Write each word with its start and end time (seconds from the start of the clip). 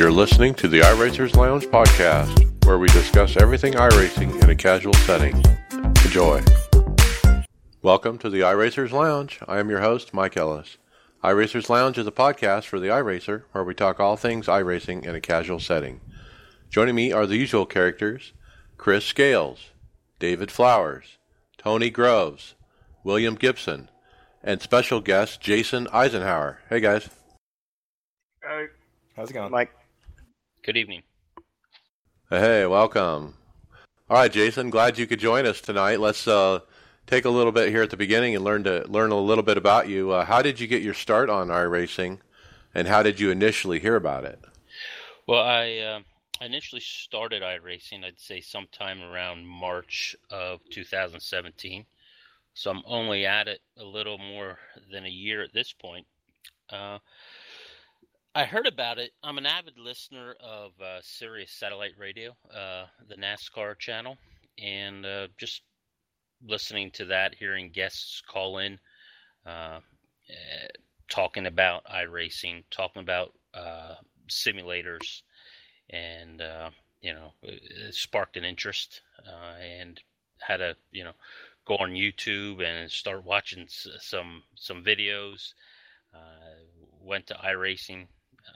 You're 0.00 0.10
listening 0.10 0.54
to 0.54 0.66
the 0.66 0.80
iRacers 0.80 1.36
Lounge 1.36 1.66
podcast, 1.66 2.64
where 2.64 2.78
we 2.78 2.88
discuss 2.88 3.36
everything 3.36 3.74
iRacing 3.74 4.42
in 4.42 4.48
a 4.48 4.56
casual 4.56 4.94
setting. 4.94 5.36
Enjoy. 6.06 6.42
Welcome 7.82 8.16
to 8.20 8.30
the 8.30 8.40
iRacers 8.40 8.92
Lounge. 8.92 9.40
I 9.46 9.58
am 9.58 9.68
your 9.68 9.82
host, 9.82 10.14
Mike 10.14 10.38
Ellis. 10.38 10.78
iRacers 11.22 11.68
Lounge 11.68 11.98
is 11.98 12.06
a 12.06 12.12
podcast 12.12 12.64
for 12.64 12.80
the 12.80 12.86
iRacer, 12.86 13.42
where 13.52 13.62
we 13.62 13.74
talk 13.74 14.00
all 14.00 14.16
things 14.16 14.46
iRacing 14.46 15.04
in 15.04 15.14
a 15.14 15.20
casual 15.20 15.60
setting. 15.60 16.00
Joining 16.70 16.94
me 16.94 17.12
are 17.12 17.26
the 17.26 17.36
usual 17.36 17.66
characters 17.66 18.32
Chris 18.78 19.04
Scales, 19.04 19.66
David 20.18 20.50
Flowers, 20.50 21.18
Tony 21.58 21.90
Groves, 21.90 22.54
William 23.04 23.34
Gibson, 23.34 23.90
and 24.42 24.62
special 24.62 25.02
guest 25.02 25.42
Jason 25.42 25.88
Eisenhauer. 25.88 26.56
Hey 26.70 26.80
guys. 26.80 27.10
Hey. 28.42 28.68
How's 29.14 29.28
it 29.28 29.34
going? 29.34 29.50
Mike. 29.50 29.74
Good 30.62 30.76
evening. 30.76 31.04
Hey, 32.28 32.66
welcome. 32.66 33.34
All 34.10 34.18
right, 34.18 34.30
Jason, 34.30 34.68
glad 34.68 34.98
you 34.98 35.06
could 35.06 35.18
join 35.18 35.46
us 35.46 35.62
tonight. 35.62 36.00
Let's 36.00 36.28
uh, 36.28 36.60
take 37.06 37.24
a 37.24 37.30
little 37.30 37.50
bit 37.50 37.70
here 37.70 37.82
at 37.82 37.88
the 37.88 37.96
beginning 37.96 38.34
and 38.36 38.44
learn 38.44 38.64
to 38.64 38.84
learn 38.86 39.10
a 39.10 39.18
little 39.18 39.42
bit 39.42 39.56
about 39.56 39.88
you. 39.88 40.10
Uh, 40.10 40.26
how 40.26 40.42
did 40.42 40.60
you 40.60 40.66
get 40.66 40.82
your 40.82 40.92
start 40.92 41.30
on 41.30 41.48
iRacing, 41.48 42.18
and 42.74 42.86
how 42.86 43.02
did 43.02 43.18
you 43.18 43.30
initially 43.30 43.80
hear 43.80 43.96
about 43.96 44.24
it? 44.24 44.38
Well, 45.26 45.42
I 45.42 45.78
uh, 45.78 46.00
initially 46.44 46.82
started 46.82 47.42
iRacing, 47.42 48.04
I'd 48.04 48.20
say 48.20 48.42
sometime 48.42 49.00
around 49.00 49.46
March 49.46 50.14
of 50.28 50.60
2017. 50.70 51.86
So 52.52 52.70
I'm 52.70 52.82
only 52.84 53.24
at 53.24 53.48
it 53.48 53.60
a 53.78 53.84
little 53.84 54.18
more 54.18 54.58
than 54.92 55.06
a 55.06 55.10
year 55.10 55.42
at 55.42 55.54
this 55.54 55.72
point. 55.72 56.06
Uh, 56.68 56.98
I 58.32 58.44
heard 58.44 58.68
about 58.68 59.00
it. 59.00 59.10
I'm 59.24 59.38
an 59.38 59.46
avid 59.46 59.76
listener 59.76 60.36
of 60.38 60.70
uh, 60.80 61.00
Sirius 61.02 61.50
Satellite 61.50 61.98
Radio, 61.98 62.36
uh, 62.54 62.84
the 63.08 63.16
NASCAR 63.16 63.76
channel, 63.76 64.18
and 64.56 65.04
uh, 65.04 65.26
just 65.36 65.62
listening 66.46 66.92
to 66.92 67.06
that, 67.06 67.34
hearing 67.34 67.70
guests 67.70 68.22
call 68.24 68.58
in, 68.58 68.78
uh, 69.44 69.80
eh, 70.28 70.68
talking 71.10 71.46
about 71.46 71.84
iRacing, 71.86 72.62
talking 72.70 73.02
about 73.02 73.32
uh, 73.52 73.96
simulators, 74.28 75.22
and 75.90 76.40
uh, 76.40 76.70
you 77.00 77.12
know, 77.12 77.32
it 77.42 77.96
sparked 77.96 78.36
an 78.36 78.44
interest, 78.44 79.00
and 79.60 80.00
had 80.38 80.58
to 80.58 80.76
you 80.92 81.02
know 81.02 81.14
go 81.66 81.74
on 81.78 81.90
YouTube 81.90 82.62
and 82.62 82.88
start 82.92 83.24
watching 83.24 83.66
some 83.68 84.44
some 84.54 84.84
videos. 84.84 85.52
went 87.02 87.26
to 87.26 87.34
iRacing 87.34 88.06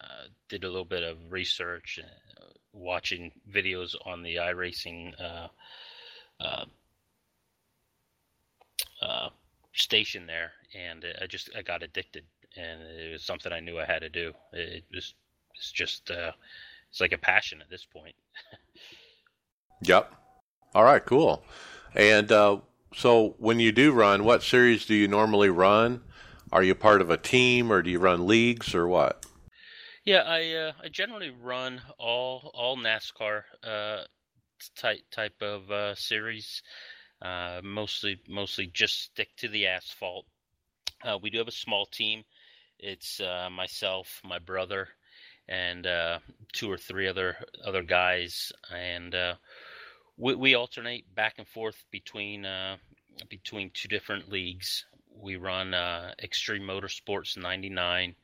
uh, 0.02 0.28
did 0.48 0.64
a 0.64 0.68
little 0.68 0.84
bit 0.84 1.02
of 1.02 1.18
research, 1.30 1.98
uh, 2.02 2.44
watching 2.72 3.32
videos 3.52 3.94
on 4.04 4.22
the 4.22 4.36
iRacing 4.36 5.12
uh, 5.20 5.48
uh, 6.40 6.64
uh, 9.02 9.28
station 9.72 10.26
there, 10.26 10.52
and 10.74 11.04
I 11.20 11.26
just 11.26 11.50
I 11.56 11.62
got 11.62 11.82
addicted, 11.82 12.24
and 12.56 12.82
it 12.82 13.12
was 13.12 13.24
something 13.24 13.52
I 13.52 13.60
knew 13.60 13.78
I 13.78 13.84
had 13.84 14.00
to 14.00 14.08
do. 14.08 14.32
It 14.52 14.84
was 14.92 15.14
it's 15.54 15.70
just 15.70 16.10
it's 16.10 17.00
like 17.00 17.12
a 17.12 17.18
passion 17.18 17.60
at 17.60 17.70
this 17.70 17.84
point. 17.84 18.14
yep. 19.82 20.12
All 20.74 20.84
right. 20.84 21.04
Cool. 21.04 21.44
And 21.94 22.28
so 22.96 23.34
when 23.38 23.60
you 23.60 23.72
do 23.72 23.92
run, 23.92 24.24
what 24.24 24.42
series 24.42 24.86
do 24.86 24.94
you 24.94 25.08
normally 25.08 25.48
run? 25.48 26.02
Are 26.52 26.62
you 26.62 26.74
part 26.76 27.00
of 27.00 27.10
a 27.10 27.16
team, 27.16 27.72
or 27.72 27.82
do 27.82 27.90
you 27.90 27.98
run 27.98 28.28
leagues, 28.28 28.74
or 28.74 28.86
what? 28.86 29.26
Yeah, 30.04 30.22
I 30.22 30.52
uh, 30.52 30.72
I 30.82 30.88
generally 30.88 31.30
run 31.30 31.80
all 31.98 32.50
all 32.54 32.76
NASCAR 32.76 33.44
uh, 33.62 34.04
type 34.76 35.00
type 35.10 35.40
of 35.42 35.70
uh, 35.70 35.94
series. 35.94 36.62
Uh, 37.22 37.60
mostly 37.64 38.20
mostly 38.28 38.66
just 38.66 39.02
stick 39.02 39.30
to 39.38 39.48
the 39.48 39.66
asphalt. 39.66 40.26
Uh, 41.04 41.18
we 41.22 41.30
do 41.30 41.38
have 41.38 41.48
a 41.48 41.52
small 41.52 41.86
team. 41.86 42.24
It's 42.78 43.20
uh, 43.20 43.48
myself, 43.50 44.20
my 44.24 44.38
brother, 44.38 44.88
and 45.48 45.86
two 46.52 46.70
or 46.70 46.78
three 46.78 47.08
other 47.08 47.36
other 47.64 47.82
guys, 47.82 48.52
and 48.74 49.14
we, 50.16 50.34
we 50.34 50.54
alternate 50.54 51.12
back 51.14 51.34
and 51.38 51.48
forth 51.48 51.84
between 51.90 52.46
between 53.30 53.70
two 53.74 53.88
different 53.88 54.30
leagues. 54.30 54.84
We 55.16 55.36
run 55.36 55.74
Extreme 56.22 56.62
Motorsports 56.62 57.36
'99 57.36 58.14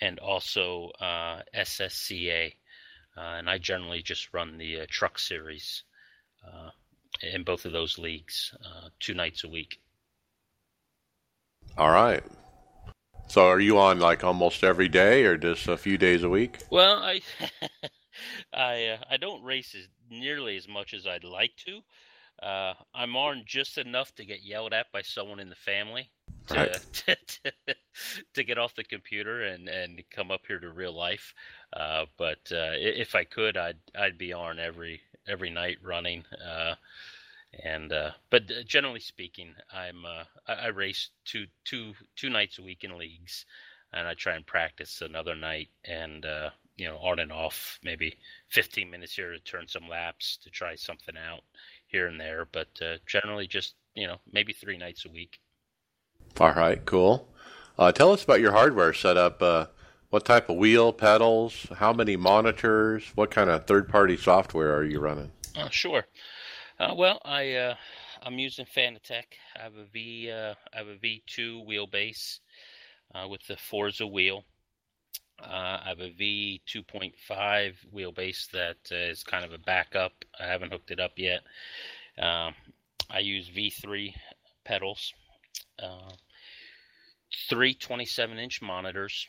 and 0.00 0.18
also 0.18 0.90
uh, 1.00 1.40
SSCA. 1.56 2.54
Uh, 3.16 3.20
and 3.20 3.48
I 3.48 3.58
generally 3.58 4.02
just 4.02 4.32
run 4.34 4.58
the 4.58 4.80
uh, 4.80 4.86
truck 4.88 5.18
series 5.18 5.84
uh, 6.46 6.70
in 7.22 7.44
both 7.44 7.64
of 7.64 7.72
those 7.72 7.98
leagues 7.98 8.52
uh, 8.64 8.88
two 8.98 9.14
nights 9.14 9.44
a 9.44 9.48
week. 9.48 9.80
All 11.78 11.90
right. 11.90 12.22
So 13.28 13.46
are 13.48 13.60
you 13.60 13.78
on 13.78 14.00
like 14.00 14.22
almost 14.22 14.64
every 14.64 14.88
day 14.88 15.24
or 15.24 15.36
just 15.36 15.66
a 15.68 15.76
few 15.76 15.96
days 15.96 16.22
a 16.22 16.28
week? 16.28 16.58
Well, 16.70 16.96
I 16.96 17.20
I 18.52 18.86
uh, 18.86 18.98
I 19.10 19.16
don't 19.16 19.42
race 19.42 19.74
as 19.74 19.88
nearly 20.10 20.56
as 20.56 20.68
much 20.68 20.94
as 20.94 21.06
I'd 21.06 21.24
like 21.24 21.52
to. 21.66 21.80
Uh, 22.46 22.74
I'm 22.94 23.16
on 23.16 23.44
just 23.46 23.78
enough 23.78 24.14
to 24.16 24.24
get 24.24 24.44
yelled 24.44 24.72
at 24.72 24.92
by 24.92 25.02
someone 25.02 25.40
in 25.40 25.48
the 25.48 25.56
family 25.56 26.10
to, 26.48 26.54
right. 26.54 26.80
to, 26.92 27.16
to, 28.34 28.44
get 28.44 28.58
off 28.58 28.74
the 28.74 28.84
computer 28.84 29.42
and, 29.42 29.68
and 29.68 30.02
come 30.10 30.30
up 30.30 30.42
here 30.46 30.58
to 30.58 30.70
real 30.70 30.96
life. 30.96 31.34
Uh, 31.72 32.06
but 32.16 32.40
uh, 32.52 32.74
if 32.76 33.14
I 33.14 33.24
could, 33.24 33.56
I'd 33.56 33.78
I'd 33.98 34.18
be 34.18 34.32
on 34.32 34.58
every 34.58 35.00
every 35.28 35.50
night 35.50 35.78
running. 35.82 36.24
Uh, 36.44 36.74
and 37.62 37.92
uh, 37.92 38.10
but 38.30 38.42
uh, 38.50 38.62
generally 38.66 39.00
speaking, 39.00 39.54
I'm 39.72 40.04
I, 40.46 40.52
I 40.52 40.66
race 40.68 41.10
two 41.24 41.46
two 41.64 41.94
two 42.16 42.30
nights 42.30 42.58
a 42.58 42.62
week 42.62 42.84
in 42.84 42.98
leagues, 42.98 43.46
and 43.92 44.06
I 44.06 44.14
try 44.14 44.34
and 44.34 44.46
practice 44.46 45.02
another 45.02 45.34
night 45.34 45.68
and 45.84 46.26
you 46.76 46.88
know 46.88 46.96
on 46.98 47.18
and 47.18 47.32
off 47.32 47.78
maybe 47.82 48.16
15 48.48 48.90
minutes 48.90 49.14
here 49.14 49.32
to 49.32 49.38
turn 49.40 49.68
some 49.68 49.88
laps 49.88 50.38
to 50.42 50.50
try 50.50 50.74
something 50.74 51.14
out 51.16 51.42
here 51.86 52.08
and 52.08 52.20
there, 52.20 52.46
but 52.50 52.68
uh, 52.82 52.96
generally 53.06 53.46
just 53.46 53.74
you 53.94 54.06
know 54.06 54.16
maybe 54.32 54.52
three 54.52 54.76
nights 54.76 55.04
a 55.04 55.10
week. 55.10 55.38
All 56.40 56.52
right, 56.52 56.84
cool. 56.84 57.28
Uh, 57.78 57.92
tell 57.92 58.12
us 58.12 58.24
about 58.24 58.40
your 58.40 58.52
hardware 58.52 58.92
setup. 58.92 59.42
Uh, 59.42 59.66
what 60.10 60.24
type 60.24 60.48
of 60.48 60.56
wheel, 60.56 60.92
pedals, 60.92 61.66
how 61.76 61.92
many 61.92 62.16
monitors, 62.16 63.04
what 63.14 63.30
kind 63.30 63.50
of 63.50 63.66
third-party 63.66 64.16
software 64.16 64.74
are 64.74 64.84
you 64.84 65.00
running? 65.00 65.30
Uh, 65.56 65.68
sure. 65.70 66.04
Uh, 66.78 66.94
well, 66.96 67.20
I 67.24 67.52
uh, 67.52 67.74
I'm 68.22 68.38
using 68.38 68.66
Fanatec. 68.66 69.24
I 69.56 69.62
have 69.62 69.74
a 69.76 69.84
V 69.92 70.30
I 70.30 70.54
have 70.72 70.88
a 70.88 70.96
V2 70.96 71.66
wheelbase 71.66 72.40
with 73.28 73.46
the 73.46 73.56
Forza 73.56 74.06
wheel. 74.06 74.44
Uh, 75.42 75.78
I 75.84 75.88
have 75.88 76.00
a 76.00 76.10
V2.5 76.10 77.74
wheelbase 77.94 78.50
that 78.52 78.76
uh, 78.92 79.10
is 79.10 79.24
kind 79.24 79.44
of 79.44 79.52
a 79.52 79.58
backup. 79.58 80.12
I 80.38 80.46
haven't 80.46 80.72
hooked 80.72 80.90
it 80.90 81.00
up 81.00 81.12
yet. 81.16 81.40
Um, 82.18 82.54
I 83.10 83.18
use 83.18 83.50
V3 83.50 84.14
pedals, 84.64 85.12
uh, 85.82 86.12
three 87.48 87.74
27 87.74 88.38
inch 88.38 88.62
monitors. 88.62 89.28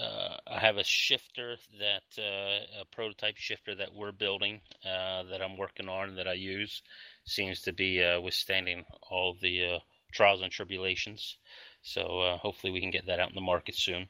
Uh, 0.00 0.36
I 0.46 0.58
have 0.58 0.76
a 0.78 0.84
shifter 0.84 1.56
that 1.78 2.22
uh, 2.22 2.80
a 2.80 2.84
prototype 2.92 3.36
shifter 3.36 3.74
that 3.74 3.94
we're 3.94 4.12
building 4.12 4.60
uh, 4.84 5.24
that 5.24 5.42
I'm 5.42 5.56
working 5.56 5.88
on 5.88 6.16
that 6.16 6.28
I 6.28 6.34
use 6.34 6.82
seems 7.24 7.60
to 7.62 7.72
be 7.72 8.00
withstanding 8.22 8.84
all 9.02 9.36
the 9.40 9.78
trials 10.12 10.42
and 10.42 10.50
tribulations. 10.50 11.36
So 11.82 12.38
hopefully 12.40 12.72
we 12.72 12.80
can 12.80 12.90
get 12.90 13.06
that 13.06 13.20
out 13.20 13.30
in 13.30 13.34
the 13.34 13.40
market 13.40 13.74
soon. 13.74 14.08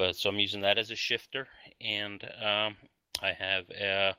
But 0.00 0.16
so 0.16 0.30
I'm 0.30 0.38
using 0.38 0.62
that 0.62 0.78
as 0.78 0.90
a 0.90 0.96
shifter, 0.96 1.46
and 1.78 2.24
um, 2.42 2.74
I 3.20 3.32
have 3.32 3.68
a, 3.68 4.16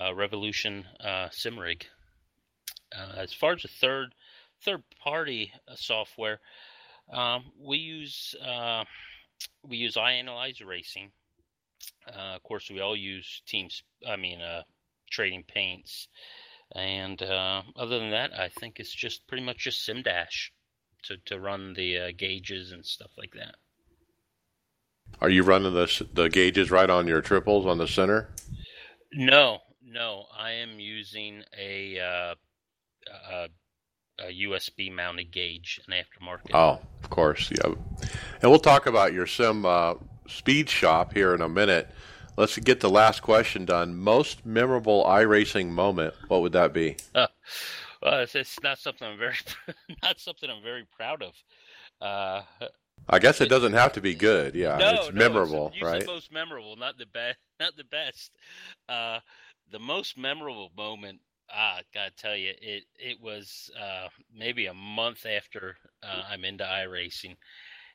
a 0.00 0.12
Revolution 0.12 0.84
uh, 0.98 1.28
sim 1.30 1.56
rig. 1.56 1.86
Uh, 2.92 3.12
as 3.16 3.32
far 3.32 3.52
as 3.52 3.62
the 3.62 3.68
third 3.68 4.16
third 4.64 4.82
party 5.02 5.52
uh, 5.68 5.74
software, 5.76 6.40
um, 7.12 7.44
we 7.60 7.78
use 7.78 8.34
uh, 8.44 8.84
we 9.62 9.76
use 9.76 9.94
iAnalyze 9.94 10.64
Racing. 10.64 11.10
Uh, 12.08 12.34
of 12.36 12.42
course, 12.42 12.70
we 12.70 12.80
all 12.80 12.96
use 12.96 13.42
Teams. 13.46 13.82
I 14.08 14.16
mean, 14.16 14.40
uh, 14.40 14.62
Trading 15.10 15.44
Paints, 15.46 16.08
and 16.74 17.20
uh, 17.22 17.62
other 17.76 17.98
than 17.98 18.10
that, 18.10 18.32
I 18.38 18.48
think 18.48 18.80
it's 18.80 18.94
just 18.94 19.26
pretty 19.26 19.44
much 19.44 19.58
just 19.58 19.86
SimDash 19.86 20.50
to 21.04 21.16
to 21.26 21.38
run 21.38 21.74
the 21.74 22.12
gauges 22.12 22.72
and 22.72 22.84
stuff 22.84 23.10
like 23.16 23.34
that. 23.34 23.56
Are 25.20 25.30
you 25.30 25.42
running 25.42 25.72
the 25.72 26.06
the 26.12 26.28
gauges 26.28 26.70
right 26.70 26.90
on 26.90 27.06
your 27.06 27.20
triples 27.20 27.66
on 27.66 27.78
the 27.78 27.88
center? 27.88 28.28
No, 29.12 29.60
no. 29.82 30.26
I 30.36 30.52
am 30.52 30.78
using 30.78 31.42
a 31.58 31.98
uh, 31.98 32.34
a, 33.30 33.48
a, 34.18 34.44
USB 34.46 34.92
mounted 34.92 35.30
gauge, 35.30 35.80
an 35.86 35.94
aftermarket. 35.94 36.54
Oh, 36.54 36.80
of 37.02 37.10
course, 37.10 37.50
yeah. 37.50 37.74
And 38.42 38.50
we'll 38.50 38.58
talk 38.60 38.86
about 38.86 39.12
your 39.12 39.26
sim 39.26 39.64
uh, 39.64 39.94
speed 40.28 40.68
shop 40.68 41.12
here 41.12 41.34
in 41.34 41.40
a 41.40 41.48
minute. 41.48 41.90
let's 42.36 42.58
get 42.58 42.80
the 42.80 42.90
last 42.90 43.22
question 43.22 43.64
done. 43.64 43.96
Most 43.96 44.44
memorable 44.44 45.04
iRacing 45.04 45.68
moment, 45.68 46.14
what 46.28 46.42
would 46.42 46.52
that 46.52 46.72
be? 46.72 46.96
Uh, 47.14 47.26
well, 48.02 48.20
it's, 48.20 48.34
it's, 48.34 48.62
not 48.62 48.78
something 48.78 49.06
I'm 49.06 49.18
very 49.18 49.36
not 50.02 50.20
something 50.20 50.50
I'm 50.50 50.62
very 50.62 50.86
proud 50.96 51.22
of. 51.22 51.32
Uh, 52.00 52.42
I 53.08 53.18
guess 53.18 53.40
it 53.40 53.48
doesn't 53.48 53.72
have 53.72 53.92
to 53.94 54.00
be 54.00 54.14
good. 54.14 54.54
Yeah, 54.54 54.76
no, 54.76 54.94
it's 54.94 55.12
no, 55.12 55.18
memorable, 55.18 55.72
it's, 55.74 55.82
right? 55.82 56.06
most 56.06 56.32
memorable, 56.32 56.76
not 56.76 56.98
the 56.98 57.06
best. 57.06 57.38
Not 57.58 57.74
the 57.74 57.84
best. 57.84 58.32
Uh, 58.86 59.20
the 59.72 59.78
most 59.78 60.18
memorable 60.18 60.70
moment. 60.76 61.20
Ah, 61.52 61.80
gotta 61.94 62.10
tell 62.10 62.36
you, 62.36 62.52
it 62.60 62.84
it 62.98 63.20
was 63.20 63.70
uh, 63.78 64.08
maybe 64.34 64.66
a 64.66 64.74
month 64.74 65.26
after 65.26 65.76
uh, 66.02 66.24
I'm 66.28 66.44
into 66.44 66.64
iRacing, 66.64 67.36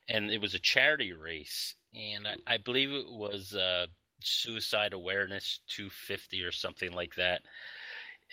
and 0.07 0.31
it 0.31 0.41
was 0.41 0.53
a 0.55 0.59
charity 0.59 1.13
race, 1.13 1.75
and 1.93 2.27
I, 2.27 2.35
I 2.47 2.57
believe 2.57 2.91
it 2.91 3.09
was 3.09 3.53
uh, 3.53 3.87
Suicide 4.21 4.93
Awareness 4.93 5.59
250 5.67 6.43
or 6.43 6.51
something 6.51 6.91
like 6.93 7.15
that 7.15 7.41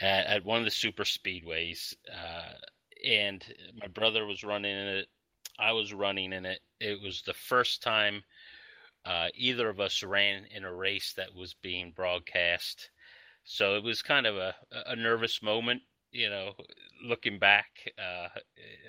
at, 0.01 0.27
at 0.27 0.45
one 0.45 0.59
of 0.59 0.65
the 0.65 0.71
super 0.71 1.05
speedways. 1.05 1.95
Uh, 2.13 2.55
and 3.05 3.45
my 3.81 3.89
brother 3.89 4.27
was 4.27 4.45
running 4.45 4.77
in 4.77 4.89
it. 4.89 5.09
I 5.59 5.73
was 5.73 5.93
running 5.93 6.33
in 6.33 6.47
it. 6.47 6.61
It 6.81 7.01
was 7.01 7.23
the 7.23 7.35
first 7.35 7.83
time 7.83 8.23
uh, 9.05 9.29
either 9.35 9.69
of 9.69 9.81
us 9.81 10.03
ran 10.03 10.45
in 10.47 10.65
a 10.65 10.73
race 10.75 11.15
that 11.15 11.35
was 11.35 11.55
being 11.55 11.93
broadcast. 11.93 12.91
So 13.51 13.77
it 13.77 13.83
was 13.83 14.03
kind 14.03 14.27
of 14.27 14.37
a, 14.37 14.55
a 14.85 14.95
nervous 14.95 15.43
moment, 15.43 15.81
you 16.13 16.29
know, 16.29 16.53
looking 17.03 17.39
back. 17.39 17.71
Uh, 17.99 18.29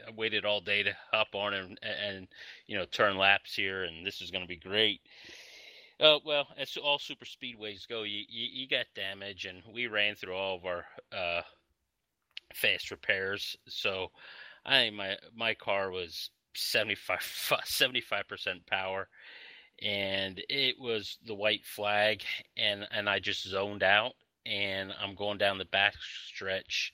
I 0.06 0.12
waited 0.14 0.44
all 0.44 0.60
day 0.60 0.84
to 0.84 0.92
hop 1.14 1.30
on 1.34 1.54
and, 1.54 1.80
and, 1.82 2.28
you 2.68 2.78
know, 2.78 2.84
turn 2.84 3.18
laps 3.18 3.56
here, 3.56 3.86
and 3.86 4.06
this 4.06 4.20
is 4.22 4.32
going 4.32 4.44
to 4.44 4.50
be 4.50 4.58
great. 4.58 5.00
Uh, 5.98 6.18
well, 6.26 6.50
as 6.58 6.76
all 6.76 7.00
super 7.00 7.24
speedways 7.24 7.88
go, 7.88 8.04
you, 8.04 8.26
you, 8.28 8.48
you 8.52 8.68
got 8.68 8.86
damage, 8.96 9.46
and 9.46 9.64
we 9.74 9.88
ran 9.88 10.16
through 10.16 10.36
all 10.36 10.58
of 10.58 10.66
our 10.66 10.86
uh, 11.18 11.42
fast 12.54 12.92
repairs. 12.92 13.56
So 13.70 14.08
I 14.66 14.82
think 14.82 14.96
my 14.96 15.16
my 15.34 15.54
car 15.54 15.90
was 15.90 16.32
75 16.54 18.28
percent 18.28 18.68
power, 18.68 19.08
and 19.82 20.42
it 20.50 20.76
was 20.80 21.18
the 21.26 21.36
white 21.36 21.66
flag, 21.66 22.24
and 22.58 22.86
and 22.92 23.10
I 23.10 23.20
just 23.20 23.48
zoned 23.48 23.84
out, 23.84 24.14
and 24.50 24.94
I'm 25.00 25.16
going 25.16 25.38
down 25.38 25.58
the 25.58 25.66
back 25.66 25.94
stretch 26.26 26.94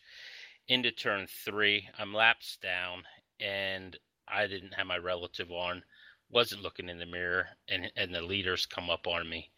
into 0.68 0.92
turn 0.92 1.28
three. 1.46 1.88
I'm 1.98 2.13
laps 2.13 2.57
down, 2.62 3.04
and 3.40 3.98
I 4.28 4.48
didn't 4.48 4.74
have 4.74 4.88
my 4.88 4.98
relative 4.98 5.52
on 5.52 5.84
wasn't 6.31 6.63
looking 6.63 6.90
in 6.90 6.98
the 6.98 7.06
mirror 7.06 7.46
and 7.69 7.92
and 7.96 8.13
the 8.13 8.22
leaders 8.22 8.66
come 8.66 8.90
up 8.90 9.06
on 9.06 9.30
me 9.30 9.52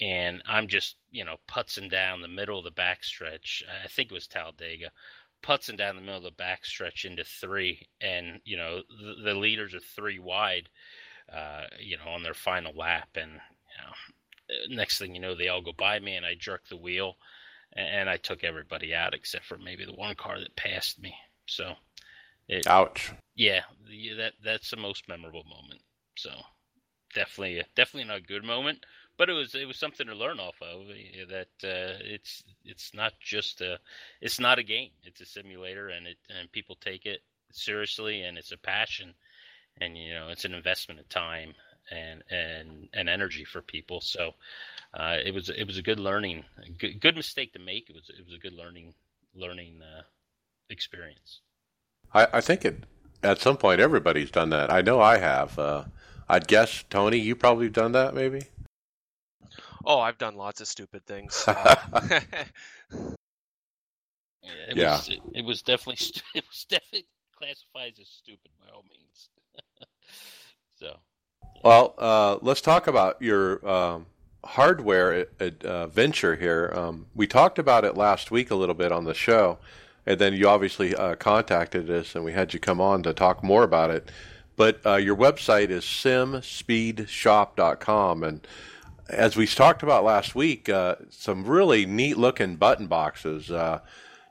and 0.00 0.42
I'm 0.46 0.66
just, 0.66 0.96
you 1.10 1.24
know, 1.24 1.36
putzing 1.48 1.90
down 1.90 2.22
the 2.22 2.28
middle 2.28 2.58
of 2.58 2.64
the 2.64 2.70
backstretch. 2.70 3.62
I 3.84 3.88
think 3.88 4.10
it 4.10 4.14
was 4.14 4.26
Talladega, 4.26 4.90
putzing 5.42 5.76
down 5.76 5.96
the 5.96 6.02
middle 6.02 6.26
of 6.26 6.36
the 6.36 6.42
backstretch 6.42 7.04
into 7.04 7.24
three, 7.24 7.86
and 8.00 8.40
you 8.44 8.56
know 8.56 8.82
the, 8.88 9.14
the 9.24 9.34
leaders 9.34 9.74
are 9.74 9.80
three 9.80 10.18
wide, 10.18 10.68
uh, 11.32 11.64
you 11.78 11.98
know, 11.98 12.10
on 12.10 12.22
their 12.22 12.34
final 12.34 12.72
lap, 12.74 13.08
and 13.14 13.32
you 13.32 13.84
know, 13.84 13.92
next 14.68 14.98
thing 14.98 15.14
you 15.14 15.20
know, 15.20 15.34
they 15.34 15.48
all 15.48 15.62
go 15.62 15.72
by 15.76 15.98
me, 15.98 16.16
and 16.16 16.26
I 16.26 16.34
jerk 16.34 16.62
the 16.68 16.76
wheel, 16.76 17.16
and, 17.72 18.08
I 18.10 18.16
took 18.16 18.44
everybody 18.44 18.94
out 18.94 19.14
except 19.14 19.44
for 19.44 19.58
maybe 19.58 19.84
the 19.84 19.94
one 19.94 20.14
car 20.14 20.40
that 20.40 20.56
passed 20.56 21.00
me. 21.00 21.14
So, 21.46 21.74
it, 22.48 22.66
Ouch. 22.66 23.12
yeah, 23.36 23.62
that 24.16 24.32
that's 24.42 24.70
the 24.70 24.76
most 24.76 25.08
memorable 25.08 25.44
moment. 25.44 25.80
So 26.16 26.30
definitely, 27.14 27.60
uh, 27.60 27.64
definitely 27.74 28.08
not 28.08 28.18
a 28.18 28.22
good 28.22 28.44
moment, 28.44 28.84
but 29.16 29.28
it 29.28 29.34
was 29.34 29.54
it 29.54 29.66
was 29.66 29.76
something 29.76 30.06
to 30.06 30.14
learn 30.14 30.40
off 30.40 30.60
of. 30.60 30.88
Eh, 30.90 31.20
eh, 31.20 31.24
that 31.28 31.68
uh, 31.68 31.98
it's 32.00 32.42
it's 32.64 32.92
not 32.94 33.12
just 33.20 33.60
a 33.60 33.78
it's 34.20 34.40
not 34.40 34.58
a 34.58 34.62
game. 34.62 34.90
It's 35.04 35.20
a 35.20 35.26
simulator, 35.26 35.88
and 35.88 36.06
it 36.06 36.18
and 36.28 36.50
people 36.52 36.76
take 36.80 37.06
it 37.06 37.20
seriously, 37.52 38.22
and 38.22 38.38
it's 38.38 38.52
a 38.52 38.58
passion, 38.58 39.14
and 39.80 39.96
you 39.96 40.14
know 40.14 40.28
it's 40.28 40.44
an 40.44 40.54
investment 40.54 41.00
of 41.00 41.08
time 41.08 41.54
and 41.90 42.22
and 42.30 42.88
and 42.94 43.08
energy 43.08 43.44
for 43.44 43.62
people. 43.62 44.00
So 44.00 44.32
uh, 44.94 45.16
it 45.24 45.34
was 45.34 45.48
it 45.48 45.64
was 45.66 45.78
a 45.78 45.82
good 45.82 46.00
learning, 46.00 46.44
good, 46.78 47.00
good 47.00 47.16
mistake 47.16 47.52
to 47.54 47.58
make. 47.58 47.90
It 47.90 47.94
was 47.96 48.10
it 48.10 48.24
was 48.24 48.34
a 48.34 48.38
good 48.38 48.54
learning 48.54 48.94
learning 49.34 49.80
uh, 49.82 50.02
experience. 50.70 51.40
I, 52.12 52.26
I 52.34 52.40
think 52.40 52.64
it 52.64 52.84
at 53.22 53.40
some 53.40 53.56
point 53.56 53.80
everybody's 53.80 54.30
done 54.30 54.50
that. 54.50 54.72
I 54.72 54.80
know 54.82 55.00
I 55.00 55.18
have. 55.18 55.58
Uh, 55.58 55.84
I'd 56.28 56.46
guess 56.48 56.84
Tony, 56.88 57.18
you 57.18 57.34
probably 57.36 57.68
done 57.68 57.92
that, 57.92 58.14
maybe. 58.14 58.42
Oh, 59.84 60.00
I've 60.00 60.18
done 60.18 60.36
lots 60.36 60.60
of 60.60 60.68
stupid 60.68 61.04
things. 61.06 61.48
Uh, 61.56 61.76
Yeah, 64.42 64.52
it 64.70 64.76
Yeah. 64.76 64.96
was 64.96 65.08
it, 65.08 65.20
it 65.34 65.44
was 65.44 65.62
definitely 65.62 65.96
stu- 65.96 66.20
it 66.34 66.44
was 66.48 66.64
definitely 66.64 67.06
classified 67.36 67.98
as 68.00 68.08
stupid 68.08 68.50
by 68.58 68.72
all 68.74 68.84
means. 68.90 69.28
so 70.74 70.96
Well, 71.62 71.94
uh, 71.98 72.38
let's 72.40 72.62
talk 72.62 72.86
about 72.86 73.20
your 73.20 73.68
um, 73.68 74.06
hardware 74.42 75.26
uh, 75.38 75.88
venture 75.88 76.36
here. 76.36 76.72
Um, 76.74 77.04
we 77.14 77.26
talked 77.26 77.58
about 77.58 77.84
it 77.84 77.98
last 77.98 78.30
week 78.30 78.50
a 78.50 78.54
little 78.54 78.74
bit 78.74 78.92
on 78.92 79.04
the 79.04 79.12
show, 79.12 79.58
and 80.06 80.18
then 80.18 80.32
you 80.32 80.48
obviously 80.48 80.94
uh, 80.94 81.16
contacted 81.16 81.90
us, 81.90 82.14
and 82.14 82.24
we 82.24 82.32
had 82.32 82.54
you 82.54 82.60
come 82.60 82.80
on 82.80 83.02
to 83.02 83.12
talk 83.12 83.44
more 83.44 83.62
about 83.62 83.90
it. 83.90 84.10
But 84.56 84.80
uh, 84.86 84.96
your 84.96 85.16
website 85.16 85.68
is 85.68 85.84
simspeedshop.com, 85.84 88.24
and 88.24 88.46
as 89.10 89.36
we 89.36 89.46
talked 89.46 89.82
about 89.82 90.02
last 90.02 90.34
week, 90.34 90.70
uh, 90.70 90.96
some 91.10 91.44
really 91.44 91.84
neat 91.84 92.16
looking 92.16 92.56
button 92.56 92.86
boxes. 92.86 93.50
Uh, 93.50 93.80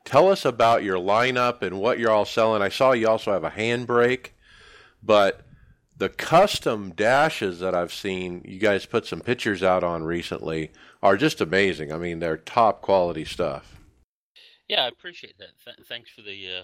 tell 0.04 0.32
us 0.32 0.46
about 0.46 0.84
your 0.84 0.98
lineup 0.98 1.62
and 1.62 1.80
what 1.80 2.00
you're 2.00 2.10
all 2.10 2.26
selling. 2.26 2.64
I 2.64 2.70
saw 2.70 2.94
you 2.94 3.08
also 3.08 3.34
have 3.34 3.44
a 3.44 3.52
handbrake, 3.52 4.30
but 5.04 5.44
the 6.00 6.10
custom 6.10 6.92
dashes 6.96 7.60
that 7.60 7.76
I've 7.76 7.94
seen, 7.94 8.42
you 8.46 8.58
guys 8.60 8.86
put 8.86 9.06
some 9.06 9.22
pictures 9.22 9.62
out 9.64 9.84
on 9.84 10.04
recently, 10.04 10.72
are 11.04 11.18
just 11.18 11.40
amazing. 11.42 11.94
I 11.94 11.98
mean, 11.98 12.20
they're 12.20 12.38
top 12.38 12.82
quality 12.82 13.26
stuff. 13.26 13.76
yeah, 14.68 14.84
I 14.86 14.88
appreciate 14.88 15.38
that. 15.38 15.50
Th- 15.64 15.88
thanks 15.88 16.10
for 16.10 16.22
the 16.22 16.60
uh, 16.62 16.64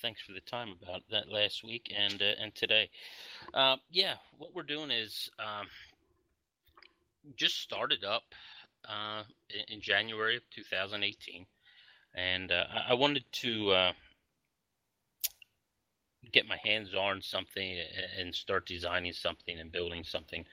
thanks 0.00 0.20
for 0.22 0.32
the 0.32 0.40
time 0.40 0.74
about 0.82 1.02
that 1.10 1.28
last 1.28 1.62
week 1.64 1.92
and 1.96 2.20
uh, 2.22 2.34
and 2.40 2.54
today. 2.54 2.88
Uh, 3.52 3.76
yeah, 3.90 4.14
what 4.38 4.54
we're 4.54 4.62
doing 4.62 4.90
is 4.90 5.28
um, 5.38 5.66
just 7.36 7.60
started 7.60 8.04
up 8.04 8.24
uh, 8.88 9.22
in, 9.50 9.74
in 9.76 9.80
January 9.80 10.36
of 10.36 10.42
2018, 10.50 11.46
and 12.14 12.52
uh, 12.52 12.64
I- 12.72 12.90
I 12.92 12.94
wanted 12.94 13.24
to 13.32 13.70
uh, 13.70 13.92
get 16.32 16.46
my 16.46 16.58
hands 16.64 16.94
on 16.94 17.22
something 17.22 17.78
and 18.18 18.34
start 18.34 18.66
designing 18.66 19.12
something 19.12 19.58
and 19.58 19.72
building 19.72 20.04
something 20.04 20.44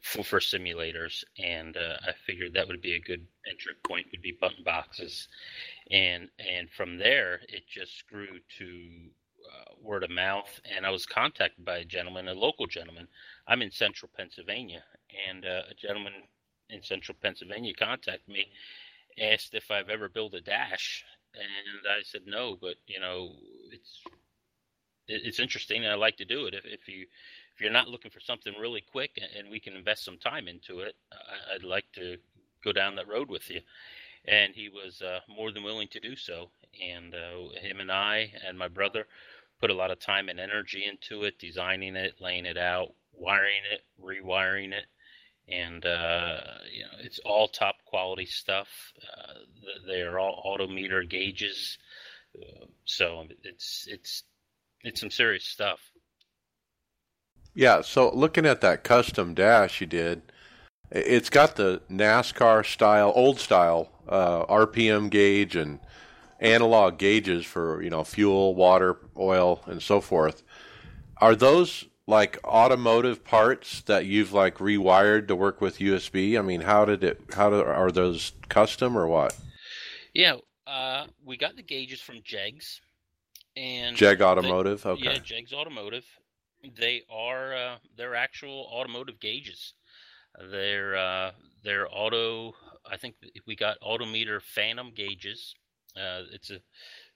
for, 0.00 0.24
for 0.24 0.40
simulators. 0.40 1.24
And 1.42 1.76
uh, 1.76 1.96
I 2.06 2.12
figured 2.26 2.54
that 2.54 2.68
would 2.68 2.82
be 2.82 2.94
a 2.94 3.00
good 3.00 3.26
entry 3.50 3.74
point 3.86 4.06
would 4.12 4.22
be 4.22 4.36
button 4.40 4.64
boxes, 4.64 5.28
and 5.90 6.28
and 6.38 6.70
from 6.70 6.98
there 6.98 7.40
it 7.48 7.66
just 7.68 8.06
grew 8.08 8.38
to 8.58 9.10
uh, 9.46 9.72
word 9.80 10.04
of 10.04 10.10
mouth. 10.10 10.60
And 10.64 10.86
I 10.86 10.90
was 10.90 11.06
contacted 11.06 11.64
by 11.64 11.78
a 11.78 11.84
gentleman, 11.84 12.28
a 12.28 12.34
local 12.34 12.66
gentleman. 12.66 13.08
I'm 13.46 13.62
in 13.62 13.70
Central 13.70 14.10
Pennsylvania, 14.16 14.84
and 15.28 15.44
uh, 15.44 15.62
a 15.70 15.74
gentleman 15.74 16.14
in 16.70 16.82
Central 16.82 17.16
Pennsylvania 17.22 17.74
contacted 17.74 18.28
me, 18.28 18.46
asked 19.20 19.54
if 19.54 19.70
I've 19.70 19.90
ever 19.90 20.08
built 20.08 20.34
a 20.34 20.40
dash, 20.40 21.04
and 21.34 21.86
I 21.88 22.02
said 22.02 22.22
no, 22.26 22.56
but 22.60 22.76
you 22.86 23.00
know 23.00 23.36
it's 23.72 24.02
it- 24.06 24.21
it's 25.14 25.40
interesting 25.40 25.84
and 25.84 25.92
I 25.92 25.96
like 25.96 26.16
to 26.18 26.24
do 26.24 26.46
it. 26.46 26.54
If, 26.54 26.64
if 26.64 26.88
you 26.88 27.06
if 27.54 27.60
you're 27.60 27.70
not 27.70 27.88
looking 27.88 28.10
for 28.10 28.20
something 28.20 28.54
really 28.58 28.80
quick 28.80 29.18
and, 29.38 29.50
we 29.50 29.60
can 29.60 29.74
invest 29.74 30.04
some 30.04 30.16
time 30.18 30.48
into 30.48 30.80
it, 30.80 30.94
I, 31.12 31.54
I'd 31.54 31.64
like 31.64 31.84
to 31.94 32.16
go 32.64 32.72
down 32.72 32.96
that 32.96 33.08
road 33.08 33.28
with 33.28 33.50
you. 33.50 33.60
And 34.26 34.54
he 34.54 34.68
was 34.68 35.02
uh, 35.02 35.20
more 35.28 35.52
than 35.52 35.62
willing 35.62 35.88
to 35.88 36.00
do 36.00 36.16
so. 36.16 36.48
And 36.80 37.14
uh, 37.14 37.60
him 37.60 37.80
and 37.80 37.92
I 37.92 38.32
and 38.46 38.56
my 38.56 38.68
brother 38.68 39.06
put 39.60 39.70
a 39.70 39.74
lot 39.74 39.90
of 39.90 40.00
time 40.00 40.28
and 40.28 40.40
energy 40.40 40.84
into 40.84 41.24
it, 41.24 41.38
designing 41.38 41.96
it, 41.96 42.14
laying 42.20 42.46
it 42.46 42.56
out, 42.56 42.94
wiring 43.12 43.62
it, 43.72 43.82
rewiring 44.02 44.72
it. 44.72 44.86
And 45.48 45.84
uh, 45.84 46.40
you 46.72 46.82
know, 46.82 46.98
it's 47.00 47.18
all 47.24 47.48
top 47.48 47.76
quality 47.84 48.26
stuff. 48.26 48.68
Uh, 49.02 49.40
they 49.86 50.00
are 50.00 50.18
all 50.18 50.42
autometer 50.46 51.08
gauges, 51.08 51.78
uh, 52.40 52.66
so 52.84 53.26
it's 53.42 53.86
it's 53.88 54.22
it's 54.82 55.00
some 55.00 55.10
serious 55.10 55.44
stuff. 55.44 55.80
Yeah, 57.54 57.82
so 57.82 58.14
looking 58.14 58.46
at 58.46 58.60
that 58.62 58.82
custom 58.82 59.34
dash 59.34 59.80
you 59.80 59.86
did, 59.86 60.22
it's 60.90 61.30
got 61.30 61.56
the 61.56 61.82
NASCAR 61.90 62.64
style, 62.64 63.12
old 63.14 63.38
style 63.38 63.90
uh, 64.08 64.44
RPM 64.46 65.10
gauge 65.10 65.56
and 65.56 65.80
analog 66.40 66.98
gauges 66.98 67.46
for 67.46 67.82
you 67.82 67.90
know 67.90 68.04
fuel, 68.04 68.54
water, 68.54 68.98
oil, 69.16 69.62
and 69.66 69.82
so 69.82 70.00
forth. 70.00 70.42
Are 71.18 71.34
those 71.34 71.86
like 72.06 72.38
automotive 72.44 73.24
parts 73.24 73.82
that 73.82 74.06
you've 74.06 74.32
like 74.32 74.58
rewired 74.58 75.28
to 75.28 75.36
work 75.36 75.60
with 75.60 75.78
USB? 75.78 76.38
I 76.38 76.42
mean, 76.42 76.62
how 76.62 76.84
did 76.84 77.04
it? 77.04 77.20
How 77.34 77.50
do, 77.50 77.62
are 77.62 77.90
those 77.90 78.32
custom 78.48 78.96
or 78.96 79.06
what? 79.06 79.36
Yeah, 80.14 80.36
uh, 80.66 81.06
we 81.24 81.36
got 81.36 81.56
the 81.56 81.62
gauges 81.62 82.00
from 82.00 82.20
Jegs, 82.24 82.80
and 83.56 83.96
Jeg 83.96 84.18
they- 84.18 84.24
Automotive. 84.24 84.84
okay. 84.86 85.02
Yeah, 85.02 85.18
Jegs 85.18 85.52
Automotive. 85.52 86.04
They 86.78 87.02
are 87.10 87.54
uh, 87.54 87.76
they're 87.96 88.14
actual 88.14 88.68
automotive 88.72 89.18
gauges. 89.20 89.74
They're 90.50 90.96
uh, 90.96 91.32
they're 91.64 91.88
auto. 91.90 92.54
I 92.90 92.96
think 92.96 93.16
we 93.46 93.56
got 93.56 93.80
Autometer 93.80 94.40
Phantom 94.40 94.92
gauges. 94.94 95.54
Uh, 95.96 96.22
it's 96.32 96.50
a 96.50 96.60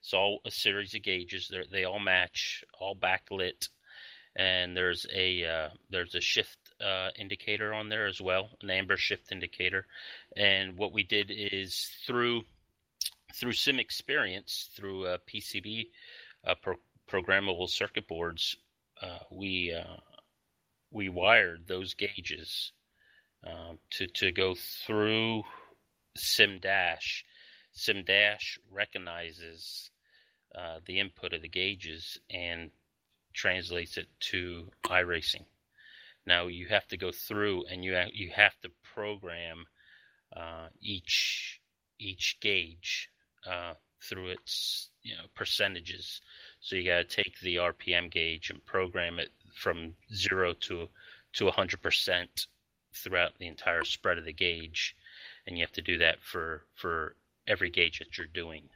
it's 0.00 0.12
all 0.12 0.40
a 0.44 0.50
series 0.50 0.94
of 0.94 1.02
gauges. 1.02 1.48
They 1.48 1.62
they 1.70 1.84
all 1.84 2.00
match, 2.00 2.64
all 2.80 2.96
backlit, 2.96 3.68
and 4.34 4.76
there's 4.76 5.06
a 5.14 5.44
uh, 5.44 5.68
there's 5.90 6.14
a 6.16 6.20
shift 6.20 6.58
uh, 6.84 7.10
indicator 7.16 7.72
on 7.72 7.88
there 7.88 8.06
as 8.06 8.20
well, 8.20 8.50
an 8.62 8.70
amber 8.70 8.96
shift 8.96 9.30
indicator. 9.32 9.86
And 10.36 10.76
what 10.76 10.92
we 10.92 11.04
did 11.04 11.30
is 11.30 11.88
through 12.06 12.42
through 13.34 13.52
Sim 13.52 13.78
Experience, 13.78 14.70
through 14.76 15.06
a 15.06 15.18
PCB 15.18 15.82
uh, 15.82 15.84
pro- 16.54 16.76
programmable 17.10 17.68
circuit 17.68 18.06
boards, 18.06 18.56
uh, 19.02 19.18
we 19.30 19.74
uh, 19.74 19.96
we 20.90 21.08
wired 21.08 21.66
those 21.66 21.94
gauges 21.94 22.72
um, 23.44 23.78
to 23.90 24.06
to 24.06 24.32
go 24.32 24.54
through 24.86 25.42
Sim 26.16 26.58
Dash. 26.60 27.24
Sim 27.72 28.04
Dash 28.04 28.58
recognizes 28.70 29.90
uh, 30.54 30.78
the 30.86 31.00
input 31.00 31.32
of 31.32 31.42
the 31.42 31.48
gauges 31.48 32.18
and 32.30 32.70
translates 33.34 33.98
it 33.98 34.08
to 34.20 34.70
iRacing. 34.86 35.44
Now 36.26 36.46
you 36.46 36.66
have 36.68 36.88
to 36.88 36.96
go 36.96 37.12
through 37.12 37.66
and 37.70 37.84
you 37.84 37.94
ha- 37.94 38.10
you 38.12 38.30
have 38.34 38.58
to 38.62 38.70
program 38.94 39.66
uh, 40.34 40.68
each 40.80 41.60
each 41.98 42.38
gauge 42.40 43.10
uh, 43.46 43.74
through 44.02 44.30
its 44.30 44.90
you 45.06 45.14
know 45.14 45.28
percentages. 45.34 46.20
So 46.60 46.76
you 46.76 46.84
got 46.84 47.08
to 47.08 47.22
take 47.22 47.38
the 47.40 47.56
RPM 47.56 48.10
gauge 48.10 48.50
and 48.50 48.64
program 48.66 49.18
it 49.18 49.30
from 49.54 49.94
zero 50.12 50.52
to 50.66 50.88
to 51.34 51.50
hundred 51.50 51.80
percent 51.82 52.46
throughout 52.92 53.38
the 53.38 53.46
entire 53.46 53.84
spread 53.84 54.18
of 54.18 54.24
the 54.24 54.32
gauge, 54.32 54.96
and 55.46 55.56
you 55.56 55.62
have 55.64 55.72
to 55.72 55.82
do 55.82 55.98
that 55.98 56.16
for 56.22 56.64
for 56.74 57.14
every 57.46 57.70
gauge 57.70 58.00
that 58.00 58.18
you're 58.18 58.26
doing, 58.26 58.68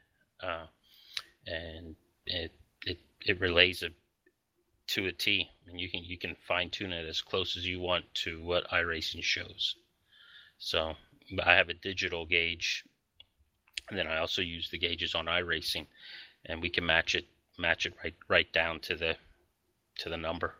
uh, 0.42 0.66
and 1.46 1.96
it 2.26 2.52
it 2.86 2.98
it 3.26 3.40
relays 3.40 3.82
it 3.82 3.94
to 4.86 5.06
a 5.06 5.12
T, 5.12 5.48
and 5.66 5.80
you 5.80 5.90
can 5.90 6.04
you 6.04 6.16
can 6.16 6.36
fine 6.46 6.70
tune 6.70 6.92
it 6.92 7.08
as 7.08 7.22
close 7.22 7.56
as 7.56 7.66
you 7.66 7.80
want 7.80 8.04
to 8.14 8.42
what 8.42 8.70
iRacing 8.70 9.22
shows. 9.22 9.74
So 10.58 10.94
I 11.44 11.54
have 11.54 11.70
a 11.70 11.74
digital 11.74 12.26
gauge, 12.26 12.84
and 13.88 13.98
then 13.98 14.06
I 14.06 14.18
also 14.18 14.42
use 14.42 14.68
the 14.70 14.78
gauges 14.78 15.14
on 15.14 15.26
iRacing, 15.26 15.86
and 16.46 16.62
we 16.62 16.70
can 16.70 16.86
match 16.86 17.14
it 17.14 17.26
match 17.58 17.86
it 17.86 17.94
right 18.02 18.14
right 18.28 18.52
down 18.52 18.80
to 18.80 18.96
the 18.96 19.16
to 19.98 20.08
the 20.08 20.16
number. 20.16 20.54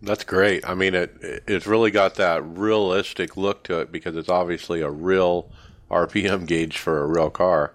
That's 0.00 0.24
great. 0.24 0.68
I 0.68 0.74
mean, 0.74 0.94
it 0.94 1.42
it's 1.46 1.66
really 1.66 1.90
got 1.90 2.14
that 2.16 2.42
realistic 2.44 3.36
look 3.36 3.64
to 3.64 3.80
it 3.80 3.90
because 3.90 4.16
it's 4.16 4.28
obviously 4.28 4.80
a 4.80 4.90
real 4.90 5.50
RPM 5.90 6.46
gauge 6.46 6.78
for 6.78 7.02
a 7.02 7.06
real 7.06 7.30
car. 7.30 7.74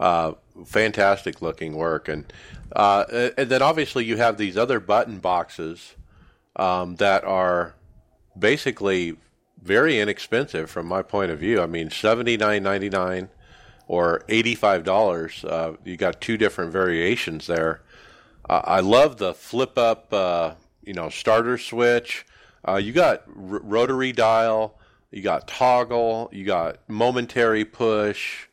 Uh, 0.00 0.32
fantastic 0.64 1.42
looking 1.42 1.74
work, 1.74 2.08
and 2.08 2.32
uh, 2.74 3.04
and 3.36 3.48
then 3.48 3.62
obviously 3.62 4.04
you 4.04 4.16
have 4.16 4.38
these 4.38 4.56
other 4.56 4.80
button 4.80 5.18
boxes 5.18 5.94
um, 6.56 6.96
that 6.96 7.24
are 7.24 7.74
basically 8.38 9.16
very 9.62 10.00
inexpensive 10.00 10.70
from 10.70 10.86
my 10.86 11.02
point 11.02 11.30
of 11.30 11.38
view. 11.38 11.60
I 11.60 11.66
mean, 11.66 11.90
seventy 11.90 12.36
nine 12.36 12.62
ninety 12.62 12.88
nine 12.88 13.28
or 13.92 14.22
eighty 14.30 14.54
five 14.54 14.84
dollars. 14.84 15.44
Uh, 15.44 15.76
you 15.84 15.98
got 15.98 16.18
two 16.18 16.38
different 16.38 16.72
variations 16.72 17.46
there. 17.46 17.82
Uh, 18.48 18.62
I 18.64 18.80
love 18.80 19.18
the 19.18 19.34
flip 19.34 19.76
up, 19.76 20.10
uh, 20.14 20.54
you 20.82 20.94
know, 20.94 21.10
starter 21.10 21.58
switch. 21.58 22.24
Uh, 22.66 22.76
you 22.76 22.92
got 22.94 23.24
r- 23.28 23.60
rotary 23.62 24.10
dial. 24.12 24.78
You 25.10 25.20
got 25.20 25.46
toggle. 25.46 26.30
You 26.32 26.46
got 26.46 26.78
momentary 26.88 27.66
push. 27.66 28.46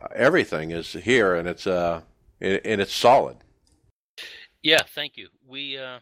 Uh, 0.00 0.06
everything 0.14 0.70
is 0.70 0.92
here, 0.92 1.34
and 1.34 1.48
it's 1.48 1.66
uh, 1.66 2.02
and 2.40 2.80
it's 2.80 2.94
solid. 2.94 3.38
Yeah, 4.62 4.82
thank 4.94 5.16
you. 5.16 5.30
We 5.48 5.78
uh, 5.78 5.98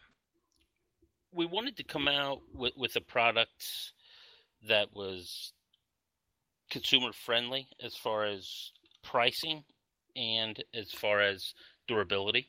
we 1.32 1.46
wanted 1.46 1.78
to 1.78 1.84
come 1.84 2.06
out 2.06 2.42
with, 2.54 2.76
with 2.76 2.96
a 2.96 3.00
product 3.00 3.92
that 4.68 4.94
was 4.94 5.54
consumer 6.70 7.12
friendly 7.12 7.68
as 7.82 7.96
far 7.96 8.24
as 8.24 8.72
pricing 9.02 9.64
and 10.16 10.62
as 10.74 10.92
far 10.92 11.20
as 11.20 11.54
durability. 11.86 12.48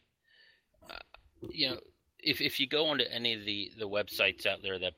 Uh, 0.89 0.95
you 1.49 1.69
know, 1.69 1.77
if 2.19 2.41
if 2.41 2.59
you 2.59 2.67
go 2.67 2.87
onto 2.87 3.05
any 3.11 3.33
of 3.33 3.45
the 3.45 3.71
the 3.77 3.87
websites 3.87 4.45
out 4.45 4.61
there 4.61 4.79
that 4.79 4.93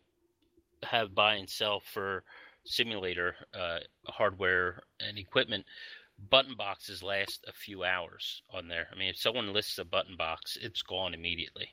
have 0.83 1.13
buy 1.13 1.35
and 1.35 1.49
sell 1.49 1.79
for 1.79 2.23
simulator 2.65 3.35
uh, 3.53 3.79
hardware 4.07 4.83
and 4.99 5.17
equipment, 5.17 5.65
button 6.29 6.55
boxes 6.55 7.03
last 7.03 7.43
a 7.47 7.53
few 7.53 7.83
hours 7.83 8.41
on 8.53 8.67
there. 8.67 8.87
I 8.91 8.97
mean, 8.97 9.09
if 9.09 9.17
someone 9.17 9.53
lists 9.53 9.77
a 9.77 9.85
button 9.85 10.15
box, 10.15 10.57
it's 10.61 10.81
gone 10.81 11.13
immediately. 11.13 11.69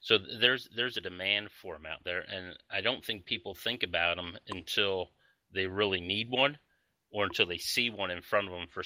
So 0.00 0.18
there's 0.40 0.68
there's 0.74 0.96
a 0.96 1.02
demand 1.02 1.50
for 1.50 1.74
them 1.74 1.86
out 1.86 2.04
there, 2.04 2.24
and 2.32 2.56
I 2.70 2.80
don't 2.80 3.04
think 3.04 3.24
people 3.24 3.54
think 3.54 3.82
about 3.82 4.16
them 4.16 4.38
until 4.48 5.10
they 5.52 5.66
really 5.66 6.00
need 6.00 6.30
one, 6.30 6.58
or 7.10 7.24
until 7.24 7.46
they 7.46 7.58
see 7.58 7.90
one 7.90 8.10
in 8.10 8.22
front 8.22 8.46
of 8.46 8.52
them 8.52 8.66
for 8.70 8.82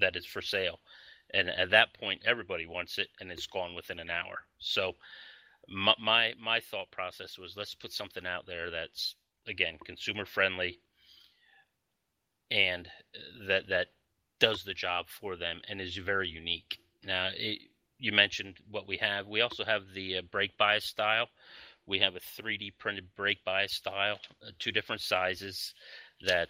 that 0.00 0.16
is 0.16 0.26
for 0.26 0.42
sale. 0.42 0.80
And 1.32 1.48
at 1.48 1.70
that 1.70 1.94
point, 1.98 2.22
everybody 2.26 2.66
wants 2.66 2.98
it, 2.98 3.08
and 3.20 3.30
it's 3.30 3.46
gone 3.46 3.74
within 3.74 3.98
an 3.98 4.10
hour. 4.10 4.40
So 4.58 4.92
my 5.68 5.94
my, 6.00 6.34
my 6.40 6.60
thought 6.60 6.90
process 6.90 7.38
was 7.38 7.56
let's 7.56 7.74
put 7.74 7.92
something 7.92 8.26
out 8.26 8.46
there 8.46 8.70
that's 8.70 9.16
again 9.46 9.78
consumer 9.84 10.24
friendly 10.24 10.78
and 12.50 12.88
that 13.48 13.68
that 13.68 13.88
does 14.38 14.62
the 14.64 14.74
job 14.74 15.06
for 15.08 15.36
them 15.36 15.60
and 15.68 15.80
is 15.80 15.96
very 15.96 16.28
unique. 16.28 16.78
Now, 17.04 17.30
it, 17.34 17.60
you 17.98 18.12
mentioned 18.12 18.56
what 18.70 18.86
we 18.86 18.98
have. 18.98 19.26
We 19.26 19.40
also 19.40 19.64
have 19.64 19.82
the 19.94 20.18
uh, 20.18 20.22
brake 20.30 20.56
bias 20.58 20.84
style. 20.84 21.28
We 21.86 21.98
have 22.00 22.16
a 22.16 22.20
3D 22.40 22.72
printed 22.78 23.08
brake 23.16 23.44
bias 23.44 23.74
style, 23.74 24.18
uh, 24.42 24.50
two 24.58 24.72
different 24.72 25.02
sizes 25.02 25.74
that 26.26 26.48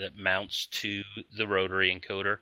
that 0.00 0.16
mounts 0.16 0.66
to 0.66 1.02
the 1.36 1.46
rotary 1.46 1.94
encoder. 1.94 2.38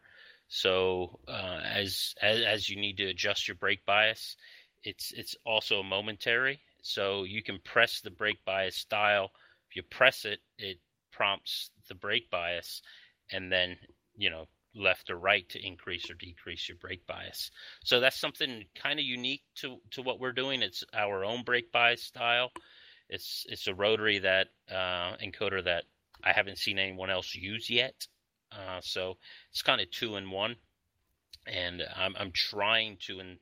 So 0.48 1.18
uh, 1.26 1.60
as, 1.64 2.14
as 2.20 2.42
as 2.42 2.68
you 2.68 2.76
need 2.76 2.96
to 2.98 3.08
adjust 3.08 3.48
your 3.48 3.56
brake 3.56 3.84
bias, 3.86 4.36
it's 4.82 5.12
it's 5.12 5.34
also 5.44 5.82
momentary. 5.82 6.60
So 6.82 7.24
you 7.24 7.42
can 7.42 7.58
press 7.64 8.00
the 8.00 8.10
brake 8.10 8.44
bias 8.44 8.76
style. 8.76 9.30
If 9.70 9.76
you 9.76 9.82
press 9.82 10.24
it, 10.24 10.40
it 10.58 10.78
prompts 11.12 11.70
the 11.88 11.94
brake 11.94 12.30
bias, 12.30 12.82
and 13.32 13.50
then 13.50 13.76
you 14.16 14.30
know 14.30 14.46
left 14.76 15.08
or 15.10 15.16
right 15.16 15.48
to 15.48 15.64
increase 15.64 16.10
or 16.10 16.14
decrease 16.14 16.68
your 16.68 16.78
brake 16.78 17.06
bias. 17.06 17.50
So 17.84 18.00
that's 18.00 18.20
something 18.20 18.64
kind 18.74 18.98
of 18.98 19.04
unique 19.04 19.42
to 19.56 19.78
to 19.92 20.02
what 20.02 20.20
we're 20.20 20.32
doing. 20.32 20.62
It's 20.62 20.84
our 20.92 21.24
own 21.24 21.42
brake 21.42 21.72
bias 21.72 22.02
style. 22.02 22.50
It's 23.08 23.46
it's 23.48 23.66
a 23.66 23.74
rotary 23.74 24.18
that 24.20 24.48
uh, 24.70 25.16
encoder 25.22 25.64
that 25.64 25.84
I 26.24 26.32
haven't 26.32 26.58
seen 26.58 26.78
anyone 26.78 27.10
else 27.10 27.34
use 27.34 27.68
yet. 27.68 28.06
Uh, 28.50 28.80
so 28.82 29.16
it's 29.50 29.62
kind 29.62 29.80
of 29.80 29.90
two 29.90 30.16
in 30.16 30.30
one, 30.30 30.56
and 31.46 31.82
I'm 31.96 32.14
I'm 32.16 32.32
trying 32.32 32.98
to 33.06 33.20
in, 33.20 33.38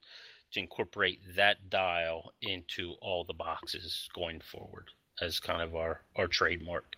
to 0.53 0.61
incorporate 0.61 1.21
that 1.37 1.71
dial 1.71 2.33
into 2.41 2.95
all 3.01 3.25
the 3.25 3.35
boxes 3.35 4.09
going 4.15 4.41
forward 4.41 4.89
as 5.21 5.39
kind 5.39 5.63
of 5.63 5.77
our 5.77 6.03
our 6.17 6.27
trademark. 6.27 6.97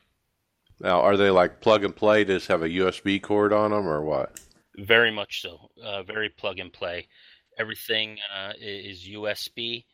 Now, 0.80 1.00
are 1.00 1.16
they 1.16 1.30
like 1.30 1.60
plug 1.60 1.84
and 1.84 1.94
play? 1.94 2.24
Just 2.24 2.48
have 2.48 2.62
a 2.62 2.68
USB 2.68 3.20
cord 3.20 3.52
on 3.52 3.70
them, 3.70 3.86
or 3.86 4.02
what? 4.02 4.40
Very 4.76 5.10
much 5.10 5.42
so. 5.42 5.70
Uh, 5.82 6.02
very 6.02 6.28
plug 6.28 6.58
and 6.58 6.72
play. 6.72 7.08
Everything 7.58 8.18
uh, 8.34 8.52
is 8.60 9.08
USB. 9.08 9.84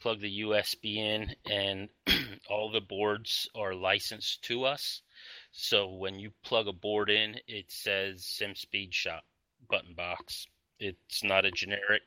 Plug 0.00 0.20
the 0.20 0.40
USB 0.40 0.96
in, 0.96 1.34
and 1.48 1.88
all 2.50 2.70
the 2.70 2.80
boards 2.80 3.48
are 3.54 3.74
licensed 3.74 4.42
to 4.44 4.64
us. 4.64 5.02
So 5.52 5.88
when 5.94 6.18
you 6.18 6.30
plug 6.44 6.68
a 6.68 6.72
board 6.72 7.10
in, 7.10 7.36
it 7.46 7.66
says 7.68 8.24
Sim 8.24 8.54
Speed 8.54 8.94
Shop 8.94 9.24
button 9.68 9.94
box. 9.94 10.46
It's 10.78 11.22
not 11.22 11.44
a 11.44 11.50
generic. 11.50 12.02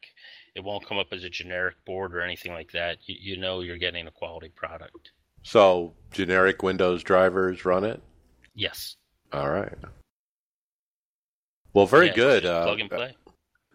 It 0.54 0.64
won't 0.64 0.86
come 0.86 0.98
up 0.98 1.08
as 1.12 1.24
a 1.24 1.30
generic 1.30 1.76
board 1.86 2.16
or 2.16 2.22
anything 2.22 2.52
like 2.52 2.72
that. 2.74 2.98
You, 3.06 3.16
you 3.20 3.38
know 3.38 3.62
you're 3.62 3.78
getting 3.78 4.08
a 4.08 4.12
quality 4.12 4.50
product. 4.50 5.12
So 5.44 5.94
generic 6.12 6.64
Windows 6.64 7.04
drivers 7.04 7.66
run 7.66 7.84
it. 7.84 8.02
Yes. 8.56 8.98
All 9.32 9.50
right. 9.50 9.78
Well, 11.74 11.86
very 11.86 12.08
Yeah, 12.08 12.14
good. 12.16 12.46
Uh, 12.46 12.64
plug 12.64 12.80
and 12.80 12.90
play. 12.90 13.16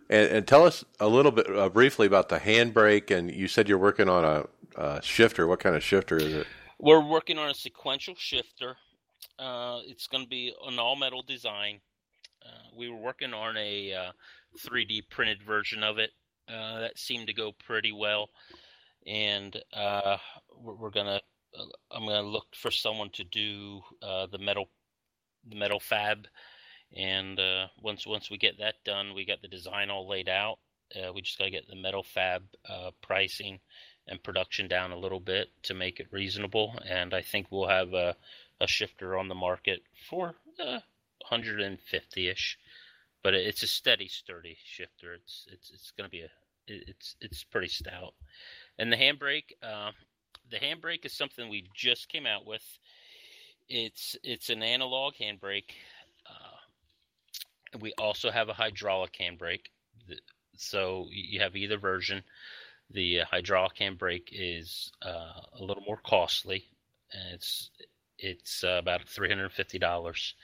And, 0.09 0.30
and 0.30 0.49
tell 0.49 0.66
us 0.66 0.85
a 0.99 1.07
little 1.07 1.30
bit 1.30 1.54
uh, 1.54 1.69
briefly 1.69 2.07
about 2.07 2.28
the 2.28 2.38
handbrake. 2.38 3.11
And 3.16 3.30
you 3.30 3.47
said 3.47 3.69
you're 3.69 3.78
working 3.78 4.09
on 4.09 4.25
a, 4.25 4.80
a 4.80 5.02
shifter. 5.02 5.47
What 5.47 5.61
kind 5.61 5.76
of 5.76 5.83
shifter 5.85 6.16
is 6.16 6.35
it? 6.35 6.47
We're 6.78 7.07
working 7.07 7.38
on 7.38 7.50
a 7.50 7.54
sequential 7.54 8.14
shifter. 8.16 8.76
Uh, 9.38 9.80
it's 9.86 10.06
going 10.06 10.24
to 10.24 10.28
be 10.28 10.54
an 10.66 10.78
all 10.78 10.96
metal 10.96 11.22
design. 11.22 11.80
Uh, 12.44 12.68
we 12.76 12.88
were 12.88 12.96
working 12.96 13.32
on 13.32 13.56
a 13.56 13.92
uh, 13.92 14.12
3D 14.66 15.08
printed 15.10 15.42
version 15.42 15.82
of 15.82 15.98
it. 15.98 16.10
Uh, 16.48 16.80
that 16.80 16.98
seemed 16.98 17.26
to 17.28 17.32
go 17.32 17.52
pretty 17.64 17.92
well, 17.92 18.28
and 19.06 19.56
uh, 19.72 20.16
we're, 20.60 20.74
we're, 20.74 20.90
gonna. 20.90 21.20
Uh, 21.56 21.64
I'm 21.92 22.06
gonna 22.06 22.22
look 22.22 22.46
for 22.56 22.72
someone 22.72 23.10
to 23.10 23.24
do 23.24 23.80
the 24.00 24.38
metal, 24.38 24.68
the 25.48 25.54
metal 25.54 25.78
fab, 25.78 26.26
and 26.96 27.38
once 27.80 28.04
once 28.04 28.30
we 28.30 28.36
get 28.36 28.58
that 28.58 28.74
done, 28.84 29.14
we 29.14 29.24
got 29.24 29.42
the 29.42 29.48
design 29.48 29.90
all 29.90 30.08
laid 30.08 30.28
out. 30.28 30.58
we 31.14 31.20
just 31.22 31.38
gotta 31.38 31.50
get 31.50 31.68
the 31.68 31.76
metal 31.76 32.02
fab 32.02 32.42
pricing 33.00 33.60
and 34.08 34.22
production 34.22 34.66
down 34.66 34.90
a 34.90 34.98
little 34.98 35.20
bit 35.20 35.48
to 35.62 35.74
make 35.74 36.00
it 36.00 36.08
reasonable. 36.10 36.74
And 36.88 37.14
I 37.14 37.22
think 37.22 37.46
we'll 37.50 37.68
have 37.68 37.94
a, 37.94 38.16
a 38.60 38.66
shifter 38.66 39.16
on 39.16 39.28
the 39.28 39.34
market 39.34 39.80
for 40.08 40.34
uh, 40.64 40.80
150ish, 41.30 42.56
but 43.22 43.34
it's 43.34 43.62
a 43.62 43.66
steady, 43.66 44.08
sturdy 44.08 44.56
shifter. 44.64 45.14
It's 45.14 45.46
it's 45.50 45.70
it's 45.70 45.92
going 45.96 46.08
to 46.08 46.10
be 46.10 46.22
a 46.22 46.30
it's 46.66 47.16
it's 47.20 47.44
pretty 47.44 47.68
stout. 47.68 48.14
And 48.78 48.92
the 48.92 48.96
handbrake, 48.96 49.52
uh, 49.62 49.90
the 50.50 50.58
handbrake 50.58 51.04
is 51.04 51.12
something 51.12 51.48
we 51.48 51.68
just 51.74 52.08
came 52.08 52.26
out 52.26 52.46
with. 52.46 52.62
It's 53.68 54.16
it's 54.22 54.50
an 54.50 54.62
analog 54.62 55.14
handbrake. 55.20 55.70
Uh, 56.26 57.78
we 57.80 57.92
also 57.98 58.30
have 58.30 58.48
a 58.48 58.54
hydraulic 58.54 59.16
handbrake. 59.20 59.66
So 60.56 61.06
you 61.10 61.40
have 61.40 61.56
either 61.56 61.78
version. 61.78 62.22
The 62.90 63.20
hydraulic 63.20 63.76
handbrake 63.76 64.28
is 64.32 64.90
uh, 65.02 65.40
a 65.58 65.62
little 65.62 65.84
more 65.86 66.00
costly. 66.04 66.64
And 67.12 67.34
it's 67.34 67.70
it's 68.22 68.64
uh, 68.64 68.78
about 68.78 69.08
three 69.08 69.28
hundred 69.28 69.44
and 69.44 69.52
fifty 69.52 69.78
dollars, 69.78 70.34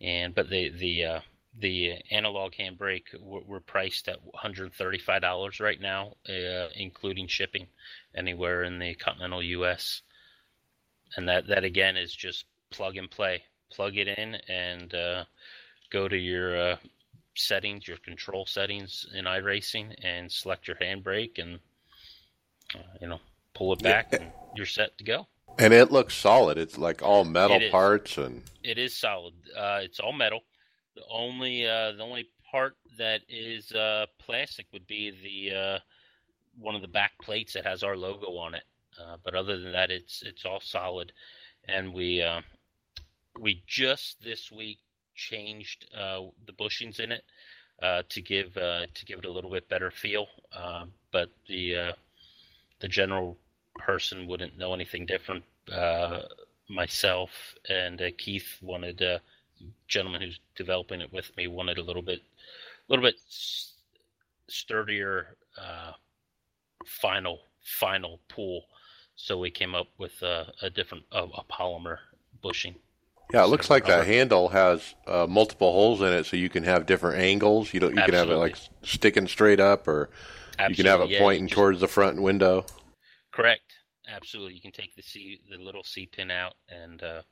and 0.00 0.34
but 0.34 0.50
the 0.50 0.70
the 0.70 1.04
uh, 1.04 1.20
the 1.58 1.94
analog 2.10 2.52
handbrake 2.52 3.04
we're, 3.20 3.42
we're 3.46 3.60
priced 3.60 4.08
at 4.08 4.22
one 4.22 4.32
hundred 4.34 4.72
thirty 4.74 4.98
five 4.98 5.22
dollars 5.22 5.60
right 5.60 5.80
now, 5.80 6.14
uh, 6.28 6.68
including 6.74 7.26
shipping 7.26 7.66
anywhere 8.14 8.64
in 8.64 8.78
the 8.78 8.94
continental 8.94 9.42
U.S. 9.42 10.02
And 11.16 11.28
that 11.28 11.46
that 11.48 11.64
again 11.64 11.96
is 11.96 12.14
just 12.14 12.44
plug 12.70 12.96
and 12.96 13.10
play. 13.10 13.42
Plug 13.70 13.96
it 13.96 14.08
in 14.08 14.34
and 14.48 14.94
uh, 14.94 15.24
go 15.90 16.06
to 16.06 16.16
your 16.16 16.72
uh, 16.72 16.76
settings, 17.34 17.88
your 17.88 17.96
control 17.98 18.44
settings 18.44 19.06
in 19.14 19.24
iRacing, 19.24 19.94
and 20.02 20.30
select 20.30 20.68
your 20.68 20.76
handbrake 20.76 21.38
and 21.38 21.58
uh, 22.74 22.78
you 23.00 23.08
know, 23.08 23.20
pull 23.54 23.72
it 23.72 23.82
back, 23.82 24.08
yeah. 24.12 24.18
and 24.20 24.32
you're 24.56 24.66
set 24.66 24.96
to 24.98 25.04
go. 25.04 25.26
And 25.58 25.72
it 25.72 25.92
looks 25.92 26.14
solid. 26.14 26.58
It's 26.58 26.78
like 26.78 27.02
all 27.02 27.24
metal 27.24 27.60
parts, 27.70 28.18
and 28.18 28.42
it 28.62 28.78
is 28.78 28.96
solid. 28.96 29.34
Uh, 29.56 29.80
it's 29.82 30.00
all 30.00 30.12
metal. 30.12 30.40
The 30.94 31.02
only 31.10 31.66
uh, 31.66 31.92
the 31.92 32.02
only 32.02 32.28
part 32.50 32.76
that 32.98 33.22
is 33.28 33.72
uh, 33.72 34.06
plastic 34.18 34.66
would 34.72 34.86
be 34.86 35.10
the 35.10 35.56
uh, 35.56 35.78
one 36.58 36.74
of 36.74 36.82
the 36.82 36.88
back 36.88 37.12
plates 37.20 37.52
that 37.54 37.66
has 37.66 37.82
our 37.82 37.96
logo 37.96 38.36
on 38.36 38.54
it. 38.54 38.64
Uh, 39.00 39.16
but 39.24 39.34
other 39.34 39.58
than 39.58 39.72
that, 39.72 39.90
it's 39.90 40.22
it's 40.22 40.44
all 40.44 40.60
solid. 40.60 41.12
And 41.68 41.94
we 41.94 42.24
we 43.38 43.62
just 43.66 44.22
this 44.22 44.50
week 44.50 44.78
changed 45.14 45.86
the 45.92 46.52
bushings 46.58 46.98
in 46.98 47.12
it 47.12 47.24
to 47.80 48.20
give 48.20 48.54
to 48.54 49.04
give 49.06 49.18
it 49.18 49.24
a 49.24 49.30
little 49.30 49.50
bit 49.50 49.68
better 49.68 49.90
feel. 49.90 50.26
but 51.12 51.30
the 51.46 51.94
the 52.80 52.88
general 52.88 53.38
person 53.78 54.26
wouldn't 54.26 54.58
know 54.58 54.74
anything 54.74 55.06
different. 55.06 55.44
Uh, 55.72 56.22
myself 56.68 57.30
and 57.68 58.00
uh, 58.00 58.10
Keith 58.18 58.58
wanted, 58.60 59.02
uh, 59.02 59.18
gentleman 59.88 60.22
who's 60.22 60.40
developing 60.56 61.00
it 61.00 61.12
with 61.12 61.34
me, 61.36 61.46
wanted 61.46 61.78
a 61.78 61.82
little 61.82 62.02
bit, 62.02 62.20
a 62.20 62.92
little 62.92 63.04
bit 63.04 63.16
sturdier 64.48 65.36
uh, 65.58 65.92
final 66.84 67.40
final 67.62 68.20
pool. 68.28 68.64
So 69.16 69.38
we 69.38 69.50
came 69.50 69.74
up 69.74 69.88
with 69.98 70.20
a, 70.22 70.52
a 70.62 70.70
different 70.70 71.04
a, 71.12 71.24
a, 71.24 71.44
polymer 71.44 71.98
bushing. 72.42 72.74
Yeah, 73.32 73.44
it 73.44 73.48
looks 73.48 73.70
like 73.70 73.86
the 73.86 74.04
handle 74.04 74.48
has 74.48 74.94
uh, 75.06 75.26
multiple 75.28 75.72
holes 75.72 76.00
in 76.00 76.08
it, 76.08 76.26
so 76.26 76.36
you 76.36 76.48
can 76.48 76.64
have 76.64 76.86
different 76.86 77.20
angles. 77.20 77.72
You 77.72 77.80
don't, 77.80 77.94
you 77.94 78.00
Absolutely. 78.00 78.18
can 78.18 78.28
have 78.28 78.36
it 78.36 78.40
like 78.40 78.56
sticking 78.82 79.26
straight 79.26 79.60
up, 79.60 79.88
or 79.88 80.10
Absolutely. 80.58 80.70
You 80.70 80.76
can 80.76 80.86
have 80.86 81.00
it 81.02 81.12
yeah, 81.12 81.18
pointing 81.20 81.46
just, 81.46 81.54
towards 81.54 81.80
the 81.80 81.88
front 81.88 82.20
window. 82.20 82.66
Correct. 83.32 83.72
Absolutely. 84.08 84.54
You 84.54 84.60
can 84.60 84.72
take 84.72 84.94
the 84.94 85.02
C, 85.02 85.40
the 85.50 85.58
little 85.58 85.84
C 85.84 86.06
pin 86.06 86.30
out 86.30 86.54
and 86.68 87.02
uh, 87.02 87.22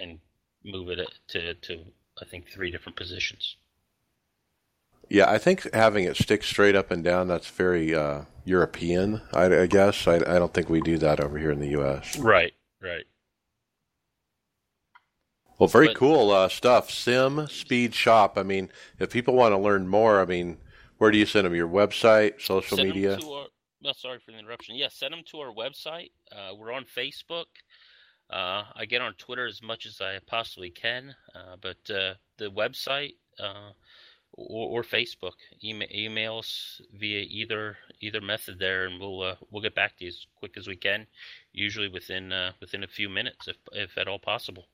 and 0.00 0.18
move 0.64 0.88
it 0.88 1.00
to 1.28 1.54
to 1.54 1.84
I 2.20 2.24
think 2.24 2.48
three 2.48 2.70
different 2.70 2.96
positions. 2.96 3.56
Yeah, 5.10 5.30
I 5.30 5.38
think 5.38 5.72
having 5.74 6.04
it 6.04 6.16
stick 6.16 6.42
straight 6.42 6.74
up 6.74 6.90
and 6.90 7.04
down 7.04 7.28
that's 7.28 7.48
very 7.48 7.94
uh, 7.94 8.22
European. 8.44 9.20
I, 9.32 9.62
I 9.62 9.66
guess 9.66 10.06
I, 10.06 10.16
I, 10.16 10.38
don't 10.38 10.54
think 10.54 10.70
we 10.70 10.80
do 10.80 10.96
that 10.98 11.20
over 11.20 11.38
here 11.38 11.50
in 11.50 11.60
the 11.60 11.68
U.S. 11.68 12.16
Right. 12.18 12.54
Right. 12.80 13.04
Well, 15.58 15.68
very 15.68 15.88
but, 15.88 15.96
cool 15.96 16.30
uh, 16.30 16.48
stuff. 16.48 16.90
Sim 16.90 17.46
Speed 17.48 17.94
Shop. 17.94 18.38
I 18.38 18.42
mean, 18.42 18.70
if 18.98 19.10
people 19.10 19.34
want 19.34 19.52
to 19.52 19.58
learn 19.58 19.86
more, 19.88 20.20
I 20.20 20.24
mean, 20.24 20.58
where 20.98 21.10
do 21.10 21.18
you 21.18 21.26
send 21.26 21.46
them? 21.46 21.54
Your 21.54 21.68
website, 21.68 22.40
social 22.40 22.78
media? 22.78 23.18
Our, 23.18 23.46
well, 23.84 23.94
sorry 23.94 24.18
for 24.18 24.32
the 24.32 24.38
interruption. 24.38 24.76
Yeah, 24.76 24.88
send 24.90 25.12
them 25.12 25.22
to 25.30 25.40
our 25.40 25.52
website. 25.52 26.10
Uh, 26.32 26.54
we're 26.58 26.72
on 26.72 26.84
Facebook. 26.84 27.44
Uh, 28.30 28.64
I 28.74 28.86
get 28.86 29.02
on 29.02 29.12
Twitter 29.14 29.46
as 29.46 29.62
much 29.62 29.84
as 29.84 30.00
I 30.00 30.18
possibly 30.26 30.70
can, 30.70 31.14
uh, 31.34 31.56
but 31.60 31.76
uh, 31.94 32.14
the 32.38 32.50
website 32.50 33.16
uh, 33.38 33.72
or, 34.32 34.80
or, 34.80 34.82
Facebook, 34.82 35.34
email, 35.62 35.88
email 35.94 36.38
us 36.38 36.80
via 36.98 37.26
either 37.28 37.76
either 38.00 38.22
method 38.22 38.58
there, 38.58 38.86
and 38.86 38.98
we'll 38.98 39.20
uh, 39.20 39.34
we'll 39.50 39.62
get 39.62 39.74
back 39.74 39.98
to 39.98 40.04
you 40.04 40.08
as 40.08 40.26
quick 40.36 40.56
as 40.56 40.66
we 40.66 40.76
can. 40.76 41.06
Usually 41.52 41.88
within 41.88 42.32
within 42.60 42.82
a 42.82 42.88
few 42.88 43.10
minutes, 43.10 43.46
if 43.46 43.56
if 43.72 43.98
at 43.98 44.08
all 44.08 44.18
possible. 44.18 44.64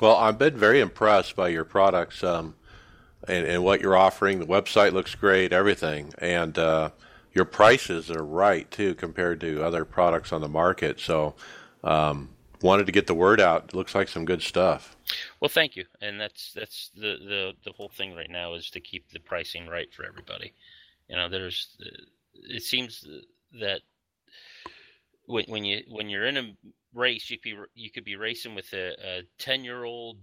Well, 0.00 0.14
I've 0.14 0.38
been 0.38 0.56
very 0.56 0.80
impressed 0.80 1.34
by 1.34 1.48
your 1.48 1.64
products. 1.64 2.22
Um, 2.22 2.54
and, 3.26 3.44
and 3.44 3.64
what 3.64 3.80
you're 3.80 3.96
offering. 3.96 4.38
The 4.38 4.46
website 4.46 4.92
looks 4.92 5.16
great, 5.16 5.52
everything, 5.52 6.14
and 6.18 6.56
your 7.32 7.44
prices 7.44 8.10
are 8.10 8.24
right 8.24 8.70
too 8.70 8.94
compared 8.94 9.40
to 9.40 9.62
other 9.62 9.84
products 9.84 10.32
on 10.32 10.40
the 10.40 10.48
market. 10.48 11.00
So, 11.00 11.34
um, 11.84 12.30
wanted 12.62 12.86
to 12.86 12.92
get 12.92 13.06
the 13.06 13.14
word 13.14 13.40
out. 13.40 13.66
It 13.68 13.74
looks 13.74 13.94
like 13.94 14.08
some 14.08 14.24
good 14.24 14.42
stuff. 14.42 14.96
Well, 15.40 15.48
thank 15.48 15.76
you, 15.76 15.84
and 16.00 16.20
that's 16.20 16.52
that's 16.52 16.90
the 16.94 17.16
the 17.18 17.52
the 17.64 17.72
whole 17.72 17.88
thing 17.88 18.14
right 18.14 18.30
now 18.30 18.54
is 18.54 18.70
to 18.70 18.80
keep 18.80 19.10
the 19.10 19.20
pricing 19.20 19.66
right 19.66 19.92
for 19.92 20.04
everybody. 20.04 20.52
You 21.08 21.16
know, 21.16 21.28
there's 21.28 21.76
it 22.34 22.62
seems 22.62 23.06
that 23.60 23.80
when 25.26 25.44
when 25.48 25.64
you 25.64 25.82
when 25.88 26.08
you're 26.08 26.26
in 26.26 26.36
a 26.36 26.52
race, 26.94 27.30
you 27.30 27.38
could 27.38 27.42
be, 27.42 27.56
you 27.74 27.90
could 27.90 28.04
be 28.04 28.16
racing 28.16 28.54
with 28.54 28.72
a 28.72 29.22
ten 29.38 29.64
year 29.64 29.84
old, 29.84 30.18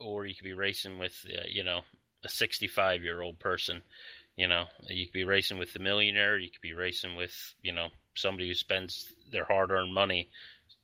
or 0.00 0.26
you 0.26 0.34
could 0.34 0.44
be 0.44 0.54
racing 0.54 0.98
with 0.98 1.14
uh, 1.26 1.42
you 1.48 1.64
know 1.64 1.82
a 2.24 2.28
65 2.28 3.02
year 3.02 3.22
old 3.22 3.38
person. 3.38 3.82
You 4.36 4.48
know, 4.48 4.64
you 4.88 5.06
could 5.06 5.14
be 5.14 5.24
racing 5.24 5.58
with 5.58 5.72
the 5.72 5.78
millionaire. 5.78 6.38
You 6.38 6.50
could 6.50 6.60
be 6.60 6.74
racing 6.74 7.16
with, 7.16 7.34
you 7.62 7.72
know, 7.72 7.88
somebody 8.14 8.48
who 8.48 8.54
spends 8.54 9.12
their 9.32 9.44
hard 9.44 9.70
earned 9.70 9.94
money 9.94 10.30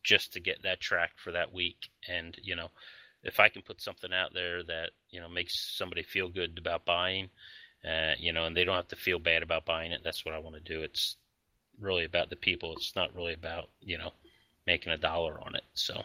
just 0.02 0.32
to 0.32 0.40
get 0.40 0.62
that 0.62 0.80
track 0.80 1.12
for 1.16 1.32
that 1.32 1.52
week. 1.52 1.76
And, 2.08 2.36
you 2.42 2.56
know, 2.56 2.68
if 3.22 3.38
I 3.38 3.48
can 3.48 3.62
put 3.62 3.80
something 3.80 4.12
out 4.12 4.34
there 4.34 4.62
that, 4.64 4.90
you 5.10 5.20
know, 5.20 5.28
makes 5.28 5.76
somebody 5.76 6.02
feel 6.02 6.28
good 6.28 6.58
about 6.58 6.84
buying, 6.84 7.28
uh, 7.86 8.14
you 8.18 8.32
know, 8.32 8.44
and 8.44 8.56
they 8.56 8.64
don't 8.64 8.76
have 8.76 8.88
to 8.88 8.96
feel 8.96 9.18
bad 9.18 9.42
about 9.42 9.66
buying 9.66 9.92
it, 9.92 10.00
that's 10.02 10.24
what 10.24 10.34
I 10.34 10.38
want 10.38 10.56
to 10.56 10.60
do. 10.60 10.82
It's 10.82 11.16
really 11.80 12.04
about 12.04 12.30
the 12.30 12.36
people. 12.36 12.74
It's 12.76 12.96
not 12.96 13.14
really 13.14 13.34
about, 13.34 13.68
you 13.80 13.98
know, 13.98 14.12
making 14.66 14.92
a 14.92 14.98
dollar 14.98 15.38
on 15.40 15.54
it. 15.54 15.64
So. 15.74 16.02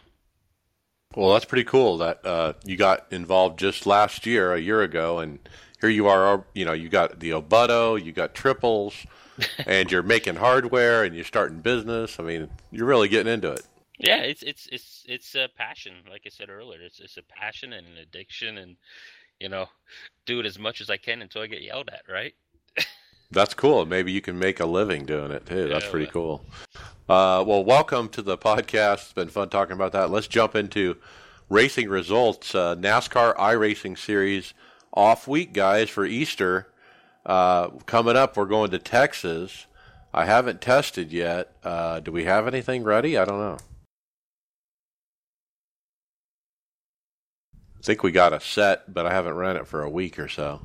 Well, 1.16 1.34
that's 1.34 1.46
pretty 1.46 1.64
cool 1.64 2.00
that 2.00 2.26
uh, 2.26 2.54
you 2.66 2.76
got 2.76 3.08
involved 3.12 3.60
just 3.60 3.86
last 3.86 4.26
year, 4.26 4.54
a 4.54 4.60
year 4.60 4.82
ago, 4.82 5.20
and 5.20 5.40
here 5.80 5.90
you 5.90 6.08
are. 6.08 6.44
You 6.54 6.66
know, 6.66 6.74
you 6.74 6.90
got 6.90 7.20
the 7.20 7.32
Obutto, 7.32 8.04
you 8.04 8.12
got 8.12 8.34
triples, 8.34 8.96
and 9.66 9.92
you're 9.92 10.04
making 10.04 10.36
hardware, 10.36 11.04
and 11.04 11.16
you're 11.16 11.26
starting 11.26 11.60
business. 11.60 12.20
I 12.20 12.24
mean, 12.24 12.50
you're 12.72 12.88
really 12.88 13.08
getting 13.08 13.32
into 13.32 13.52
it. 13.52 13.66
Yeah, 14.00 14.18
it's 14.18 14.44
it's 14.44 14.68
it's 14.72 15.04
it's 15.08 15.36
a 15.36 15.50
passion. 15.58 15.94
Like 16.10 16.24
I 16.26 16.30
said 16.30 16.50
earlier, 16.50 16.82
it's 16.82 17.00
it's 17.00 17.18
a 17.18 17.24
passion 17.24 17.74
and 17.74 17.88
an 17.88 17.98
addiction, 17.98 18.58
and 18.58 18.76
you 19.40 19.50
know, 19.50 19.68
do 20.26 20.40
it 20.40 20.46
as 20.46 20.60
much 20.60 20.82
as 20.82 20.90
I 20.90 20.98
can 20.98 21.22
until 21.22 21.42
I 21.42 21.48
get 21.48 21.62
yelled 21.62 21.90
at. 21.90 22.02
Right. 22.12 22.36
That's 23.32 23.54
cool. 23.54 23.86
Maybe 23.86 24.12
you 24.12 24.22
can 24.22 24.40
make 24.40 24.60
a 24.60 24.66
living 24.66 25.06
doing 25.06 25.32
it 25.32 25.46
too. 25.46 25.68
That's 25.68 25.86
yeah, 25.86 25.92
pretty 25.92 26.08
cool. 26.08 26.46
Uh, 27.10 27.44
well, 27.46 27.64
welcome 27.64 28.08
to 28.10 28.22
the 28.22 28.38
podcast. 28.38 28.94
It's 28.94 29.14
been 29.14 29.30
fun 29.30 29.50
talking 29.50 29.74
about 29.74 29.92
that. 29.94 30.12
Let's 30.12 30.28
jump 30.28 30.56
into 30.56 30.96
racing 31.50 31.90
results. 31.90 32.56
Uh, 32.56 32.76
NASCAR 32.76 33.36
iRacing 33.36 33.98
Series 33.98 34.54
off 34.94 35.28
week, 35.28 35.54
guys, 35.54 35.90
for 35.90 36.06
Easter. 36.06 36.68
Uh, 37.26 37.70
coming 37.86 38.16
up, 38.16 38.38
we're 38.38 38.46
going 38.46 38.72
to 38.72 38.80
Texas. 38.80 39.66
I 40.14 40.26
haven't 40.26 40.62
tested 40.62 41.12
yet. 41.12 41.52
Uh, 41.64 42.00
do 42.00 42.12
we 42.12 42.24
have 42.24 42.48
anything 42.48 42.84
ready? 42.84 43.18
I 43.18 43.26
don't 43.26 43.40
know. 43.40 43.58
I 47.54 47.82
think 47.84 48.04
we 48.04 48.12
got 48.12 48.34
a 48.34 48.40
set, 48.40 48.94
but 48.94 49.06
I 49.06 49.14
haven't 49.14 49.36
run 49.36 49.58
it 49.58 49.68
for 49.68 49.84
a 49.84 49.90
week 49.90 50.18
or 50.18 50.28
so. 50.28 50.62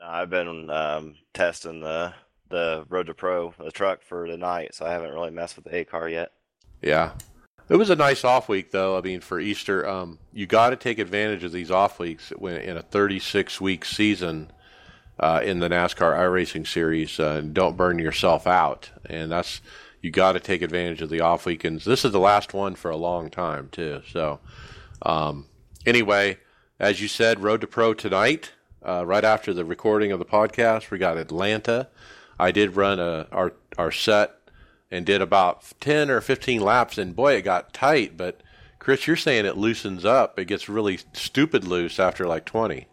No, 0.00 0.06
I've 0.06 0.30
been 0.30 0.70
um, 0.70 1.16
testing 1.34 1.80
the 1.80 2.14
the 2.48 2.86
Road 2.88 3.06
to 3.08 3.14
Pro, 3.14 3.52
the 3.58 3.70
truck 3.70 4.02
for 4.02 4.26
the 4.26 4.38
night, 4.38 4.74
so 4.74 4.86
I 4.86 4.90
haven't 4.90 5.12
really 5.12 5.30
messed 5.30 5.56
with 5.56 5.66
the 5.66 5.76
A 5.76 5.84
car 5.84 6.08
yet. 6.08 6.32
Yeah. 6.80 7.12
It 7.68 7.76
was 7.76 7.90
a 7.90 7.96
nice 7.96 8.24
off 8.24 8.48
week, 8.48 8.70
though. 8.70 8.96
I 8.96 9.02
mean, 9.02 9.20
for 9.20 9.38
Easter, 9.38 9.86
um, 9.86 10.18
you 10.32 10.46
got 10.46 10.70
to 10.70 10.76
take 10.76 10.98
advantage 10.98 11.44
of 11.44 11.52
these 11.52 11.70
off 11.70 11.98
weeks 11.98 12.30
when 12.30 12.56
in 12.56 12.78
a 12.78 12.82
36 12.82 13.60
week 13.60 13.84
season 13.84 14.50
uh, 15.20 15.42
in 15.44 15.58
the 15.58 15.68
NASCAR 15.68 16.16
iRacing 16.16 16.66
series. 16.66 17.20
Uh, 17.20 17.42
don't 17.42 17.76
burn 17.76 17.98
yourself 17.98 18.46
out, 18.46 18.90
and 19.04 19.30
that's 19.30 19.60
you 20.00 20.10
got 20.10 20.32
to 20.32 20.40
take 20.40 20.62
advantage 20.62 21.02
of 21.02 21.10
the 21.10 21.20
off 21.20 21.44
weekends. 21.44 21.84
This 21.84 22.06
is 22.06 22.12
the 22.12 22.20
last 22.20 22.54
one 22.54 22.74
for 22.74 22.90
a 22.90 22.96
long 22.96 23.28
time, 23.28 23.68
too. 23.70 24.00
So, 24.10 24.40
um, 25.02 25.46
anyway, 25.84 26.38
as 26.80 27.02
you 27.02 27.08
said, 27.08 27.40
Road 27.40 27.60
to 27.60 27.66
Pro 27.66 27.92
tonight. 27.92 28.52
Uh, 28.80 29.04
right 29.04 29.24
after 29.24 29.52
the 29.52 29.64
recording 29.64 30.12
of 30.12 30.20
the 30.20 30.24
podcast, 30.24 30.90
we 30.90 30.96
got 30.96 31.18
Atlanta. 31.18 31.88
I 32.38 32.52
did 32.52 32.76
run 32.76 32.98
a, 33.00 33.26
our 33.32 33.52
our 33.76 33.90
set 33.90 34.37
and 34.90 35.04
did 35.04 35.20
about 35.20 35.64
10 35.80 36.10
or 36.10 36.20
15 36.20 36.60
laps 36.60 36.98
and 36.98 37.14
boy 37.14 37.34
it 37.34 37.42
got 37.42 37.72
tight. 37.72 38.16
But 38.16 38.42
chris 38.78 39.06
you're 39.06 39.16
saying 39.16 39.46
it 39.46 39.56
loosens 39.56 40.04
up. 40.04 40.38
It 40.38 40.46
gets 40.46 40.68
really 40.68 40.98
stupid 41.12 41.64
loose 41.64 41.98
after 41.98 42.26
like 42.26 42.44
20 42.44 42.86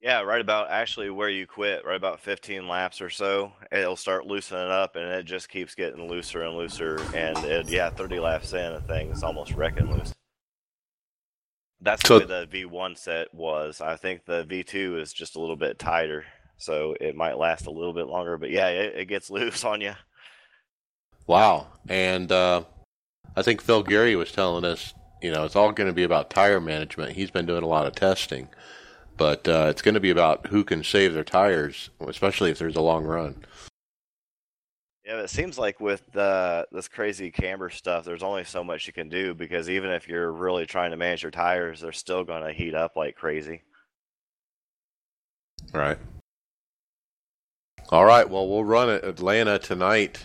yeah 0.00 0.20
right 0.20 0.40
about 0.40 0.70
actually 0.70 1.10
where 1.10 1.28
you 1.28 1.46
quit 1.46 1.84
right 1.84 1.96
about 1.96 2.20
15 2.20 2.66
laps 2.66 3.00
or 3.00 3.10
so 3.10 3.52
it'll 3.70 3.96
start 3.96 4.26
loosening 4.26 4.70
up 4.70 4.96
and 4.96 5.04
it 5.04 5.24
just 5.24 5.48
keeps 5.48 5.74
getting 5.74 6.08
looser 6.08 6.42
and 6.42 6.56
looser. 6.56 6.98
And 7.14 7.36
it, 7.44 7.68
yeah 7.68 7.90
30 7.90 8.20
laps 8.20 8.52
in 8.52 8.72
the 8.72 8.80
thing 8.80 9.10
is 9.10 9.22
almost 9.22 9.54
wrecking 9.54 9.92
loose. 9.92 10.12
That's 11.82 12.06
so, 12.06 12.18
the 12.18 12.26
way 12.26 12.46
the 12.46 12.64
v1 12.64 12.98
set 12.98 13.32
was. 13.34 13.80
I 13.80 13.96
think 13.96 14.24
the 14.24 14.44
v2 14.44 15.00
is 15.00 15.12
just 15.12 15.36
a 15.36 15.40
little 15.40 15.56
bit 15.56 15.78
tighter 15.78 16.24
so 16.56 16.94
it 17.00 17.16
might 17.16 17.38
last 17.38 17.66
a 17.66 17.70
little 17.70 17.94
bit 17.94 18.06
longer. 18.06 18.38
But 18.38 18.50
yeah 18.50 18.68
it, 18.68 18.94
it 18.96 19.04
gets 19.06 19.30
loose 19.30 19.64
on 19.64 19.80
you 19.80 19.94
Wow. 21.30 21.68
And 21.88 22.32
uh, 22.32 22.64
I 23.36 23.42
think 23.42 23.60
Phil 23.60 23.84
Gary 23.84 24.16
was 24.16 24.32
telling 24.32 24.64
us, 24.64 24.94
you 25.22 25.30
know, 25.30 25.44
it's 25.44 25.54
all 25.54 25.70
going 25.70 25.86
to 25.86 25.94
be 25.94 26.02
about 26.02 26.28
tire 26.28 26.60
management. 26.60 27.12
He's 27.12 27.30
been 27.30 27.46
doing 27.46 27.62
a 27.62 27.68
lot 27.68 27.86
of 27.86 27.94
testing, 27.94 28.48
but 29.16 29.46
uh, 29.46 29.68
it's 29.70 29.80
going 29.80 29.94
to 29.94 30.00
be 30.00 30.10
about 30.10 30.48
who 30.48 30.64
can 30.64 30.82
save 30.82 31.14
their 31.14 31.22
tires, 31.22 31.90
especially 32.04 32.50
if 32.50 32.58
there's 32.58 32.74
a 32.74 32.80
long 32.80 33.04
run. 33.04 33.44
Yeah, 35.04 35.20
it 35.20 35.30
seems 35.30 35.56
like 35.56 35.78
with 35.78 36.16
uh, 36.16 36.64
this 36.72 36.88
crazy 36.88 37.30
camber 37.30 37.70
stuff, 37.70 38.04
there's 38.04 38.24
only 38.24 38.42
so 38.42 38.64
much 38.64 38.88
you 38.88 38.92
can 38.92 39.08
do 39.08 39.32
because 39.32 39.70
even 39.70 39.90
if 39.90 40.08
you're 40.08 40.32
really 40.32 40.66
trying 40.66 40.90
to 40.90 40.96
manage 40.96 41.22
your 41.22 41.30
tires, 41.30 41.80
they're 41.80 41.92
still 41.92 42.24
going 42.24 42.42
to 42.42 42.52
heat 42.52 42.74
up 42.74 42.96
like 42.96 43.14
crazy. 43.14 43.62
Right. 45.72 45.98
All 47.90 48.04
right. 48.04 48.28
Well, 48.28 48.48
we'll 48.48 48.64
run 48.64 48.88
at 48.88 49.04
Atlanta 49.04 49.60
tonight. 49.60 50.24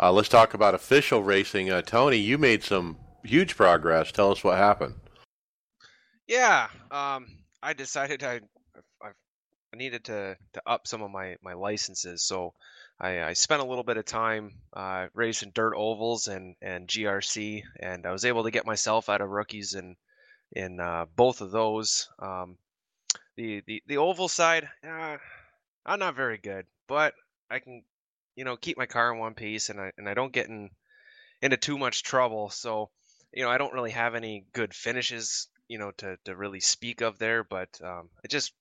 Uh, 0.00 0.12
let's 0.12 0.28
talk 0.28 0.54
about 0.54 0.74
official 0.74 1.22
racing. 1.22 1.70
Uh, 1.70 1.82
Tony, 1.82 2.16
you 2.16 2.38
made 2.38 2.64
some 2.64 2.96
huge 3.24 3.56
progress. 3.56 4.10
Tell 4.10 4.32
us 4.32 4.42
what 4.42 4.56
happened. 4.58 4.94
Yeah, 6.26 6.68
um, 6.90 7.26
I 7.62 7.72
decided 7.72 8.24
I, 8.24 8.40
I, 9.02 9.08
I 9.08 9.76
needed 9.76 10.04
to, 10.04 10.36
to 10.54 10.62
up 10.66 10.86
some 10.86 11.02
of 11.02 11.10
my, 11.10 11.36
my 11.42 11.52
licenses, 11.52 12.22
so 12.22 12.54
I, 13.00 13.22
I 13.22 13.32
spent 13.32 13.60
a 13.60 13.66
little 13.66 13.84
bit 13.84 13.96
of 13.96 14.04
time 14.04 14.52
uh, 14.72 15.08
racing 15.14 15.52
dirt 15.54 15.74
ovals 15.76 16.28
and, 16.28 16.54
and 16.62 16.88
GRC, 16.88 17.62
and 17.80 18.06
I 18.06 18.12
was 18.12 18.24
able 18.24 18.44
to 18.44 18.50
get 18.50 18.66
myself 18.66 19.08
out 19.08 19.20
of 19.20 19.28
rookies 19.28 19.74
in 19.74 19.96
in 20.54 20.80
uh, 20.80 21.06
both 21.16 21.40
of 21.40 21.50
those. 21.50 22.08
Um, 22.18 22.56
the, 23.36 23.62
the 23.66 23.82
the 23.86 23.96
oval 23.96 24.28
side, 24.28 24.68
uh, 24.86 25.16
I'm 25.84 25.98
not 25.98 26.14
very 26.14 26.38
good, 26.38 26.66
but 26.86 27.14
I 27.50 27.58
can 27.58 27.82
you 28.36 28.44
know 28.44 28.56
keep 28.56 28.78
my 28.78 28.86
car 28.86 29.12
in 29.12 29.18
one 29.18 29.34
piece 29.34 29.70
and 29.70 29.80
I 29.80 29.92
and 29.98 30.08
I 30.08 30.14
don't 30.14 30.32
get 30.32 30.48
in 30.48 30.70
into 31.40 31.56
too 31.56 31.78
much 31.78 32.02
trouble. 32.02 32.50
So 32.50 32.90
you 33.32 33.42
know 33.42 33.50
I 33.50 33.58
don't 33.58 33.74
really 33.74 33.90
have 33.90 34.14
any 34.14 34.44
good 34.52 34.74
finishes 34.74 35.48
you 35.68 35.78
know 35.78 35.90
to 35.98 36.16
to 36.24 36.36
really 36.36 36.60
speak 36.60 37.00
of 37.00 37.18
there, 37.18 37.44
but 37.44 37.68
um, 37.82 38.08
I 38.24 38.28
just 38.28 38.52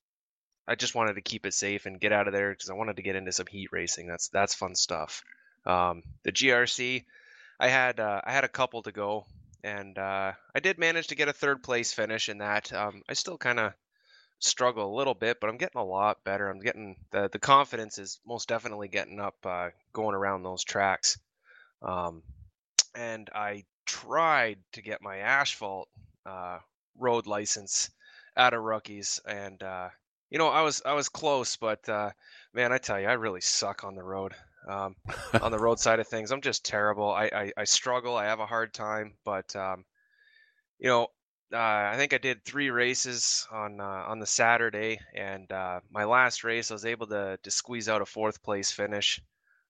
I 0.67 0.75
just 0.75 0.95
wanted 0.95 1.15
to 1.15 1.21
keep 1.21 1.45
it 1.45 1.53
safe 1.53 1.85
and 1.85 1.99
get 1.99 2.13
out 2.13 2.27
of 2.27 2.33
there 2.33 2.51
because 2.51 2.69
I 2.69 2.75
wanted 2.75 2.95
to 2.97 3.01
get 3.01 3.15
into 3.15 3.31
some 3.31 3.47
heat 3.47 3.69
racing. 3.71 4.07
That's 4.07 4.29
that's 4.29 4.55
fun 4.55 4.75
stuff. 4.75 5.23
Um, 5.65 6.03
the 6.23 6.31
GRC, 6.31 7.03
I 7.59 7.67
had 7.67 7.99
uh, 7.99 8.21
I 8.23 8.31
had 8.31 8.43
a 8.43 8.49
couple 8.49 8.81
to 8.83 8.91
go, 8.91 9.25
and 9.63 9.97
uh, 9.97 10.33
I 10.55 10.59
did 10.59 10.79
manage 10.79 11.07
to 11.07 11.15
get 11.15 11.27
a 11.27 11.33
third 11.33 11.63
place 11.63 11.93
finish 11.93 12.29
in 12.29 12.39
that. 12.39 12.71
Um, 12.73 13.03
I 13.09 13.13
still 13.13 13.37
kind 13.37 13.59
of 13.59 13.73
struggle 14.41 14.93
a 14.93 14.97
little 14.97 15.13
bit, 15.13 15.39
but 15.39 15.49
I'm 15.49 15.57
getting 15.57 15.79
a 15.79 15.85
lot 15.85 16.23
better. 16.23 16.49
I'm 16.49 16.59
getting 16.59 16.97
the 17.11 17.29
the 17.31 17.39
confidence 17.39 17.97
is 17.97 18.19
most 18.25 18.49
definitely 18.49 18.87
getting 18.87 19.19
up 19.19 19.35
uh, 19.45 19.69
going 19.93 20.15
around 20.15 20.43
those 20.43 20.63
tracks. 20.63 21.17
Um, 21.81 22.23
and 22.95 23.29
I 23.33 23.63
tried 23.85 24.59
to 24.73 24.81
get 24.81 25.01
my 25.01 25.17
asphalt 25.17 25.87
uh, 26.25 26.59
road 26.97 27.27
license 27.27 27.89
out 28.35 28.53
of 28.53 28.63
rookies, 28.63 29.19
and 29.25 29.61
uh, 29.61 29.89
you 30.29 30.37
know 30.37 30.47
I 30.47 30.61
was 30.61 30.81
I 30.85 30.93
was 30.93 31.09
close, 31.09 31.55
but 31.55 31.87
uh, 31.87 32.11
man, 32.53 32.71
I 32.71 32.77
tell 32.77 32.99
you, 32.99 33.07
I 33.07 33.13
really 33.13 33.41
suck 33.41 33.83
on 33.83 33.95
the 33.95 34.03
road. 34.03 34.33
Um, 34.67 34.95
on 35.41 35.51
the 35.51 35.59
road 35.59 35.79
side 35.79 35.99
of 35.99 36.07
things, 36.07 36.31
I'm 36.31 36.41
just 36.41 36.63
terrible. 36.63 37.09
I, 37.11 37.25
I, 37.25 37.51
I 37.57 37.63
struggle. 37.63 38.15
I 38.15 38.25
have 38.25 38.39
a 38.39 38.45
hard 38.45 38.73
time, 38.73 39.13
but 39.25 39.55
um, 39.55 39.85
you 40.79 40.87
know 40.87 41.07
uh, 41.53 41.89
I 41.93 41.95
think 41.97 42.13
I 42.13 42.17
did 42.17 42.43
three 42.43 42.69
races 42.69 43.47
on 43.51 43.79
uh, 43.79 44.05
on 44.07 44.19
the 44.19 44.25
Saturday, 44.25 44.99
and 45.15 45.51
uh, 45.51 45.79
my 45.91 46.05
last 46.05 46.43
race 46.43 46.71
I 46.71 46.75
was 46.75 46.85
able 46.85 47.07
to 47.07 47.37
to 47.41 47.51
squeeze 47.51 47.89
out 47.89 48.01
a 48.01 48.05
fourth 48.05 48.41
place 48.43 48.71
finish. 48.71 49.21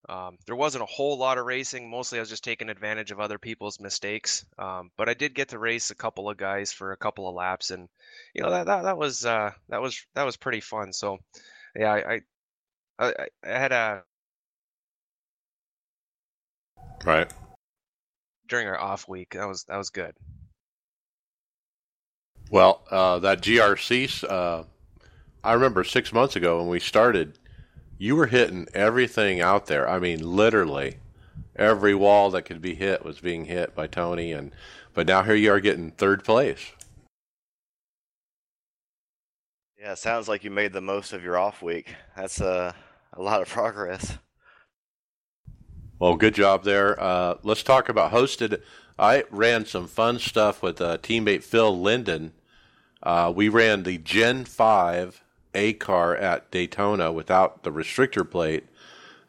Um, 0.09 0.37
there 0.47 0.55
wasn't 0.55 0.83
a 0.83 0.87
whole 0.87 1.17
lot 1.17 1.37
of 1.37 1.45
racing. 1.45 1.89
Mostly, 1.89 2.17
I 2.17 2.21
was 2.21 2.29
just 2.29 2.43
taking 2.43 2.69
advantage 2.69 3.11
of 3.11 3.19
other 3.19 3.37
people's 3.37 3.79
mistakes. 3.79 4.45
Um, 4.57 4.89
but 4.97 5.09
I 5.09 5.13
did 5.13 5.35
get 5.35 5.49
to 5.49 5.59
race 5.59 5.91
a 5.91 5.95
couple 5.95 6.29
of 6.29 6.37
guys 6.37 6.73
for 6.73 6.91
a 6.91 6.97
couple 6.97 7.27
of 7.27 7.35
laps, 7.35 7.71
and 7.71 7.87
you 8.33 8.41
know 8.41 8.49
that 8.49 8.65
that, 8.65 8.83
that 8.83 8.97
was 8.97 9.25
uh, 9.25 9.51
that 9.69 9.81
was 9.81 10.05
that 10.15 10.23
was 10.23 10.37
pretty 10.37 10.61
fun. 10.61 10.93
So, 10.93 11.19
yeah, 11.75 11.91
I 11.91 12.21
I, 12.99 13.13
I 13.43 13.47
had 13.47 13.71
a 13.71 14.03
right 17.05 17.31
during 18.47 18.67
our 18.67 18.79
off 18.79 19.07
week. 19.07 19.33
That 19.33 19.47
was 19.47 19.63
that 19.65 19.77
was 19.77 19.89
good. 19.91 20.15
Well, 22.51 22.81
uh, 22.91 23.17
that 23.19 23.41
GRC, 23.41 24.29
uh, 24.29 24.63
I 25.41 25.53
remember 25.53 25.85
six 25.85 26.11
months 26.11 26.35
ago 26.35 26.59
when 26.59 26.67
we 26.67 26.81
started, 26.81 27.39
you 27.97 28.17
were 28.17 28.27
hitting 28.27 28.67
everything 28.73 29.39
out 29.39 29.67
there. 29.67 29.87
I 29.87 29.99
mean, 29.99 30.19
literally, 30.19 30.97
every 31.55 31.95
wall 31.95 32.29
that 32.31 32.41
could 32.41 32.61
be 32.61 32.75
hit 32.75 33.05
was 33.05 33.21
being 33.21 33.45
hit 33.45 33.73
by 33.73 33.87
Tony, 33.87 34.33
and 34.33 34.51
but 34.93 35.07
now 35.07 35.23
here 35.23 35.33
you 35.33 35.49
are 35.49 35.61
getting 35.61 35.91
third 35.91 36.25
place. 36.25 36.73
Yeah, 39.79 39.93
it 39.93 39.99
sounds 39.99 40.27
like 40.27 40.43
you 40.43 40.51
made 40.51 40.73
the 40.73 40.81
most 40.81 41.13
of 41.13 41.23
your 41.23 41.37
off 41.37 41.61
week. 41.61 41.95
That's 42.17 42.41
a 42.41 42.75
a 43.13 43.21
lot 43.21 43.41
of 43.41 43.47
progress. 43.47 44.17
Well, 45.99 46.17
good 46.17 46.35
job 46.35 46.65
there. 46.65 47.01
Uh, 47.01 47.35
let's 47.43 47.63
talk 47.63 47.87
about 47.87 48.11
hosted. 48.11 48.61
I 48.99 49.23
ran 49.31 49.65
some 49.65 49.87
fun 49.87 50.19
stuff 50.19 50.61
with 50.61 50.81
uh, 50.81 50.97
teammate 50.97 51.43
Phil 51.43 51.79
Linden 51.79 52.33
uh, 53.03 53.31
we 53.35 53.49
ran 53.49 53.83
the 53.83 53.97
Gen 53.97 54.45
5 54.45 55.23
A 55.53 55.73
car 55.73 56.15
at 56.15 56.51
Daytona 56.51 57.11
without 57.11 57.63
the 57.63 57.71
restrictor 57.71 58.29
plate, 58.29 58.65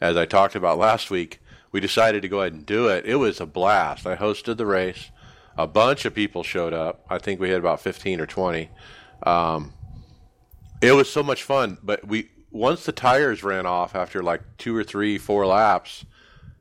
as 0.00 0.16
I 0.16 0.26
talked 0.26 0.54
about 0.54 0.78
last 0.78 1.10
week. 1.10 1.40
We 1.70 1.80
decided 1.80 2.20
to 2.22 2.28
go 2.28 2.40
ahead 2.40 2.52
and 2.52 2.66
do 2.66 2.88
it. 2.88 3.06
It 3.06 3.16
was 3.16 3.40
a 3.40 3.46
blast. 3.46 4.06
I 4.06 4.16
hosted 4.16 4.58
the 4.58 4.66
race. 4.66 5.10
A 5.56 5.66
bunch 5.66 6.04
of 6.04 6.14
people 6.14 6.42
showed 6.42 6.74
up. 6.74 7.04
I 7.08 7.18
think 7.18 7.40
we 7.40 7.48
had 7.48 7.58
about 7.58 7.80
15 7.80 8.20
or 8.20 8.26
20. 8.26 8.68
Um, 9.22 9.72
it 10.82 10.92
was 10.92 11.10
so 11.10 11.22
much 11.22 11.42
fun, 11.42 11.78
but 11.82 12.06
we 12.06 12.28
once 12.50 12.84
the 12.84 12.92
tires 12.92 13.42
ran 13.42 13.64
off 13.64 13.94
after 13.94 14.22
like 14.22 14.42
two 14.58 14.76
or 14.76 14.84
three, 14.84 15.16
four 15.16 15.46
laps, 15.46 16.04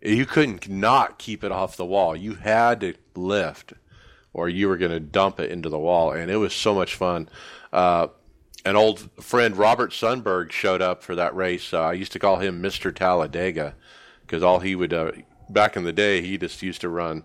you 0.02 0.26
couldn't 0.26 0.70
not 0.70 1.20
keep 1.20 1.44
it 1.44 1.52
off 1.52 1.76
the 1.76 1.86
wall. 1.86 2.16
You 2.16 2.36
had 2.36 2.80
to 2.82 2.94
lift 3.16 3.74
or 4.34 4.50
you 4.50 4.68
were 4.68 4.78
going 4.78 4.92
to 4.92 5.00
dump 5.00 5.40
it 5.40 5.52
into 5.52 5.70
the 5.70 5.80
wall. 5.80 6.12
And 6.12 6.32
it 6.32 6.38
was 6.38 6.54
so 6.54 6.74
much 6.74 6.96
fun. 6.96 7.30
Uh, 7.72 8.08
an 8.64 8.76
old 8.76 9.10
friend, 9.22 9.58
Robert 9.58 9.92
Sundberg, 9.92 10.52
showed 10.52 10.82
up 10.82 11.04
for 11.04 11.16
that 11.16 11.36
race. 11.36 11.74
Uh, 11.74 11.82
I 11.82 11.94
used 11.94 12.12
to 12.14 12.20
call 12.20 12.38
him 12.38 12.62
Mr. 12.62 12.94
Talladega 12.94 13.76
because 14.22 14.44
all 14.44 14.60
he 14.60 14.76
would, 14.76 14.94
uh, 14.94 15.12
back 15.50 15.76
in 15.76 15.84
the 15.84 15.94
day, 15.94 16.22
he 16.22 16.38
just 16.38 16.62
used 16.62 16.82
to 16.82 16.90
run 16.90 17.24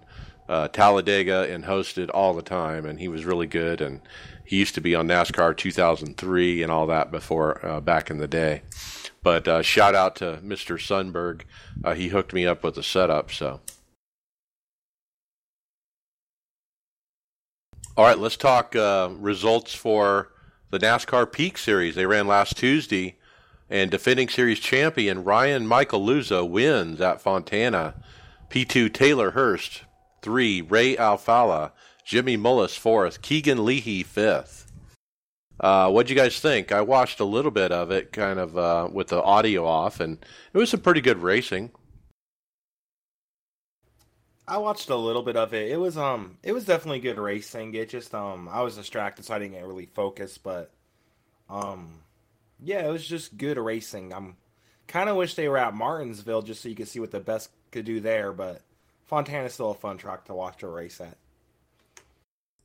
uh, 0.49 0.69
Talladega 0.69 1.53
and 1.53 1.65
hosted 1.65 2.11
all 2.13 2.33
the 2.33 2.43
time. 2.43 2.87
And 2.87 2.99
he 2.99 3.09
was 3.09 3.25
really 3.25 3.47
good. 3.47 3.81
And 3.81 4.01
he 4.45 4.57
used 4.57 4.75
to 4.77 4.81
be 4.81 4.95
on 4.95 5.09
NASCAR 5.09 5.57
2003 5.57 6.63
and 6.63 6.73
all 6.73 6.87
that 6.87 7.11
before, 7.11 7.65
uh, 7.65 7.81
back 7.81 8.11
in 8.11 8.19
the 8.19 8.29
day. 8.29 8.63
But 9.23 9.49
uh, 9.49 9.63
shout 9.63 9.95
out 9.95 10.17
to 10.17 10.39
Mr. 10.43 10.79
Sunberg. 10.79 11.43
Uh, 11.85 11.95
he 11.95 12.09
hooked 12.09 12.33
me 12.33 12.47
up 12.47 12.63
with 12.63 12.77
the 12.77 12.83
setup. 12.83 13.33
So, 13.33 13.61
all 17.97 18.05
right, 18.05 18.19
let's 18.19 18.37
talk 18.37 18.77
uh, 18.77 19.09
results 19.19 19.75
for 19.75 20.31
the 20.71 20.79
NASCAR 20.79 21.33
Peak 21.33 21.57
Series. 21.57 21.95
They 21.95 22.05
ran 22.05 22.27
last 22.27 22.59
Tuesday, 22.59 23.17
and 23.71 23.91
defending 23.91 24.29
series 24.29 24.61
champion 24.61 25.25
Ryan 25.25 25.67
Macaluza 25.67 26.49
wins 26.49 27.01
at 27.01 27.23
Fontana. 27.23 27.95
P2 28.51 28.93
Taylor 28.93 29.31
Hurst, 29.31 29.85
three 30.21 30.61
Ray 30.61 30.95
Alfalla, 30.97 31.73
Jimmy 32.05 32.37
Mullis 32.37 32.79
fourth, 32.79 33.23
Keegan 33.23 33.65
Leahy 33.65 34.03
fifth. 34.03 34.71
Uh, 35.59 35.91
what'd 35.91 36.11
you 36.11 36.17
guys 36.17 36.39
think? 36.39 36.73
I 36.73 36.83
watched 36.83 37.19
a 37.19 37.25
little 37.25 37.51
bit 37.51 37.73
of 37.73 37.91
it, 37.91 38.13
kind 38.13 38.39
of 38.39 38.59
uh, 38.59 38.91
with 38.93 39.09
the 39.09 39.23
audio 39.23 39.67
off, 39.67 40.01
and 40.01 40.19
it 40.53 40.59
was 40.59 40.69
some 40.69 40.81
pretty 40.81 41.01
good 41.01 41.23
racing. 41.23 41.71
I 44.49 44.59
watched 44.59 44.91
a 44.91 44.97
little 44.97 45.23
bit 45.23 45.37
of 45.37 45.55
it. 45.55 45.71
It 45.71 45.77
was 45.77 45.97
um, 45.99 46.39
it 46.43 46.53
was 46.53 46.65
definitely 46.65 47.01
good 47.01 47.19
racing. 47.19 47.75
It 47.75 47.89
just 47.89 48.15
um, 48.15 48.49
I 48.49 48.63
was 48.63 48.77
distracted, 48.77 49.25
so 49.25 49.35
I 49.35 49.39
didn't 49.39 49.55
get 49.55 49.67
really 49.67 49.87
focused. 49.87 50.43
But 50.43 50.71
um, 51.51 52.01
yeah, 52.63 52.87
it 52.87 52.91
was 52.91 53.07
just 53.07 53.37
good 53.37 53.59
racing. 53.59 54.13
I'm 54.13 54.37
kind 54.87 55.09
of 55.09 55.17
wish 55.17 55.35
they 55.35 55.49
were 55.49 55.59
at 55.59 55.75
Martinsville 55.75 56.43
just 56.43 56.63
so 56.63 56.69
you 56.69 56.77
could 56.77 56.89
see 56.89 57.01
what 57.01 57.11
the 57.11 57.21
best 57.21 57.51
could 57.73 57.85
do 57.85 58.01
there. 58.01 58.33
But 58.33 58.61
Fontana's 59.05 59.55
still 59.55 59.73
a 59.73 59.75
fun 59.75 59.99
track 59.99 60.27
to 60.27 60.35
watch 60.35 60.63
a 60.63 60.69
race 60.69 61.01
at. 61.01 61.17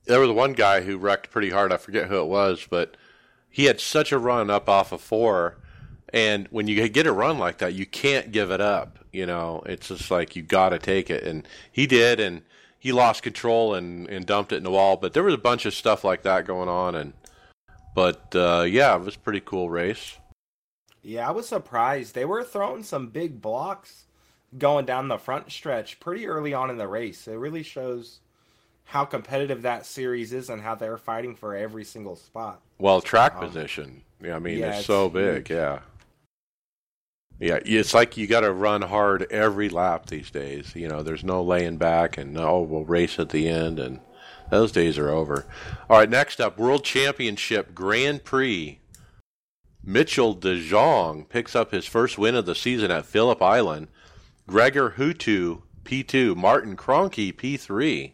There 0.05 0.19
was 0.19 0.31
one 0.31 0.53
guy 0.53 0.81
who 0.81 0.97
wrecked 0.97 1.31
pretty 1.31 1.49
hard. 1.49 1.71
I 1.71 1.77
forget 1.77 2.07
who 2.07 2.19
it 2.19 2.27
was, 2.27 2.67
but 2.69 2.95
he 3.49 3.65
had 3.65 3.79
such 3.79 4.11
a 4.11 4.19
run 4.19 4.49
up 4.49 4.69
off 4.69 4.91
of 4.91 5.01
four. 5.01 5.57
And 6.13 6.47
when 6.51 6.67
you 6.67 6.87
get 6.89 7.07
a 7.07 7.11
run 7.11 7.37
like 7.37 7.59
that, 7.59 7.73
you 7.73 7.85
can't 7.85 8.31
give 8.31 8.51
it 8.51 8.61
up. 8.61 8.99
You 9.11 9.25
know, 9.25 9.63
it's 9.65 9.87
just 9.87 10.11
like 10.11 10.35
you 10.35 10.41
got 10.41 10.69
to 10.69 10.79
take 10.79 11.09
it. 11.09 11.23
And 11.23 11.47
he 11.71 11.87
did, 11.87 12.19
and 12.19 12.41
he 12.77 12.91
lost 12.91 13.23
control 13.23 13.75
and, 13.75 14.09
and 14.09 14.25
dumped 14.25 14.51
it 14.51 14.57
in 14.57 14.63
the 14.63 14.71
wall. 14.71 14.97
But 14.97 15.13
there 15.13 15.23
was 15.23 15.33
a 15.33 15.37
bunch 15.39 15.65
of 15.65 15.73
stuff 15.73 16.03
like 16.03 16.23
that 16.23 16.45
going 16.45 16.69
on. 16.69 16.95
And 16.95 17.13
but 17.95 18.35
uh, 18.35 18.65
yeah, 18.67 18.95
it 18.95 19.01
was 19.01 19.15
a 19.15 19.19
pretty 19.19 19.41
cool 19.41 19.69
race. 19.69 20.17
Yeah, 21.03 21.27
I 21.27 21.31
was 21.31 21.47
surprised. 21.47 22.13
They 22.13 22.25
were 22.25 22.43
throwing 22.43 22.83
some 22.83 23.07
big 23.07 23.41
blocks 23.41 24.05
going 24.57 24.85
down 24.85 25.07
the 25.07 25.17
front 25.17 25.51
stretch 25.51 25.99
pretty 25.99 26.27
early 26.27 26.53
on 26.53 26.69
in 26.69 26.77
the 26.77 26.87
race. 26.87 27.27
It 27.27 27.35
really 27.35 27.63
shows 27.63 28.19
how 28.83 29.05
competitive 29.05 29.61
that 29.61 29.85
series 29.85 30.33
is 30.33 30.49
and 30.49 30.61
how 30.61 30.75
they're 30.75 30.97
fighting 30.97 31.35
for 31.35 31.55
every 31.55 31.85
single 31.85 32.15
spot. 32.15 32.61
Well, 32.77 33.01
track 33.01 33.35
um, 33.35 33.47
position. 33.47 34.01
Yeah, 34.21 34.35
I 34.35 34.39
mean 34.39 34.59
yeah, 34.59 34.69
it's, 34.69 34.79
it's, 34.79 34.87
so 34.87 35.09
big. 35.09 35.47
Huge. 35.47 35.57
Yeah. 35.57 35.79
Yeah, 37.41 37.57
it's 37.65 37.95
like 37.95 38.17
you 38.17 38.27
got 38.27 38.41
to 38.41 38.51
run 38.51 38.83
hard 38.83 39.23
every 39.31 39.67
lap 39.67 40.05
these 40.05 40.29
days. 40.29 40.75
You 40.75 40.87
know, 40.87 41.01
there's 41.01 41.23
no 41.23 41.41
laying 41.41 41.77
back 41.77 42.15
and 42.15 42.37
oh, 42.37 42.61
we'll 42.61 42.85
race 42.85 43.17
at 43.17 43.29
the 43.29 43.49
end, 43.49 43.79
and 43.79 43.99
those 44.51 44.71
days 44.71 44.99
are 44.99 45.09
over. 45.09 45.47
All 45.89 45.97
right, 45.97 46.09
next 46.09 46.39
up, 46.39 46.59
World 46.59 46.83
Championship 46.83 47.73
Grand 47.73 48.23
Prix. 48.23 48.79
Mitchell 49.83 50.35
DeJong 50.35 51.27
picks 51.29 51.55
up 51.55 51.71
his 51.71 51.87
first 51.87 52.19
win 52.19 52.35
of 52.35 52.45
the 52.45 52.53
season 52.53 52.91
at 52.91 53.07
Phillip 53.07 53.41
Island. 53.41 53.87
Gregor 54.47 54.91
Huttu 54.91 55.63
P2, 55.83 56.35
Martin 56.35 56.77
Kroenke 56.77 57.33
P3. 57.33 58.11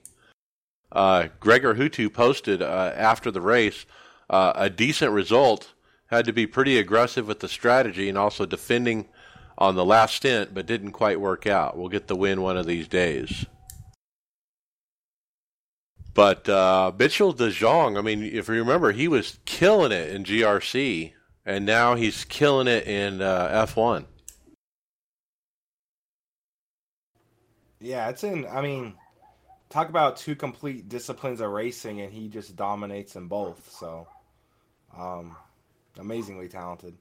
Uh, 0.89 1.27
Gregor 1.41 1.75
Huttu 1.75 2.13
posted 2.13 2.61
uh, 2.61 2.93
after 2.95 3.29
the 3.29 3.41
race 3.41 3.85
uh, 4.29 4.53
a 4.55 4.69
decent 4.69 5.11
result. 5.11 5.73
Had 6.05 6.23
to 6.23 6.31
be 6.31 6.47
pretty 6.47 6.79
aggressive 6.79 7.27
with 7.27 7.41
the 7.41 7.49
strategy 7.49 8.07
and 8.07 8.17
also 8.17 8.45
defending 8.45 9.09
on 9.57 9.75
the 9.75 9.85
last 9.85 10.15
stint, 10.15 10.53
but 10.53 10.65
didn't 10.65 10.91
quite 10.91 11.19
work 11.19 11.47
out. 11.47 11.77
We'll 11.77 11.89
get 11.89 12.07
the 12.07 12.15
win 12.15 12.41
one 12.41 12.57
of 12.57 12.65
these 12.65 12.87
days. 12.87 13.45
But 16.13 16.49
uh, 16.49 16.91
Mitchell 16.97 17.33
DeJong, 17.33 17.97
I 17.97 18.01
mean, 18.01 18.23
if 18.23 18.47
you 18.47 18.55
remember, 18.55 18.91
he 18.91 19.07
was 19.07 19.37
killing 19.45 19.91
it 19.91 20.09
in 20.09 20.23
GRC, 20.23 21.13
and 21.45 21.65
now 21.65 21.95
he's 21.95 22.25
killing 22.25 22.67
it 22.67 22.87
in 22.87 23.21
uh, 23.21 23.67
F1. 23.67 24.05
Yeah, 27.79 28.09
it's 28.09 28.23
in. 28.23 28.47
I 28.47 28.61
mean, 28.61 28.95
talk 29.69 29.89
about 29.89 30.17
two 30.17 30.35
complete 30.35 30.89
disciplines 30.89 31.39
of 31.39 31.51
racing, 31.51 32.01
and 32.01 32.11
he 32.11 32.27
just 32.27 32.55
dominates 32.55 33.15
in 33.15 33.27
both. 33.27 33.71
So, 33.71 34.07
um, 34.97 35.35
amazingly 35.99 36.47
talented. 36.47 36.97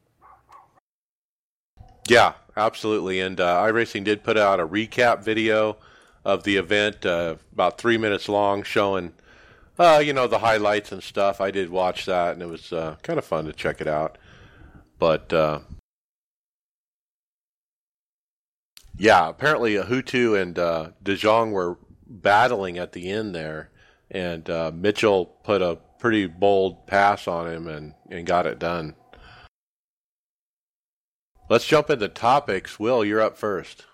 Yeah, 2.06 2.34
absolutely. 2.56 3.20
And 3.20 3.40
uh, 3.40 3.62
iRacing 3.62 4.04
did 4.04 4.24
put 4.24 4.36
out 4.36 4.60
a 4.60 4.66
recap 4.66 5.22
video 5.22 5.76
of 6.24 6.42
the 6.42 6.56
event, 6.56 7.06
uh, 7.06 7.36
about 7.52 7.78
three 7.78 7.96
minutes 7.96 8.28
long, 8.28 8.62
showing, 8.62 9.12
uh, 9.78 10.02
you 10.04 10.12
know, 10.12 10.26
the 10.26 10.38
highlights 10.38 10.90
and 10.90 11.02
stuff. 11.02 11.40
I 11.40 11.50
did 11.50 11.70
watch 11.70 12.06
that, 12.06 12.32
and 12.32 12.42
it 12.42 12.48
was 12.48 12.72
uh, 12.72 12.96
kind 13.02 13.18
of 13.18 13.24
fun 13.24 13.44
to 13.44 13.52
check 13.52 13.80
it 13.80 13.86
out. 13.86 14.18
But 14.98 15.32
uh, 15.32 15.60
yeah, 18.98 19.28
apparently 19.28 19.74
Huttu 19.74 20.40
and 20.40 20.58
uh, 20.58 20.90
DeJong 21.04 21.52
were 21.52 21.78
battling 22.06 22.78
at 22.78 22.92
the 22.92 23.10
end 23.10 23.34
there, 23.34 23.70
and 24.10 24.48
uh, 24.48 24.72
Mitchell 24.74 25.26
put 25.44 25.62
a 25.62 25.78
pretty 25.98 26.26
bold 26.26 26.86
pass 26.86 27.28
on 27.28 27.48
him 27.48 27.68
and, 27.68 27.94
and 28.10 28.26
got 28.26 28.46
it 28.46 28.58
done. 28.58 28.94
Let's 31.48 31.66
jump 31.66 31.90
into 31.90 32.08
topics. 32.08 32.80
Will, 32.80 33.04
you're 33.04 33.20
up 33.20 33.36
first. 33.36 33.84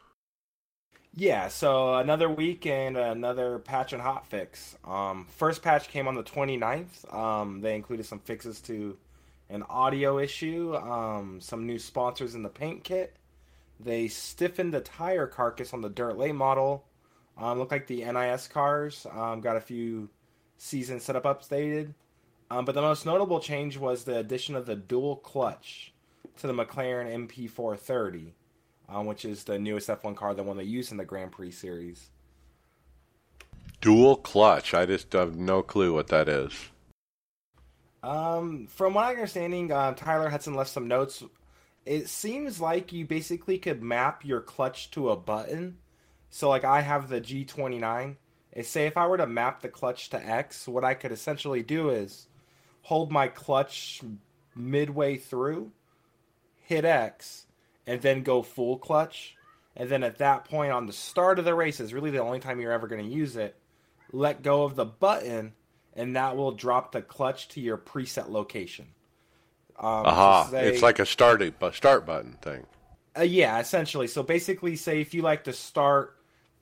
Yeah, 1.15 1.49
so 1.49 1.97
another 1.97 2.31
week 2.31 2.65
and 2.65 2.97
another 2.97 3.59
patch 3.59 3.93
and 3.93 4.01
hot 4.01 4.27
fix. 4.27 4.77
Um, 4.85 5.27
first 5.37 5.63
patch 5.63 5.89
came 5.89 6.09
on 6.09 6.15
the 6.15 6.23
29th. 6.23 7.13
Um, 7.13 7.61
they 7.61 7.75
included 7.75 8.07
some 8.07 8.21
fixes 8.21 8.61
to 8.63 8.97
an 9.51 9.63
audio 9.65 10.19
issue, 10.19 10.75
um, 10.77 11.41
some 11.43 11.67
new 11.67 11.79
sponsors 11.79 12.35
in 12.35 12.43
the 12.43 12.49
paint 12.49 12.85
kit. 12.85 13.17
They 13.79 14.09
stiffened 14.09 14.73
the 14.73 14.81
tire 14.81 15.27
carcass 15.27 15.75
on 15.75 15.83
the 15.83 15.91
Dirt 15.91 16.17
Late 16.17 16.35
model 16.35 16.87
um, 17.37 17.59
look 17.59 17.71
like 17.71 17.87
the 17.87 18.05
NIS 18.05 18.49
cars 18.49 19.07
um, 19.11 19.41
got 19.41 19.57
a 19.57 19.61
few 19.61 20.11
season 20.59 21.01
setup 21.01 21.25
updated. 21.25 21.95
Um, 22.51 22.65
but 22.65 22.75
the 22.75 22.83
most 22.83 23.07
notable 23.07 23.41
change 23.41 23.79
was 23.79 24.05
the 24.05 24.19
addition 24.19 24.55
of 24.55 24.67
the 24.67 24.77
dual 24.77 25.17
clutch 25.17 25.92
to 26.39 26.47
the 26.47 26.53
McLaren 26.53 27.29
MP4-30, 27.29 28.33
um, 28.89 29.07
which 29.07 29.25
is 29.25 29.45
the 29.45 29.59
newest 29.59 29.89
F1 29.89 30.17
car, 30.17 30.35
the 30.35 30.43
one 30.43 30.57
they 30.57 30.65
use 30.65 30.91
in 30.91 30.97
the 30.97 31.05
Grand 31.05 31.33
Prix 31.33 31.53
series. 31.53 32.11
Dual 33.81 34.17
clutch. 34.17 34.75
I 34.75 34.87
just 34.87 35.13
have 35.13 35.37
no 35.37 35.63
clue 35.63 35.93
what 35.93 36.09
that 36.09 36.29
is. 36.29 36.53
Um, 38.03 38.67
from 38.69 38.95
my 38.95 39.11
understanding, 39.11 39.71
uh, 39.71 39.95
Tyler 39.95 40.29
Hudson 40.29 40.55
left 40.55 40.71
some 40.71 40.89
notes. 40.89 41.23
It 41.85 42.09
seems 42.09 42.61
like 42.61 42.93
you 42.93 43.07
basically 43.07 43.59
could 43.59 43.83
map 43.83 44.25
your 44.25 44.41
clutch 44.41 44.91
to 44.93 45.11
a 45.11 45.17
button 45.17 45.79
so 46.33 46.49
like 46.49 46.65
I 46.65 46.81
have 46.81 47.09
the 47.09 47.21
G29. 47.21 48.17
And 48.55 48.67
say 48.67 48.87
if 48.87 48.97
I 48.97 49.07
were 49.07 49.19
to 49.19 49.27
map 49.27 49.61
the 49.61 49.69
clutch 49.69 50.09
to 50.11 50.27
X, 50.27 50.67
what 50.67 50.83
I 50.83 50.95
could 50.95 51.13
essentially 51.13 51.63
do 51.63 51.91
is 51.91 52.27
hold 52.81 53.13
my 53.13 53.29
clutch 53.29 54.01
midway 54.57 55.19
through, 55.19 55.71
hit 56.73 56.85
X, 56.85 57.47
and 57.87 58.01
then 58.01 58.23
go 58.23 58.43
full 58.43 58.79
clutch. 58.79 59.37
And 59.77 59.89
then 59.89 60.03
at 60.03 60.19
that 60.19 60.45
point 60.45 60.73
on 60.73 60.87
the 60.87 60.93
start 60.93 61.39
of 61.39 61.45
the 61.45 61.55
race 61.55 61.81
is 61.81 61.95
really 61.95 62.11
the 62.11 62.19
only 62.19 62.41
time 62.41 62.61
you're 62.61 62.73
ever 62.73 62.89
going 62.89 63.03
to 63.03 63.11
use 63.11 63.37
it. 63.37 63.57
Let 64.13 64.43
go 64.43 64.65
of 64.65 64.77
the 64.77 64.85
button, 64.85 65.53
and 65.95 66.17
that 66.17 66.37
will 66.37 66.53
drop 66.53 66.93
the 66.93 67.01
clutch 67.01 67.49
to 67.49 67.61
your 67.61 67.79
preset 67.79 68.29
location. 68.29 68.87
Um, 69.79 70.07
Aha! 70.07 70.49
Say, 70.51 70.69
it's 70.69 70.83
like 70.83 70.99
a 70.99 71.07
start 71.07 71.43
a 71.43 71.73
start 71.73 72.05
button 72.05 72.37
thing. 72.43 72.67
Uh, 73.17 73.23
yeah, 73.23 73.59
essentially. 73.59 74.07
So 74.07 74.23
basically, 74.23 74.77
say 74.77 75.01
if 75.01 75.15
you 75.15 75.23
like 75.23 75.45
to 75.45 75.53
start 75.53 76.17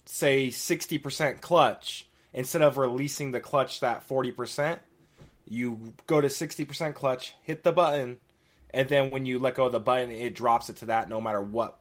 say 0.06 0.48
60% 0.48 1.40
clutch 1.40 2.08
instead 2.32 2.62
of 2.62 2.78
releasing 2.78 3.30
the 3.30 3.40
clutch 3.40 3.80
that 3.80 4.08
40% 4.08 4.78
you 5.46 5.92
go 6.06 6.20
to 6.20 6.28
60% 6.28 6.94
clutch 6.94 7.34
hit 7.42 7.62
the 7.62 7.72
button 7.72 8.18
and 8.72 8.88
then 8.88 9.10
when 9.10 9.26
you 9.26 9.38
let 9.38 9.54
go 9.54 9.66
of 9.66 9.72
the 9.72 9.80
button 9.80 10.10
it 10.10 10.34
drops 10.34 10.68
it 10.68 10.76
to 10.76 10.86
that 10.86 11.08
no 11.08 11.20
matter 11.20 11.40
what 11.40 11.78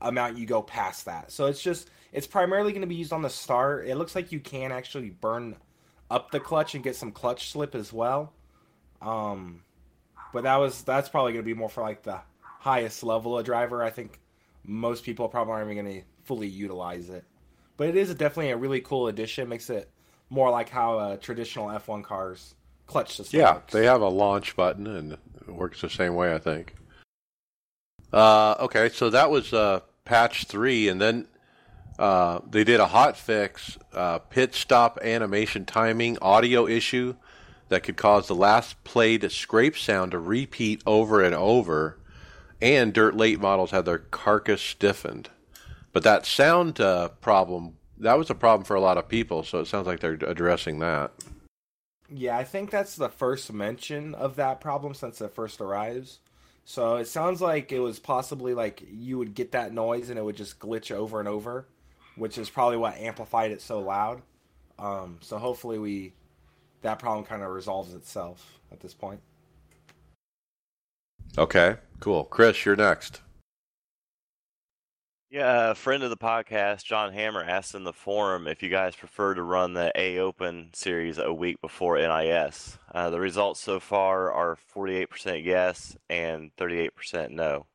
amount 0.00 0.36
you 0.36 0.46
go 0.46 0.62
past 0.62 1.04
that 1.06 1.30
so 1.30 1.46
it's 1.46 1.62
just 1.62 1.90
it's 2.12 2.26
primarily 2.26 2.72
going 2.72 2.82
to 2.82 2.86
be 2.86 2.94
used 2.94 3.12
on 3.12 3.22
the 3.22 3.30
start 3.30 3.86
it 3.86 3.96
looks 3.96 4.14
like 4.14 4.30
you 4.30 4.40
can 4.40 4.72
actually 4.72 5.10
burn 5.10 5.56
up 6.10 6.30
the 6.30 6.40
clutch 6.40 6.74
and 6.74 6.84
get 6.84 6.94
some 6.94 7.10
clutch 7.10 7.50
slip 7.50 7.74
as 7.74 7.92
well 7.92 8.32
um 9.02 9.62
but 10.32 10.44
that 10.44 10.56
was 10.56 10.82
that's 10.82 11.08
probably 11.08 11.32
going 11.32 11.44
to 11.44 11.46
be 11.46 11.54
more 11.54 11.68
for 11.68 11.82
like 11.82 12.02
the 12.02 12.20
highest 12.40 13.02
level 13.02 13.38
of 13.38 13.44
driver 13.44 13.82
i 13.82 13.90
think 13.90 14.20
most 14.66 15.04
people 15.04 15.28
probably 15.28 15.52
aren't 15.52 15.70
even 15.70 15.84
going 15.84 16.00
to 16.00 16.06
fully 16.24 16.48
utilize 16.48 17.08
it. 17.08 17.24
But 17.76 17.88
it 17.88 17.96
is 17.96 18.14
definitely 18.14 18.50
a 18.50 18.56
really 18.56 18.80
cool 18.80 19.08
addition. 19.08 19.48
Makes 19.48 19.70
it 19.70 19.90
more 20.30 20.50
like 20.50 20.68
how 20.68 20.98
uh, 20.98 21.16
traditional 21.16 21.68
F1 21.68 22.02
cars 22.04 22.54
clutch 22.86 23.16
system. 23.16 23.40
Yeah, 23.40 23.54
works. 23.54 23.72
they 23.72 23.84
have 23.84 24.00
a 24.00 24.08
launch 24.08 24.56
button 24.56 24.86
and 24.86 25.18
it 25.48 25.54
works 25.54 25.80
the 25.80 25.90
same 25.90 26.14
way, 26.14 26.34
I 26.34 26.38
think. 26.38 26.74
Uh, 28.12 28.54
okay, 28.60 28.88
so 28.88 29.10
that 29.10 29.30
was 29.30 29.52
uh, 29.52 29.80
patch 30.04 30.44
three, 30.44 30.88
and 30.88 31.00
then 31.00 31.26
uh, 31.98 32.40
they 32.48 32.64
did 32.64 32.80
a 32.80 32.86
hot 32.86 33.16
fix 33.16 33.78
uh, 33.92 34.18
pit 34.18 34.54
stop 34.54 34.98
animation 35.02 35.64
timing 35.64 36.18
audio 36.20 36.66
issue 36.66 37.14
that 37.68 37.82
could 37.82 37.96
cause 37.96 38.28
the 38.28 38.34
last 38.34 38.82
played 38.84 39.30
scrape 39.30 39.76
sound 39.76 40.12
to 40.12 40.18
repeat 40.18 40.82
over 40.86 41.22
and 41.22 41.34
over, 41.34 41.98
and 42.60 42.92
Dirt 42.92 43.16
Late 43.16 43.40
models 43.40 43.70
had 43.70 43.84
their 43.84 43.98
carcass 43.98 44.62
stiffened. 44.62 45.30
But 45.92 46.02
that 46.04 46.26
sound 46.26 46.80
uh, 46.80 47.08
problem, 47.08 47.76
that 47.98 48.18
was 48.18 48.30
a 48.30 48.34
problem 48.34 48.64
for 48.64 48.76
a 48.76 48.80
lot 48.80 48.98
of 48.98 49.08
people, 49.08 49.42
so 49.42 49.60
it 49.60 49.66
sounds 49.66 49.86
like 49.86 50.00
they're 50.00 50.18
addressing 50.26 50.78
that. 50.80 51.12
Yeah, 52.08 52.36
I 52.36 52.44
think 52.44 52.70
that's 52.70 52.96
the 52.96 53.08
first 53.08 53.52
mention 53.52 54.14
of 54.14 54.36
that 54.36 54.60
problem 54.60 54.94
since 54.94 55.20
it 55.20 55.34
first 55.34 55.60
arrives. 55.60 56.20
So 56.64 56.96
it 56.96 57.06
sounds 57.06 57.40
like 57.40 57.70
it 57.72 57.78
was 57.78 57.98
possibly 57.98 58.54
like 58.54 58.82
you 58.90 59.18
would 59.18 59.34
get 59.34 59.52
that 59.52 59.72
noise 59.72 60.10
and 60.10 60.18
it 60.18 60.24
would 60.24 60.36
just 60.36 60.58
glitch 60.58 60.90
over 60.90 61.20
and 61.20 61.28
over, 61.28 61.66
which 62.16 62.38
is 62.38 62.50
probably 62.50 62.76
what 62.76 62.96
amplified 62.96 63.52
it 63.52 63.60
so 63.60 63.80
loud. 63.80 64.22
Um, 64.78 65.18
so 65.20 65.38
hopefully 65.38 65.78
we 65.78 66.12
that 66.82 66.98
problem 66.98 67.24
kind 67.24 67.42
of 67.42 67.50
resolves 67.50 67.94
itself 67.94 68.58
at 68.72 68.80
this 68.80 68.94
point. 68.94 69.20
Okay, 71.38 71.76
cool. 72.00 72.24
Chris, 72.24 72.64
you're 72.64 72.76
next. 72.76 73.20
Yeah, 75.28 75.72
a 75.72 75.74
friend 75.74 76.04
of 76.04 76.10
the 76.10 76.16
podcast, 76.16 76.84
John 76.84 77.12
Hammer, 77.12 77.42
asked 77.42 77.74
in 77.74 77.82
the 77.82 77.92
forum 77.92 78.46
if 78.46 78.62
you 78.62 78.68
guys 78.68 78.94
prefer 78.94 79.34
to 79.34 79.42
run 79.42 79.74
the 79.74 79.90
A 79.96 80.18
Open 80.18 80.70
series 80.72 81.18
a 81.18 81.32
week 81.32 81.60
before 81.60 81.98
NIS. 81.98 82.78
Uh, 82.94 83.10
the 83.10 83.18
results 83.18 83.58
so 83.60 83.80
far 83.80 84.30
are 84.32 84.56
48% 84.72 85.44
yes 85.44 85.96
and 86.08 86.54
38% 86.56 87.30
no. 87.30 87.66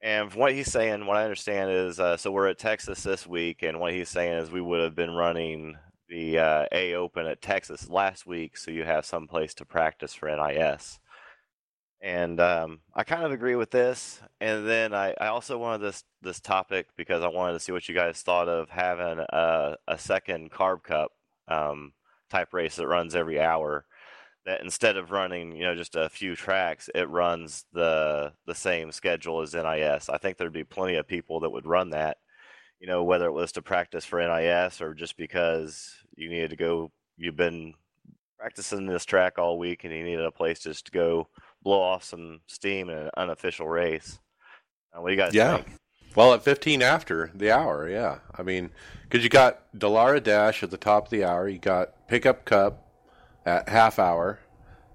And 0.00 0.30
from 0.32 0.40
what 0.40 0.54
he's 0.54 0.72
saying, 0.72 1.04
what 1.04 1.18
I 1.18 1.24
understand 1.24 1.70
is, 1.70 2.00
uh, 2.00 2.16
so 2.16 2.32
we're 2.32 2.48
at 2.48 2.58
Texas 2.58 3.02
this 3.02 3.26
week, 3.26 3.62
and 3.62 3.78
what 3.78 3.92
he's 3.92 4.08
saying 4.08 4.38
is 4.38 4.50
we 4.50 4.62
would 4.62 4.80
have 4.80 4.94
been 4.94 5.10
running 5.10 5.76
the 6.08 6.38
uh, 6.38 6.66
A 6.72 6.94
Open 6.94 7.26
at 7.26 7.42
Texas 7.42 7.90
last 7.90 8.26
week, 8.26 8.56
so 8.56 8.70
you 8.70 8.84
have 8.84 9.04
some 9.04 9.28
place 9.28 9.52
to 9.54 9.66
practice 9.66 10.14
for 10.14 10.34
NIS 10.34 10.98
and 12.02 12.40
um, 12.40 12.80
I 12.94 13.04
kind 13.04 13.24
of 13.24 13.32
agree 13.32 13.56
with 13.56 13.70
this. 13.70 14.20
And 14.40 14.66
then 14.66 14.94
I, 14.94 15.14
I 15.20 15.26
also 15.26 15.58
wanted 15.58 15.82
this 15.82 16.04
this 16.22 16.40
topic 16.40 16.86
because 16.96 17.22
I 17.22 17.28
wanted 17.28 17.54
to 17.54 17.60
see 17.60 17.72
what 17.72 17.88
you 17.88 17.94
guys 17.94 18.22
thought 18.22 18.48
of 18.48 18.70
having 18.70 19.24
a, 19.28 19.76
a 19.86 19.98
second 19.98 20.50
carb 20.50 20.82
cup 20.82 21.12
um, 21.48 21.92
type 22.30 22.54
race 22.54 22.76
that 22.76 22.86
runs 22.86 23.14
every 23.14 23.40
hour. 23.40 23.84
That 24.46 24.62
instead 24.62 24.96
of 24.96 25.10
running, 25.10 25.54
you 25.54 25.64
know, 25.64 25.74
just 25.74 25.94
a 25.96 26.08
few 26.08 26.34
tracks, 26.34 26.88
it 26.94 27.08
runs 27.10 27.66
the 27.72 28.32
the 28.46 28.54
same 28.54 28.92
schedule 28.92 29.42
as 29.42 29.54
NIS. 29.54 30.08
I 30.08 30.16
think 30.16 30.38
there'd 30.38 30.52
be 30.52 30.64
plenty 30.64 30.96
of 30.96 31.06
people 31.06 31.40
that 31.40 31.50
would 31.50 31.66
run 31.66 31.90
that. 31.90 32.16
You 32.78 32.86
know, 32.86 33.04
whether 33.04 33.26
it 33.26 33.32
was 33.32 33.52
to 33.52 33.62
practice 33.62 34.06
for 34.06 34.26
NIS 34.26 34.80
or 34.80 34.94
just 34.94 35.18
because 35.18 35.94
you 36.16 36.30
needed 36.30 36.50
to 36.50 36.56
go, 36.56 36.90
you've 37.18 37.36
been 37.36 37.74
practicing 38.38 38.86
this 38.86 39.04
track 39.04 39.38
all 39.38 39.58
week 39.58 39.84
and 39.84 39.92
you 39.92 40.02
needed 40.02 40.24
a 40.24 40.30
place 40.30 40.60
just 40.60 40.86
to 40.86 40.92
go 40.92 41.28
blow 41.62 41.80
off 41.80 42.04
some 42.04 42.40
steam 42.46 42.88
in 42.88 42.98
an 42.98 43.10
unofficial 43.16 43.68
race. 43.68 44.18
Uh, 44.92 45.00
what 45.00 45.08
do 45.08 45.14
you 45.14 45.20
guys 45.20 45.34
yeah. 45.34 45.56
think? 45.56 45.76
Well, 46.16 46.34
at 46.34 46.42
15 46.42 46.82
after 46.82 47.30
the 47.34 47.52
hour, 47.52 47.88
yeah. 47.88 48.18
I 48.36 48.42
mean, 48.42 48.70
because 49.04 49.22
you 49.22 49.30
got 49.30 49.72
Dallara 49.76 50.22
Dash 50.22 50.62
at 50.62 50.70
the 50.70 50.76
top 50.76 51.06
of 51.06 51.10
the 51.10 51.24
hour, 51.24 51.48
you 51.48 51.58
got 51.58 52.08
Pickup 52.08 52.44
Cup 52.44 52.88
at 53.46 53.68
half 53.68 53.98
hour, 53.98 54.40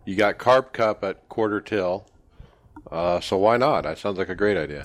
you 0.03 0.15
got 0.15 0.37
Carb 0.37 0.73
Cup 0.73 1.03
at 1.03 1.27
quarter 1.29 1.61
till. 1.61 2.05
Uh, 2.91 3.19
so 3.19 3.37
why 3.37 3.57
not? 3.57 3.83
That 3.83 3.97
sounds 3.97 4.17
like 4.17 4.29
a 4.29 4.35
great 4.35 4.57
idea. 4.57 4.83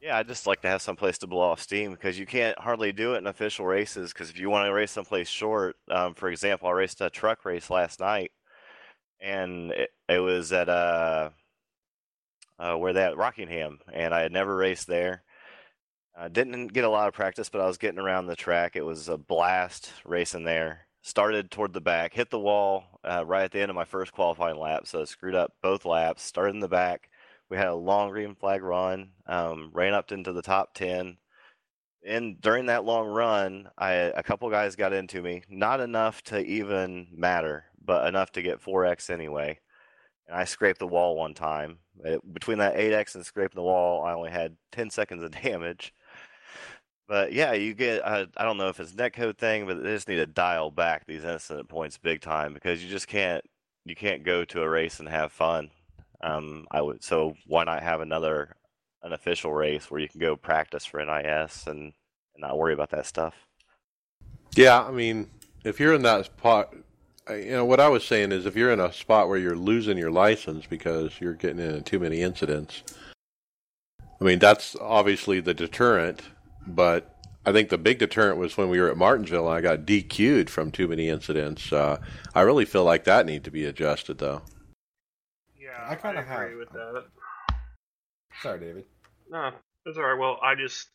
Yeah, 0.00 0.16
I 0.16 0.22
just 0.22 0.46
like 0.46 0.62
to 0.62 0.68
have 0.68 0.80
some 0.80 0.96
place 0.96 1.18
to 1.18 1.26
blow 1.26 1.42
off 1.42 1.60
steam 1.60 1.90
because 1.90 2.18
you 2.18 2.24
can't 2.24 2.58
hardly 2.58 2.92
do 2.92 3.14
it 3.14 3.18
in 3.18 3.26
official 3.26 3.66
races. 3.66 4.12
Because 4.12 4.30
if 4.30 4.38
you 4.38 4.48
want 4.48 4.66
to 4.66 4.72
race 4.72 4.92
someplace 4.92 5.28
short, 5.28 5.76
um, 5.90 6.14
for 6.14 6.28
example, 6.30 6.68
I 6.68 6.72
raced 6.72 7.00
a 7.00 7.10
truck 7.10 7.44
race 7.44 7.68
last 7.68 8.00
night, 8.00 8.30
and 9.20 9.72
it, 9.72 9.90
it 10.08 10.18
was 10.18 10.52
at 10.52 10.68
uh, 10.68 11.30
uh 12.58 12.74
where 12.76 12.94
that 12.94 13.16
Rockingham, 13.16 13.80
and 13.92 14.14
I 14.14 14.20
had 14.20 14.32
never 14.32 14.54
raced 14.54 14.86
there. 14.86 15.22
I 16.16 16.28
didn't 16.28 16.68
get 16.68 16.84
a 16.84 16.88
lot 16.88 17.06
of 17.06 17.14
practice, 17.14 17.48
but 17.48 17.60
I 17.60 17.66
was 17.66 17.78
getting 17.78 18.00
around 18.00 18.26
the 18.26 18.34
track. 18.34 18.74
It 18.74 18.84
was 18.84 19.08
a 19.08 19.16
blast 19.16 19.92
racing 20.04 20.44
there. 20.44 20.86
Started 21.02 21.50
toward 21.50 21.72
the 21.72 21.80
back, 21.80 22.12
hit 22.12 22.30
the 22.30 22.40
wall 22.40 23.00
uh, 23.04 23.24
right 23.24 23.44
at 23.44 23.52
the 23.52 23.60
end 23.60 23.70
of 23.70 23.76
my 23.76 23.84
first 23.84 24.12
qualifying 24.12 24.58
lap, 24.58 24.86
so 24.86 25.00
I 25.00 25.04
screwed 25.04 25.36
up 25.36 25.52
both 25.62 25.84
laps. 25.84 26.22
Started 26.24 26.54
in 26.54 26.60
the 26.60 26.68
back. 26.68 27.08
We 27.48 27.56
had 27.56 27.68
a 27.68 27.74
long 27.74 28.10
green 28.10 28.34
flag 28.34 28.62
run, 28.62 29.10
um, 29.26 29.70
ran 29.72 29.94
up 29.94 30.10
into 30.10 30.32
the 30.32 30.42
top 30.42 30.74
ten. 30.74 31.18
And 32.06 32.40
during 32.40 32.66
that 32.66 32.84
long 32.84 33.08
run, 33.08 33.68
I 33.76 33.92
a 33.92 34.22
couple 34.22 34.48
guys 34.50 34.76
got 34.76 34.92
into 34.92 35.20
me. 35.20 35.42
Not 35.48 35.80
enough 35.80 36.22
to 36.24 36.40
even 36.40 37.08
matter, 37.12 37.64
but 37.84 38.06
enough 38.06 38.32
to 38.32 38.42
get 38.42 38.62
4x 38.62 39.10
anyway. 39.10 39.58
And 40.26 40.36
I 40.36 40.44
scraped 40.44 40.78
the 40.78 40.86
wall 40.86 41.16
one 41.16 41.34
time. 41.34 41.78
It, 42.04 42.20
between 42.32 42.58
that 42.58 42.76
8x 42.76 43.14
and 43.14 43.26
scraping 43.26 43.56
the 43.56 43.62
wall, 43.62 44.04
I 44.04 44.12
only 44.12 44.30
had 44.30 44.56
10 44.72 44.90
seconds 44.90 45.22
of 45.22 45.30
damage. 45.42 45.92
But 47.08 47.32
yeah, 47.32 47.54
you 47.54 47.72
get, 47.72 48.06
uh, 48.06 48.26
I 48.36 48.44
don't 48.44 48.58
know 48.58 48.68
if 48.68 48.78
it's 48.80 48.94
net 48.94 49.14
code 49.14 49.38
thing, 49.38 49.66
but 49.66 49.82
they 49.82 49.94
just 49.94 50.08
need 50.08 50.16
to 50.16 50.26
dial 50.26 50.70
back 50.70 51.06
these 51.06 51.24
incident 51.24 51.68
points 51.68 51.96
big 51.96 52.20
time 52.20 52.52
because 52.52 52.84
you 52.84 52.90
just 52.90 53.08
can't, 53.08 53.42
you 53.86 53.96
can't 53.96 54.24
go 54.24 54.44
to 54.44 54.62
a 54.62 54.68
race 54.68 55.00
and 55.00 55.08
have 55.08 55.32
fun. 55.32 55.70
Um, 56.20 56.66
I 56.70 56.82
would, 56.82 57.02
so 57.02 57.34
why 57.46 57.64
not 57.64 57.82
have 57.82 58.02
another, 58.02 58.56
an 59.02 59.12
official 59.12 59.52
race 59.52 59.90
where 59.90 60.00
you 60.00 60.08
can 60.08 60.20
go 60.20 60.36
practice 60.36 60.84
for 60.84 61.04
NIS 61.04 61.66
and, 61.66 61.78
and 62.34 62.40
not 62.40 62.58
worry 62.58 62.74
about 62.74 62.90
that 62.90 63.06
stuff? 63.06 63.34
Yeah, 64.54 64.82
I 64.82 64.90
mean, 64.90 65.28
if 65.64 65.78
you're 65.78 65.94
in 65.94 66.02
that 66.02 66.26
spot, 66.26 66.74
you 67.30 67.50
know 67.50 67.64
what 67.64 67.80
I 67.80 67.88
was 67.88 68.04
saying 68.04 68.32
is 68.32 68.46
if 68.46 68.56
you're 68.56 68.72
in 68.72 68.80
a 68.80 68.92
spot 68.92 69.28
where 69.28 69.38
you're 69.38 69.54
losing 69.56 69.98
your 69.98 70.10
license 70.10 70.66
because 70.66 71.20
you're 71.20 71.34
getting 71.34 71.60
into 71.60 71.82
too 71.82 71.98
many 71.98 72.22
incidents, 72.22 72.82
I 74.20 74.24
mean 74.24 74.38
that's 74.38 74.74
obviously 74.80 75.40
the 75.40 75.54
deterrent. 75.54 76.22
But 76.66 77.14
I 77.46 77.52
think 77.52 77.68
the 77.68 77.78
big 77.78 77.98
deterrent 77.98 78.38
was 78.38 78.56
when 78.56 78.68
we 78.68 78.80
were 78.80 78.90
at 78.90 78.96
Martinsville 78.96 79.46
and 79.46 79.54
I 79.56 79.60
got 79.60 79.86
DQ'd 79.86 80.50
from 80.50 80.70
too 80.70 80.88
many 80.88 81.08
incidents. 81.08 81.72
Uh, 81.72 81.98
I 82.34 82.40
really 82.40 82.64
feel 82.64 82.84
like 82.84 83.04
that 83.04 83.26
need 83.26 83.44
to 83.44 83.50
be 83.50 83.64
adjusted 83.64 84.18
though. 84.18 84.42
Yeah, 85.58 85.86
I 85.88 85.94
kinda 85.94 86.20
agree 86.20 86.50
have- 86.50 86.58
with 86.58 86.70
that. 86.72 87.04
Sorry, 88.42 88.60
David. 88.60 88.84
No, 89.30 89.50
that's 89.84 89.98
all 89.98 90.04
right. 90.04 90.18
Well, 90.18 90.38
I 90.42 90.54
just 90.54 90.88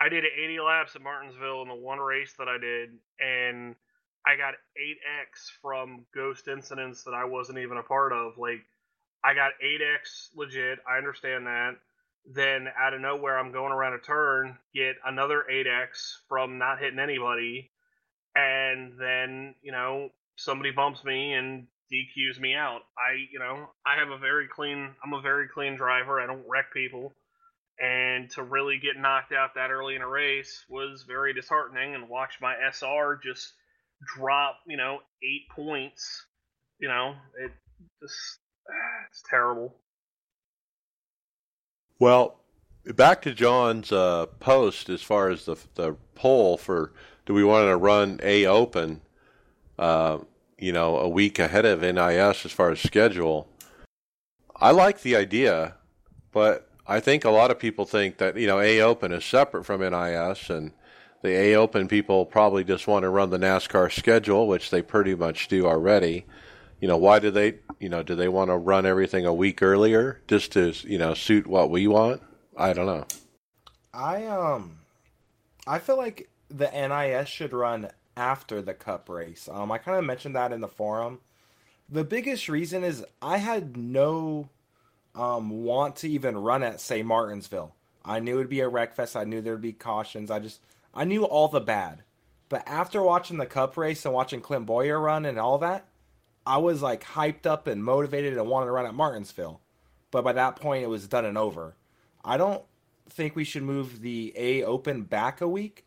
I 0.00 0.08
did 0.08 0.24
80 0.24 0.60
laps 0.60 0.94
at 0.96 1.02
Martinsville 1.02 1.62
in 1.62 1.68
the 1.68 1.74
one 1.74 1.98
race 1.98 2.32
that 2.38 2.48
I 2.48 2.58
did, 2.58 2.90
and 3.20 3.74
I 4.24 4.36
got 4.36 4.54
8x 4.76 5.50
from 5.60 6.06
ghost 6.14 6.46
incidents 6.48 7.02
that 7.04 7.14
I 7.14 7.24
wasn't 7.24 7.58
even 7.58 7.78
a 7.78 7.82
part 7.82 8.12
of. 8.12 8.38
Like, 8.38 8.64
I 9.24 9.34
got 9.34 9.52
8x 9.62 10.36
legit. 10.36 10.78
I 10.88 10.98
understand 10.98 11.46
that. 11.46 11.76
Then 12.30 12.68
out 12.78 12.94
of 12.94 13.00
nowhere, 13.00 13.38
I'm 13.38 13.52
going 13.52 13.72
around 13.72 13.94
a 13.94 13.98
turn, 13.98 14.58
get 14.74 14.96
another 15.04 15.44
8x 15.50 16.18
from 16.28 16.58
not 16.58 16.78
hitting 16.78 16.98
anybody, 16.98 17.70
and 18.36 18.92
then 19.00 19.54
you 19.62 19.72
know 19.72 20.10
somebody 20.36 20.70
bumps 20.70 21.02
me 21.04 21.32
and 21.32 21.66
DQs 21.92 22.40
me 22.40 22.54
out. 22.54 22.80
I 22.96 23.26
you 23.30 23.38
know 23.38 23.68
I 23.86 23.98
have 23.98 24.10
a 24.10 24.18
very 24.18 24.48
clean. 24.48 24.94
I'm 25.04 25.12
a 25.12 25.20
very 25.20 25.48
clean 25.48 25.76
driver. 25.76 26.20
I 26.20 26.26
don't 26.26 26.44
wreck 26.48 26.72
people 26.72 27.14
and 27.80 28.28
to 28.30 28.42
really 28.42 28.78
get 28.78 29.00
knocked 29.00 29.32
out 29.32 29.54
that 29.54 29.70
early 29.70 29.94
in 29.94 30.02
a 30.02 30.08
race 30.08 30.64
was 30.68 31.04
very 31.06 31.32
disheartening 31.32 31.94
and 31.94 32.08
watch 32.08 32.38
my 32.40 32.54
SR 32.72 33.20
just 33.22 33.52
drop, 34.16 34.56
you 34.66 34.76
know, 34.76 34.98
eight 35.22 35.48
points. 35.54 36.26
You 36.80 36.88
know, 36.88 37.14
it 37.44 37.52
just 38.02 38.38
it's 39.10 39.22
terrible. 39.28 39.76
Well, 41.98 42.40
back 42.84 43.22
to 43.22 43.34
John's 43.34 43.90
uh, 43.92 44.26
post 44.38 44.88
as 44.88 45.02
far 45.02 45.30
as 45.30 45.44
the 45.44 45.56
the 45.74 45.96
poll 46.14 46.56
for 46.56 46.92
do 47.26 47.34
we 47.34 47.44
want 47.44 47.68
to 47.68 47.76
run 47.76 48.20
a 48.22 48.46
open, 48.46 49.02
uh, 49.78 50.18
you 50.58 50.72
know, 50.72 50.98
a 50.98 51.08
week 51.08 51.38
ahead 51.38 51.64
of 51.64 51.82
NIS 51.82 52.44
as 52.44 52.52
far 52.52 52.70
as 52.70 52.80
schedule. 52.80 53.48
I 54.56 54.72
like 54.72 55.02
the 55.02 55.16
idea, 55.16 55.74
but 56.32 56.68
I 56.86 57.00
think 57.00 57.24
a 57.24 57.30
lot 57.30 57.50
of 57.50 57.58
people 57.58 57.84
think 57.84 58.18
that 58.18 58.36
you 58.36 58.46
know 58.46 58.60
a 58.60 58.80
open 58.80 59.12
is 59.12 59.24
separate 59.24 59.64
from 59.64 59.80
NIS, 59.80 60.50
and 60.50 60.72
the 61.22 61.30
a 61.30 61.54
open 61.54 61.86
people 61.86 62.26
probably 62.26 62.64
just 62.64 62.88
want 62.88 63.04
to 63.04 63.08
run 63.08 63.30
the 63.30 63.38
NASCAR 63.38 63.92
schedule, 63.92 64.48
which 64.48 64.70
they 64.70 64.82
pretty 64.82 65.14
much 65.14 65.48
do 65.48 65.66
already. 65.66 66.26
You 66.80 66.88
know, 66.88 66.96
why 66.96 67.18
do 67.18 67.30
they? 67.30 67.58
You 67.78 67.88
know, 67.88 68.02
do 68.02 68.16
they 68.16 68.28
want 68.28 68.50
to 68.50 68.56
run 68.56 68.86
everything 68.86 69.26
a 69.26 69.34
week 69.34 69.62
earlier 69.62 70.20
just 70.26 70.52
to 70.52 70.74
you 70.84 70.98
know 70.98 71.14
suit 71.14 71.46
what 71.46 71.70
we 71.70 71.86
want? 71.86 72.22
I 72.56 72.72
don't 72.72 72.86
know. 72.86 73.06
I 73.92 74.26
um, 74.26 74.78
I 75.66 75.78
feel 75.78 75.96
like 75.96 76.30
the 76.48 76.70
NIS 76.70 77.28
should 77.28 77.52
run 77.52 77.90
after 78.18 78.60
the 78.60 78.74
Cup 78.74 79.08
race. 79.08 79.48
Um, 79.50 79.70
I 79.70 79.78
kind 79.78 79.96
of 79.96 80.04
mentioned 80.04 80.34
that 80.34 80.52
in 80.52 80.60
the 80.60 80.68
forum. 80.68 81.20
The 81.88 82.04
biggest 82.04 82.48
reason 82.48 82.84
is 82.84 83.04
I 83.22 83.38
had 83.38 83.76
no 83.76 84.50
um, 85.14 85.50
want 85.64 85.96
to 85.96 86.08
even 86.08 86.36
run 86.36 86.62
at 86.62 86.80
say 86.80 87.02
Martinsville. 87.02 87.74
I 88.04 88.20
knew 88.20 88.36
it'd 88.36 88.50
be 88.50 88.60
a 88.60 88.68
wreck 88.68 88.94
fest. 88.94 89.16
I 89.16 89.24
knew 89.24 89.40
there'd 89.40 89.60
be 89.60 89.72
cautions. 89.72 90.30
I 90.30 90.40
just 90.40 90.60
I 90.94 91.04
knew 91.04 91.24
all 91.24 91.48
the 91.48 91.60
bad. 91.60 92.02
But 92.48 92.66
after 92.66 93.02
watching 93.02 93.36
the 93.38 93.46
Cup 93.46 93.76
race 93.76 94.04
and 94.04 94.14
watching 94.14 94.40
Clint 94.40 94.66
Bowyer 94.66 94.98
run 94.98 95.24
and 95.24 95.38
all 95.38 95.58
that, 95.58 95.86
I 96.46 96.56
was 96.56 96.82
like 96.82 97.04
hyped 97.04 97.46
up 97.46 97.66
and 97.66 97.84
motivated 97.84 98.36
and 98.36 98.48
wanted 98.48 98.66
to 98.66 98.72
run 98.72 98.86
at 98.86 98.94
Martinsville. 98.94 99.60
But 100.10 100.24
by 100.24 100.32
that 100.32 100.56
point, 100.56 100.82
it 100.82 100.88
was 100.88 101.06
done 101.06 101.26
and 101.26 101.38
over. 101.38 101.76
I 102.24 102.36
don't 102.36 102.64
think 103.08 103.36
we 103.36 103.44
should 103.44 103.62
move 103.62 104.00
the 104.00 104.32
A 104.36 104.62
Open 104.64 105.02
back 105.02 105.40
a 105.40 105.48
week. 105.48 105.84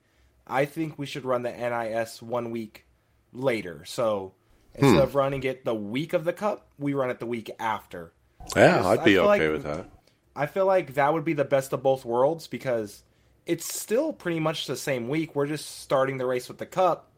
I 0.47 0.65
think 0.65 0.97
we 0.97 1.05
should 1.05 1.25
run 1.25 1.43
the 1.43 1.51
NIS 1.51 2.21
one 2.21 2.51
week 2.51 2.85
later. 3.33 3.85
So 3.85 4.33
instead 4.75 4.95
Hmm. 4.95 5.01
of 5.01 5.15
running 5.15 5.43
it 5.43 5.65
the 5.65 5.75
week 5.75 6.13
of 6.13 6.23
the 6.25 6.33
Cup, 6.33 6.67
we 6.77 6.93
run 6.93 7.09
it 7.09 7.19
the 7.19 7.25
week 7.25 7.49
after. 7.59 8.13
Yeah, 8.55 8.77
Yes, 8.77 8.85
I'd 8.85 9.03
be 9.05 9.17
okay 9.19 9.27
like- 9.27 9.41
with 9.41 9.63
that. 9.63 9.89
I 10.35 10.45
feel 10.45 10.65
like 10.65 10.93
that 10.95 11.13
would 11.13 11.25
be 11.25 11.33
the 11.33 11.43
best 11.45 11.73
of 11.73 11.83
both 11.83 12.05
worlds 12.05 12.47
because 12.47 13.03
it's 13.45 13.65
still 13.73 14.13
pretty 14.13 14.39
much 14.39 14.65
the 14.65 14.77
same 14.77 15.09
week. 15.09 15.35
We're 15.35 15.45
just 15.47 15.79
starting 15.81 16.17
the 16.17 16.25
race 16.25 16.47
with 16.47 16.57
the 16.57 16.65
cup, 16.65 17.11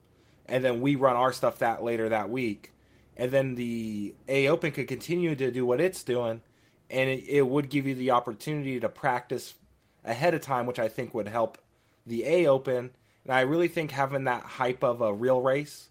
and 0.47 0.63
then 0.63 0.81
we 0.81 0.95
run 0.95 1.15
our 1.15 1.31
stuff 1.31 1.59
that 1.59 1.83
later 1.83 2.09
that 2.09 2.29
week, 2.29 2.71
and 3.15 3.31
then 3.31 3.53
the 3.55 4.15
A 4.27 4.47
Open 4.47 4.71
could 4.71 4.87
continue 4.87 5.35
to 5.35 5.51
do 5.51 5.63
what 5.65 5.79
it's 5.79 6.03
doing, 6.03 6.41
and 6.89 7.09
it, 7.09 7.23
it 7.27 7.41
would 7.47 7.69
give 7.69 7.85
you 7.85 7.93
the 7.93 8.11
opportunity 8.11 8.79
to 8.79 8.89
practice 8.89 9.53
ahead 10.03 10.33
of 10.33 10.41
time, 10.41 10.65
which 10.65 10.79
I 10.79 10.89
think 10.89 11.13
would 11.13 11.27
help 11.27 11.57
the 12.05 12.25
A 12.25 12.47
Open. 12.47 12.91
And 13.25 13.33
I 13.33 13.41
really 13.41 13.67
think 13.67 13.91
having 13.91 14.25
that 14.25 14.43
hype 14.43 14.83
of 14.83 15.01
a 15.01 15.13
real 15.13 15.41
race 15.41 15.89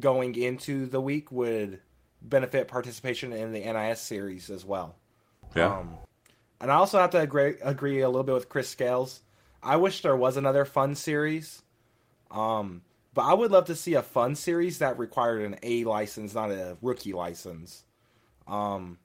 going 0.00 0.34
into 0.34 0.86
the 0.86 1.00
week 1.00 1.30
would 1.30 1.80
benefit 2.20 2.68
participation 2.68 3.32
in 3.32 3.52
the 3.52 3.60
NIS 3.60 4.00
series 4.00 4.50
as 4.50 4.64
well. 4.64 4.96
Yeah. 5.54 5.78
Um, 5.78 5.94
and 6.60 6.70
I 6.70 6.74
also 6.74 6.98
have 6.98 7.10
to 7.10 7.20
agree, 7.20 7.54
agree 7.62 8.00
a 8.00 8.08
little 8.08 8.24
bit 8.24 8.34
with 8.34 8.48
Chris 8.48 8.68
Scales. 8.68 9.22
I 9.62 9.76
wish 9.76 10.02
there 10.02 10.16
was 10.16 10.36
another 10.36 10.64
fun 10.64 10.94
series. 10.94 11.62
Um, 12.30 12.82
but 13.14 13.22
I 13.22 13.34
would 13.34 13.50
love 13.50 13.66
to 13.66 13.74
see 13.74 13.94
a 13.94 14.02
fun 14.02 14.34
series 14.34 14.78
that 14.78 14.98
required 14.98 15.42
an 15.42 15.56
A 15.62 15.84
license, 15.84 16.34
not 16.34 16.50
a 16.50 16.76
rookie 16.82 17.12
license. 17.12 17.84
Um, 18.46 18.98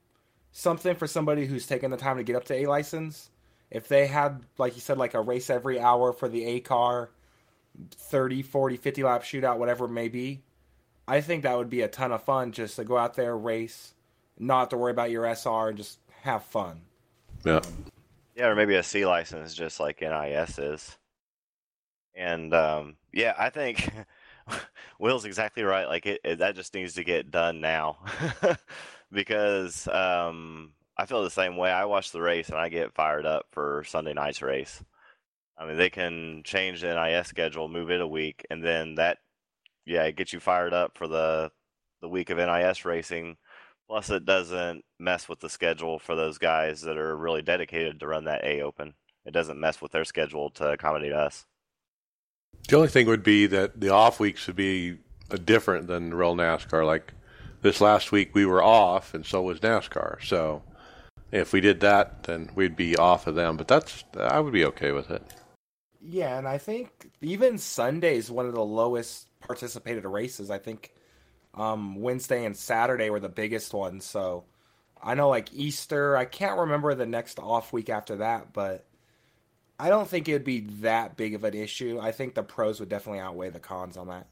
something 0.52 0.96
for 0.96 1.06
somebody 1.06 1.46
who's 1.46 1.66
taken 1.66 1.90
the 1.90 1.96
time 1.96 2.18
to 2.18 2.22
get 2.22 2.36
up 2.36 2.44
to 2.44 2.54
A 2.54 2.66
license. 2.66 3.30
If 3.70 3.88
they 3.88 4.06
had, 4.06 4.42
like 4.58 4.74
you 4.74 4.80
said, 4.80 4.98
like 4.98 5.14
a 5.14 5.20
race 5.20 5.48
every 5.48 5.80
hour 5.80 6.12
for 6.12 6.28
the 6.28 6.44
A 6.44 6.60
car, 6.60 7.10
30, 7.90 8.42
40, 8.42 8.76
50 8.76 9.02
lap 9.02 9.22
shootout, 9.22 9.58
whatever 9.58 9.86
it 9.86 9.90
may 9.90 10.08
be, 10.08 10.42
I 11.06 11.20
think 11.20 11.42
that 11.42 11.56
would 11.56 11.70
be 11.70 11.82
a 11.82 11.88
ton 11.88 12.12
of 12.12 12.22
fun 12.22 12.52
just 12.52 12.76
to 12.76 12.84
go 12.84 12.96
out 12.96 13.14
there, 13.14 13.36
race, 13.36 13.94
not 14.38 14.70
to 14.70 14.76
worry 14.76 14.92
about 14.92 15.10
your 15.10 15.26
SR, 15.26 15.68
and 15.68 15.76
just 15.76 15.98
have 16.22 16.44
fun. 16.44 16.80
Yeah. 17.44 17.60
Yeah, 18.34 18.48
or 18.48 18.54
maybe 18.54 18.76
a 18.76 18.82
C 18.82 19.04
license, 19.04 19.54
just 19.54 19.78
like 19.78 20.00
NIS 20.00 20.58
is. 20.58 20.96
And 22.14 22.54
um, 22.54 22.96
yeah, 23.12 23.34
I 23.38 23.50
think 23.50 23.90
Will's 24.98 25.24
exactly 25.24 25.64
right. 25.64 25.86
Like 25.86 26.06
it, 26.06 26.20
it, 26.24 26.38
that 26.38 26.54
just 26.54 26.74
needs 26.74 26.94
to 26.94 27.04
get 27.04 27.30
done 27.30 27.60
now, 27.60 27.98
because 29.12 29.86
um, 29.88 30.72
I 30.96 31.06
feel 31.06 31.22
the 31.22 31.30
same 31.30 31.56
way. 31.56 31.70
I 31.70 31.84
watch 31.84 32.12
the 32.12 32.22
race 32.22 32.48
and 32.48 32.58
I 32.58 32.68
get 32.68 32.94
fired 32.94 33.26
up 33.26 33.46
for 33.50 33.84
Sunday 33.84 34.14
night's 34.14 34.40
race. 34.42 34.82
I 35.58 35.66
mean, 35.66 35.76
they 35.76 35.90
can 35.90 36.42
change 36.44 36.80
the 36.80 36.94
NIS 36.94 37.28
schedule, 37.28 37.68
move 37.68 37.90
it 37.90 38.00
a 38.00 38.06
week, 38.06 38.44
and 38.50 38.64
then 38.64 38.96
that, 38.96 39.18
yeah, 39.84 40.04
it 40.04 40.16
gets 40.16 40.32
you 40.32 40.40
fired 40.40 40.72
up 40.72 40.96
for 40.96 41.06
the 41.06 41.50
the 42.00 42.08
week 42.08 42.30
of 42.30 42.38
NIS 42.38 42.84
racing. 42.84 43.36
Plus, 43.88 44.10
it 44.10 44.24
doesn't 44.24 44.84
mess 44.98 45.28
with 45.28 45.40
the 45.40 45.48
schedule 45.48 45.98
for 45.98 46.14
those 46.14 46.38
guys 46.38 46.82
that 46.82 46.96
are 46.96 47.16
really 47.16 47.42
dedicated 47.42 48.00
to 48.00 48.06
run 48.06 48.24
that 48.24 48.44
A 48.44 48.60
Open. 48.62 48.94
It 49.24 49.32
doesn't 49.32 49.60
mess 49.60 49.80
with 49.80 49.92
their 49.92 50.04
schedule 50.04 50.50
to 50.50 50.72
accommodate 50.72 51.12
us. 51.12 51.46
The 52.68 52.76
only 52.76 52.88
thing 52.88 53.06
would 53.06 53.22
be 53.22 53.46
that 53.46 53.80
the 53.80 53.90
off 53.90 54.20
weeks 54.20 54.46
would 54.46 54.56
be 54.56 54.98
uh, 55.30 55.36
different 55.36 55.86
than 55.86 56.14
real 56.14 56.34
NASCAR. 56.34 56.84
Like 56.84 57.12
this 57.62 57.80
last 57.80 58.12
week, 58.12 58.34
we 58.34 58.46
were 58.46 58.62
off, 58.62 59.14
and 59.14 59.24
so 59.24 59.42
was 59.42 59.60
NASCAR. 59.60 60.22
So 60.24 60.62
if 61.30 61.52
we 61.52 61.60
did 61.60 61.80
that, 61.80 62.24
then 62.24 62.50
we'd 62.54 62.76
be 62.76 62.96
off 62.96 63.26
of 63.26 63.34
them. 63.34 63.56
But 63.56 63.68
that's 63.68 64.04
I 64.16 64.40
would 64.40 64.52
be 64.52 64.64
okay 64.66 64.92
with 64.92 65.10
it. 65.10 65.22
Yeah, 66.04 66.36
and 66.38 66.48
I 66.48 66.58
think 66.58 67.10
even 67.20 67.58
Sunday 67.58 68.16
is 68.16 68.30
one 68.30 68.46
of 68.46 68.54
the 68.54 68.64
lowest 68.64 69.28
participated 69.40 70.04
races. 70.04 70.50
I 70.50 70.58
think 70.58 70.92
um, 71.54 71.96
Wednesday 71.96 72.44
and 72.44 72.56
Saturday 72.56 73.10
were 73.10 73.20
the 73.20 73.28
biggest 73.28 73.72
ones. 73.72 74.04
So 74.04 74.44
I 75.02 75.14
know 75.14 75.28
like 75.28 75.52
Easter, 75.52 76.16
I 76.16 76.24
can't 76.24 76.58
remember 76.58 76.94
the 76.94 77.06
next 77.06 77.38
off 77.38 77.72
week 77.72 77.88
after 77.88 78.16
that, 78.16 78.52
but 78.52 78.84
I 79.78 79.88
don't 79.88 80.08
think 80.08 80.28
it 80.28 80.32
would 80.32 80.44
be 80.44 80.60
that 80.80 81.16
big 81.16 81.34
of 81.34 81.44
an 81.44 81.54
issue. 81.54 81.98
I 82.00 82.12
think 82.12 82.34
the 82.34 82.42
pros 82.42 82.80
would 82.80 82.88
definitely 82.88 83.20
outweigh 83.20 83.50
the 83.50 83.60
cons 83.60 83.96
on 83.96 84.08
that. 84.08 84.26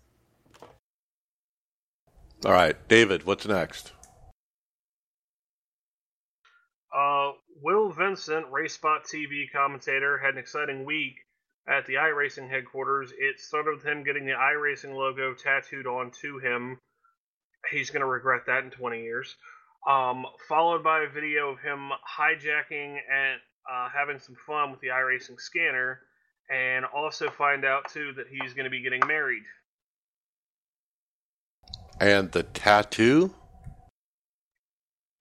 All 2.44 2.52
right, 2.52 2.76
David, 2.88 3.24
what's 3.24 3.46
next? 3.46 3.92
Uh, 6.96 7.32
Will 7.62 7.90
Vincent, 7.90 8.46
RaceSpot 8.50 9.00
TV 9.04 9.44
commentator, 9.52 10.18
had 10.18 10.34
an 10.34 10.38
exciting 10.38 10.84
week 10.84 11.16
at 11.70 11.86
the 11.86 11.94
iRacing 11.94 12.50
headquarters. 12.50 13.12
It 13.16 13.38
started 13.38 13.76
with 13.76 13.84
him 13.84 14.02
getting 14.02 14.26
the 14.26 14.32
iRacing 14.32 14.94
logo 14.94 15.34
tattooed 15.34 15.86
onto 15.86 16.38
him. 16.38 16.78
He's 17.70 17.90
going 17.90 18.00
to 18.00 18.06
regret 18.06 18.42
that 18.46 18.64
in 18.64 18.70
20 18.70 19.02
years. 19.02 19.36
Um, 19.88 20.26
followed 20.48 20.82
by 20.82 21.02
a 21.02 21.08
video 21.08 21.50
of 21.50 21.60
him 21.60 21.90
hijacking 22.18 22.96
and 23.10 23.40
uh, 23.70 23.88
having 23.94 24.18
some 24.18 24.36
fun 24.46 24.72
with 24.72 24.80
the 24.80 24.88
iRacing 24.88 25.40
scanner, 25.40 26.00
and 26.50 26.84
also 26.84 27.30
find 27.30 27.64
out 27.64 27.88
too 27.90 28.12
that 28.16 28.26
he's 28.28 28.52
going 28.52 28.64
to 28.64 28.70
be 28.70 28.82
getting 28.82 29.06
married. 29.06 29.44
And 32.00 32.30
the 32.32 32.42
tattoo? 32.42 33.32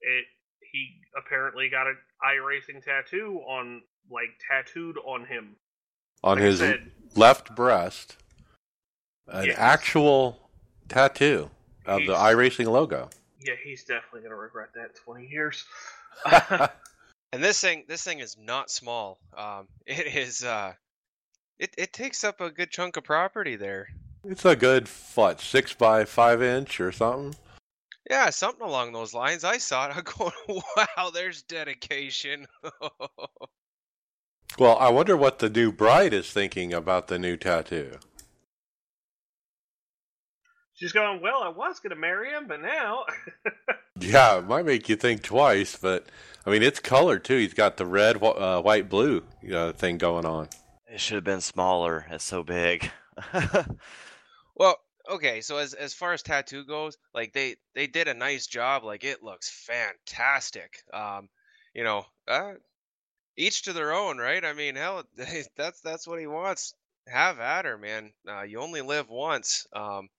It 0.02 0.26
he 0.72 1.02
apparently 1.18 1.70
got 1.70 1.88
an 1.88 1.98
iRacing 2.24 2.84
tattoo 2.84 3.42
on 3.48 3.82
like 4.10 4.30
tattooed 4.50 4.98
on 4.98 5.26
him. 5.26 5.56
On 6.24 6.38
Like 6.38 6.46
his 6.46 6.60
said- 6.60 6.92
left 7.16 7.56
breast 7.56 8.18
an 9.28 9.46
Yes. 9.46 9.56
actual 9.60 10.50
tattoo 10.88 11.50
of 11.86 12.06
the 12.06 12.14
iRacing 12.16 12.68
logo. 12.68 13.10
Yeah, 13.40 13.54
he's 13.64 13.84
definitely 13.84 14.22
gonna 14.22 14.36
regret 14.36 14.70
that 14.74 14.86
in 14.90 14.94
20 15.04 15.28
years. 15.28 15.66
And 17.32 17.44
this 17.44 17.62
thing, 17.62 17.86
this 17.88 18.04
thing 18.04 18.20
is 18.20 18.36
not 18.40 18.72
small. 18.72 19.20
Um, 19.38 19.68
it 19.86 20.08
is. 20.16 20.44
Uh, 20.44 20.74
it 21.60 21.72
it 21.78 21.94
takes 21.94 22.24
up 22.24 22.42
a 22.42 22.50
good 22.50 22.72
chunk 22.72 22.98
of 22.98 23.04
property 23.04 23.56
there. 23.56 23.90
It's 24.24 24.46
a 24.46 24.56
good 24.56 24.88
what 25.14 25.40
six 25.40 25.72
by 25.74 26.06
five 26.06 26.42
inch 26.42 26.80
or 26.80 26.92
something. 26.92 27.36
Yeah, 28.10 28.32
something 28.32 28.66
along 28.66 28.94
those 28.94 29.14
lines. 29.14 29.44
I 29.44 29.60
saw 29.60 29.88
it. 29.90 29.96
I'm 29.96 30.04
going, 30.06 30.62
wow, 30.98 31.12
there's 31.12 31.44
dedication. 31.44 32.48
Well, 34.60 34.78
I 34.78 34.90
wonder 34.90 35.16
what 35.16 35.40
the 35.40 35.50
new 35.50 35.72
bride 35.72 36.14
is 36.14 36.30
thinking 36.30 36.74
about 36.74 37.08
the 37.08 37.18
new 37.18 37.38
tattoo. 37.38 37.98
She's 40.74 40.92
going, 40.92 41.22
well, 41.22 41.42
I 41.42 41.48
was 41.50 41.80
gonna 41.80 41.96
marry 41.96 42.30
him, 42.32 42.48
but 42.48 42.62
now 42.62 43.06
Yeah, 44.00 44.40
it 44.40 44.48
might 44.48 44.66
make 44.66 44.90
you 44.90 44.98
think 44.98 45.24
twice, 45.24 45.78
but 45.78 46.08
I 46.46 46.50
mean 46.50 46.62
it's 46.62 46.80
colored 46.80 47.24
too. 47.24 47.38
He's 47.38 47.54
got 47.54 47.78
the 47.78 47.86
red, 47.86 48.18
wh- 48.18 48.38
uh, 48.38 48.62
white, 48.62 48.90
blue 48.90 49.24
uh, 49.54 49.72
thing 49.72 49.98
going 49.98 50.26
on. 50.26 50.50
It 50.88 51.00
should 51.00 51.16
have 51.16 51.24
been 51.24 51.42
smaller. 51.42 52.06
It's 52.10 52.26
so 52.26 52.44
big. 52.44 52.92
well, 54.56 54.78
okay. 55.10 55.40
So 55.40 55.58
as 55.58 55.74
as 55.74 55.94
far 55.94 56.12
as 56.14 56.22
tattoo 56.22 56.66
goes, 56.66 56.98
like 57.14 57.32
they 57.32 57.56
they 57.76 57.88
did 57.88 58.10
a 58.10 58.14
nice 58.14 58.48
job. 58.48 58.84
Like 58.84 59.04
it 59.06 59.24
looks 59.24 59.50
fantastic. 59.50 60.84
Um, 60.94 61.30
you 61.74 61.84
know, 61.84 62.06
uh, 62.28 62.54
each 63.40 63.64
to 63.64 63.74
their 63.74 63.94
own, 63.94 64.18
right? 64.18 64.44
I 64.44 64.54
mean, 64.54 64.76
hell, 64.76 65.04
that's 65.58 65.82
that's 65.82 66.06
what 66.06 66.20
he 66.20 66.28
wants. 66.28 66.74
Have 67.08 67.40
at 67.40 67.66
her, 67.66 67.78
man. 67.78 68.12
Uh, 68.28 68.44
you 68.44 68.60
only 68.60 68.82
live 68.82 69.10
once. 69.10 69.66
Um, 69.74 70.10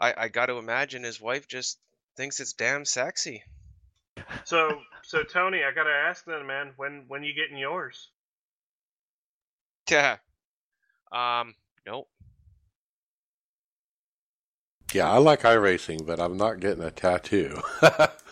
I 0.00 0.14
I 0.16 0.28
got 0.28 0.46
to 0.46 0.54
imagine 0.54 1.02
his 1.02 1.20
wife 1.20 1.48
just 1.48 1.78
thinks 2.16 2.40
it's 2.40 2.54
damn 2.54 2.84
sexy. 2.84 3.42
so 4.44 4.80
so 5.02 5.22
Tony, 5.24 5.64
I 5.64 5.72
gotta 5.72 5.90
ask 5.90 6.24
then, 6.24 6.46
man, 6.46 6.72
when 6.76 7.04
when 7.08 7.24
you 7.24 7.34
getting 7.34 7.58
yours? 7.58 8.08
Yeah. 9.90 10.16
Um. 11.12 11.54
Nope. 11.86 12.08
Yeah, 14.94 15.10
I 15.10 15.18
like 15.18 15.42
iRacing, 15.42 16.06
but 16.06 16.18
I'm 16.18 16.38
not 16.38 16.60
getting 16.60 16.82
a 16.82 16.90
tattoo. 16.90 17.60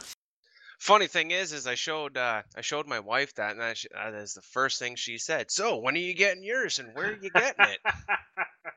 Funny 0.87 1.09
thing 1.09 1.32
is, 1.32 1.53
is 1.53 1.66
I 1.66 1.74
showed 1.74 2.16
uh, 2.16 2.43
I 2.57 2.61
showed 2.61 2.87
my 2.87 3.01
wife 3.01 3.34
that, 3.34 3.51
and 3.51 3.61
that, 3.61 3.76
that 3.93 4.14
is 4.14 4.34
the 4.34 4.41
first 4.41 4.78
thing 4.78 4.95
she 4.95 5.18
said. 5.18 5.51
So 5.51 5.78
when 5.78 5.97
are 5.97 5.99
you 5.99 6.14
getting 6.14 6.45
yours, 6.45 6.78
and 6.78 6.95
where 6.95 7.09
are 7.09 7.18
you 7.20 7.28
getting 7.28 7.66
it? 7.66 7.80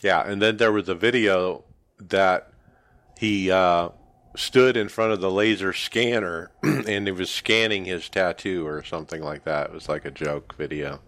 yeah, 0.00 0.22
and 0.24 0.40
then 0.40 0.56
there 0.56 0.70
was 0.70 0.88
a 0.88 0.94
video 0.94 1.64
that 1.98 2.52
he 3.18 3.50
uh, 3.50 3.88
stood 4.36 4.76
in 4.76 4.88
front 4.88 5.14
of 5.14 5.20
the 5.20 5.32
laser 5.32 5.72
scanner 5.72 6.52
and 6.62 7.08
he 7.08 7.10
was 7.10 7.28
scanning 7.28 7.84
his 7.84 8.08
tattoo 8.08 8.64
or 8.64 8.84
something 8.84 9.20
like 9.20 9.42
that. 9.46 9.66
It 9.66 9.72
was 9.72 9.88
like 9.88 10.04
a 10.04 10.12
joke 10.12 10.54
video. 10.56 11.00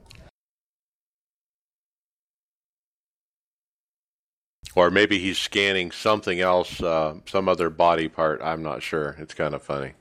Or 4.75 4.91
maybe 4.91 5.19
he's 5.19 5.39
scanning 5.39 5.91
something 5.91 6.41
else, 6.41 6.81
uh, 6.83 7.17
some 7.27 7.49
other 7.49 7.71
body 7.71 8.09
part. 8.09 8.41
I'm 8.43 8.63
not 8.63 8.83
sure. 8.83 9.17
It's 9.19 9.35
kind 9.35 9.55
of 9.55 9.63
funny. 9.63 9.95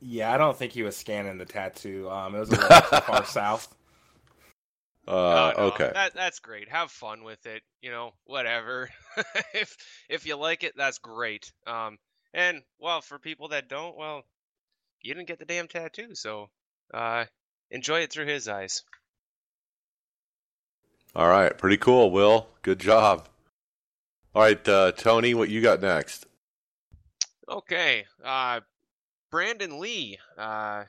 Yeah, 0.00 0.32
I 0.32 0.36
don't 0.36 0.56
think 0.56 0.72
he 0.72 0.82
was 0.82 0.96
scanning 0.96 1.38
the 1.38 1.46
tattoo. 1.46 2.08
Um, 2.10 2.34
it 2.34 2.40
was 2.40 2.50
a 2.50 2.56
little 2.60 2.68
too 2.68 3.00
far 3.00 3.24
south. 3.26 3.74
Uh, 5.08 5.52
No, 5.56 5.62
no, 5.62 5.72
okay. 5.72 5.90
That 5.94 6.14
that's 6.14 6.40
great. 6.40 6.68
Have 6.68 6.90
fun 6.90 7.24
with 7.24 7.46
it. 7.46 7.62
You 7.80 7.90
know, 7.90 8.12
whatever. 8.24 8.90
if 9.54 9.76
if 10.08 10.26
you 10.26 10.36
like 10.36 10.64
it, 10.64 10.74
that's 10.76 10.98
great. 10.98 11.52
Um, 11.66 11.98
and 12.34 12.62
well, 12.78 13.00
for 13.00 13.18
people 13.18 13.48
that 13.48 13.68
don't, 13.68 13.96
well, 13.96 14.22
you 15.00 15.14
didn't 15.14 15.28
get 15.28 15.38
the 15.38 15.44
damn 15.44 15.68
tattoo, 15.68 16.14
so 16.14 16.50
uh, 16.92 17.24
enjoy 17.70 18.00
it 18.00 18.12
through 18.12 18.26
his 18.26 18.48
eyes. 18.48 18.82
All 21.14 21.28
right. 21.28 21.56
Pretty 21.56 21.78
cool, 21.78 22.10
Will. 22.10 22.48
Good 22.62 22.78
job. 22.80 23.28
All 24.36 24.42
right, 24.42 24.68
uh, 24.68 24.92
Tony, 24.92 25.32
what 25.32 25.48
you 25.48 25.62
got 25.62 25.80
next? 25.80 26.26
Okay. 27.48 28.04
Uh, 28.22 28.60
Brendon 29.30 29.80
Leigh, 29.80 30.18
uh, 30.36 30.84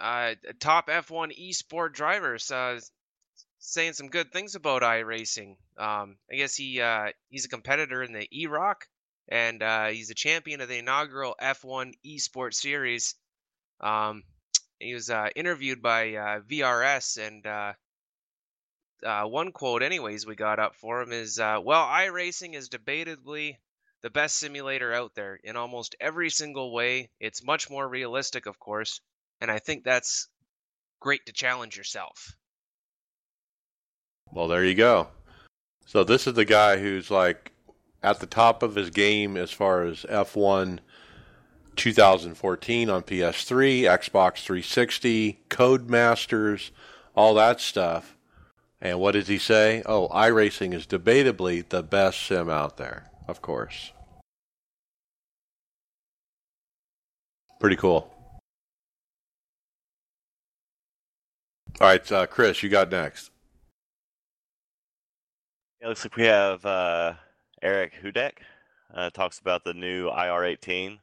uh, 0.00 0.34
top 0.58 0.88
F1 0.88 1.38
esport 1.38 1.92
driver, 1.92 2.38
saying 3.58 3.92
some 3.92 4.08
good 4.08 4.32
things 4.32 4.54
about 4.54 4.80
iRacing. 4.80 5.56
Um, 5.76 6.16
I 6.32 6.36
guess 6.36 6.56
he 6.56 6.80
uh, 6.80 7.08
he's 7.28 7.44
a 7.44 7.50
competitor 7.50 8.02
in 8.02 8.14
the 8.14 8.26
eROC, 8.34 8.76
and 9.28 9.62
uh, 9.62 9.88
he's 9.88 10.08
a 10.08 10.14
champion 10.14 10.62
of 10.62 10.70
the 10.70 10.78
inaugural 10.78 11.36
F1 11.38 11.92
Esport 12.06 12.54
Series. 12.54 13.16
Um, 13.82 14.22
he 14.78 14.94
was 14.94 15.10
interviewed 15.36 15.82
by 15.82 16.40
VRS, 16.48 17.18
and 17.18 17.46
uh, 19.04 19.24
one 19.24 19.52
quote, 19.52 19.82
anyways, 19.82 20.26
we 20.26 20.34
got 20.34 20.58
up 20.58 20.74
for 20.76 21.00
him 21.00 21.12
is, 21.12 21.38
uh, 21.38 21.60
"Well, 21.62 21.86
iRacing 21.86 22.54
is 22.54 22.68
debatably 22.68 23.56
the 24.02 24.10
best 24.10 24.36
simulator 24.36 24.92
out 24.92 25.14
there 25.14 25.36
in 25.42 25.56
almost 25.56 25.96
every 26.00 26.30
single 26.30 26.72
way. 26.72 27.10
It's 27.20 27.42
much 27.42 27.70
more 27.70 27.88
realistic, 27.88 28.46
of 28.46 28.58
course, 28.58 29.00
and 29.40 29.50
I 29.50 29.58
think 29.58 29.84
that's 29.84 30.28
great 31.00 31.26
to 31.26 31.32
challenge 31.32 31.76
yourself." 31.76 32.36
Well, 34.32 34.48
there 34.48 34.64
you 34.64 34.74
go. 34.74 35.08
So 35.86 36.04
this 36.04 36.26
is 36.26 36.34
the 36.34 36.44
guy 36.44 36.78
who's 36.78 37.10
like 37.10 37.52
at 38.02 38.20
the 38.20 38.26
top 38.26 38.62
of 38.62 38.74
his 38.74 38.90
game 38.90 39.36
as 39.36 39.50
far 39.50 39.84
as 39.84 40.04
F1 40.04 40.80
2014 41.76 42.90
on 42.90 43.02
PS3, 43.02 43.82
Xbox 43.82 44.42
360, 44.42 45.40
Codemasters, 45.48 46.70
all 47.14 47.34
that 47.34 47.60
stuff. 47.60 48.17
And 48.80 49.00
what 49.00 49.12
does 49.12 49.26
he 49.26 49.38
say? 49.38 49.82
Oh, 49.86 50.08
iRacing 50.08 50.72
is 50.72 50.86
debatably 50.86 51.68
the 51.68 51.82
best 51.82 52.24
sim 52.24 52.48
out 52.48 52.76
there, 52.76 53.10
of 53.26 53.42
course. 53.42 53.92
Pretty 57.58 57.76
cool. 57.76 58.14
All 61.80 61.86
right, 61.86 62.12
uh, 62.12 62.26
Chris, 62.26 62.62
you 62.62 62.68
got 62.68 62.90
next. 62.90 63.30
It 65.80 65.86
looks 65.86 66.04
like 66.04 66.16
we 66.16 66.24
have 66.24 66.64
uh, 66.64 67.14
Eric 67.62 67.94
Hudek 68.02 68.38
uh, 68.94 69.10
talks 69.10 69.38
about 69.38 69.64
the 69.64 69.74
new 69.74 70.08
IR18. 70.08 70.98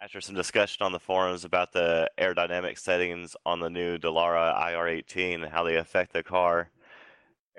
After 0.00 0.20
some 0.20 0.34
discussion 0.34 0.84
on 0.84 0.92
the 0.92 0.98
forums 0.98 1.44
about 1.44 1.72
the 1.72 2.08
aerodynamic 2.18 2.78
settings 2.78 3.36
on 3.44 3.60
the 3.60 3.68
new 3.68 3.98
Dallara 3.98 4.56
IR18 4.58 5.42
and 5.42 5.52
how 5.52 5.62
they 5.62 5.76
affect 5.76 6.12
the 6.12 6.22
car, 6.22 6.70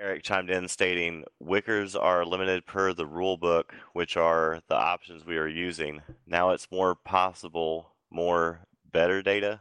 Eric 0.02 0.24
chimed 0.24 0.50
in 0.50 0.66
stating, 0.66 1.22
Wickers 1.40 1.94
are 1.94 2.24
limited 2.24 2.66
per 2.66 2.92
the 2.92 3.06
rule 3.06 3.36
book, 3.36 3.72
which 3.92 4.16
are 4.16 4.60
the 4.68 4.74
options 4.74 5.24
we 5.24 5.36
are 5.36 5.46
using. 5.46 6.02
Now 6.26 6.50
it's 6.50 6.72
more 6.72 6.96
possible, 6.96 7.94
more 8.10 8.66
better 8.90 9.22
data 9.22 9.60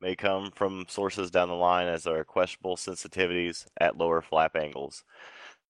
may 0.00 0.16
come 0.16 0.50
from 0.50 0.86
sources 0.88 1.30
down 1.30 1.48
the 1.48 1.54
line 1.54 1.86
as 1.86 2.04
there 2.04 2.18
are 2.18 2.24
questionable 2.24 2.76
sensitivities 2.76 3.66
at 3.80 3.98
lower 3.98 4.22
flap 4.22 4.56
angles. 4.56 5.04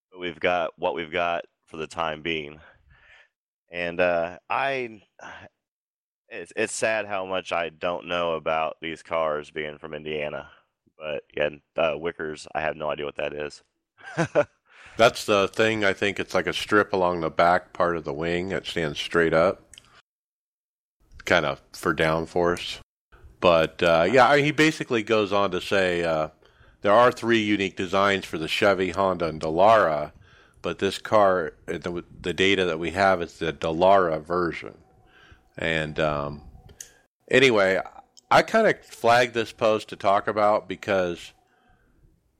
But 0.09 0.21
we've 0.21 0.39
got 0.39 0.71
what 0.77 0.95
we've 0.95 1.11
got 1.11 1.43
for 1.67 1.75
the 1.75 1.85
time 1.85 2.21
being. 2.21 2.59
And 3.69 3.99
uh, 3.99 4.39
I, 4.49 5.01
it's, 6.29 6.53
it's 6.55 6.73
sad 6.73 7.05
how 7.05 7.25
much 7.25 7.51
I 7.51 7.69
don't 7.69 8.07
know 8.07 8.33
about 8.33 8.77
these 8.81 9.03
cars 9.03 9.51
being 9.51 9.77
from 9.77 9.93
Indiana. 9.93 10.49
But 10.97 11.23
yeah, 11.35 11.49
uh, 11.75 11.95
Wickers, 11.95 12.47
I 12.55 12.61
have 12.61 12.77
no 12.77 12.89
idea 12.89 13.05
what 13.05 13.17
that 13.17 13.33
is. 13.33 13.61
That's 14.95 15.25
the 15.25 15.47
thing. 15.47 15.83
I 15.83 15.93
think 15.93 16.19
it's 16.19 16.33
like 16.33 16.47
a 16.47 16.53
strip 16.53 16.93
along 16.93 17.21
the 17.21 17.29
back 17.29 17.73
part 17.73 17.97
of 17.97 18.03
the 18.03 18.13
wing 18.13 18.49
that 18.49 18.67
stands 18.67 18.99
straight 18.99 19.33
up, 19.33 19.73
kind 21.25 21.45
of 21.45 21.61
for 21.71 21.95
downforce. 21.95 22.79
But 23.39 23.81
uh, 23.81 24.07
yeah, 24.09 24.37
he 24.37 24.51
basically 24.51 25.03
goes 25.03 25.33
on 25.33 25.51
to 25.51 25.59
say 25.59 26.03
uh, 26.03 26.29
there 26.81 26.93
are 26.93 27.11
three 27.11 27.41
unique 27.41 27.75
designs 27.75 28.23
for 28.23 28.37
the 28.37 28.47
Chevy, 28.47 28.91
Honda, 28.91 29.27
and 29.27 29.41
Dallara, 29.41 30.11
but 30.61 30.79
this 30.79 30.97
car, 30.97 31.53
uh, 31.67 31.77
the, 31.79 32.05
the 32.21 32.33
data 32.33 32.65
that 32.65 32.79
we 32.79 32.91
have 32.91 33.21
is 33.21 33.39
the 33.39 33.51
Dallara 33.51 34.23
version. 34.23 34.77
And 35.57 35.99
um, 35.99 36.43
anyway, 37.29 37.81
I 38.31 38.43
kind 38.43 38.67
of 38.67 38.79
flagged 38.79 39.33
this 39.33 39.51
post 39.51 39.89
to 39.89 39.95
talk 39.95 40.27
about 40.27 40.69
because 40.69 41.32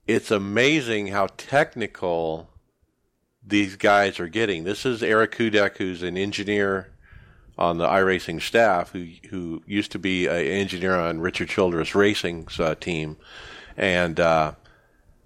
it's 0.06 0.30
amazing 0.30 1.08
how 1.08 1.28
technical 1.36 2.50
these 3.46 3.76
guys 3.76 4.20
are 4.20 4.28
getting. 4.28 4.64
This 4.64 4.84
is 4.84 5.02
Eric 5.02 5.32
Hudek, 5.32 5.76
who's 5.76 6.02
an 6.02 6.16
engineer 6.16 6.92
on 7.56 7.78
the 7.78 7.86
iRacing 7.86 8.42
staff, 8.42 8.90
who 8.90 9.06
who 9.30 9.62
used 9.66 9.92
to 9.92 9.98
be 9.98 10.26
an 10.26 10.34
engineer 10.34 10.94
on 10.96 11.20
Richard 11.20 11.48
Childress 11.48 11.94
Racing's 11.94 12.58
uh, 12.58 12.74
team, 12.74 13.16
and 13.76 14.18
uh, 14.18 14.52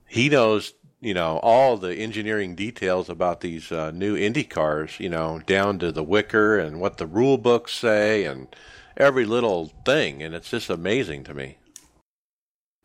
he 0.06 0.28
knows 0.28 0.74
you 1.00 1.14
know 1.14 1.38
all 1.42 1.76
the 1.76 1.94
engineering 1.94 2.54
details 2.54 3.08
about 3.08 3.40
these 3.40 3.72
uh, 3.72 3.90
new 3.90 4.16
Indy 4.16 4.44
cars, 4.44 5.00
you 5.00 5.08
know, 5.08 5.40
down 5.46 5.78
to 5.78 5.90
the 5.90 6.04
wicker 6.04 6.58
and 6.58 6.80
what 6.80 6.98
the 6.98 7.06
rule 7.06 7.38
books 7.38 7.74
say 7.74 8.24
and 8.24 8.48
every 8.96 9.24
little 9.24 9.72
thing, 9.84 10.22
and 10.22 10.34
it's 10.34 10.50
just 10.50 10.70
amazing 10.70 11.24
to 11.24 11.34
me. 11.34 11.58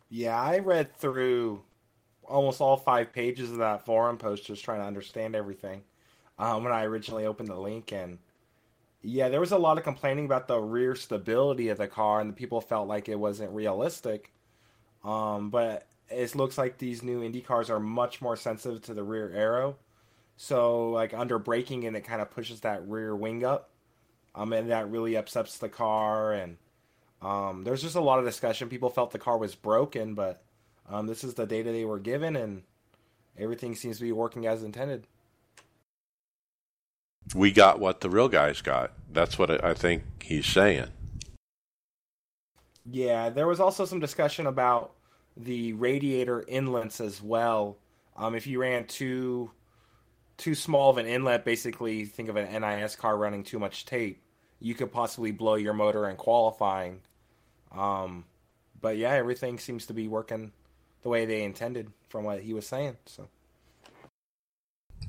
Yeah, 0.09 0.39
I 0.39 0.59
read 0.59 0.95
through 0.95 1.63
almost 2.28 2.61
all 2.61 2.78
five 2.78 3.13
pages 3.13 3.51
of 3.51 3.57
that 3.57 3.86
forum 3.86 4.17
post 4.17 4.45
just 4.45 4.63
trying 4.63 4.80
to 4.80 4.86
understand 4.86 5.36
everything 5.36 5.84
um, 6.39 6.63
when 6.63 6.74
I 6.74 6.84
originally 6.84 7.26
opened 7.26 7.49
the 7.49 7.59
link. 7.59 7.91
And 7.91 8.19
yeah, 9.01 9.30
there 9.30 9.39
was 9.39 9.51
a 9.51 9.57
lot 9.57 9.78
of 9.78 9.84
complaining 9.84 10.26
about 10.26 10.47
the 10.47 10.59
rear 10.59 10.95
stability 10.95 11.69
of 11.69 11.78
the 11.78 11.88
car, 11.88 12.21
and 12.21 12.30
the 12.30 12.34
people 12.34 12.61
felt 12.61 12.88
like 12.88 13.09
it 13.09 13.19
wasn't 13.19 13.51
realistic. 13.51 14.32
Um, 15.03 15.49
but 15.49 15.88
it 16.09 16.36
looks 16.36 16.57
like 16.57 16.78
these 16.78 17.03
new 17.03 17.21
Indy 17.24 17.41
cars 17.41 17.69
are 17.69 17.80
much 17.80 18.21
more 18.21 18.36
sensitive 18.36 18.82
to 18.84 18.93
the 18.93 19.03
rear 19.03 19.32
aero. 19.34 19.78
So, 20.38 20.89
like 20.89 21.13
under 21.13 21.38
braking, 21.38 21.86
and 21.86 21.95
it 21.95 22.01
kind 22.01 22.21
of 22.21 22.32
pushes 22.32 22.61
that 22.61 22.88
rear 22.88 23.15
wing 23.15 23.43
up, 23.43 23.69
um, 24.34 24.53
and 24.53 24.71
that 24.71 24.89
really 24.89 25.15
upsets 25.15 25.57
the 25.57 25.69
car. 25.69 26.34
And 26.34 26.57
um, 27.21 27.63
there's 27.63 27.82
just 27.82 27.95
a 27.95 28.01
lot 28.01 28.19
of 28.19 28.26
discussion. 28.26 28.69
People 28.69 28.89
felt 28.89 29.11
the 29.11 29.19
car 29.19 29.38
was 29.38 29.53
broken, 29.53 30.15
but 30.15 30.41
um, 30.89 31.07
this 31.07 31.23
is 31.23 31.34
the 31.34 31.45
data 31.45 31.71
they 31.71 31.86
were 31.86 31.99
given, 31.99 32.36
and 32.36 32.63
everything 33.38 33.75
seems 33.75 33.97
to 33.97 34.03
be 34.03 34.11
working 34.11 34.45
as 34.45 34.63
intended. 34.63 35.07
We 37.34 37.51
got 37.51 37.79
what 37.79 38.01
the 38.01 38.09
real 38.09 38.27
guys 38.27 38.61
got. 38.61 38.91
That's 39.11 39.39
what 39.39 39.63
I 39.63 39.73
think 39.73 40.03
he's 40.21 40.45
saying. 40.45 40.88
Yeah, 42.86 43.29
there 43.29 43.47
was 43.47 43.59
also 43.59 43.86
some 43.86 43.99
discussion 43.99 44.45
about 44.45 44.93
the 45.38 45.73
radiator 45.73 46.43
inlets 46.47 46.99
as 46.99 47.21
well. 47.21 47.77
Um, 48.17 48.36
if 48.36 48.45
you 48.45 48.59
ran 48.61 48.86
too 48.86 49.51
too 50.38 50.55
small 50.55 50.89
of 50.89 50.97
an 50.97 51.05
inlet, 51.05 51.45
basically 51.45 52.05
think 52.05 52.27
of 52.27 52.36
an 52.36 52.61
NIS 52.61 52.95
car 52.95 53.17
running 53.17 53.43
too 53.43 53.59
much 53.59 53.86
tape, 53.86 54.21
you 54.59 54.73
could 54.73 54.91
possibly 54.91 55.31
blow 55.31 55.55
your 55.55 55.73
motor 55.73 56.09
in 56.09 56.15
qualifying. 56.15 56.99
Um, 57.71 58.25
but 58.81 58.97
yeah, 58.97 59.11
everything 59.11 59.59
seems 59.59 59.86
to 59.86 59.93
be 59.93 60.07
working 60.07 60.51
the 61.04 61.10
way 61.10 61.26
they 61.26 61.43
intended 61.43 61.91
from 62.10 62.24
what 62.24 62.41
he 62.41 62.54
was 62.54 62.66
saying. 62.66 62.97
So 63.06 63.28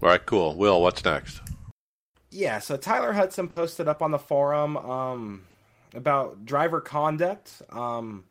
All 0.03 0.09
right, 0.09 0.25
cool. 0.27 0.55
Will, 0.55 0.83
what's 0.83 1.05
next? 1.05 1.41
yeah, 2.35 2.59
so 2.59 2.77
Tyler 2.77 3.13
Hudson 3.13 3.49
posted 3.49 3.87
up 3.87 4.03
on 4.03 4.11
the 4.11 4.19
forum 4.19 4.77
um, 4.77 5.43
about 5.95 6.45
driver 6.45 6.81
conduct 6.81 7.63
um, 7.71 8.25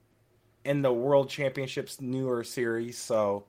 in 0.66 0.82
the 0.82 0.92
World 0.92 1.30
Championships 1.30 2.02
newer 2.02 2.44
series. 2.44 2.98
So 2.98 3.46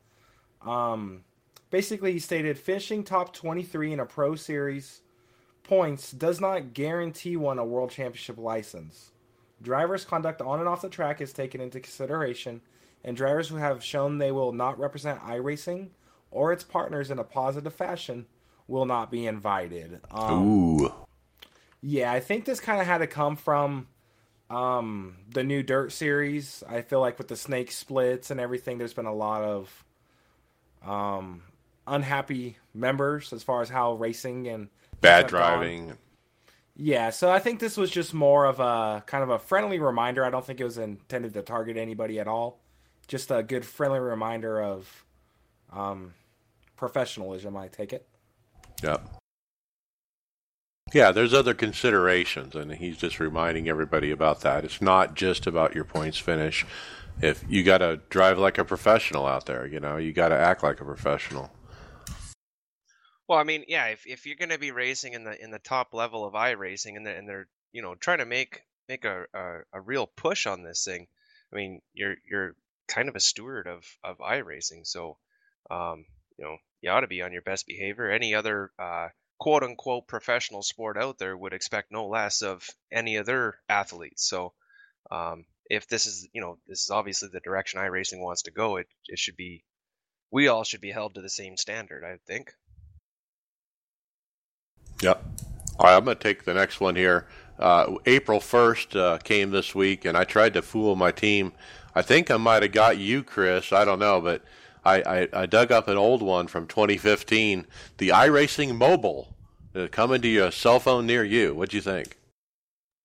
um, 0.62 1.24
basically, 1.70 2.12
he 2.12 2.20
stated 2.20 2.56
finishing 2.56 3.02
top 3.02 3.34
23 3.34 3.94
in 3.94 4.00
a 4.00 4.06
pro 4.06 4.36
series 4.36 5.00
points 5.64 6.12
does 6.12 6.40
not 6.40 6.72
guarantee 6.72 7.36
one 7.36 7.58
a 7.58 7.64
world 7.64 7.90
championship 7.90 8.38
license. 8.38 9.10
Drivers' 9.60 10.04
conduct 10.04 10.40
on 10.40 10.60
and 10.60 10.68
off 10.68 10.82
the 10.82 10.88
track 10.88 11.20
is 11.20 11.32
taken 11.32 11.60
into 11.60 11.80
consideration, 11.80 12.60
and 13.04 13.16
drivers 13.16 13.48
who 13.48 13.56
have 13.56 13.84
shown 13.84 14.18
they 14.18 14.32
will 14.32 14.52
not 14.52 14.78
represent 14.78 15.20
iRacing 15.20 15.90
or 16.30 16.52
its 16.52 16.64
partners 16.64 17.10
in 17.10 17.18
a 17.18 17.24
positive 17.24 17.74
fashion 17.74 18.26
will 18.66 18.86
not 18.86 19.10
be 19.10 19.26
invited. 19.26 20.00
Um, 20.10 20.42
Ooh. 20.42 20.94
yeah, 21.82 22.10
I 22.10 22.20
think 22.20 22.44
this 22.44 22.60
kind 22.60 22.80
of 22.80 22.86
had 22.86 22.98
to 22.98 23.06
come 23.06 23.36
from 23.36 23.86
um, 24.50 25.16
the 25.30 25.44
new 25.44 25.62
Dirt 25.62 25.92
series. 25.92 26.64
I 26.68 26.82
feel 26.82 27.00
like 27.00 27.18
with 27.18 27.28
the 27.28 27.36
snake 27.36 27.70
splits 27.70 28.30
and 28.30 28.40
everything, 28.40 28.78
there's 28.78 28.94
been 28.94 29.06
a 29.06 29.14
lot 29.14 29.42
of 29.42 29.84
um, 30.84 31.42
unhappy 31.86 32.56
members 32.72 33.32
as 33.32 33.42
far 33.42 33.62
as 33.62 33.68
how 33.68 33.94
racing 33.94 34.48
and 34.48 34.68
Bad 35.00 35.24
have 35.24 35.30
gone. 35.30 35.58
driving. 35.58 35.98
Yeah, 36.76 37.10
so 37.10 37.30
I 37.30 37.38
think 37.38 37.60
this 37.60 37.76
was 37.76 37.90
just 37.90 38.12
more 38.12 38.46
of 38.46 38.58
a 38.58 39.04
kind 39.06 39.22
of 39.22 39.30
a 39.30 39.38
friendly 39.38 39.78
reminder. 39.78 40.24
I 40.24 40.30
don't 40.30 40.44
think 40.44 40.60
it 40.60 40.64
was 40.64 40.78
intended 40.78 41.34
to 41.34 41.42
target 41.42 41.76
anybody 41.76 42.18
at 42.18 42.26
all. 42.26 42.58
Just 43.06 43.30
a 43.30 43.42
good 43.42 43.64
friendly 43.64 44.00
reminder 44.00 44.62
of 44.62 45.04
um, 45.72 46.14
professionalism, 46.76 47.56
I 47.56 47.68
take 47.68 47.92
it. 47.92 48.06
Yep. 48.82 49.20
Yeah, 50.92 51.10
there's 51.10 51.34
other 51.34 51.54
considerations, 51.54 52.54
and 52.54 52.70
he's 52.72 52.96
just 52.96 53.18
reminding 53.18 53.68
everybody 53.68 54.10
about 54.10 54.42
that. 54.42 54.64
It's 54.64 54.80
not 54.80 55.14
just 55.14 55.46
about 55.46 55.74
your 55.74 55.84
points 55.84 56.18
finish. 56.18 56.64
If 57.20 57.44
you 57.48 57.64
got 57.64 57.78
to 57.78 58.00
drive 58.10 58.38
like 58.38 58.58
a 58.58 58.64
professional 58.64 59.26
out 59.26 59.46
there, 59.46 59.66
you 59.66 59.80
know, 59.80 59.96
you 59.96 60.12
got 60.12 60.28
to 60.28 60.36
act 60.36 60.62
like 60.62 60.80
a 60.80 60.84
professional. 60.84 61.50
Well, 63.26 63.38
I 63.38 63.44
mean, 63.44 63.64
yeah, 63.66 63.86
if 63.86 64.06
if 64.06 64.26
you're 64.26 64.36
going 64.36 64.50
to 64.50 64.58
be 64.58 64.70
racing 64.70 65.14
in 65.14 65.24
the 65.24 65.42
in 65.42 65.50
the 65.50 65.58
top 65.58 65.94
level 65.94 66.24
of 66.24 66.34
iRacing 66.34 66.96
and 66.96 67.06
the, 67.06 67.16
and 67.16 67.28
they're 67.28 67.48
you 67.72 67.80
know 67.80 67.94
trying 67.94 68.18
to 68.18 68.26
make 68.26 68.60
make 68.88 69.04
a, 69.04 69.24
a 69.32 69.60
a 69.72 69.80
real 69.80 70.06
push 70.06 70.46
on 70.46 70.62
this 70.62 70.84
thing, 70.84 71.06
I 71.52 71.56
mean, 71.56 71.80
you're 71.94 72.16
you're 72.28 72.54
kind 72.88 73.08
of 73.08 73.16
a 73.16 73.20
steward 73.20 73.66
of 73.66 73.84
of 74.02 74.18
iRacing, 74.18 74.86
so 74.86 75.18
um, 75.70 76.04
you 76.38 76.44
know 76.44 76.56
you 76.80 76.90
ought 76.90 77.00
to 77.00 77.06
be 77.06 77.22
on 77.22 77.32
your 77.32 77.42
best 77.42 77.66
behavior. 77.66 78.10
Any 78.10 78.34
other 78.34 78.70
uh, 78.78 79.08
quote 79.38 79.62
unquote 79.62 80.06
professional 80.06 80.62
sport 80.62 80.96
out 80.96 81.18
there 81.18 81.36
would 81.36 81.52
expect 81.52 81.92
no 81.92 82.06
less 82.06 82.42
of 82.42 82.68
any 82.92 83.18
other 83.18 83.58
athletes. 83.68 84.28
So 84.28 84.52
um, 85.10 85.44
if 85.70 85.86
this 85.88 86.06
is 86.06 86.28
you 86.32 86.40
know 86.40 86.58
this 86.66 86.82
is 86.82 86.90
obviously 86.90 87.28
the 87.32 87.40
direction 87.40 87.80
iRacing 87.80 88.20
wants 88.20 88.42
to 88.42 88.50
go, 88.50 88.76
it 88.76 88.86
it 89.06 89.18
should 89.18 89.36
be 89.36 89.64
we 90.30 90.48
all 90.48 90.64
should 90.64 90.80
be 90.80 90.90
held 90.90 91.14
to 91.14 91.22
the 91.22 91.30
same 91.30 91.56
standard, 91.56 92.04
I 92.04 92.18
think. 92.26 92.52
Yep. 95.00 95.24
All 95.78 95.86
right, 95.86 95.96
I'm 95.96 96.04
going 96.04 96.16
to 96.16 96.22
take 96.22 96.44
the 96.44 96.54
next 96.54 96.80
one 96.80 96.96
here. 96.96 97.26
Uh, 97.58 97.96
April 98.06 98.40
1st 98.40 98.96
uh, 98.98 99.18
came 99.18 99.50
this 99.50 99.74
week, 99.74 100.04
and 100.04 100.16
I 100.16 100.24
tried 100.24 100.54
to 100.54 100.62
fool 100.62 100.96
my 100.96 101.12
team. 101.12 101.52
I 101.94 102.02
think 102.02 102.30
I 102.30 102.36
might 102.36 102.62
have 102.62 102.72
got 102.72 102.98
you, 102.98 103.22
Chris. 103.22 103.72
I 103.72 103.84
don't 103.84 104.00
know, 104.00 104.20
but 104.20 104.42
I, 104.84 105.02
I, 105.02 105.28
I 105.42 105.46
dug 105.46 105.70
up 105.70 105.88
an 105.88 105.96
old 105.96 106.22
one 106.22 106.46
from 106.46 106.66
2015, 106.66 107.66
the 107.98 108.08
iRacing 108.08 108.76
Mobile, 108.76 109.34
uh, 109.74 109.86
coming 109.90 110.20
to 110.22 110.28
your 110.28 110.50
cell 110.50 110.80
phone 110.80 111.06
near 111.06 111.24
you. 111.24 111.54
What'd 111.54 111.74
you 111.74 111.80
think? 111.80 112.18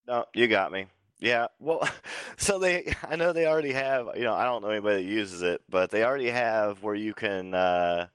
No, 0.07 0.25
you 0.33 0.47
got 0.47 0.71
me. 0.71 0.87
Yeah, 1.19 1.47
well, 1.59 1.87
so 2.37 2.57
they, 2.59 2.93
I 3.07 3.15
know 3.15 3.33
they 3.33 3.45
already 3.45 3.73
have, 3.73 4.09
you 4.15 4.23
know, 4.23 4.33
I 4.33 4.45
don't 4.45 4.63
know 4.63 4.69
anybody 4.69 5.03
that 5.03 5.09
uses 5.09 5.41
it, 5.41 5.61
but 5.69 5.91
they 5.91 6.03
already 6.03 6.29
have 6.29 6.81
where 6.81 6.95
you 6.95 7.13
can 7.13 7.53
uh, 7.53 8.07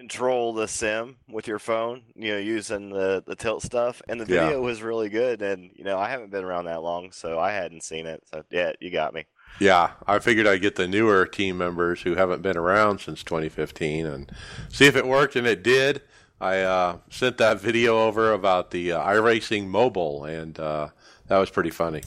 control 0.00 0.54
the 0.54 0.66
sim 0.66 1.16
with 1.28 1.46
your 1.46 1.58
phone, 1.58 2.02
you 2.16 2.32
know, 2.32 2.38
using 2.38 2.88
the, 2.88 3.22
the 3.26 3.36
tilt 3.36 3.62
stuff. 3.62 4.00
And 4.08 4.18
the 4.18 4.24
Yeah. 4.26 4.46
video 4.46 4.62
was 4.62 4.80
really 4.80 5.10
good. 5.10 5.42
And, 5.42 5.70
you 5.74 5.84
know, 5.84 5.98
I 5.98 6.08
haven't 6.08 6.30
been 6.30 6.42
around 6.42 6.64
that 6.64 6.82
long, 6.82 7.12
so 7.12 7.38
I 7.38 7.52
hadn't 7.52 7.82
seen 7.82 8.06
it. 8.06 8.22
So, 8.32 8.42
yeah, 8.50 8.72
you 8.80 8.90
got 8.90 9.12
me. 9.12 9.26
Yeah, 9.58 9.90
I 10.06 10.18
figured 10.20 10.46
I'd 10.46 10.62
get 10.62 10.76
the 10.76 10.88
newer 10.88 11.26
team 11.26 11.58
members 11.58 12.00
who 12.00 12.14
haven't 12.14 12.40
been 12.40 12.56
around 12.56 13.00
since 13.00 13.22
2015 13.22 14.06
and 14.06 14.32
see 14.70 14.86
if 14.86 14.96
it 14.96 15.06
worked, 15.06 15.36
and 15.36 15.46
it 15.46 15.62
did. 15.62 16.00
I 16.40 16.60
uh, 16.60 16.96
sent 17.10 17.36
that 17.36 17.60
video 17.60 17.98
over 17.98 18.32
about 18.32 18.70
the 18.70 18.92
uh, 18.92 19.02
iRacing 19.02 19.66
Mobile, 19.66 20.24
and 20.24 20.58
uh, 20.58 20.88
that 21.26 21.36
was 21.36 21.50
pretty 21.50 21.68
funny. 21.68 22.00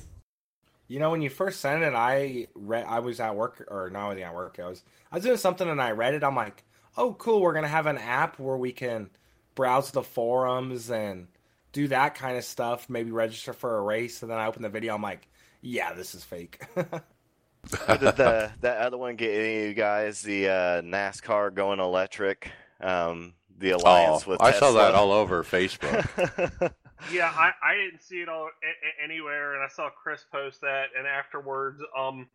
You 0.87 0.97
know, 0.97 1.11
when 1.11 1.21
you 1.21 1.29
first 1.29 1.59
sent 1.61 1.83
it, 1.83 1.93
I 1.93 2.47
read. 2.55 2.85
I 2.87 2.99
was 2.99 3.19
at 3.19 3.35
work, 3.35 3.63
or 3.69 3.91
not 3.91 4.09
really 4.09 4.23
at 4.23 4.33
work. 4.33 4.59
I 4.59 4.67
was 4.67 4.83
I 5.11 5.17
was 5.17 5.23
doing 5.23 5.37
something, 5.37 5.69
and 5.69 5.79
I 5.81 5.91
read 5.91 6.15
it. 6.15 6.23
I'm 6.23 6.35
like, 6.35 6.63
oh, 6.97 7.13
cool. 7.13 7.41
We're 7.41 7.53
gonna 7.53 7.67
have 7.67 7.87
an 7.87 7.97
app 7.97 8.39
where 8.39 8.57
we 8.57 8.71
can 8.71 9.09
browse 9.55 9.91
the 9.91 10.03
forums 10.03 10.89
and 10.89 11.27
do 11.71 11.87
that 11.89 12.15
kind 12.15 12.37
of 12.37 12.43
stuff. 12.43 12.89
Maybe 12.89 13.11
register 13.11 13.53
for 13.53 13.77
a 13.77 13.81
race. 13.81 14.21
And 14.21 14.31
then 14.31 14.37
I 14.37 14.47
open 14.47 14.61
the 14.61 14.69
video. 14.69 14.95
I'm 14.95 15.01
like, 15.01 15.27
yeah, 15.61 15.93
this 15.93 16.15
is 16.15 16.23
fake. 16.23 16.61
Did 16.75 18.01
the, 18.01 18.51
that 18.59 18.77
other 18.79 18.97
one 18.97 19.15
get 19.15 19.33
any 19.33 19.61
of 19.61 19.67
you 19.69 19.73
guys 19.73 20.21
the 20.21 20.49
uh, 20.49 20.81
NASCAR 20.81 21.53
going 21.53 21.79
electric? 21.79 22.51
Um, 22.81 23.33
the 23.57 23.71
alliance 23.71 24.23
oh, 24.27 24.31
with 24.31 24.41
I 24.41 24.51
saw 24.51 24.71
that 24.73 24.93
all 24.95 25.11
over 25.11 25.43
Facebook. 25.43 26.73
Yeah, 27.11 27.31
I, 27.35 27.51
I 27.61 27.75
didn't 27.75 28.01
see 28.01 28.21
it 28.21 28.29
all 28.29 28.45
a- 28.45 28.47
a- 28.47 29.03
anywhere, 29.03 29.55
and 29.55 29.63
I 29.63 29.67
saw 29.67 29.89
Chris 29.89 30.23
post 30.31 30.61
that, 30.61 30.87
and 30.97 31.05
afterwards, 31.05 31.81
um, 31.97 32.29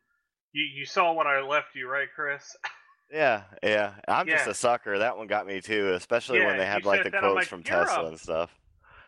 you 0.53 0.65
you 0.65 0.85
saw 0.85 1.13
what 1.13 1.27
I 1.27 1.41
left 1.41 1.75
you, 1.75 1.89
right, 1.89 2.09
Chris? 2.15 2.57
Yeah, 3.11 3.45
yeah. 3.63 3.95
I'm 4.07 4.27
just 4.27 4.47
a 4.47 4.55
sucker. 4.55 4.99
That 4.99 5.17
one 5.17 5.27
got 5.27 5.47
me 5.47 5.61
too, 5.61 5.93
especially 5.95 6.41
when 6.41 6.59
they 6.59 6.67
had 6.67 6.85
like 6.85 7.05
the 7.05 7.11
quotes 7.11 7.37
like, 7.37 7.47
from 7.47 7.63
Tesla 7.63 8.05
a- 8.05 8.09
and 8.09 8.21
stuff. 8.21 8.55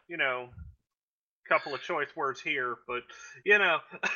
You 0.08 0.16
know, 0.16 0.48
couple 1.48 1.74
of 1.74 1.82
choice 1.82 2.08
words 2.16 2.40
here, 2.40 2.76
but 2.86 3.02
you 3.44 3.58
know, 3.58 3.78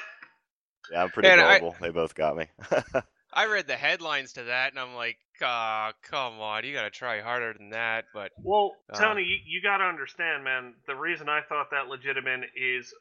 Yeah, 0.92 1.02
I'm 1.02 1.10
pretty 1.10 1.28
And 1.28 1.40
I- 1.40 1.60
They 1.80 1.90
both 1.90 2.14
got 2.14 2.36
me. 2.36 2.46
I 3.32 3.46
read 3.46 3.66
the 3.66 3.76
headlines 3.76 4.34
to 4.34 4.44
that 4.44 4.70
and 4.70 4.78
I'm 4.78 4.94
like, 4.94 5.16
ah, 5.42 5.92
come 6.02 6.40
on, 6.40 6.64
you 6.64 6.72
gotta 6.72 6.90
try 6.90 7.20
harder 7.20 7.52
than 7.52 7.70
that. 7.70 8.04
But 8.14 8.32
well, 8.38 8.72
Uh. 8.92 8.98
Tony, 8.98 9.22
you, 9.22 9.38
you 9.46 9.62
got 9.62 9.78
to 9.78 9.84
understand, 9.84 10.44
man. 10.44 10.74
The 10.86 10.94
reason 10.94 11.28
I 11.28 11.40
thought 11.48 11.70
that 11.72 11.88
legitimate 11.88 12.42
is 12.56 12.94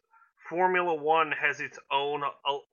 Formula 0.50 0.94
One 0.94 1.32
has 1.32 1.60
its 1.60 1.80
own 1.91 2.22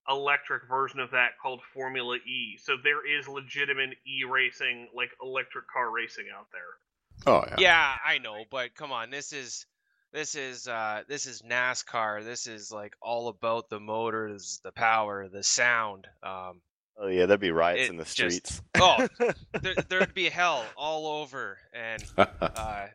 electric 0.09 0.68
version 0.68 1.01
of 1.01 1.11
that 1.12 1.31
called 1.41 1.61
Formula 1.73 2.16
E. 2.16 2.59
So 2.62 2.77
there 2.83 3.07
is 3.07 3.29
legitimate 3.29 3.91
e 4.07 4.25
racing, 4.29 4.89
like 4.95 5.11
electric 5.23 5.68
car 5.68 5.91
racing 5.91 6.27
out 6.37 6.47
there. 6.53 7.33
oh 7.33 7.45
yeah. 7.49 7.57
yeah, 7.59 7.95
I 8.05 8.18
know, 8.18 8.45
but 8.51 8.75
come 8.75 8.93
on, 8.93 9.11
this 9.11 9.33
is 9.33 9.66
this 10.12 10.35
is 10.35 10.66
uh 10.66 11.03
this 11.09 11.27
is 11.27 11.43
NASCAR. 11.43 12.25
This 12.25 12.47
is 12.47 12.73
like 12.73 12.95
all 13.01 13.29
about 13.29 13.68
the 13.68 13.81
motors, 13.81 14.61
the 14.64 14.73
power, 14.73 15.29
the 15.29 15.43
sound. 15.43 16.07
Um 16.23 16.61
oh 16.99 17.09
yeah, 17.09 17.27
there'd 17.27 17.41
be 17.41 17.53
riots 17.53 17.89
in 17.89 17.97
the 17.97 18.05
just- 18.05 18.12
streets. 18.14 18.62
oh, 18.77 19.07
there, 19.61 19.75
there'd 19.89 20.14
be 20.14 20.29
hell 20.29 20.64
all 20.77 21.23
over 21.23 21.59
and 21.73 22.05
uh 22.18 22.87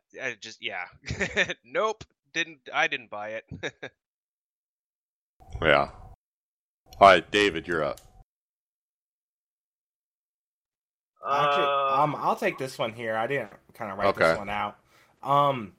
just 0.41 0.61
yeah. 0.61 0.85
nope, 1.63 2.03
didn't 2.33 2.59
I 2.73 2.87
didn't 2.87 3.09
buy 3.09 3.29
it. 3.29 3.45
Yeah. 5.61 5.89
All 6.99 7.07
right, 7.09 7.29
David, 7.31 7.67
you're 7.67 7.83
up. 7.83 7.99
Actually, 11.27 11.63
Uh, 11.65 12.03
um, 12.03 12.15
I'll 12.15 12.35
take 12.35 12.57
this 12.57 12.77
one 12.77 12.93
here. 12.93 13.15
I 13.15 13.27
didn't 13.27 13.51
kind 13.73 13.91
of 13.91 13.97
write 13.97 14.07
Okay. 14.09 14.19
this 14.29 14.37
one 14.37 14.49
out. 14.49 14.77
Um, 15.23 15.73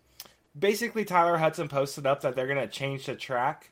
basically, 0.58 1.04
Tyler 1.04 1.38
Hudson 1.38 1.68
posted 1.68 2.04
up 2.06 2.20
that 2.22 2.34
they're 2.34 2.48
gonna 2.48 2.66
change 2.66 3.06
the 3.06 3.14
track, 3.14 3.70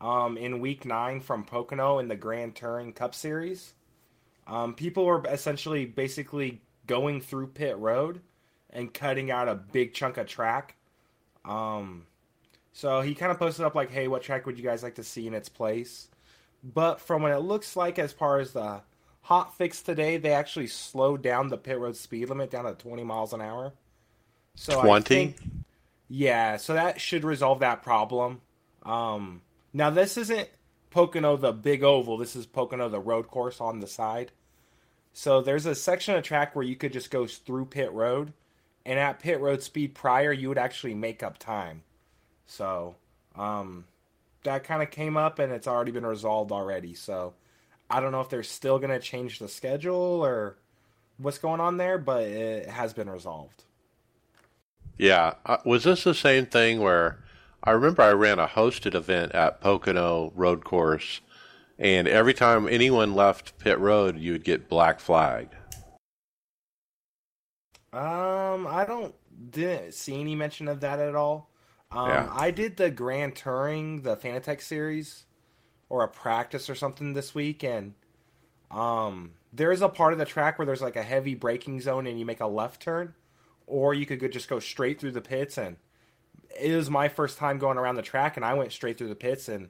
um, 0.00 0.38
in 0.38 0.60
week 0.60 0.84
nine 0.84 1.20
from 1.20 1.44
Pocono 1.44 1.98
in 1.98 2.06
the 2.08 2.16
Grand 2.16 2.54
Touring 2.54 2.92
Cup 2.92 3.14
Series. 3.14 3.74
Um, 4.46 4.74
people 4.74 5.04
were 5.04 5.22
essentially 5.26 5.84
basically 5.86 6.62
going 6.86 7.20
through 7.20 7.48
pit 7.48 7.76
road 7.76 8.22
and 8.70 8.94
cutting 8.94 9.30
out 9.30 9.48
a 9.48 9.54
big 9.54 9.92
chunk 9.94 10.16
of 10.18 10.26
track. 10.26 10.76
Um, 11.44 12.06
so 12.72 13.00
he 13.00 13.14
kind 13.14 13.32
of 13.32 13.38
posted 13.38 13.64
up 13.64 13.74
like, 13.74 13.90
"Hey, 13.90 14.08
what 14.08 14.22
track 14.22 14.46
would 14.46 14.58
you 14.58 14.64
guys 14.64 14.82
like 14.82 14.96
to 14.96 15.04
see 15.04 15.26
in 15.26 15.34
its 15.34 15.48
place?" 15.48 16.08
But 16.62 17.00
from 17.00 17.22
what 17.22 17.32
it 17.32 17.38
looks 17.38 17.76
like, 17.76 17.98
as 17.98 18.12
far 18.12 18.38
as 18.38 18.52
the 18.52 18.82
hot 19.22 19.56
fix 19.56 19.82
today, 19.82 20.16
they 20.16 20.32
actually 20.32 20.66
slowed 20.66 21.22
down 21.22 21.48
the 21.48 21.58
pit 21.58 21.78
road 21.78 21.96
speed 21.96 22.28
limit 22.28 22.50
down 22.50 22.64
to 22.64 22.74
20 22.74 23.04
miles 23.04 23.32
an 23.32 23.40
hour. 23.40 23.72
So 24.54 24.80
20? 24.80 25.34
yeah, 26.08 26.56
so 26.56 26.74
that 26.74 27.00
should 27.00 27.24
resolve 27.24 27.60
that 27.60 27.82
problem. 27.82 28.40
Um, 28.82 29.42
now 29.72 29.90
this 29.90 30.16
isn't 30.16 30.48
Pocono 30.90 31.36
the 31.36 31.52
big 31.52 31.84
oval. 31.84 32.16
This 32.16 32.34
is 32.34 32.46
Pocono 32.46 32.88
the 32.88 33.00
road 33.00 33.28
course 33.28 33.60
on 33.60 33.80
the 33.80 33.86
side. 33.86 34.32
So 35.12 35.40
there's 35.40 35.66
a 35.66 35.74
section 35.74 36.14
of 36.14 36.24
track 36.24 36.54
where 36.56 36.64
you 36.64 36.76
could 36.76 36.92
just 36.92 37.10
go 37.10 37.26
through 37.26 37.66
pit 37.66 37.92
road, 37.92 38.32
and 38.86 38.98
at 38.98 39.20
pit 39.20 39.40
road 39.40 39.62
speed 39.62 39.94
prior, 39.94 40.32
you 40.32 40.48
would 40.48 40.58
actually 40.58 40.94
make 40.94 41.22
up 41.22 41.38
time. 41.38 41.82
So 42.48 42.96
um, 43.36 43.84
that 44.42 44.64
kind 44.64 44.82
of 44.82 44.90
came 44.90 45.16
up, 45.16 45.38
and 45.38 45.52
it's 45.52 45.68
already 45.68 45.92
been 45.92 46.06
resolved 46.06 46.50
already. 46.50 46.94
So 46.94 47.34
I 47.88 48.00
don't 48.00 48.10
know 48.10 48.20
if 48.20 48.28
they're 48.28 48.42
still 48.42 48.78
going 48.78 48.90
to 48.90 48.98
change 48.98 49.38
the 49.38 49.48
schedule 49.48 50.24
or 50.24 50.56
what's 51.18 51.38
going 51.38 51.60
on 51.60 51.76
there, 51.76 51.98
but 51.98 52.24
it 52.24 52.68
has 52.68 52.92
been 52.92 53.08
resolved. 53.08 53.64
Yeah. 54.96 55.34
Uh, 55.46 55.58
was 55.64 55.84
this 55.84 56.04
the 56.04 56.14
same 56.14 56.46
thing 56.46 56.80
where 56.80 57.22
I 57.62 57.70
remember 57.70 58.02
I 58.02 58.12
ran 58.12 58.38
a 58.38 58.48
hosted 58.48 58.94
event 58.94 59.32
at 59.32 59.60
Pocono 59.60 60.32
Road 60.34 60.64
Course, 60.64 61.20
and 61.78 62.08
every 62.08 62.34
time 62.34 62.66
anyone 62.66 63.14
left 63.14 63.58
pit 63.58 63.78
road, 63.78 64.18
you 64.18 64.32
would 64.32 64.44
get 64.44 64.68
black 64.68 65.00
flagged. 65.00 65.54
Um, 67.92 68.66
I 68.66 68.84
don't 68.86 69.14
didn't 69.50 69.94
see 69.94 70.20
any 70.20 70.34
mention 70.34 70.68
of 70.68 70.80
that 70.80 70.98
at 70.98 71.14
all. 71.14 71.48
Um, 71.90 72.08
Yeah. 72.08 72.28
I 72.32 72.50
did 72.50 72.76
the 72.76 72.90
Grand 72.90 73.36
Touring, 73.36 74.02
the 74.02 74.16
Fanatec 74.16 74.60
series, 74.60 75.24
or 75.88 76.02
a 76.02 76.08
practice 76.08 76.68
or 76.68 76.74
something 76.74 77.14
this 77.14 77.34
week, 77.34 77.64
and 77.64 77.94
um, 78.70 79.32
there 79.52 79.72
is 79.72 79.80
a 79.80 79.88
part 79.88 80.12
of 80.12 80.18
the 80.18 80.24
track 80.26 80.58
where 80.58 80.66
there's 80.66 80.82
like 80.82 80.96
a 80.96 81.02
heavy 81.02 81.34
braking 81.34 81.80
zone, 81.80 82.06
and 82.06 82.18
you 82.18 82.26
make 82.26 82.40
a 82.40 82.46
left 82.46 82.82
turn, 82.82 83.14
or 83.66 83.94
you 83.94 84.04
could 84.06 84.32
just 84.32 84.48
go 84.48 84.58
straight 84.58 85.00
through 85.00 85.12
the 85.12 85.20
pits. 85.20 85.56
And 85.56 85.76
it 86.60 86.74
was 86.74 86.90
my 86.90 87.08
first 87.08 87.38
time 87.38 87.58
going 87.58 87.78
around 87.78 87.96
the 87.96 88.02
track, 88.02 88.36
and 88.36 88.44
I 88.44 88.54
went 88.54 88.72
straight 88.72 88.98
through 88.98 89.08
the 89.08 89.14
pits, 89.14 89.48
and 89.48 89.68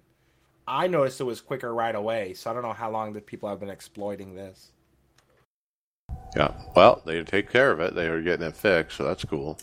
I 0.67 0.89
noticed 0.89 1.21
it 1.21 1.25
was 1.25 1.41
quicker 1.41 1.73
right 1.73 1.95
away. 1.95 2.35
So 2.35 2.51
I 2.51 2.55
don't 2.55 2.63
know 2.63 2.73
how 2.73 2.91
long 2.91 3.13
the 3.13 3.21
people 3.21 3.49
have 3.49 3.61
been 3.61 3.71
exploiting 3.71 4.35
this. 4.35 4.73
Yeah. 6.37 6.53
Well, 6.75 7.01
they 7.07 7.23
take 7.23 7.51
care 7.51 7.71
of 7.71 7.81
it. 7.81 7.95
They 7.95 8.09
are 8.09 8.21
getting 8.21 8.47
it 8.47 8.57
fixed, 8.57 8.97
so 8.97 9.05
that's 9.05 9.25
cool. 9.25 9.59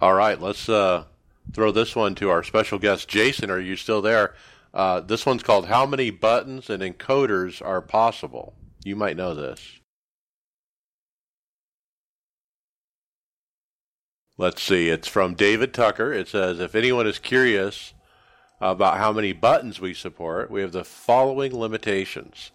All 0.00 0.14
right, 0.14 0.40
let's 0.40 0.68
uh, 0.68 1.04
throw 1.52 1.72
this 1.72 1.96
one 1.96 2.14
to 2.16 2.30
our 2.30 2.44
special 2.44 2.78
guest, 2.78 3.08
Jason. 3.08 3.50
Are 3.50 3.58
you 3.58 3.74
still 3.74 4.00
there? 4.00 4.34
Uh, 4.72 5.00
this 5.00 5.26
one's 5.26 5.42
called 5.42 5.66
"How 5.66 5.86
many 5.86 6.10
buttons 6.10 6.70
and 6.70 6.82
encoders 6.82 7.60
are 7.64 7.82
possible?" 7.82 8.54
You 8.84 8.94
might 8.94 9.16
know 9.16 9.34
this. 9.34 9.80
Let's 14.36 14.62
see. 14.62 14.88
It's 14.88 15.08
from 15.08 15.34
David 15.34 15.74
Tucker. 15.74 16.12
It 16.12 16.28
says, 16.28 16.60
"If 16.60 16.76
anyone 16.76 17.08
is 17.08 17.18
curious 17.18 17.92
about 18.60 18.98
how 18.98 19.12
many 19.12 19.32
buttons 19.32 19.80
we 19.80 19.94
support, 19.94 20.48
we 20.48 20.60
have 20.60 20.72
the 20.72 20.84
following 20.84 21.58
limitations." 21.58 22.52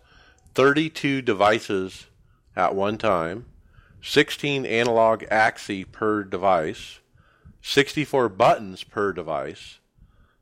32 0.56 1.22
devices 1.22 2.06
at 2.56 2.74
one 2.74 2.98
time, 2.98 3.48
16 4.02 4.66
analog 4.66 5.26
axes 5.30 5.86
per 5.92 6.24
device, 6.24 7.00
64 7.64 8.30
buttons 8.30 8.84
per 8.84 9.14
device. 9.14 9.80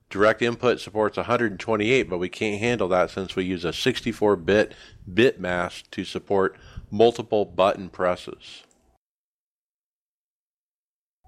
Direct 0.10 0.42
input 0.42 0.82
supports 0.82 1.16
128, 1.16 2.04
but 2.04 2.18
we 2.18 2.28
can't 2.28 2.60
handle 2.60 2.90
that 2.90 3.12
since 3.12 3.36
we 3.36 3.46
use 3.46 3.64
a 3.64 3.72
64 3.72 4.36
bit 4.36 4.74
bit 5.12 5.40
mask 5.40 5.90
to 5.92 6.04
support 6.04 6.58
multiple 6.90 7.46
button 7.46 7.90
presses. 7.90 8.64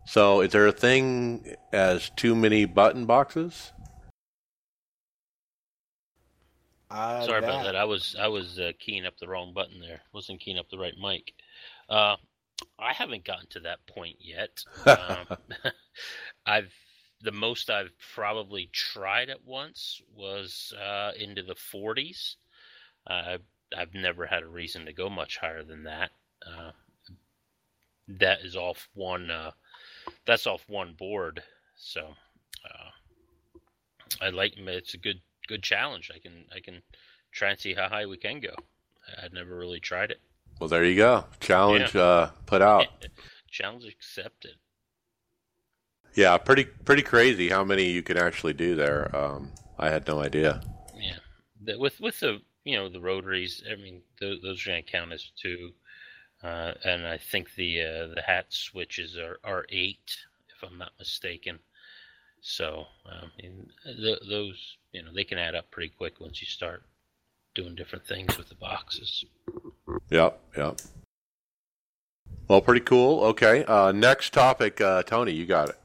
So, 0.05 0.41
is 0.41 0.51
there 0.51 0.67
a 0.67 0.73
thing 0.73 1.55
as 1.71 2.09
too 2.09 2.35
many 2.35 2.65
button 2.65 3.05
boxes? 3.05 3.71
Uh, 6.91 7.25
Sorry 7.25 7.39
about 7.39 7.63
that. 7.63 7.75
I 7.75 7.85
was 7.85 8.15
I 8.19 8.27
was 8.27 8.59
uh, 8.59 8.71
keying 8.79 9.05
up 9.05 9.17
the 9.19 9.27
wrong 9.27 9.53
button 9.53 9.79
there. 9.79 10.01
Wasn't 10.11 10.41
keying 10.41 10.57
up 10.57 10.69
the 10.69 10.77
right 10.77 10.93
mic. 11.01 11.33
Uh, 11.87 12.17
I 12.79 12.93
haven't 12.93 13.25
gotten 13.25 13.47
to 13.51 13.59
that 13.61 13.85
point 13.87 14.17
yet. 14.19 14.63
Um, 14.85 15.37
I've 16.45 16.73
the 17.21 17.31
most 17.31 17.69
I've 17.69 17.93
probably 18.13 18.69
tried 18.73 19.29
at 19.29 19.45
once 19.45 20.01
was 20.13 20.73
uh, 20.77 21.11
into 21.17 21.41
the 21.41 21.55
40s. 21.55 22.35
Uh, 23.07 23.37
I've 23.75 23.93
never 23.93 24.25
had 24.25 24.43
a 24.43 24.47
reason 24.47 24.85
to 24.85 24.93
go 24.93 25.09
much 25.09 25.37
higher 25.37 25.63
than 25.63 25.83
that. 25.83 26.11
Uh, 26.45 26.71
that 28.07 28.39
is 28.43 28.55
off 28.55 28.89
one. 28.93 29.31
Uh, 29.31 29.51
that's 30.25 30.45
off 30.47 30.63
one 30.67 30.93
board. 30.93 31.41
So 31.75 32.01
uh, 32.65 32.89
I 34.21 34.29
like 34.29 34.57
it. 34.57 34.67
it's 34.67 34.93
a 34.93 34.97
good 34.97 35.21
good 35.47 35.63
challenge. 35.63 36.11
I 36.13 36.19
can 36.19 36.45
I 36.55 36.59
can 36.59 36.81
try 37.31 37.51
and 37.51 37.59
see 37.59 37.73
how 37.73 37.87
high 37.89 38.05
we 38.05 38.17
can 38.17 38.39
go. 38.41 38.53
I'd 39.21 39.33
never 39.33 39.57
really 39.57 39.79
tried 39.79 40.11
it. 40.11 40.19
Well, 40.63 40.69
there 40.69 40.85
you 40.85 40.95
go. 40.95 41.25
Challenge 41.41 41.93
uh, 41.93 42.29
put 42.45 42.61
out. 42.61 42.87
challenge 43.51 43.83
accepted. 43.83 44.53
Yeah, 46.13 46.37
pretty 46.37 46.63
pretty 46.63 47.01
crazy 47.01 47.49
how 47.49 47.65
many 47.65 47.91
you 47.91 48.01
can 48.01 48.15
actually 48.15 48.53
do 48.53 48.73
there. 48.73 49.13
Um, 49.13 49.51
I 49.77 49.89
had 49.89 50.07
no 50.07 50.21
idea. 50.21 50.61
Yeah, 50.97 51.17
the, 51.61 51.77
with 51.77 51.99
with 51.99 52.17
the 52.21 52.39
you 52.63 52.77
know 52.77 52.87
the 52.87 53.01
rotaries. 53.01 53.61
I 53.69 53.75
mean, 53.75 54.03
those, 54.21 54.41
those 54.41 54.65
are 54.65 54.69
going 54.69 54.85
to 54.85 54.89
count 54.89 55.11
as 55.11 55.31
two, 55.35 55.73
uh, 56.41 56.75
and 56.85 57.05
I 57.05 57.17
think 57.17 57.53
the 57.55 57.81
uh, 57.81 58.07
the 58.15 58.23
hat 58.25 58.45
switches 58.47 59.17
are 59.17 59.39
are 59.43 59.65
eight, 59.67 60.15
if 60.47 60.63
I'm 60.63 60.77
not 60.77 60.93
mistaken. 60.97 61.59
So 62.39 62.85
um, 63.11 63.31
and 63.37 63.69
th- 63.83 64.29
those 64.29 64.77
you 64.93 65.03
know 65.03 65.11
they 65.13 65.25
can 65.25 65.39
add 65.39 65.55
up 65.55 65.69
pretty 65.71 65.89
quick 65.89 66.21
once 66.21 66.39
you 66.39 66.47
start 66.47 66.83
doing 67.55 67.75
different 67.75 68.05
things 68.05 68.37
with 68.37 68.49
the 68.49 68.55
boxes. 68.55 69.25
Yep, 70.09 70.39
yep. 70.57 70.81
Well, 72.47 72.61
pretty 72.61 72.81
cool. 72.81 73.23
Okay, 73.25 73.63
uh, 73.65 73.91
next 73.91 74.33
topic, 74.33 74.81
uh, 74.81 75.03
Tony, 75.03 75.31
you 75.31 75.45
got 75.45 75.69
it. 75.69 75.79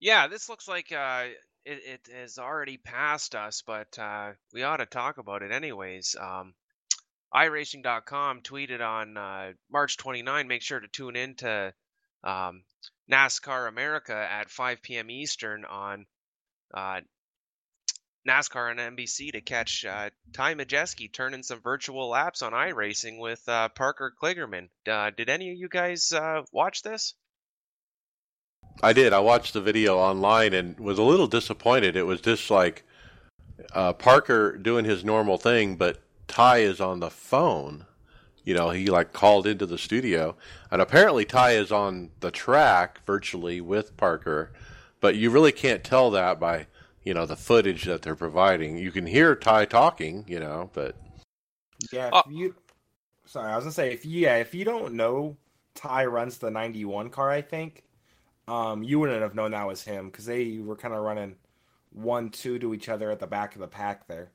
Yeah, 0.00 0.26
this 0.28 0.48
looks 0.48 0.68
like 0.68 0.92
uh, 0.92 1.24
it, 1.64 1.80
it 1.86 2.14
has 2.14 2.38
already 2.38 2.76
passed 2.76 3.34
us, 3.34 3.62
but 3.66 3.98
uh, 3.98 4.32
we 4.52 4.62
ought 4.62 4.78
to 4.78 4.86
talk 4.86 5.18
about 5.18 5.42
it 5.42 5.50
anyways. 5.50 6.14
Um, 6.20 6.54
iRacing.com 7.34 8.42
tweeted 8.42 8.80
on 8.80 9.16
uh, 9.16 9.52
March 9.72 9.96
29. 9.96 10.46
Make 10.46 10.62
sure 10.62 10.78
to 10.78 10.88
tune 10.88 11.16
in 11.16 11.34
to 11.36 11.72
um, 12.22 12.62
NASCAR 13.10 13.68
America 13.68 14.14
at 14.14 14.50
5 14.50 14.82
p.m. 14.82 15.10
Eastern 15.10 15.64
on 15.64 16.06
uh, 16.72 17.00
NASCAR 18.26 18.70
on 18.70 18.96
NBC 18.96 19.32
to 19.32 19.40
catch 19.40 19.84
uh, 19.84 20.10
Ty 20.32 20.54
Majeski 20.54 21.12
turning 21.12 21.42
some 21.42 21.60
virtual 21.60 22.08
laps 22.08 22.42
on 22.42 22.52
iRacing 22.52 23.18
with 23.18 23.46
uh, 23.48 23.68
Parker 23.68 24.12
Kligerman. 24.20 24.68
Uh, 24.88 25.10
did 25.14 25.28
any 25.28 25.50
of 25.50 25.58
you 25.58 25.68
guys 25.68 26.12
uh, 26.12 26.42
watch 26.52 26.82
this? 26.82 27.14
I 28.82 28.92
did. 28.92 29.12
I 29.12 29.20
watched 29.20 29.52
the 29.52 29.60
video 29.60 29.98
online 29.98 30.54
and 30.54 30.78
was 30.80 30.98
a 30.98 31.02
little 31.02 31.26
disappointed. 31.26 31.96
It 31.96 32.06
was 32.06 32.20
just 32.20 32.50
like 32.50 32.84
uh, 33.72 33.92
Parker 33.92 34.56
doing 34.56 34.84
his 34.84 35.04
normal 35.04 35.38
thing, 35.38 35.76
but 35.76 36.00
Ty 36.26 36.58
is 36.58 36.80
on 36.80 37.00
the 37.00 37.10
phone. 37.10 37.86
You 38.42 38.54
know, 38.54 38.70
he 38.70 38.86
like 38.86 39.12
called 39.12 39.46
into 39.46 39.64
the 39.64 39.78
studio, 39.78 40.36
and 40.70 40.82
apparently 40.82 41.24
Ty 41.24 41.52
is 41.52 41.72
on 41.72 42.10
the 42.20 42.30
track 42.30 43.00
virtually 43.06 43.60
with 43.60 43.96
Parker, 43.96 44.52
but 45.00 45.16
you 45.16 45.30
really 45.30 45.52
can't 45.52 45.84
tell 45.84 46.10
that 46.10 46.38
by 46.38 46.66
you 47.04 47.14
know 47.14 47.26
the 47.26 47.36
footage 47.36 47.84
that 47.84 48.02
they're 48.02 48.16
providing. 48.16 48.76
You 48.78 48.90
can 48.90 49.06
hear 49.06 49.34
Ty 49.34 49.66
talking, 49.66 50.24
you 50.26 50.40
know, 50.40 50.70
but 50.72 50.96
Yeah, 51.92 52.10
Oh. 52.12 52.22
if 52.26 52.32
you. 52.32 52.54
Sorry, 53.26 53.50
I 53.52 53.56
was 53.56 53.64
gonna 53.64 53.72
say 53.72 53.92
if 53.92 54.04
you, 54.04 54.20
yeah, 54.20 54.36
if 54.36 54.54
you 54.54 54.64
don't 54.64 54.94
know 54.94 55.36
Ty 55.74 56.06
runs 56.06 56.38
the 56.38 56.50
'91 56.50 57.10
car, 57.10 57.30
I 57.30 57.42
think, 57.42 57.84
um, 58.48 58.82
you 58.82 58.98
wouldn't 59.00 59.22
have 59.22 59.34
known 59.34 59.50
that 59.52 59.66
was 59.66 59.82
him 59.82 60.06
because 60.10 60.24
they 60.26 60.58
were 60.58 60.76
kind 60.76 60.94
of 60.94 61.02
running 61.02 61.36
one-two 61.92 62.58
to 62.58 62.74
each 62.74 62.88
other 62.88 63.10
at 63.10 63.18
the 63.20 63.26
back 63.26 63.54
of 63.54 63.60
the 63.60 63.68
pack 63.68 64.06
there. 64.08 64.30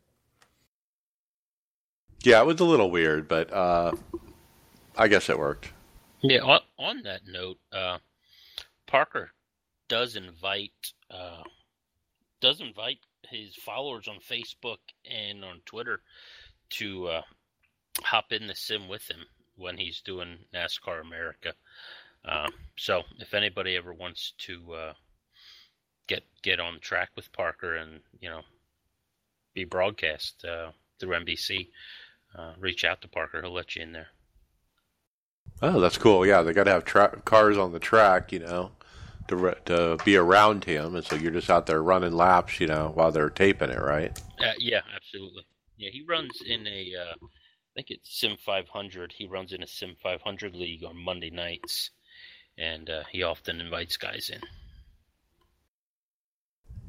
yeah, 2.23 2.41
it 2.41 2.45
was 2.45 2.59
a 2.59 2.65
little 2.65 2.91
weird, 2.91 3.27
but 3.27 3.51
uh, 3.53 3.91
I 4.97 5.07
guess 5.07 5.29
it 5.29 5.37
worked. 5.39 5.71
Yeah. 6.21 6.39
On, 6.41 6.59
on 6.77 7.01
that 7.03 7.21
note, 7.27 7.57
uh, 7.71 7.99
Parker 8.87 9.31
does 9.87 10.15
invite 10.15 10.71
uh, 11.09 11.43
does 12.41 12.61
invite 12.61 12.99
his 13.29 13.55
followers 13.55 14.07
on 14.07 14.17
Facebook 14.19 14.77
and 15.09 15.43
on 15.43 15.61
Twitter 15.65 16.01
to 16.71 17.07
uh, 17.07 17.21
hop 18.01 18.31
in 18.31 18.47
the 18.47 18.55
sim 18.55 18.87
with 18.87 19.09
him 19.09 19.25
when 19.55 19.77
he's 19.77 20.01
doing 20.01 20.37
NASCAR 20.53 21.01
America. 21.01 21.53
Uh, 22.25 22.47
so 22.77 23.03
if 23.19 23.33
anybody 23.33 23.75
ever 23.75 23.93
wants 23.93 24.33
to 24.39 24.73
uh, 24.73 24.93
get 26.07 26.23
get 26.41 26.59
on 26.59 26.79
track 26.79 27.09
with 27.15 27.31
Parker 27.31 27.75
and 27.75 28.01
you 28.19 28.29
know 28.29 28.41
be 29.53 29.63
broadcast 29.63 30.43
uh, 30.45 30.71
through 30.99 31.17
NBC, 31.17 31.69
uh, 32.37 32.53
reach 32.59 32.83
out 32.83 33.01
to 33.01 33.07
Parker. 33.07 33.41
He'll 33.41 33.53
let 33.53 33.75
you 33.75 33.83
in 33.83 33.93
there. 33.93 34.07
Oh, 35.61 35.79
that's 35.79 35.97
cool. 35.97 36.25
Yeah, 36.25 36.41
they 36.41 36.53
got 36.53 36.65
to 36.65 36.71
have 36.71 36.85
tra- 36.85 37.21
cars 37.25 37.57
on 37.57 37.73
the 37.73 37.79
track, 37.79 38.31
you 38.31 38.39
know, 38.39 38.71
to 39.29 39.55
to 39.65 39.97
be 40.03 40.17
around 40.17 40.65
him, 40.65 40.95
and 40.95 41.05
so 41.05 41.15
you're 41.15 41.31
just 41.31 41.49
out 41.49 41.65
there 41.65 41.81
running 41.81 42.13
laps, 42.13 42.59
you 42.59 42.67
know, 42.67 42.91
while 42.93 43.11
they're 43.11 43.29
taping 43.29 43.69
it, 43.69 43.81
right? 43.81 44.17
Uh, 44.39 44.53
yeah, 44.57 44.81
absolutely. 44.95 45.45
Yeah, 45.77 45.89
he 45.91 46.03
runs 46.07 46.41
in 46.45 46.67
a, 46.67 46.93
uh, 46.95 47.15
I 47.21 47.27
think 47.73 47.89
it's 47.89 48.19
Sim 48.19 48.35
500. 48.45 49.13
He 49.17 49.27
runs 49.27 49.53
in 49.53 49.63
a 49.63 49.67
Sim 49.67 49.95
500 50.03 50.55
league 50.55 50.83
on 50.83 50.97
Monday 50.97 51.29
nights, 51.29 51.91
and 52.57 52.89
uh, 52.89 53.03
he 53.09 53.23
often 53.23 53.61
invites 53.61 53.95
guys 53.95 54.29
in. 54.29 54.41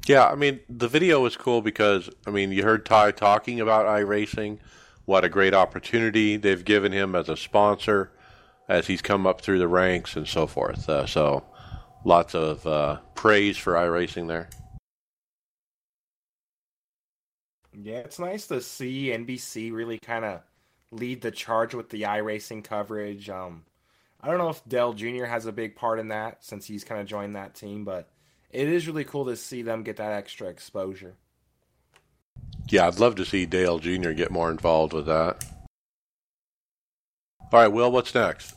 Yeah, 0.07 0.27
I 0.27 0.35
mean, 0.35 0.59
the 0.67 0.87
video 0.87 1.21
was 1.21 1.37
cool 1.37 1.61
because 1.61 2.09
I 2.27 2.31
mean, 2.31 2.51
you 2.51 2.63
heard 2.63 2.85
Ty 2.85 3.11
talking 3.11 3.59
about 3.61 3.85
iRacing, 3.85 4.57
what 5.05 5.23
a 5.23 5.29
great 5.29 5.53
opportunity 5.53 6.37
they've 6.37 6.65
given 6.65 6.91
him 6.91 7.15
as 7.15 7.29
a 7.29 7.37
sponsor, 7.37 8.11
as 8.67 8.87
he's 8.87 9.01
come 9.01 9.27
up 9.27 9.41
through 9.41 9.59
the 9.59 9.67
ranks 9.67 10.15
and 10.15 10.27
so 10.27 10.47
forth. 10.47 10.89
Uh, 10.89 11.05
so 11.05 11.43
lots 12.03 12.35
of 12.35 12.65
uh, 12.65 12.97
praise 13.15 13.57
for 13.57 13.73
iRacing 13.73 14.27
there. 14.27 14.49
Yeah, 17.73 17.99
it's 17.99 18.19
nice 18.19 18.47
to 18.47 18.61
see 18.61 19.07
NBC 19.07 19.71
really 19.73 19.97
kind 19.99 20.25
of 20.25 20.41
lead 20.91 21.21
the 21.21 21.31
charge 21.31 21.73
with 21.73 21.89
the 21.89 22.03
iRacing 22.03 22.63
coverage. 22.63 23.29
Um, 23.29 23.63
I 24.19 24.27
don't 24.27 24.37
know 24.37 24.49
if 24.49 24.61
Dale 24.67 24.93
Jr. 24.93 25.25
has 25.25 25.45
a 25.45 25.51
big 25.51 25.75
part 25.75 25.99
in 25.99 26.09
that 26.09 26.43
since 26.43 26.65
he's 26.65 26.83
kind 26.83 26.99
of 26.99 27.07
joined 27.07 27.35
that 27.35 27.55
team, 27.55 27.85
but 27.85 28.09
it 28.49 28.67
is 28.67 28.87
really 28.87 29.05
cool 29.05 29.25
to 29.25 29.35
see 29.35 29.61
them 29.61 29.83
get 29.83 29.97
that 29.97 30.11
extra 30.11 30.47
exposure. 30.47 31.15
Yeah, 32.67 32.87
I'd 32.87 32.99
love 32.99 33.15
to 33.15 33.25
see 33.25 33.45
Dale 33.45 33.79
Jr. 33.79 34.11
get 34.11 34.31
more 34.31 34.51
involved 34.51 34.93
with 34.93 35.05
that. 35.07 35.43
All 37.51 37.59
right, 37.59 37.67
Will, 37.67 37.91
what's 37.91 38.13
next? 38.13 38.55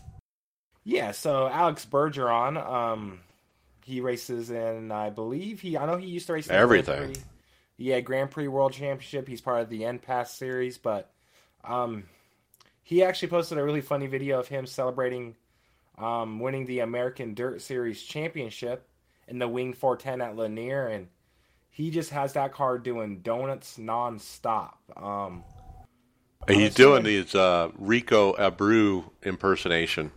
Yeah, 0.85 1.13
so 1.13 1.49
Alex 1.49 1.87
Bergeron, 1.91 2.65
um, 2.65 3.21
he 3.85 4.01
races 4.01 4.51
in, 4.51 4.91
I 4.91 5.11
believe 5.11 5.61
he, 5.61 5.77
I 5.77 5.85
know 5.85 5.99
he 5.99 6.07
used 6.07 6.27
to 6.29 6.33
race 6.33 6.47
in 6.47 6.55
everything. 6.55 6.97
Grand 6.97 7.15
Prix. 7.15 7.23
Yeah, 7.77 8.01
Grand 8.01 8.31
Prix 8.31 8.49
World 8.49 8.73
Championship. 8.73 9.29
He's 9.29 9.43
part 9.43 9.61
of 9.61 9.69
the 9.69 9.85
N 9.85 9.99
Pass 9.99 10.33
series, 10.33 10.79
but 10.79 11.11
um, 11.65 12.05
he 12.83 13.03
actually 13.03 13.29
posted 13.29 13.59
a 13.59 13.65
really 13.65 13.83
funny 13.83 14.07
video 14.07 14.41
of 14.41 14.49
him 14.49 14.67
celebrating 14.67 15.35
um, 15.99 16.41
winning 16.41 16.65
the 16.67 16.81
American 16.81 17.35
Dirt 17.35 17.61
Series 17.61 18.03
championship 18.03 18.89
in 19.29 19.39
the 19.39 19.49
Wing 19.49 19.75
410 19.75 20.27
at 20.27 20.37
Lanier, 20.37 20.87
and 20.87 21.09
he 21.69 21.91
just 21.91 22.11
has 22.11 22.33
that 22.33 22.53
car 22.53 22.79
doing 22.79 23.21
donuts 23.21 23.77
nonstop. 23.79 24.75
Um, 24.97 25.45
He's 26.49 26.75
doing 26.75 27.05
his 27.05 27.35
uh, 27.35 27.71
Rico 27.79 28.35
Abreu 28.35 29.05
impersonation. 29.23 30.11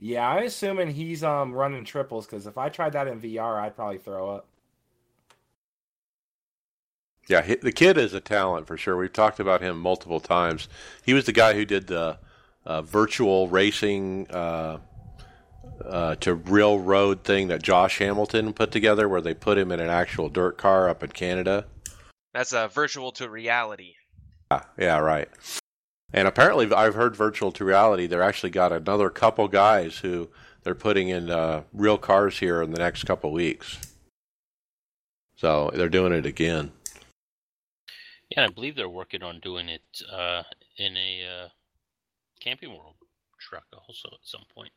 Yeah, 0.00 0.28
I'm 0.28 0.44
assuming 0.44 0.90
he's 0.90 1.24
um, 1.24 1.52
running 1.52 1.84
triples 1.84 2.26
because 2.26 2.46
if 2.46 2.58
I 2.58 2.68
tried 2.68 2.92
that 2.92 3.08
in 3.08 3.20
VR, 3.20 3.60
I'd 3.60 3.76
probably 3.76 3.98
throw 3.98 4.30
up. 4.30 4.46
Yeah, 7.28 7.42
he, 7.42 7.56
the 7.56 7.72
kid 7.72 7.98
is 7.98 8.14
a 8.14 8.20
talent 8.20 8.66
for 8.66 8.76
sure. 8.76 8.96
We've 8.96 9.12
talked 9.12 9.38
about 9.38 9.60
him 9.60 9.78
multiple 9.78 10.20
times. 10.20 10.68
He 11.04 11.12
was 11.12 11.26
the 11.26 11.32
guy 11.32 11.54
who 11.54 11.64
did 11.64 11.86
the 11.86 12.18
uh, 12.64 12.82
virtual 12.82 13.48
racing 13.48 14.30
uh, 14.30 14.78
uh, 15.84 16.14
to 16.16 16.34
real 16.34 16.78
road 16.78 17.24
thing 17.24 17.48
that 17.48 17.62
Josh 17.62 17.98
Hamilton 17.98 18.52
put 18.52 18.70
together, 18.70 19.08
where 19.08 19.20
they 19.20 19.34
put 19.34 19.58
him 19.58 19.70
in 19.72 19.80
an 19.80 19.90
actual 19.90 20.28
dirt 20.28 20.56
car 20.56 20.88
up 20.88 21.02
in 21.02 21.10
Canada. 21.10 21.66
That's 22.32 22.52
a 22.52 22.68
virtual 22.68 23.12
to 23.12 23.28
reality. 23.28 23.94
Ah, 24.50 24.66
yeah, 24.78 24.98
right. 24.98 25.28
And 26.12 26.26
apparently, 26.26 26.72
I've 26.72 26.94
heard 26.94 27.14
virtual 27.14 27.52
to 27.52 27.64
reality. 27.64 28.06
They're 28.06 28.22
actually 28.22 28.50
got 28.50 28.72
another 28.72 29.10
couple 29.10 29.46
guys 29.48 29.98
who 29.98 30.28
they're 30.62 30.74
putting 30.74 31.08
in 31.08 31.30
uh, 31.30 31.62
real 31.72 31.98
cars 31.98 32.38
here 32.38 32.62
in 32.62 32.70
the 32.70 32.78
next 32.78 33.04
couple 33.04 33.30
weeks. 33.30 33.78
So 35.36 35.70
they're 35.74 35.88
doing 35.88 36.12
it 36.12 36.26
again. 36.26 36.72
Yeah, 38.30 38.46
I 38.46 38.48
believe 38.48 38.76
they're 38.76 38.88
working 38.88 39.22
on 39.22 39.40
doing 39.40 39.68
it 39.68 40.02
uh, 40.12 40.42
in 40.76 40.96
a 40.96 41.44
uh, 41.44 41.48
Camping 42.40 42.70
World 42.70 42.94
truck 43.38 43.64
also 43.72 44.08
at 44.12 44.20
some 44.22 44.42
point. 44.54 44.72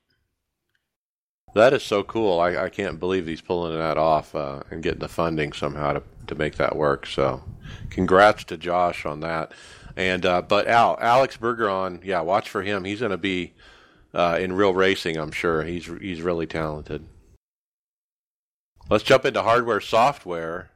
That 1.53 1.73
is 1.73 1.83
so 1.83 2.03
cool. 2.03 2.39
I, 2.39 2.55
I 2.55 2.69
can't 2.69 2.99
believe 2.99 3.27
he's 3.27 3.41
pulling 3.41 3.77
that 3.77 3.97
off 3.97 4.33
uh, 4.35 4.61
and 4.71 4.81
getting 4.81 4.99
the 4.99 5.09
funding 5.09 5.51
somehow 5.51 5.93
to, 5.93 6.03
to 6.27 6.35
make 6.35 6.55
that 6.55 6.75
work. 6.75 7.05
So, 7.05 7.43
congrats 7.89 8.45
to 8.45 8.57
Josh 8.57 9.05
on 9.05 9.19
that. 9.19 9.51
And 9.97 10.25
uh, 10.25 10.41
but 10.41 10.67
Al 10.67 10.97
Alex 11.01 11.35
Bergeron, 11.35 12.03
yeah, 12.03 12.21
watch 12.21 12.49
for 12.49 12.61
him. 12.61 12.85
He's 12.85 12.99
going 12.99 13.11
to 13.11 13.17
be 13.17 13.53
uh, 14.13 14.37
in 14.39 14.53
real 14.53 14.73
racing. 14.73 15.17
I'm 15.17 15.31
sure 15.31 15.63
he's 15.63 15.87
he's 15.99 16.21
really 16.21 16.47
talented. 16.47 17.05
Let's 18.89 19.03
jump 19.03 19.25
into 19.25 19.41
hardware 19.41 19.81
software. 19.81 20.69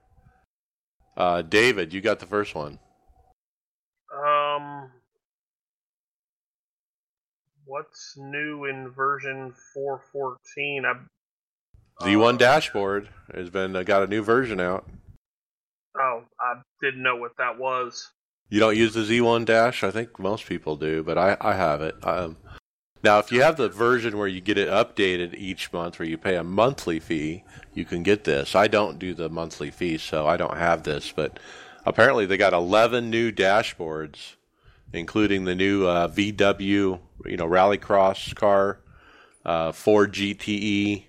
Uh, 1.16 1.42
David, 1.42 1.94
you 1.94 2.02
got 2.02 2.20
the 2.20 2.26
first 2.26 2.56
one. 2.56 2.80
Um, 4.14 4.92
what's 7.66 8.16
new 8.18 8.66
in 8.66 8.90
version 8.90 9.54
414? 9.74 10.86
I, 10.86 10.94
Z1 12.04 12.34
uh, 12.34 12.38
dashboard 12.38 13.10
has 13.34 13.50
been 13.50 13.76
uh, 13.76 13.84
got 13.84 14.04
a 14.04 14.08
new 14.08 14.22
version 14.22 14.60
out. 14.60 14.88
Oh, 15.98 16.24
I 16.40 16.62
didn't 16.82 17.04
know 17.04 17.16
what 17.16 17.38
that 17.38 17.58
was. 17.58 18.12
You 18.50 18.60
don't 18.60 18.78
use 18.78 18.94
the 18.94 19.02
Z1 19.02 19.46
Dash? 19.46 19.84
I 19.84 19.92
think 19.92 20.20
most 20.20 20.46
people 20.46 20.76
do, 20.76 21.04
but 21.04 21.18
I, 21.18 21.38
I 21.42 21.56
have 21.56 21.82
it. 21.82 21.96
Um, 22.06 22.38
now, 23.04 23.20
if 23.20 23.32
you 23.32 23.42
have 23.42 23.58
the 23.58 23.70
version 23.70 24.18
where 24.18 24.28
you 24.28 24.42
get 24.42 24.58
it 24.58 24.68
updated 24.68 25.36
each 25.36 25.72
month, 25.72 26.00
where 26.00 26.08
you 26.08 26.18
pay 26.18 26.36
a 26.36 26.44
monthly 26.44 27.00
fee, 27.00 27.44
you 27.74 27.86
can 27.86 28.04
get 28.04 28.24
this. 28.24 28.56
I 28.56 28.68
don't 28.68 29.00
do 29.00 29.14
the 29.14 29.30
monthly 29.30 29.72
fee, 29.72 29.98
so 29.98 30.28
I 30.28 30.38
don't 30.38 30.58
have 30.58 30.84
this, 30.84 31.12
but 31.12 31.40
apparently 31.86 32.26
they 32.26 32.38
got 32.38 32.54
11 32.54 33.10
new 33.10 33.32
dashboards, 33.32 34.36
including 34.96 35.46
the 35.46 35.56
new 35.56 35.86
uh, 35.86 36.08
VW, 36.08 37.00
you 37.26 37.38
know, 37.38 37.48
Rallycross 37.48 38.36
car, 38.36 38.80
uh, 39.46 39.72
Ford 39.72 40.14
GTE, 40.14 41.04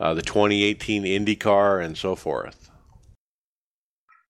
uh, 0.00 0.14
the 0.14 0.22
2018 0.22 1.04
IndyCar, 1.04 1.84
and 1.84 1.96
so 1.96 2.14
forth. 2.14 2.70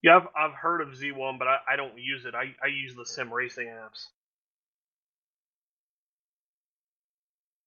Yeah, 0.02 0.16
I've, 0.16 0.28
I've 0.36 0.54
heard 0.54 0.82
of 0.82 0.88
Z1, 0.88 1.38
but 1.38 1.48
I, 1.48 1.58
I 1.70 1.76
don't 1.76 1.96
use 1.98 2.26
it. 2.26 2.34
I, 2.34 2.54
I 2.62 2.66
use 2.66 2.94
the 2.94 3.06
sim 3.06 3.32
racing 3.32 3.68
apps. 3.68 4.06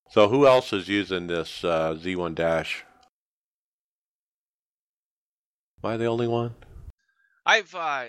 So 0.10 0.30
who 0.30 0.48
else 0.48 0.72
is 0.72 0.88
using 0.88 1.28
this 1.28 1.64
uh, 1.64 1.96
Z1 1.96 2.36
Dash? 2.36 2.86
Am 5.84 5.92
I 5.92 5.98
the 5.98 6.06
only 6.06 6.28
one? 6.28 6.56
I've 7.46 7.74
uh, 7.74 8.06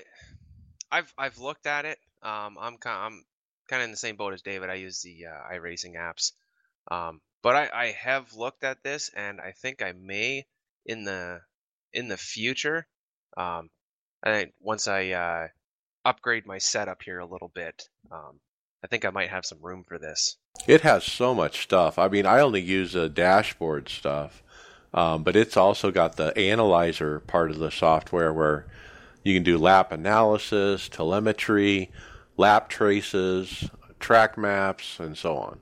I've 0.90 1.12
I've 1.16 1.38
looked 1.38 1.66
at 1.66 1.84
it. 1.84 1.98
Um, 2.22 2.56
I'm 2.60 2.76
kind 2.78 2.98
I'm 3.04 3.24
kind 3.68 3.82
of 3.82 3.86
in 3.86 3.90
the 3.90 3.96
same 3.96 4.16
boat 4.16 4.32
as 4.32 4.42
David. 4.42 4.70
I 4.70 4.74
use 4.74 5.02
the 5.02 5.26
uh, 5.26 5.54
iRacing 5.54 5.94
apps, 5.94 6.32
um, 6.90 7.20
but 7.42 7.54
I, 7.54 7.68
I 7.72 7.86
have 7.92 8.34
looked 8.34 8.64
at 8.64 8.82
this, 8.82 9.10
and 9.14 9.40
I 9.40 9.52
think 9.52 9.82
I 9.82 9.92
may 9.92 10.46
in 10.84 11.04
the 11.04 11.40
in 11.92 12.08
the 12.08 12.16
future. 12.16 12.86
Um, 13.36 13.70
I 14.24 14.50
once 14.60 14.88
I 14.88 15.10
uh, 15.10 15.48
upgrade 16.04 16.46
my 16.46 16.58
setup 16.58 17.02
here 17.02 17.20
a 17.20 17.26
little 17.26 17.50
bit, 17.54 17.88
um, 18.10 18.40
I 18.82 18.86
think 18.88 19.04
I 19.04 19.10
might 19.10 19.30
have 19.30 19.46
some 19.46 19.58
room 19.60 19.84
for 19.84 19.98
this. 19.98 20.36
It 20.66 20.80
has 20.80 21.04
so 21.04 21.34
much 21.34 21.62
stuff. 21.62 21.98
I 21.98 22.08
mean, 22.08 22.26
I 22.26 22.40
only 22.40 22.60
use 22.60 22.92
the 22.92 23.08
dashboard 23.08 23.88
stuff, 23.88 24.42
um, 24.92 25.22
but 25.22 25.36
it's 25.36 25.56
also 25.56 25.90
got 25.90 26.16
the 26.16 26.36
analyzer 26.36 27.20
part 27.20 27.50
of 27.50 27.58
the 27.58 27.70
software 27.70 28.32
where 28.32 28.66
you 29.22 29.34
can 29.34 29.42
do 29.42 29.58
lap 29.58 29.92
analysis, 29.92 30.88
telemetry, 30.88 31.90
lap 32.38 32.70
traces, 32.70 33.68
track 34.00 34.38
maps, 34.38 34.98
and 34.98 35.18
so 35.18 35.36
on. 35.36 35.60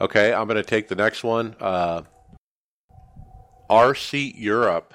Okay, 0.00 0.32
I'm 0.32 0.46
going 0.46 0.62
to 0.62 0.62
take 0.62 0.86
the 0.86 0.94
next 0.94 1.24
one. 1.24 1.56
Uh, 1.58 2.02
R 3.68 3.96
Seat 3.96 4.36
Europe 4.36 4.94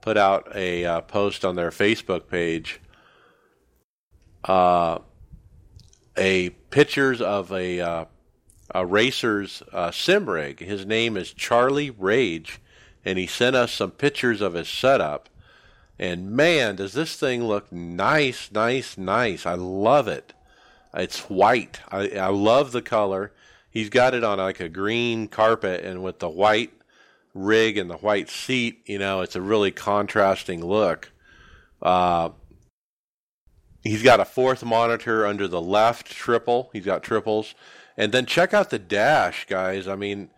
put 0.00 0.16
out 0.16 0.50
a 0.54 0.86
uh, 0.86 1.00
post 1.02 1.44
on 1.44 1.54
their 1.54 1.70
Facebook 1.70 2.28
page. 2.28 2.80
Uh, 4.44 4.98
a 6.16 6.50
pictures 6.70 7.20
of 7.20 7.52
a 7.52 7.80
uh, 7.80 8.04
a 8.74 8.86
racer's 8.86 9.62
uh, 9.72 9.90
sim 9.90 10.28
rig. 10.28 10.60
His 10.60 10.86
name 10.86 11.18
is 11.18 11.32
Charlie 11.32 11.90
Rage, 11.90 12.58
and 13.04 13.18
he 13.18 13.26
sent 13.26 13.56
us 13.56 13.72
some 13.72 13.90
pictures 13.90 14.40
of 14.40 14.54
his 14.54 14.68
setup. 14.68 15.28
And 15.98 16.32
man, 16.32 16.76
does 16.76 16.92
this 16.92 17.16
thing 17.16 17.44
look 17.44 17.70
nice, 17.70 18.50
nice, 18.50 18.96
nice! 18.98 19.46
I 19.46 19.54
love 19.54 20.08
it. 20.08 20.32
It's 20.94 21.30
white. 21.30 21.80
I, 21.90 22.08
I 22.10 22.28
love 22.28 22.72
the 22.72 22.82
color. 22.82 23.32
He's 23.70 23.88
got 23.88 24.14
it 24.14 24.24
on 24.24 24.38
like 24.38 24.60
a 24.60 24.68
green 24.68 25.28
carpet, 25.28 25.84
and 25.84 26.02
with 26.02 26.18
the 26.18 26.28
white 26.28 26.72
rig 27.34 27.78
and 27.78 27.88
the 27.88 27.96
white 27.96 28.28
seat, 28.28 28.82
you 28.84 28.98
know, 28.98 29.20
it's 29.22 29.36
a 29.36 29.40
really 29.40 29.70
contrasting 29.70 30.64
look. 30.64 31.10
Uh, 31.80 32.30
he's 33.82 34.02
got 34.02 34.20
a 34.20 34.24
fourth 34.24 34.64
monitor 34.64 35.26
under 35.26 35.48
the 35.48 35.60
left 35.60 36.06
triple. 36.06 36.70
He's 36.72 36.84
got 36.84 37.02
triples. 37.02 37.54
And 37.96 38.12
then 38.12 38.26
check 38.26 38.54
out 38.54 38.70
the 38.70 38.78
dash, 38.78 39.46
guys. 39.46 39.86
I 39.86 39.96
mean, 39.96 40.30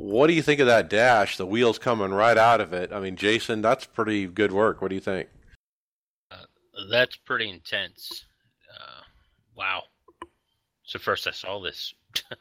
what 0.00 0.26
do 0.28 0.32
you 0.32 0.42
think 0.42 0.60
of 0.60 0.66
that 0.66 0.88
dash? 0.88 1.36
The 1.36 1.46
wheels 1.46 1.78
coming 1.78 2.12
right 2.12 2.38
out 2.38 2.60
of 2.60 2.72
it. 2.72 2.92
I 2.92 3.00
mean, 3.00 3.16
Jason, 3.16 3.62
that's 3.62 3.84
pretty 3.84 4.26
good 4.26 4.52
work. 4.52 4.80
What 4.80 4.88
do 4.88 4.94
you 4.94 5.00
think? 5.00 5.28
That's 6.90 7.16
pretty 7.16 7.48
intense. 7.50 8.24
Uh, 8.72 9.02
wow. 9.56 9.82
So 10.84 10.98
first 10.98 11.26
I 11.26 11.32
saw 11.32 11.60
this. 11.60 11.92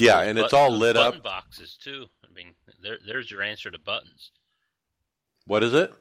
Yeah, 0.00 0.18
those 0.20 0.28
and 0.30 0.38
it's 0.40 0.52
all 0.52 0.72
lit 0.72 0.96
up. 0.96 1.22
boxes 1.22 1.78
too. 1.80 2.06
I 2.24 2.32
mean, 2.34 2.54
there, 2.82 2.98
there's 3.06 3.30
your 3.30 3.40
answer 3.42 3.70
to 3.70 3.78
buttons. 3.78 4.32
What 5.46 5.62
is 5.62 5.74
it? 5.74 5.94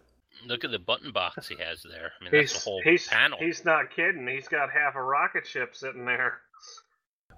Look 0.48 0.64
at 0.64 0.72
the 0.72 0.80
button 0.80 1.12
box 1.12 1.48
he 1.48 1.56
has 1.64 1.84
there. 1.84 2.12
I 2.20 2.24
mean, 2.24 2.32
that's 2.34 2.52
He's 2.54 2.62
a 2.62 2.66
whole 2.66 2.82
he's 2.84 3.08
panel. 3.08 3.38
he's 3.40 3.64
not 3.64 3.92
kidding. 3.96 4.28
He's 4.28 4.48
got 4.48 4.72
half 4.72 4.96
a 4.96 5.04
rocket 5.04 5.46
ship 5.46 5.76
sitting 5.76 6.04
there. 6.04 6.40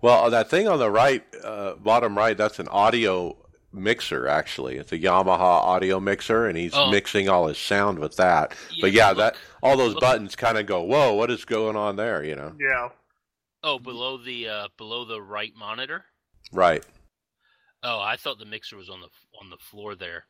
Well, 0.01 0.29
that 0.29 0.49
thing 0.49 0.67
on 0.67 0.79
the 0.79 0.91
right, 0.91 1.23
uh, 1.43 1.73
bottom 1.75 2.17
right, 2.17 2.37
that's 2.37 2.59
an 2.59 2.67
audio 2.67 3.35
mixer. 3.73 4.27
Actually, 4.27 4.77
it's 4.77 4.91
a 4.91 4.97
Yamaha 4.99 5.39
audio 5.39 5.99
mixer, 5.99 6.45
and 6.47 6.57
he's 6.57 6.73
Oh. 6.73 6.89
mixing 6.91 7.29
all 7.29 7.47
his 7.47 7.57
sound 7.57 7.99
with 7.99 8.15
that. 8.17 8.53
Yeah, 8.71 8.77
but 8.81 8.91
yeah, 8.91 9.07
look- 9.09 9.17
that 9.17 9.35
all 9.61 9.75
those 9.77 9.93
look- 9.95 10.01
buttons 10.01 10.35
kind 10.35 10.57
of 10.57 10.65
go, 10.65 10.81
"Whoa, 10.81 11.13
what 11.13 11.31
is 11.31 11.45
going 11.45 11.75
on 11.75 11.95
there?" 11.95 12.23
You 12.23 12.35
know? 12.35 12.55
Yeah. 12.59 12.89
Oh, 13.63 13.79
below 13.79 14.17
the 14.17 14.47
uh, 14.47 14.67
below 14.77 15.03
the 15.03 15.21
right 15.21 15.53
monitor. 15.55 16.05
Right. 16.51 16.83
Oh, 17.83 17.99
I 17.99 18.15
thought 18.15 18.39
the 18.39 18.45
mixer 18.45 18.77
was 18.77 18.89
on 18.89 19.01
the 19.01 19.09
on 19.41 19.49
the 19.49 19.57
floor 19.57 19.95
there. 19.95 20.25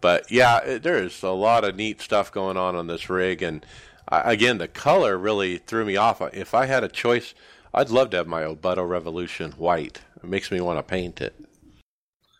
But 0.00 0.30
yeah, 0.30 0.58
it, 0.58 0.82
there's 0.82 1.22
a 1.22 1.30
lot 1.30 1.64
of 1.64 1.76
neat 1.76 2.00
stuff 2.00 2.30
going 2.32 2.56
on 2.56 2.74
on 2.76 2.86
this 2.86 3.10
rig, 3.10 3.42
and 3.42 3.64
I, 4.08 4.32
again, 4.32 4.58
the 4.58 4.68
color 4.68 5.18
really 5.18 5.58
threw 5.58 5.84
me 5.84 5.96
off. 5.96 6.20
If 6.34 6.54
I 6.54 6.66
had 6.66 6.84
a 6.84 6.88
choice, 6.88 7.34
I'd 7.72 7.90
love 7.90 8.10
to 8.10 8.16
have 8.18 8.26
my 8.26 8.42
Obutto 8.42 8.88
Revolution 8.88 9.52
white. 9.52 10.00
It 10.16 10.24
makes 10.28 10.50
me 10.50 10.60
want 10.60 10.78
to 10.78 10.82
paint 10.82 11.20
it. 11.20 11.34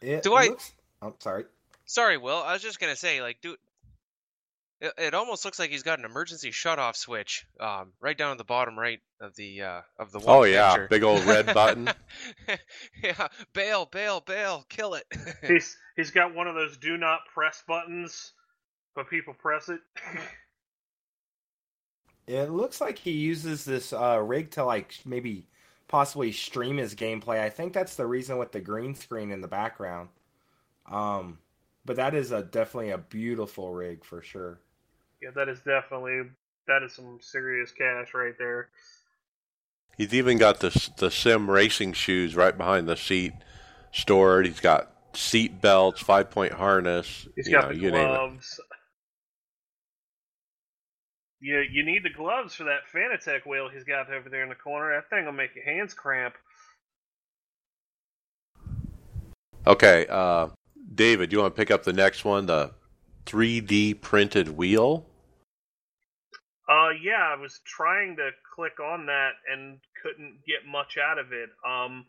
It 0.03 0.23
Do 0.23 0.35
I- 0.35 0.47
looks- 0.49 0.73
I'm 1.03 1.15
sorry. 1.21 1.45
Sorry, 1.85 2.17
Will. 2.19 2.43
I 2.43 2.53
was 2.53 2.63
just 2.63 2.79
gonna 2.81 2.97
say, 2.97 3.21
like, 3.23 3.41
dude, 3.41 3.59
it, 4.81 4.93
it 4.97 5.15
almost 5.15 5.45
looks 5.45 5.59
like 5.59 5.71
he's 5.71 5.83
got 5.83 5.99
an 5.99 6.05
emergency 6.05 6.51
shut-off 6.53 6.97
switch, 6.97 7.45
um, 7.59 7.93
right 8.01 8.17
down 8.17 8.31
at 8.33 8.39
the 8.39 8.45
bottom 8.45 8.79
right 8.79 9.01
of 9.21 9.35
the 9.37 9.63
uh, 9.63 9.81
of 9.99 10.11
the 10.13 10.19
one 10.21 10.37
Oh 10.37 10.43
yeah, 10.45 10.71
picture. 10.71 10.89
big 10.89 11.03
old 11.03 11.25
red 11.25 11.47
button. 11.55 11.91
yeah, 13.03 13.29
bail, 13.53 13.87
bail, 13.87 14.21
bail, 14.21 14.65
kill 14.69 14.95
it. 14.95 15.05
He's 15.47 15.77
he's 15.97 16.11
got 16.11 16.35
one 16.35 16.47
of 16.49 16.55
those 16.55 16.77
do 16.77 16.97
not 16.97 17.21
press 17.35 17.63
buttons, 17.67 18.33
but 18.95 19.11
people 19.11 19.35
press 19.35 19.69
it. 19.69 19.81
It 22.31 22.51
looks 22.51 22.81
like 22.81 22.99
he 22.99 23.13
uses 23.13 23.65
this 23.65 23.93
uh, 23.93 24.21
rig 24.25 24.51
to 24.53 24.65
like 24.65 24.95
maybe 25.05 25.47
possibly 25.89 26.33
stream 26.33 26.77
his 26.77 26.95
gameplay. 26.95 27.41
I 27.41 27.51
think 27.51 27.73
that's 27.73 27.97
the 27.97 28.07
reason 28.07 28.39
with 28.39 28.53
the 28.53 28.61
green 28.61 28.95
screen 28.95 29.31
in 29.31 29.41
the 29.41 29.49
background. 29.49 30.11
Um, 30.91 31.39
but 31.85 31.97
that 31.97 32.15
is 32.15 32.33
a 32.33 32.43
definitely 32.43 32.91
a 32.91 32.99
beautiful 32.99 33.73
rig 33.75 34.05
for 34.05 34.23
sure. 34.23 34.61
yeah, 35.23 35.31
that 35.35 35.49
is 35.49 35.61
definitely 35.61 36.23
that 36.67 36.83
is 36.83 36.95
some 36.95 37.19
serious 37.21 37.73
cash 37.73 38.15
right 38.15 38.35
there. 38.39 38.69
He's 39.97 40.15
even 40.15 40.39
got 40.39 40.61
the 40.61 40.91
the 40.97 41.11
sim 41.11 41.51
racing 41.51 41.93
shoes 41.93 42.35
right 42.35 42.57
behind 42.57 42.89
the 42.89 42.97
seat 42.97 43.35
stored. 43.93 44.47
He's 44.47 44.61
got 44.61 44.93
seat 45.15 45.61
belts, 45.61 46.01
five 46.01 46.31
point 46.31 46.53
harness. 46.55 47.29
He's 47.37 47.49
you 47.49 47.51
got 47.51 47.69
know, 47.69 47.73
the 47.73 47.77
you 47.77 47.91
name 47.91 48.13
it. 48.13 48.23
gloves. 48.23 48.61
You 51.41 51.61
you 51.71 51.85
need 51.85 52.03
the 52.05 52.11
gloves 52.11 52.55
for 52.55 52.65
that 52.65 52.81
Fanatec 52.93 53.47
wheel 53.47 53.69
he's 53.73 53.85
got 53.85 54.13
over 54.13 54.29
there 54.29 54.43
in 54.43 54.51
the 54.51 54.55
corner. 54.55 54.95
That 54.95 55.09
thing 55.09 55.25
will 55.25 55.33
make 55.33 55.55
your 55.55 55.65
hands 55.65 55.95
cramp. 55.95 56.35
Okay, 59.67 60.07
uh, 60.09 60.49
David, 60.95 61.33
you 61.33 61.39
want 61.39 61.55
to 61.55 61.59
pick 61.59 61.71
up 61.71 61.83
the 61.83 61.93
next 61.93 62.25
one, 62.25 62.47
the 62.47 62.73
3D 63.27 64.01
printed 64.01 64.49
wheel? 64.49 65.07
Uh, 66.69 66.91
yeah, 67.03 67.35
I 67.37 67.41
was 67.41 67.61
trying 67.67 68.17
to 68.17 68.31
click 68.55 68.81
on 68.81 69.07
that 69.07 69.33
and 69.53 69.79
couldn't 70.03 70.39
get 70.47 70.71
much 70.71 70.97
out 70.99 71.19
of 71.19 71.33
it. 71.33 71.51
Um, 71.67 72.07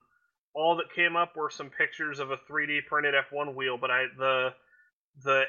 all 0.54 0.76
that 0.78 0.94
came 0.96 1.16
up 1.16 1.36
were 1.36 1.50
some 1.50 1.70
pictures 1.70 2.20
of 2.20 2.32
a 2.32 2.38
3D 2.38 2.86
printed 2.88 3.16
F1 3.32 3.56
wheel, 3.56 3.78
but 3.78 3.92
I 3.92 4.06
the 4.18 4.54
the 5.24 5.44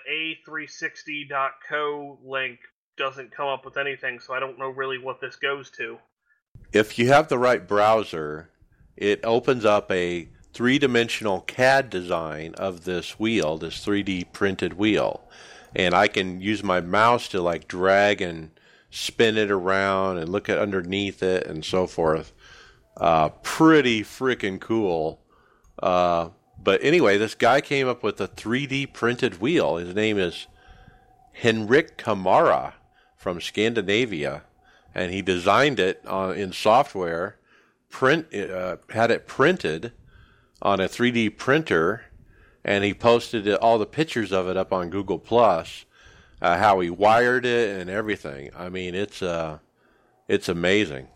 A360.co 0.49 2.19
link 2.25 2.59
doesn't 2.97 3.33
come 3.33 3.49
up 3.49 3.65
with 3.65 3.77
anything, 3.77 4.21
so 4.21 4.35
I 4.35 4.41
don't 4.41 4.59
know 4.59 4.69
really 4.69 4.99
what 4.99 5.21
this 5.21 5.37
goes 5.37 5.71
to. 5.73 5.99
If 6.73 6.99
you 6.99 7.09
have 7.09 7.29
the 7.29 7.39
right 7.39 7.67
browser, 7.67 8.51
it 8.97 9.21
opens 9.25 9.65
up 9.65 9.91
a 9.91 10.29
three 10.53 10.79
dimensional 10.79 11.41
CAD 11.43 11.91
design 11.91 12.55
of 12.57 12.85
this 12.85 13.19
wheel, 13.19 13.59
this 13.59 13.85
3D 13.85 14.33
printed 14.33 14.75
wheel. 14.75 15.23
And 15.75 15.95
I 15.95 16.09
can 16.09 16.41
use 16.41 16.63
my 16.63 16.81
mouse 16.81 17.29
to 17.29 17.41
like 17.41 17.67
drag 17.67 18.21
and 18.21 18.51
spin 18.91 19.39
it 19.39 19.51
around 19.51 20.19
and 20.19 20.29
look 20.29 20.49
at 20.49 20.59
underneath 20.59 21.23
it 21.23 21.47
and 21.47 21.65
so 21.65 21.87
forth. 21.87 22.33
Uh, 22.97 23.31
pretty 23.31 24.03
freaking 24.03 24.61
cool. 24.61 25.23
Uh, 25.83 26.29
but 26.63 26.83
anyway, 26.85 27.17
this 27.17 27.35
guy 27.35 27.63
came 27.63 27.89
up 27.89 28.03
with 28.03 28.21
a 28.21 28.29
3D 28.29 28.93
printed 28.93 29.41
wheel. 29.41 29.77
His 29.77 29.95
name 29.95 30.19
is 30.19 30.47
Henrik 31.33 31.97
Kamara 31.97 32.75
from 33.23 33.41
Scandinavia, 33.41 34.43
and 34.95 35.13
he 35.13 35.23
designed 35.23 35.79
it 35.79 36.03
uh, 36.05 36.35
in 36.37 36.53
software. 36.53 37.37
Print 37.89 38.35
uh, 38.35 38.79
had 38.91 39.13
it 39.13 39.29
printed 39.29 39.93
on 40.61 40.81
a 40.81 40.89
3D 40.89 41.37
printer, 41.37 42.07
and 42.65 42.83
he 42.83 42.93
posted 42.93 43.47
it, 43.47 43.61
all 43.61 43.79
the 43.79 43.87
pictures 43.87 44.33
of 44.33 44.49
it 44.49 44.57
up 44.57 44.73
on 44.73 44.91
Google 44.91 45.21
Plus. 45.21 45.85
Uh, 46.41 46.59
how 46.59 46.81
he 46.81 46.91
wired 46.91 47.47
it 47.47 47.81
and 47.81 47.89
everything. 47.89 48.51
I 48.59 48.69
mean, 48.69 48.97
it's 48.97 49.23
uh, 49.23 49.59
it's 50.27 50.49
amazing. 50.49 51.07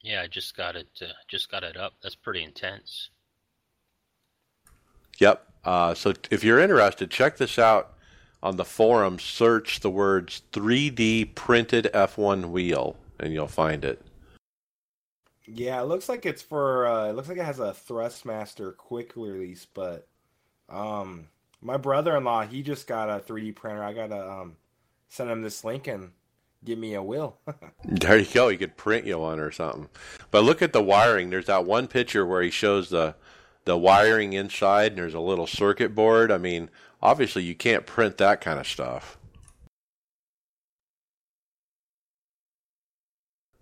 Yeah, 0.00 0.22
I 0.22 0.26
just 0.26 0.56
got 0.56 0.74
it. 0.74 0.88
Uh, 1.00 1.12
just 1.28 1.48
got 1.48 1.62
it 1.62 1.76
up. 1.76 1.92
That's 2.02 2.16
pretty 2.16 2.42
intense. 2.42 3.10
Yep. 5.18 5.46
Uh, 5.64 5.94
so 5.94 6.14
if 6.32 6.42
you're 6.42 6.58
interested, 6.58 7.08
check 7.08 7.36
this 7.36 7.56
out 7.56 7.94
on 8.42 8.56
the 8.56 8.64
forum. 8.64 9.18
Search 9.18 9.80
the 9.80 9.90
words 9.90 10.42
3D 10.52 11.34
printed 11.34 11.88
F1 11.94 12.50
wheel, 12.50 12.96
and 13.20 13.32
you'll 13.32 13.46
find 13.46 13.84
it. 13.84 14.04
Yeah, 15.46 15.80
it 15.80 15.86
looks 15.86 16.08
like 16.08 16.24
it's 16.24 16.42
for. 16.42 16.86
Uh, 16.86 17.08
it 17.08 17.14
looks 17.14 17.28
like 17.28 17.38
it 17.38 17.44
has 17.44 17.58
a 17.58 17.74
Thrustmaster 17.88 18.76
quick 18.76 19.16
release, 19.16 19.66
but 19.66 20.06
um, 20.68 21.28
my 21.60 21.76
brother-in-law 21.76 22.46
he 22.46 22.62
just 22.62 22.86
got 22.86 23.10
a 23.10 23.20
3D 23.20 23.54
printer. 23.54 23.82
I 23.82 23.92
gotta 23.92 24.30
um, 24.30 24.56
send 25.08 25.30
him 25.30 25.42
this 25.42 25.64
link 25.64 25.88
and 25.88 26.12
give 26.64 26.78
me 26.78 26.94
a 26.94 27.02
wheel. 27.02 27.38
There 27.84 28.18
you 28.18 28.26
go. 28.32 28.48
He 28.48 28.56
could 28.56 28.76
print 28.76 29.06
you 29.06 29.18
one 29.18 29.40
or 29.40 29.50
something. 29.50 29.88
But 30.30 30.44
look 30.44 30.62
at 30.62 30.72
the 30.72 30.82
wiring. 30.82 31.30
There's 31.30 31.46
that 31.46 31.66
one 31.66 31.88
picture 31.88 32.24
where 32.24 32.40
he 32.42 32.50
shows 32.50 32.90
the 32.90 33.16
the 33.64 33.76
wiring 33.76 34.32
inside, 34.32 34.92
and 34.92 34.98
there's 34.98 35.14
a 35.14 35.20
little 35.20 35.46
circuit 35.46 35.94
board. 35.94 36.32
I 36.32 36.38
mean, 36.38 36.70
obviously 37.02 37.42
you 37.42 37.54
can't 37.54 37.86
print 37.86 38.18
that 38.18 38.40
kind 38.40 38.60
of 38.60 38.66
stuff. 38.66 39.18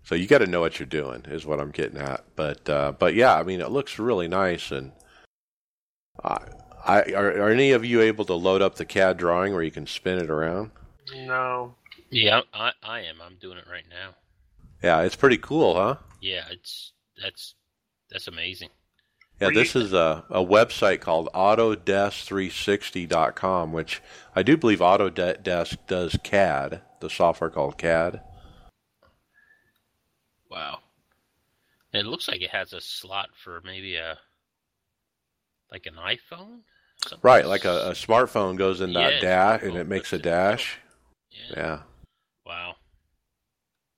So 0.03 0.17
you 0.17 0.27
got 0.27 0.39
to 0.39 0.47
know 0.47 0.61
what 0.61 0.79
you're 0.79 0.87
doing, 0.87 1.25
is 1.29 1.47
what 1.47 1.61
I'm 1.61 1.71
getting 1.71 1.99
at. 1.99 2.25
But 2.35 2.69
uh, 2.69 2.93
but 2.99 3.15
yeah, 3.15 3.37
I 3.37 3.45
mean, 3.45 3.61
it 3.61 3.71
looks 3.71 3.99
really 3.99 4.27
nice, 4.27 4.73
and 4.73 4.91
I, 6.25 6.39
I 6.85 7.03
are, 7.13 7.43
are 7.43 7.51
any 7.51 7.71
of 7.71 7.85
you 7.85 8.01
able 8.01 8.25
to 8.25 8.35
load 8.35 8.61
up 8.61 8.75
the 8.75 8.85
CAD 8.85 9.19
drawing 9.19 9.53
where 9.53 9.63
you 9.63 9.71
can 9.71 9.87
spin 9.87 10.19
it 10.19 10.29
around? 10.29 10.73
No. 11.15 11.77
Yeah, 12.11 12.41
I, 12.53 12.73
I 12.83 13.01
am. 13.03 13.23
I'm 13.23 13.37
doing 13.37 13.59
it 13.59 13.67
right 13.71 13.85
now. 13.89 14.17
Yeah, 14.83 15.03
it's 15.03 15.15
pretty 15.15 15.39
cool, 15.39 15.75
huh? 15.77 15.97
Yeah, 16.21 16.43
it's 16.51 16.93
that's 17.23 17.55
that's 18.11 18.27
amazing. 18.27 18.71
Yeah, 19.41 19.49
this 19.55 19.75
is 19.75 19.95
a, 19.95 20.23
a 20.29 20.45
website 20.45 21.01
called 21.01 21.31
Autodesk360.com, 21.35 23.73
which 23.73 24.03
I 24.37 24.43
do 24.43 24.57
believe 24.59 24.81
Autodesk 24.81 25.79
does 25.87 26.19
CAD, 26.23 26.83
the 27.01 27.09
software 27.09 27.49
called 27.51 27.79
CAD. 27.79 28.21
Wow. 30.51 30.81
It 31.93 32.07
looks 32.07 32.29
like 32.29 32.41
it 32.43 32.51
has 32.51 32.73
a 32.73 32.81
slot 32.81 33.31
for 33.43 33.61
maybe 33.65 33.97
a 33.97 34.17
like 35.73 35.87
an 35.87 35.95
iPhone. 35.95 36.61
Something 37.07 37.19
Right, 37.23 37.47
like 37.47 37.65
a, 37.65 37.89
a 37.89 37.93
smartphone 37.93 38.57
goes 38.59 38.81
in 38.83 38.93
that 38.93 39.15
Yeah, 39.15 39.21
dash 39.21 39.63
and 39.63 39.73
oh, 39.73 39.77
it 39.77 39.89
makes 39.89 40.13
a 40.13 40.17
puts 40.17 40.25
it 40.25 40.27
in 40.27 40.33
the 40.33 40.39
middle. 40.39 40.51
dash. 40.51 40.79
Yeah. 41.31 41.53
Yeah. 41.57 41.79
Wow. 42.45 42.75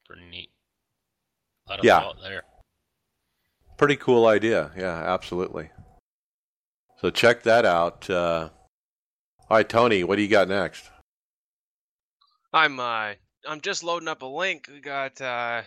Pretty 0.06 0.24
neat. 0.30 0.50
A 1.66 1.70
lot 1.70 1.78
of 1.80 1.84
Yeah. 1.84 2.12
there. 2.22 2.42
Pretty 3.76 3.96
cool 3.96 4.26
idea. 4.26 4.70
Yeah, 4.76 4.94
absolutely. 4.94 5.70
So 7.00 7.10
check 7.10 7.42
that 7.42 7.64
out. 7.64 8.08
Uh, 8.08 8.50
all 9.50 9.56
right, 9.56 9.68
Tony, 9.68 10.04
what 10.04 10.16
do 10.16 10.22
you 10.22 10.28
got 10.28 10.48
next? 10.48 10.88
I'm 12.52 12.78
uh, 12.78 13.14
I'm 13.46 13.60
just 13.60 13.82
loading 13.82 14.08
up 14.08 14.22
a 14.22 14.26
link. 14.26 14.68
We 14.72 14.80
got 14.80 15.20
uh, 15.20 15.62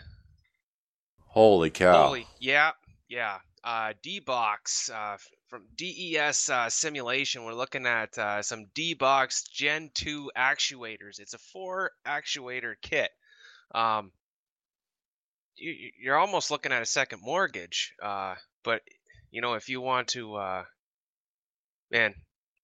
Holy 1.35 1.69
cow. 1.69 2.07
holy, 2.07 2.27
yeah, 2.39 2.71
yeah. 3.09 3.39
Uh, 3.61 3.91
D-Box 4.01 4.89
uh, 4.89 5.17
from 5.49 5.63
DES 5.75 6.49
uh, 6.49 6.69
Simulation. 6.69 7.43
We're 7.43 7.53
looking 7.53 7.85
at 7.85 8.17
uh, 8.17 8.41
some 8.41 8.67
D-Box 8.73 9.43
Gen 9.51 9.89
2 9.95 10.31
actuators. 10.37 11.19
It's 11.19 11.33
a 11.33 11.39
four 11.39 11.91
actuator 12.07 12.75
kit. 12.81 13.09
Um, 13.73 14.11
you're 15.57 16.17
almost 16.17 16.51
looking 16.51 16.71
at 16.71 16.81
a 16.81 16.85
second 16.85 17.21
mortgage. 17.21 17.93
Uh, 18.01 18.35
but 18.63 18.81
you 19.31 19.41
know, 19.41 19.53
if 19.53 19.69
you 19.69 19.81
want 19.81 20.09
to, 20.09 20.35
uh, 20.35 20.63
man, 21.91 22.13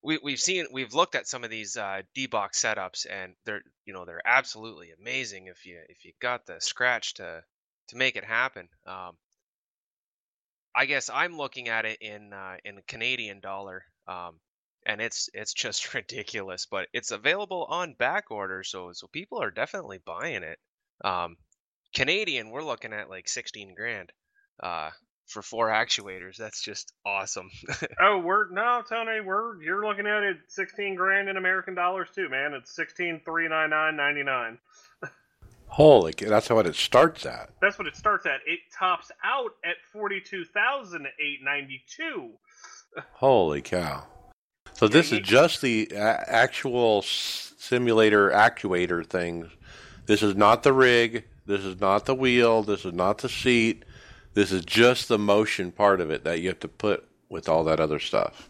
we 0.04 0.20
we've 0.24 0.40
seen 0.40 0.68
we've 0.72 0.94
looked 0.94 1.16
at 1.16 1.28
some 1.28 1.44
of 1.44 1.50
these 1.50 1.78
uh, 1.78 2.02
D 2.16 2.28
box 2.28 2.62
setups, 2.62 3.06
and 3.10 3.34
they're 3.46 3.62
you 3.86 3.94
know 3.94 4.06
they're 4.06 4.22
absolutely 4.26 4.90
amazing 5.00 5.48
if 5.48 5.66
you 5.66 5.80
if 5.90 6.06
you 6.06 6.14
got 6.22 6.46
the 6.46 6.60
scratch 6.60 7.16
to 7.16 7.44
to 7.90 7.98
make 7.98 8.16
it 8.16 8.24
happen. 8.26 8.68
Um, 8.86 9.18
I 10.74 10.86
guess 10.86 11.10
I'm 11.10 11.38
looking 11.38 11.68
at 11.70 11.86
it 11.86 12.02
in 12.02 12.34
uh, 12.34 12.58
in 12.64 12.82
Canadian 12.88 13.42
dollar, 13.42 13.84
um, 14.08 14.40
and 14.86 15.02
it's 15.02 15.30
it's 15.34 15.54
just 15.54 15.94
ridiculous. 15.94 16.66
But 16.70 16.88
it's 16.94 17.12
available 17.12 17.66
on 17.70 17.94
back 17.94 18.32
order, 18.32 18.64
so 18.64 18.92
so 18.94 19.08
people 19.08 19.42
are 19.42 19.52
definitely 19.52 20.00
buying 20.06 20.44
it. 20.44 20.60
Um, 21.04 21.38
Canadian, 21.94 22.50
we're 22.50 22.64
looking 22.64 22.94
at 22.94 23.10
like 23.10 23.28
16 23.28 23.74
grand 23.76 24.14
uh, 24.62 24.92
for 25.28 25.42
four 25.42 25.68
actuators. 25.70 26.38
That's 26.38 26.62
just 26.62 26.94
awesome. 27.06 27.50
oh, 28.02 28.20
we're 28.20 28.50
no, 28.52 28.82
Tony. 28.88 29.20
We're 29.22 29.62
you're 29.62 29.86
looking 29.86 30.08
at 30.08 30.24
it 30.24 30.38
16 30.48 30.96
grand 30.96 31.28
in 31.30 31.36
American 31.38 31.76
dollars 31.76 32.10
too, 32.14 32.28
man. 32.30 32.54
It's 32.54 32.78
16,399.99. 32.78 34.58
Holy, 35.68 36.14
that's 36.18 36.50
what 36.50 36.68
it 36.68 36.76
starts 36.76 37.26
at. 37.26 37.52
That's 37.62 37.78
what 37.78 37.88
it 37.88 37.96
starts 37.96 38.26
at. 38.26 38.42
It 38.46 38.60
tops 38.78 39.10
out 39.24 39.52
at 39.64 39.76
42,892. 39.94 42.30
Holy 43.14 43.62
cow. 43.62 44.04
So 44.74 44.88
this 44.88 45.12
is 45.12 45.20
just 45.20 45.62
the 45.62 45.94
actual 45.96 47.04
simulator 47.04 48.32
actuator 48.32 49.06
thing. 49.06 49.52
This 50.08 50.24
is 50.24 50.36
not 50.36 50.64
the 50.64 50.74
rig. 50.74 51.26
This 51.52 51.66
is 51.66 51.82
not 51.82 52.06
the 52.06 52.16
wheel. 52.16 52.64
This 52.64 52.86
is 52.86 52.94
not 52.94 53.18
the 53.18 53.28
seat. 53.28 53.84
This 54.34 54.54
is 54.54 54.64
just 54.64 55.10
the 55.10 55.20
motion 55.20 55.74
part 55.74 56.00
of 56.00 56.10
it 56.10 56.24
that 56.24 56.40
you 56.40 56.48
have 56.48 56.62
to 56.62 56.70
put 56.70 57.06
with 57.28 57.50
all 57.50 57.66
that 57.66 57.82
other 57.82 58.00
stuff. 58.00 58.50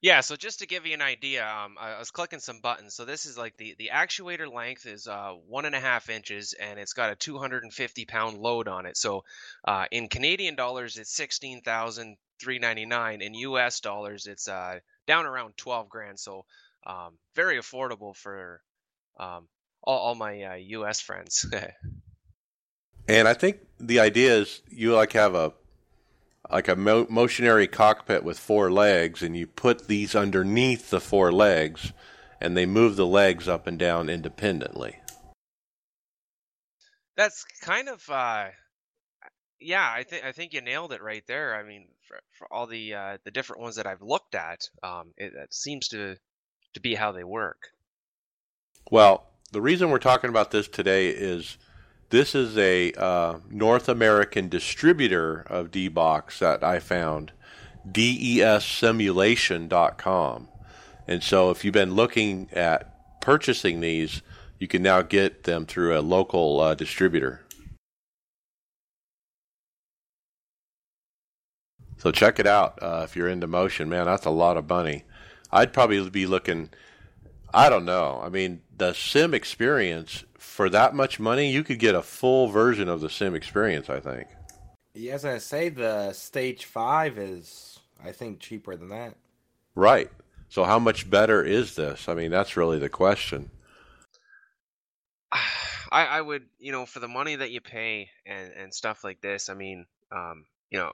Yeah, 0.00 0.22
so 0.22 0.34
just 0.34 0.60
to 0.60 0.66
give 0.66 0.86
you 0.86 0.94
an 0.94 1.02
idea, 1.02 1.46
um, 1.46 1.76
I 1.78 1.98
was 1.98 2.10
clicking 2.10 2.38
some 2.38 2.60
buttons. 2.60 2.94
So 2.94 3.04
this 3.04 3.26
is 3.26 3.36
like 3.36 3.58
the, 3.58 3.74
the 3.78 3.90
actuator 3.92 4.50
length 4.50 4.86
is 4.86 5.06
uh, 5.06 5.34
one 5.46 5.66
and 5.66 5.74
a 5.74 5.78
half 5.78 6.08
inches, 6.08 6.54
and 6.54 6.78
it's 6.78 6.94
got 6.94 7.12
a 7.12 7.16
250 7.16 8.06
pound 8.06 8.38
load 8.38 8.66
on 8.66 8.86
it. 8.86 8.96
So 8.96 9.24
uh, 9.68 9.84
in 9.90 10.08
Canadian 10.08 10.54
dollars, 10.54 10.96
it's 10.96 11.14
16,399. 11.14 13.20
In 13.20 13.34
U.S. 13.34 13.80
dollars, 13.80 14.26
it's 14.26 14.48
uh, 14.48 14.78
down 15.06 15.26
around 15.26 15.58
12 15.58 15.90
grand. 15.90 16.18
So 16.18 16.46
um, 16.86 17.18
very 17.34 17.58
affordable 17.58 18.16
for 18.16 18.62
um, 19.20 19.48
all, 19.82 19.98
all, 19.98 20.14
my 20.14 20.56
U.S. 20.56 21.00
Uh, 21.00 21.04
friends. 21.04 21.44
and 23.08 23.28
I 23.28 23.34
think 23.34 23.58
the 23.78 24.00
idea 24.00 24.36
is 24.36 24.62
you 24.68 24.94
like 24.94 25.12
have 25.12 25.34
a 25.34 25.52
like 26.50 26.68
a 26.68 26.76
mo- 26.76 27.06
motionary 27.10 27.66
cockpit 27.66 28.22
with 28.22 28.38
four 28.38 28.70
legs, 28.70 29.22
and 29.22 29.36
you 29.36 29.46
put 29.46 29.88
these 29.88 30.14
underneath 30.14 30.90
the 30.90 31.00
four 31.00 31.32
legs, 31.32 31.92
and 32.40 32.56
they 32.56 32.66
move 32.66 32.96
the 32.96 33.06
legs 33.06 33.48
up 33.48 33.66
and 33.66 33.78
down 33.78 34.08
independently. 34.08 34.96
That's 37.16 37.44
kind 37.62 37.88
of, 37.88 38.08
uh, 38.10 38.48
yeah. 39.58 39.90
I 39.90 40.02
think 40.04 40.24
I 40.24 40.32
think 40.32 40.52
you 40.52 40.60
nailed 40.60 40.92
it 40.92 41.02
right 41.02 41.24
there. 41.26 41.56
I 41.56 41.62
mean, 41.62 41.88
for, 42.06 42.18
for 42.38 42.52
all 42.52 42.66
the 42.66 42.94
uh, 42.94 43.18
the 43.24 43.30
different 43.30 43.62
ones 43.62 43.76
that 43.76 43.86
I've 43.86 44.02
looked 44.02 44.34
at, 44.34 44.60
um, 44.82 45.12
it, 45.16 45.32
it 45.34 45.52
seems 45.52 45.88
to 45.88 46.16
to 46.74 46.80
be 46.80 46.94
how 46.94 47.12
they 47.12 47.24
work. 47.24 47.68
Well, 48.90 49.26
the 49.50 49.62
reason 49.62 49.90
we're 49.90 49.98
talking 49.98 50.30
about 50.30 50.50
this 50.50 50.68
today 50.68 51.08
is 51.08 51.56
this 52.10 52.34
is 52.34 52.56
a 52.56 52.92
uh, 52.92 53.38
North 53.50 53.88
American 53.88 54.48
distributor 54.48 55.40
of 55.48 55.70
D-Box 55.70 56.38
that 56.38 56.62
I 56.62 56.78
found, 56.78 57.32
dessimulation.com. 57.90 60.48
And 61.08 61.22
so 61.22 61.50
if 61.50 61.64
you've 61.64 61.74
been 61.74 61.94
looking 61.94 62.48
at 62.52 63.20
purchasing 63.20 63.80
these, 63.80 64.22
you 64.58 64.68
can 64.68 64.82
now 64.82 65.02
get 65.02 65.44
them 65.44 65.66
through 65.66 65.98
a 65.98 66.00
local 66.00 66.60
uh, 66.60 66.74
distributor. 66.74 67.42
So 71.98 72.12
check 72.12 72.38
it 72.38 72.46
out 72.46 72.78
uh, 72.82 73.02
if 73.04 73.16
you're 73.16 73.28
into 73.28 73.46
motion. 73.46 73.88
Man, 73.88 74.06
that's 74.06 74.26
a 74.26 74.30
lot 74.30 74.56
of 74.56 74.68
money. 74.68 75.04
I'd 75.50 75.72
probably 75.72 76.08
be 76.10 76.26
looking. 76.26 76.70
I 77.52 77.68
don't 77.68 77.84
know. 77.84 78.20
I 78.22 78.28
mean, 78.28 78.62
the 78.76 78.92
sim 78.92 79.32
experience 79.32 80.24
for 80.56 80.70
that 80.70 80.94
much 80.94 81.20
money, 81.20 81.52
you 81.52 81.62
could 81.62 81.78
get 81.78 81.94
a 81.94 82.00
full 82.00 82.48
version 82.48 82.88
of 82.88 83.02
the 83.02 83.10
sim 83.10 83.34
experience. 83.34 83.90
I 83.90 84.00
think. 84.00 84.26
Yeah, 84.94 85.12
as 85.12 85.26
I 85.26 85.36
say, 85.36 85.68
the 85.68 86.14
stage 86.14 86.64
five 86.64 87.18
is, 87.18 87.78
I 88.02 88.12
think, 88.12 88.40
cheaper 88.40 88.74
than 88.74 88.88
that. 88.88 89.16
Right. 89.74 90.10
So 90.48 90.64
how 90.64 90.78
much 90.78 91.10
better 91.10 91.44
is 91.44 91.74
this? 91.74 92.08
I 92.08 92.14
mean, 92.14 92.30
that's 92.30 92.56
really 92.56 92.78
the 92.78 92.88
question. 92.88 93.50
I, 95.92 96.06
I 96.06 96.20
would, 96.22 96.46
you 96.58 96.72
know, 96.72 96.86
for 96.86 97.00
the 97.00 97.08
money 97.08 97.36
that 97.36 97.50
you 97.50 97.60
pay 97.60 98.08
and, 98.24 98.50
and 98.52 98.74
stuff 98.74 99.04
like 99.04 99.20
this, 99.20 99.50
I 99.50 99.54
mean, 99.54 99.84
um, 100.10 100.46
you 100.70 100.78
know, 100.78 100.92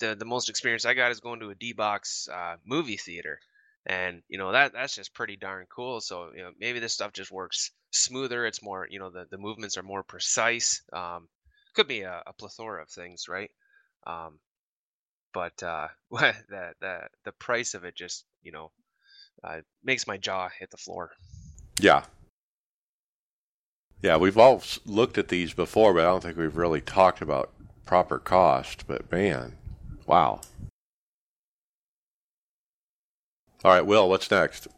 the 0.00 0.14
the 0.14 0.26
most 0.26 0.50
experience 0.50 0.84
I 0.84 0.92
got 0.92 1.10
is 1.10 1.20
going 1.20 1.40
to 1.40 1.48
a 1.48 1.54
D 1.54 1.72
box 1.72 2.28
uh, 2.30 2.56
movie 2.66 2.98
theater 2.98 3.40
and 3.86 4.22
you 4.28 4.38
know 4.38 4.52
that 4.52 4.72
that's 4.72 4.94
just 4.94 5.14
pretty 5.14 5.36
darn 5.36 5.66
cool 5.74 6.00
so 6.00 6.30
you 6.36 6.42
know 6.42 6.50
maybe 6.60 6.78
this 6.78 6.92
stuff 6.92 7.12
just 7.12 7.32
works 7.32 7.70
smoother 7.92 8.46
it's 8.46 8.62
more 8.62 8.86
you 8.90 8.98
know 8.98 9.10
the, 9.10 9.24
the 9.30 9.38
movements 9.38 9.76
are 9.76 9.82
more 9.82 10.02
precise 10.02 10.82
um, 10.92 11.28
could 11.74 11.88
be 11.88 12.02
a, 12.02 12.22
a, 12.26 12.32
plethora 12.32 12.82
of 12.82 12.88
things 12.88 13.28
right? 13.28 13.50
Um, 14.06 14.38
but 15.32 15.62
uh, 15.62 15.88
the, 16.10 16.72
the 16.80 17.00
the 17.24 17.32
price 17.32 17.74
of 17.74 17.84
it 17.84 17.96
just 17.96 18.24
you 18.42 18.52
know 18.52 18.70
uh, 19.44 19.60
makes 19.82 20.06
my 20.06 20.16
jaw 20.16 20.48
hit 20.58 20.70
the 20.70 20.76
floor. 20.76 21.12
Yeah. 21.78 22.04
Yeah 24.02 24.16
we've 24.16 24.38
all 24.38 24.62
looked 24.84 25.18
at 25.18 25.28
these 25.28 25.52
before 25.52 25.92
but 25.92 26.00
i 26.00 26.04
don't 26.04 26.22
think 26.22 26.38
we've 26.38 26.56
really 26.56 26.80
talked 26.80 27.20
about 27.20 27.52
proper 27.84 28.18
cost 28.18 28.86
but 28.86 29.10
man 29.12 29.56
wow 30.06 30.40
all 33.64 33.72
right, 33.72 33.84
Will, 33.84 34.08
what's 34.08 34.30
next? 34.30 34.68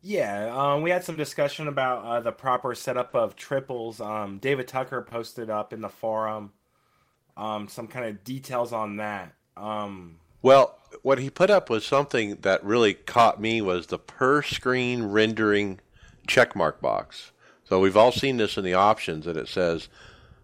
Yeah, 0.00 0.54
um, 0.56 0.82
we 0.82 0.90
had 0.90 1.04
some 1.04 1.16
discussion 1.16 1.68
about 1.68 2.04
uh, 2.04 2.20
the 2.20 2.32
proper 2.32 2.74
setup 2.74 3.14
of 3.14 3.36
triples. 3.36 4.00
Um, 4.00 4.38
David 4.38 4.68
Tucker 4.68 5.02
posted 5.02 5.50
up 5.50 5.72
in 5.72 5.80
the 5.80 5.88
forum 5.88 6.52
um, 7.38 7.68
some 7.68 7.86
kind 7.86 8.04
of 8.04 8.24
details 8.24 8.72
on 8.72 8.96
that. 8.96 9.32
Um, 9.56 10.16
well, 10.42 10.78
what 11.02 11.18
he 11.18 11.30
put 11.30 11.50
up 11.50 11.70
was 11.70 11.86
something 11.86 12.36
that 12.42 12.62
really 12.64 12.94
caught 12.94 13.40
me 13.40 13.62
was 13.62 13.86
the 13.86 13.98
per 13.98 14.42
screen 14.42 15.04
rendering 15.04 15.80
checkmark 16.26 16.80
box. 16.80 17.32
So 17.64 17.80
we've 17.80 17.96
all 17.96 18.12
seen 18.12 18.36
this 18.36 18.56
in 18.56 18.64
the 18.64 18.74
options 18.74 19.24
that 19.24 19.36
it 19.36 19.48
says 19.48 19.88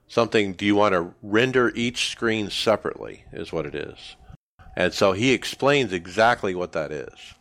something. 0.06 0.52
Do 0.52 0.64
you 0.64 0.76
want 0.76 0.92
to 0.94 1.14
render 1.22 1.72
each 1.74 2.10
screen 2.10 2.50
separately? 2.50 3.24
Is 3.32 3.52
what 3.52 3.66
it 3.66 3.74
is. 3.74 4.16
And 4.76 4.92
so 4.92 5.12
he 5.12 5.32
explains 5.32 5.92
exactly 5.92 6.54
what 6.54 6.72
that 6.72 6.90
is. 6.90 7.34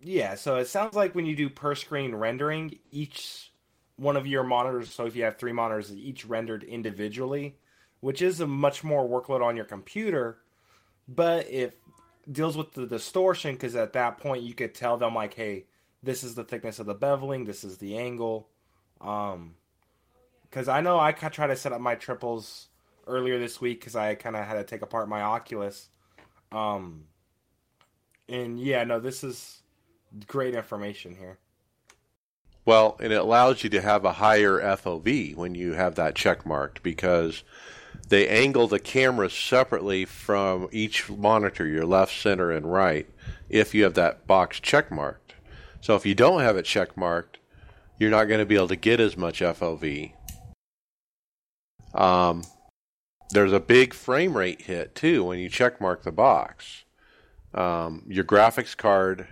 Yeah, 0.00 0.36
so 0.36 0.56
it 0.56 0.68
sounds 0.68 0.94
like 0.94 1.14
when 1.14 1.26
you 1.26 1.34
do 1.34 1.50
per 1.50 1.74
screen 1.74 2.14
rendering, 2.14 2.78
each 2.90 3.52
one 3.96 4.16
of 4.16 4.26
your 4.26 4.44
monitors, 4.44 4.92
so 4.92 5.06
if 5.06 5.16
you 5.16 5.24
have 5.24 5.38
three 5.38 5.52
monitors, 5.52 5.92
each 5.92 6.24
rendered 6.24 6.62
individually, 6.62 7.56
which 8.00 8.22
is 8.22 8.40
a 8.40 8.46
much 8.46 8.84
more 8.84 9.08
workload 9.08 9.44
on 9.44 9.56
your 9.56 9.64
computer, 9.64 10.38
but 11.08 11.50
it 11.50 11.80
deals 12.30 12.56
with 12.56 12.72
the 12.74 12.86
distortion 12.86 13.54
because 13.54 13.74
at 13.74 13.94
that 13.94 14.18
point 14.18 14.44
you 14.44 14.54
could 14.54 14.74
tell 14.74 14.96
them 14.96 15.14
like, 15.16 15.34
hey, 15.34 15.66
this 16.02 16.22
is 16.22 16.36
the 16.36 16.44
thickness 16.44 16.78
of 16.78 16.86
the 16.86 16.94
beveling, 16.94 17.44
this 17.44 17.64
is 17.64 17.78
the 17.78 17.98
angle. 17.98 18.48
Um, 19.00 19.56
because 20.42 20.68
I 20.68 20.80
know 20.80 20.98
I 20.98 21.12
try 21.12 21.46
to 21.48 21.56
set 21.56 21.72
up 21.72 21.80
my 21.80 21.94
triples 21.96 22.67
earlier 23.08 23.38
this 23.38 23.60
week 23.60 23.80
because 23.80 23.96
I 23.96 24.14
kind 24.14 24.36
of 24.36 24.44
had 24.44 24.54
to 24.54 24.64
take 24.64 24.82
apart 24.82 25.08
my 25.08 25.22
Oculus. 25.22 25.88
Um, 26.52 27.04
and 28.28 28.60
yeah, 28.60 28.84
no, 28.84 29.00
this 29.00 29.24
is 29.24 29.62
great 30.26 30.54
information 30.54 31.16
here. 31.16 31.38
Well, 32.64 32.98
and 33.00 33.12
it 33.12 33.20
allows 33.20 33.64
you 33.64 33.70
to 33.70 33.80
have 33.80 34.04
a 34.04 34.12
higher 34.12 34.60
FOV 34.60 35.34
when 35.34 35.54
you 35.54 35.72
have 35.72 35.94
that 35.94 36.14
check 36.14 36.44
marked 36.44 36.82
because 36.82 37.42
they 38.08 38.28
angle 38.28 38.66
the 38.66 38.78
cameras 38.78 39.32
separately 39.32 40.04
from 40.04 40.68
each 40.70 41.08
monitor, 41.08 41.66
your 41.66 41.86
left, 41.86 42.14
center, 42.14 42.50
and 42.50 42.70
right, 42.70 43.08
if 43.48 43.74
you 43.74 43.84
have 43.84 43.94
that 43.94 44.26
box 44.26 44.60
check 44.60 44.90
marked. 44.90 45.34
So 45.80 45.94
if 45.94 46.04
you 46.04 46.14
don't 46.14 46.42
have 46.42 46.56
it 46.56 46.64
check 46.64 46.96
marked, 46.96 47.38
you're 47.98 48.10
not 48.10 48.24
going 48.24 48.40
to 48.40 48.46
be 48.46 48.56
able 48.56 48.68
to 48.68 48.76
get 48.76 49.00
as 49.00 49.16
much 49.16 49.40
FOV. 49.40 50.12
Um, 51.94 52.42
there's 53.30 53.52
a 53.52 53.60
big 53.60 53.94
frame 53.94 54.36
rate 54.36 54.62
hit 54.62 54.94
too 54.94 55.24
when 55.24 55.38
you 55.38 55.48
check 55.48 55.80
mark 55.80 56.02
the 56.02 56.12
box. 56.12 56.84
Um, 57.54 58.02
your 58.06 58.24
graphics 58.24 58.76
card 58.76 59.28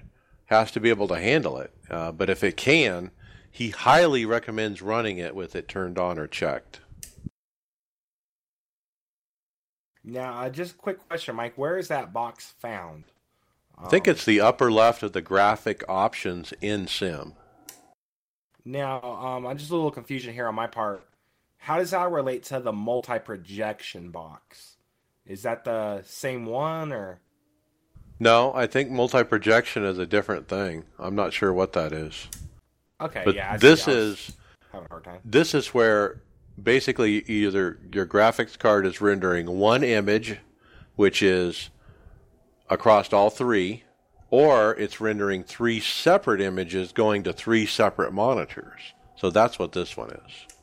has 0.46 0.70
to 0.72 0.80
be 0.80 0.90
able 0.90 1.08
to 1.08 1.18
handle 1.18 1.58
it, 1.58 1.72
uh, 1.90 2.12
but 2.12 2.30
if 2.30 2.42
it 2.44 2.56
can, 2.56 3.10
he 3.50 3.70
highly 3.70 4.24
recommends 4.24 4.82
running 4.82 5.18
it 5.18 5.34
with 5.34 5.56
it 5.56 5.68
turned 5.68 5.98
on 5.98 6.18
or 6.18 6.26
checked. 6.26 6.80
Now, 10.04 10.40
uh, 10.40 10.50
just 10.50 10.74
a 10.74 10.78
quick 10.78 11.06
question, 11.08 11.34
Mike. 11.34 11.54
Where 11.56 11.78
is 11.78 11.88
that 11.88 12.12
box 12.12 12.54
found? 12.58 13.04
I 13.76 13.88
think 13.88 14.06
Um, 14.06 14.12
it's 14.12 14.24
the 14.24 14.40
upper 14.40 14.70
left 14.70 15.02
of 15.02 15.12
the 15.12 15.20
graphic 15.20 15.82
options 15.88 16.52
in 16.60 16.86
Sim. 16.86 17.34
Now, 18.64 19.00
um, 19.02 19.46
I'm 19.46 19.58
just 19.58 19.70
a 19.70 19.74
little 19.74 19.90
confusion 19.90 20.32
here 20.32 20.46
on 20.46 20.54
my 20.54 20.66
part. 20.66 21.06
How 21.66 21.78
does 21.78 21.90
that 21.90 22.12
relate 22.12 22.44
to 22.44 22.60
the 22.60 22.72
multi-projection 22.72 24.12
box? 24.12 24.76
Is 25.26 25.42
that 25.42 25.64
the 25.64 26.00
same 26.06 26.46
one 26.46 26.92
or? 26.92 27.18
No, 28.20 28.54
I 28.54 28.68
think 28.68 28.88
multi-projection 28.88 29.84
is 29.84 29.98
a 29.98 30.06
different 30.06 30.46
thing. 30.46 30.84
I'm 30.96 31.16
not 31.16 31.32
sure 31.32 31.52
what 31.52 31.72
that 31.72 31.92
is. 31.92 32.28
Okay, 33.00 33.22
But 33.24 33.34
yeah. 33.34 33.54
I 33.54 33.56
this 33.56 33.88
is 33.88 34.36
having 34.70 34.86
a 34.86 34.90
hard 34.90 35.02
time. 35.02 35.18
this 35.24 35.54
is 35.54 35.74
where 35.74 36.22
basically 36.62 37.24
either 37.28 37.80
your 37.92 38.06
graphics 38.06 38.56
card 38.56 38.86
is 38.86 39.00
rendering 39.00 39.58
one 39.58 39.82
image, 39.82 40.38
which 40.94 41.20
is 41.20 41.70
across 42.70 43.12
all 43.12 43.28
three, 43.28 43.82
or 44.30 44.76
it's 44.76 45.00
rendering 45.00 45.42
three 45.42 45.80
separate 45.80 46.40
images 46.40 46.92
going 46.92 47.24
to 47.24 47.32
three 47.32 47.66
separate 47.66 48.12
monitors. 48.12 48.94
So 49.16 49.30
that's 49.30 49.58
what 49.58 49.72
this 49.72 49.96
one 49.96 50.10
is. 50.10 50.55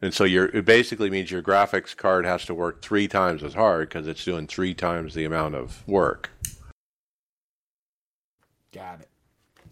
And 0.00 0.14
so 0.14 0.24
it 0.24 0.64
basically 0.64 1.10
means 1.10 1.30
your 1.30 1.42
graphics 1.42 1.96
card 1.96 2.24
has 2.24 2.44
to 2.46 2.54
work 2.54 2.82
three 2.82 3.08
times 3.08 3.42
as 3.42 3.54
hard 3.54 3.88
because 3.88 4.06
it's 4.06 4.24
doing 4.24 4.46
three 4.46 4.74
times 4.74 5.14
the 5.14 5.24
amount 5.24 5.56
of 5.56 5.86
work. 5.88 6.30
Got 8.72 9.00
it. 9.00 9.08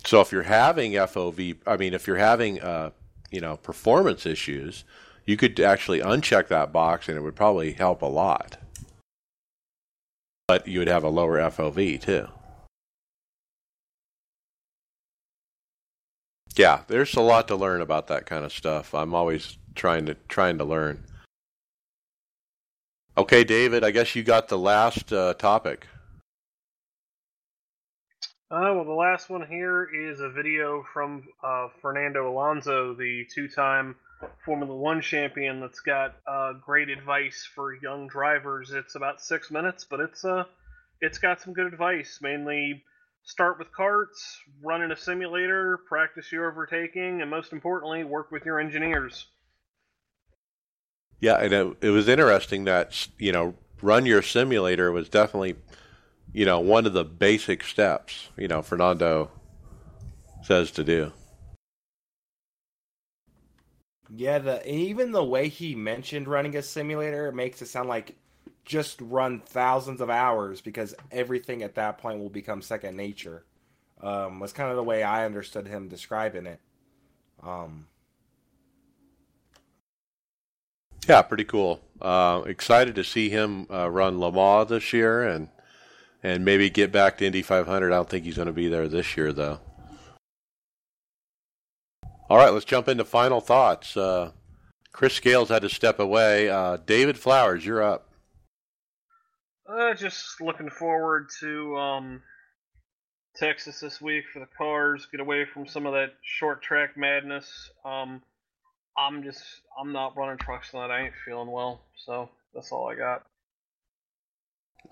So 0.04 0.20
if 0.20 0.32
you're 0.32 0.42
having 0.42 0.92
FOV, 0.92 1.58
I 1.66 1.76
mean, 1.76 1.94
if 1.94 2.06
you're 2.06 2.16
having, 2.16 2.60
uh, 2.60 2.90
you 3.30 3.40
know, 3.40 3.56
performance 3.56 4.26
issues, 4.26 4.84
you 5.26 5.36
could 5.36 5.58
actually 5.60 6.00
uncheck 6.00 6.48
that 6.48 6.72
box, 6.72 7.08
and 7.08 7.16
it 7.16 7.20
would 7.20 7.34
probably 7.34 7.72
help 7.72 8.02
a 8.02 8.06
lot. 8.06 8.56
But 10.46 10.68
you 10.68 10.78
would 10.78 10.88
have 10.88 11.02
a 11.02 11.08
lower 11.08 11.38
FOV 11.38 12.00
too. 12.00 12.28
Yeah, 16.56 16.82
there's 16.88 17.14
a 17.14 17.20
lot 17.20 17.48
to 17.48 17.56
learn 17.56 17.82
about 17.82 18.06
that 18.06 18.24
kind 18.24 18.44
of 18.44 18.52
stuff. 18.52 18.94
I'm 18.94 19.14
always 19.14 19.58
trying 19.74 20.06
to 20.06 20.14
trying 20.28 20.56
to 20.58 20.64
learn. 20.64 21.04
Okay, 23.18 23.44
David, 23.44 23.84
I 23.84 23.90
guess 23.90 24.14
you 24.14 24.22
got 24.22 24.48
the 24.48 24.58
last 24.58 25.12
uh, 25.12 25.34
topic. 25.34 25.86
Uh, 28.50 28.72
well, 28.74 28.84
the 28.84 28.92
last 28.92 29.28
one 29.28 29.46
here 29.46 29.88
is 29.92 30.20
a 30.20 30.30
video 30.30 30.84
from 30.92 31.24
uh, 31.42 31.68
Fernando 31.82 32.30
Alonso, 32.30 32.94
the 32.94 33.26
two-time 33.34 33.96
Formula 34.44 34.74
One 34.74 35.00
champion. 35.00 35.60
That's 35.60 35.80
got 35.80 36.16
uh, 36.26 36.52
great 36.64 36.88
advice 36.88 37.48
for 37.54 37.74
young 37.74 38.06
drivers. 38.06 38.70
It's 38.70 38.94
about 38.94 39.20
six 39.20 39.50
minutes, 39.50 39.84
but 39.84 40.00
it's 40.00 40.24
uh, 40.24 40.44
it's 41.00 41.18
got 41.18 41.40
some 41.40 41.54
good 41.54 41.66
advice. 41.66 42.20
Mainly, 42.22 42.84
start 43.26 43.58
with 43.58 43.68
karts, 43.72 44.38
run 44.62 44.82
in 44.82 44.92
a 44.92 44.96
simulator, 44.96 45.80
practice 45.88 46.32
your 46.32 46.50
overtaking, 46.50 47.20
and 47.20 47.30
most 47.30 47.52
importantly, 47.52 48.04
work 48.04 48.30
with 48.30 48.46
your 48.46 48.58
engineers. 48.58 49.26
Yeah, 51.20 51.34
and 51.34 51.52
it, 51.52 51.76
it 51.82 51.90
was 51.90 52.08
interesting 52.08 52.64
that 52.64 53.08
you 53.18 53.32
know 53.32 53.54
run 53.82 54.06
your 54.06 54.22
simulator 54.22 54.90
was 54.92 55.08
definitely 55.08 55.56
you 56.32 56.44
know 56.44 56.60
one 56.60 56.86
of 56.86 56.92
the 56.92 57.04
basic 57.04 57.62
steps 57.64 58.28
you 58.36 58.48
know 58.48 58.62
Fernando 58.62 59.30
says 60.42 60.70
to 60.72 60.84
do. 60.84 61.12
Yeah, 64.08 64.38
the 64.38 64.72
even 64.72 65.10
the 65.10 65.24
way 65.24 65.48
he 65.48 65.74
mentioned 65.74 66.28
running 66.28 66.56
a 66.56 66.62
simulator 66.62 67.32
makes 67.32 67.60
it 67.60 67.66
sound 67.66 67.88
like 67.88 68.14
just 68.66 69.00
run 69.00 69.40
thousands 69.40 70.00
of 70.02 70.10
hours 70.10 70.60
because 70.60 70.94
everything 71.10 71.62
at 71.62 71.76
that 71.76 71.96
point 71.98 72.18
will 72.18 72.28
become 72.28 72.60
second 72.60 72.96
nature. 72.96 73.44
Um, 74.02 74.40
was 74.40 74.52
kind 74.52 74.68
of 74.68 74.76
the 74.76 74.82
way 74.82 75.02
I 75.02 75.24
understood 75.24 75.66
him 75.66 75.88
describing 75.88 76.44
it. 76.44 76.60
Um, 77.42 77.86
Yeah, 81.08 81.22
pretty 81.22 81.44
cool. 81.44 81.80
Uh, 82.00 82.42
excited 82.46 82.96
to 82.96 83.04
see 83.04 83.30
him 83.30 83.68
uh, 83.70 83.88
run 83.88 84.18
Le 84.18 84.32
Mans 84.32 84.68
this 84.68 84.92
year 84.92 85.22
and 85.22 85.48
and 86.22 86.44
maybe 86.44 86.68
get 86.68 86.90
back 86.90 87.18
to 87.18 87.26
Indy 87.26 87.42
500. 87.42 87.92
I 87.92 87.96
don't 87.96 88.08
think 88.08 88.24
he's 88.24 88.36
going 88.36 88.46
to 88.46 88.52
be 88.52 88.68
there 88.68 88.88
this 88.88 89.16
year 89.16 89.32
though. 89.32 89.60
All 92.28 92.36
right, 92.36 92.52
let's 92.52 92.64
jump 92.64 92.88
into 92.88 93.04
final 93.04 93.40
thoughts. 93.40 93.96
Uh, 93.96 94.32
Chris 94.90 95.14
Scales 95.14 95.48
had 95.48 95.62
to 95.62 95.68
step 95.68 96.00
away. 96.00 96.48
Uh, 96.48 96.78
David 96.78 97.16
Flowers, 97.16 97.64
you're 97.64 97.82
up. 97.82 98.05
Uh, 99.68 99.94
just 99.94 100.40
looking 100.40 100.70
forward 100.70 101.28
to 101.40 101.76
um, 101.76 102.22
Texas 103.34 103.80
this 103.80 104.00
week 104.00 104.24
for 104.32 104.38
the 104.38 104.48
cars. 104.56 105.06
Get 105.10 105.20
away 105.20 105.44
from 105.44 105.66
some 105.66 105.86
of 105.86 105.94
that 105.94 106.12
short 106.22 106.62
track 106.62 106.96
madness. 106.96 107.70
Um, 107.84 108.22
I'm 108.96 109.24
just 109.24 109.42
I'm 109.78 109.92
not 109.92 110.16
running 110.16 110.38
trucks 110.38 110.70
tonight. 110.70 110.90
I 110.90 111.04
ain't 111.06 111.14
feeling 111.24 111.50
well, 111.50 111.80
so 111.96 112.30
that's 112.54 112.70
all 112.70 112.88
I 112.88 112.94
got. 112.94 113.24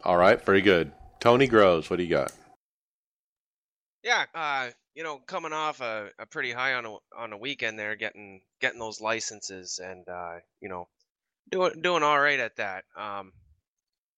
All 0.02 0.16
right, 0.16 0.44
very 0.44 0.60
good. 0.60 0.90
Tony 1.20 1.46
Groves, 1.46 1.88
what 1.88 1.96
do 1.96 2.02
you 2.02 2.10
got? 2.10 2.32
Yeah, 4.02 4.24
uh, 4.34 4.70
you 4.94 5.04
know, 5.04 5.18
coming 5.18 5.52
off 5.52 5.80
a, 5.80 6.10
a 6.18 6.26
pretty 6.26 6.50
high 6.50 6.74
on 6.74 6.84
a 6.84 6.96
on 7.16 7.32
a 7.32 7.38
weekend 7.38 7.78
there, 7.78 7.94
getting 7.94 8.42
getting 8.60 8.80
those 8.80 9.00
licenses, 9.00 9.80
and 9.82 10.06
uh, 10.08 10.34
you 10.60 10.68
know, 10.68 10.88
doing 11.50 11.80
doing 11.80 12.02
all 12.02 12.20
right 12.20 12.40
at 12.40 12.56
that. 12.56 12.84
Um, 12.98 13.32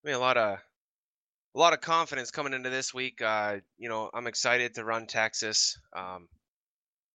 Mean, 0.07 0.15
a 0.15 0.21
lot 0.21 0.37
of 0.37 0.61
a 1.57 1.59
lot 1.59 1.73
of 1.73 1.81
confidence 1.81 2.31
coming 2.31 2.53
into 2.53 2.71
this 2.71 2.95
week. 2.95 3.21
Uh, 3.21 3.57
you 3.77 3.89
know, 3.89 4.09
I'm 4.15 4.29
excited 4.29 4.77
to 4.77 4.85
run 4.85 5.09
Texas. 5.09 5.77
Um, 5.97 6.29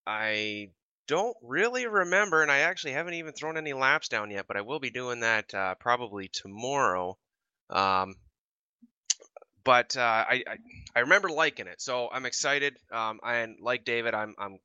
I 0.06 0.72
don't 1.08 1.38
really 1.42 1.88
remember, 1.88 2.42
and 2.42 2.52
I 2.52 2.60
actually 2.60 2.92
haven't 2.92 3.14
even 3.14 3.32
thrown 3.32 3.56
any 3.56 3.72
laps 3.72 4.10
down 4.10 4.30
yet, 4.30 4.46
but 4.46 4.58
I 4.58 4.62
will 4.62 4.82
be 4.82 4.90
doing 4.90 5.22
that 5.22 5.54
uh, 5.54 5.76
probably 5.76 6.28
tomorrow. 6.28 7.18
Um, 7.70 8.16
but 9.64 9.96
uh, 9.96 10.26
I, 10.28 10.44
I 10.46 10.58
I 10.94 11.00
remember 11.00 11.30
liking 11.30 11.68
it, 11.68 11.80
so 11.80 12.10
I'm 12.12 12.26
excited. 12.26 12.76
Um, 12.92 13.22
and 13.24 13.56
like 13.62 13.86
David, 13.86 14.14
I'm 14.14 14.36
I'm 14.38 14.60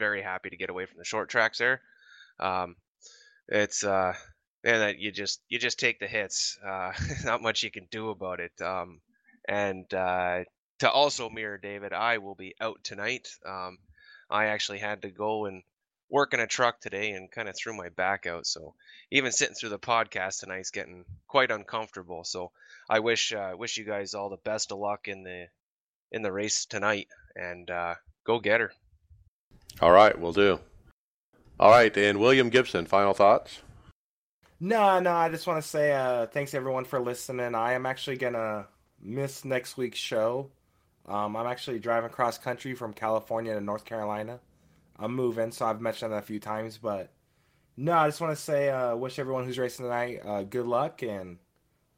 very 0.00 0.20
happy 0.20 0.50
to 0.50 0.56
get 0.56 0.70
away 0.70 0.86
from 0.86 0.98
the 0.98 1.04
short 1.04 1.28
tracks 1.28 1.58
there. 1.58 1.80
Um, 2.40 2.74
it's 3.46 3.84
uh, 3.84 4.14
and 4.68 4.82
that 4.82 4.98
you 4.98 5.10
just 5.10 5.40
you 5.48 5.58
just 5.58 5.78
take 5.78 5.98
the 5.98 6.06
hits. 6.06 6.58
Uh, 6.64 6.92
not 7.24 7.42
much 7.42 7.62
you 7.62 7.70
can 7.70 7.86
do 7.90 8.10
about 8.10 8.38
it. 8.38 8.52
Um, 8.60 9.00
and 9.48 9.92
uh, 9.94 10.40
to 10.80 10.90
also 10.90 11.30
mirror 11.30 11.56
David, 11.56 11.94
I 11.94 12.18
will 12.18 12.34
be 12.34 12.54
out 12.60 12.78
tonight. 12.84 13.30
Um, 13.46 13.78
I 14.28 14.46
actually 14.46 14.78
had 14.78 15.02
to 15.02 15.10
go 15.10 15.46
and 15.46 15.62
work 16.10 16.34
in 16.34 16.40
a 16.40 16.46
truck 16.46 16.80
today 16.80 17.12
and 17.12 17.30
kind 17.30 17.48
of 17.48 17.56
threw 17.56 17.74
my 17.74 17.88
back 17.88 18.26
out. 18.26 18.46
So 18.46 18.74
even 19.10 19.32
sitting 19.32 19.54
through 19.54 19.70
the 19.70 19.78
podcast 19.78 20.40
tonight's 20.40 20.70
getting 20.70 21.06
quite 21.28 21.50
uncomfortable. 21.50 22.24
So 22.24 22.50
I 22.90 22.98
wish 22.98 23.32
uh, 23.32 23.54
wish 23.56 23.78
you 23.78 23.84
guys 23.84 24.12
all 24.12 24.28
the 24.28 24.36
best 24.36 24.70
of 24.70 24.78
luck 24.78 25.08
in 25.08 25.24
the 25.24 25.46
in 26.12 26.20
the 26.20 26.32
race 26.32 26.66
tonight 26.66 27.08
and 27.34 27.70
uh, 27.70 27.94
go 28.24 28.38
get 28.38 28.60
her. 28.60 28.72
All 29.80 29.92
right, 29.92 30.18
we'll 30.18 30.32
do. 30.32 30.60
All 31.58 31.70
right, 31.70 31.96
and 31.96 32.20
William 32.20 32.50
Gibson, 32.50 32.84
final 32.84 33.14
thoughts? 33.14 33.62
No, 34.60 34.98
no, 35.00 35.12
I 35.12 35.28
just 35.28 35.46
want 35.46 35.62
to 35.62 35.68
say 35.68 35.92
uh, 35.92 36.26
thanks 36.26 36.54
everyone 36.54 36.84
for 36.84 37.00
listening. 37.00 37.54
I 37.54 37.74
am 37.74 37.86
actually 37.86 38.16
gonna 38.16 38.66
miss 39.00 39.44
next 39.44 39.76
week's 39.76 39.98
show. 39.98 40.50
Um, 41.06 41.36
I'm 41.36 41.46
actually 41.46 41.78
driving 41.78 42.10
cross 42.10 42.38
country 42.38 42.74
from 42.74 42.92
California 42.92 43.54
to 43.54 43.60
North 43.60 43.84
Carolina. 43.84 44.40
I'm 44.98 45.14
moving, 45.14 45.52
so 45.52 45.66
I've 45.66 45.80
mentioned 45.80 46.12
that 46.12 46.18
a 46.18 46.22
few 46.22 46.40
times, 46.40 46.76
but 46.76 47.12
no, 47.76 47.92
I 47.92 48.08
just 48.08 48.20
want 48.20 48.36
to 48.36 48.42
say, 48.42 48.68
uh, 48.68 48.96
wish 48.96 49.18
everyone 49.18 49.44
who's 49.44 49.58
racing 49.58 49.84
tonight 49.84 50.20
uh, 50.24 50.42
good 50.42 50.66
luck, 50.66 51.02
and 51.02 51.38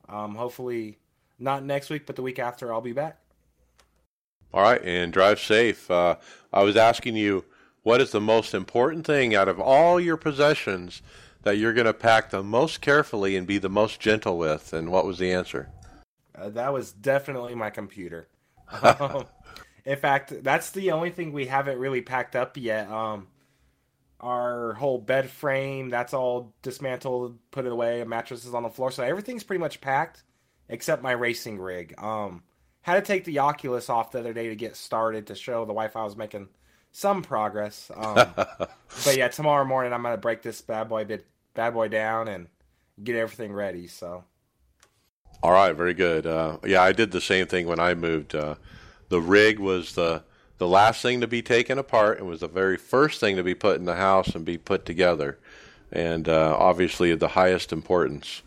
um, 0.09 0.35
hopefully 0.35 0.99
not 1.39 1.65
next 1.65 1.89
week, 1.89 2.05
but 2.07 2.17
the 2.17 2.23
week 2.23 2.39
after, 2.39 2.73
I'll 2.73 2.83
be 2.83 2.93
back. 2.93 3.19
All 4.53 4.63
right, 4.63 4.83
and 4.83 5.13
drive 5.13 5.41
safe. 5.41 5.91
Uh, 5.91 6.17
I 6.53 6.63
was 6.63 6.77
asking 6.77 7.17
you, 7.17 7.45
what 7.83 8.01
is 8.03 8.11
the 8.11 8.21
most 8.21 8.53
important 8.53 9.07
thing 9.07 9.35
out 9.35 9.49
of 9.49 9.59
all 9.59 9.99
your 9.99 10.19
possessions 10.19 11.01
that 11.43 11.57
you're 11.57 11.73
going 11.73 11.87
to 11.87 11.95
pack 11.95 12.31
the 12.31 12.43
most 12.43 12.81
carefully 12.81 13.37
and 13.37 13.47
be 13.47 13.59
the 13.59 13.69
most 13.69 14.01
gentle 14.01 14.39
with? 14.39 14.73
And 14.73 14.91
what 14.91 15.07
was 15.07 15.19
the 15.19 15.33
answer? 15.33 15.71
Uh, 16.35 16.51
that 16.51 16.73
was 16.73 16.93
definitely 16.93 17.55
my 17.55 17.71
computer. 17.71 18.29
Um, 18.83 19.27
in 19.85 19.97
fact, 19.97 20.45
that's 20.45 20.71
the 20.71 20.93
only 20.93 21.11
thing 21.11 21.33
we 21.33 21.47
haven't 21.47 21.79
really 21.79 22.03
packed 22.03 22.37
up 22.37 22.57
yet. 22.57 22.89
Um, 22.89 23.27
our 24.21 24.75
whole 24.75 24.99
bed 24.99 25.29
frame, 25.31 25.89
that's 25.89 26.15
all 26.15 26.53
dismantled, 26.63 27.39
put 27.51 27.67
it 27.67 27.73
away. 27.73 28.01
A 28.01 28.07
mattress 28.07 28.45
is 28.45 28.55
on 28.55 28.63
the 28.63 28.69
floor, 28.69 28.91
so 28.91 29.03
everything's 29.03 29.43
pretty 29.43 29.61
much 29.61 29.81
packed 29.81 30.23
except 30.69 31.03
my 31.03 31.13
racing 31.13 31.59
rig. 31.59 31.95
Um, 31.99 32.43
had 32.83 32.95
to 32.95 33.03
take 33.03 33.25
the 33.25 33.41
Oculus 33.41 33.91
off 33.91 34.13
the 34.13 34.21
other 34.21 34.33
day 34.33 34.49
to 34.49 34.57
get 34.57 34.77
started 34.77 35.27
to 35.27 35.35
show 35.35 35.61
the 35.63 35.73
Wi-Fi 35.73 36.05
was 36.05 36.17
making 36.17 36.49
some 36.93 37.23
progress. 37.23 37.91
Um, 37.95 38.33
but 38.37 39.17
yeah, 39.17 39.29
tomorrow 39.29 39.65
morning 39.65 39.93
I'm 39.93 40.03
gonna 40.03 40.17
break 40.17 40.43
this 40.43 40.61
bad 40.61 40.89
boy 40.89 41.05
bit 41.05 41.27
bad 41.55 41.75
boy 41.75 41.89
down 41.89 42.29
and 42.29 42.49
get 43.03 43.17
everything 43.17 43.53
ready. 43.53 43.87
So 43.87 44.25
All 45.43 45.53
right, 45.53 45.73
very 45.75 45.95
good. 45.95 46.27
Uh, 46.27 46.59
yeah, 46.65 46.83
I 46.83 46.93
did 46.93 47.11
the 47.11 47.21
same 47.21 47.47
thing 47.47 47.67
when 47.67 47.81
I 47.81 47.95
moved. 47.95 48.35
Uh, 48.35 48.57
the 49.09 49.21
rig 49.21 49.59
was 49.59 49.95
the 49.95 50.23
the 50.59 50.69
last 50.69 51.01
thing 51.01 51.21
to 51.23 51.27
be 51.27 51.41
taken 51.41 51.79
apart 51.79 52.19
and 52.19 52.29
was 52.29 52.41
the 52.41 52.49
very 52.49 52.77
first 52.77 53.19
thing 53.19 53.37
to 53.37 53.43
be 53.43 53.55
put 53.55 53.79
in 53.79 53.87
the 53.87 53.97
house 53.97 54.35
and 54.35 54.45
be 54.45 54.59
put 54.59 54.85
together, 54.85 55.39
and 55.91 56.29
uh, 56.29 56.55
obviously 56.59 57.11
of 57.11 57.19
the 57.19 57.29
highest 57.29 57.73
importance. 57.73 58.43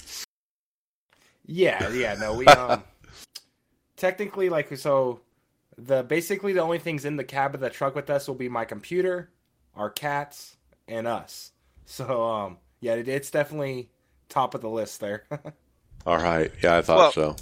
Yeah, 1.45 1.89
yeah, 1.89 2.15
no, 2.15 2.35
we 2.35 2.45
um 2.47 2.83
technically 3.97 4.49
like 4.49 4.75
so 4.77 5.21
the 5.77 6.03
basically 6.03 6.53
the 6.53 6.61
only 6.61 6.79
things 6.79 7.05
in 7.05 7.15
the 7.15 7.23
cab 7.23 7.53
of 7.55 7.61
the 7.61 7.69
truck 7.69 7.95
with 7.95 8.09
us 8.09 8.27
will 8.27 8.35
be 8.35 8.49
my 8.49 8.65
computer, 8.65 9.29
our 9.75 9.89
cats, 9.89 10.55
and 10.87 11.07
us. 11.07 11.51
So 11.85 12.23
um 12.23 12.57
yeah, 12.79 12.95
it, 12.95 13.07
it's 13.07 13.31
definitely 13.31 13.89
top 14.29 14.55
of 14.55 14.61
the 14.61 14.69
list 14.69 14.99
there. 14.99 15.23
All 16.05 16.17
right, 16.17 16.51
yeah, 16.61 16.77
I 16.77 16.81
thought 16.81 16.97
Well- 16.97 17.11
so. 17.11 17.35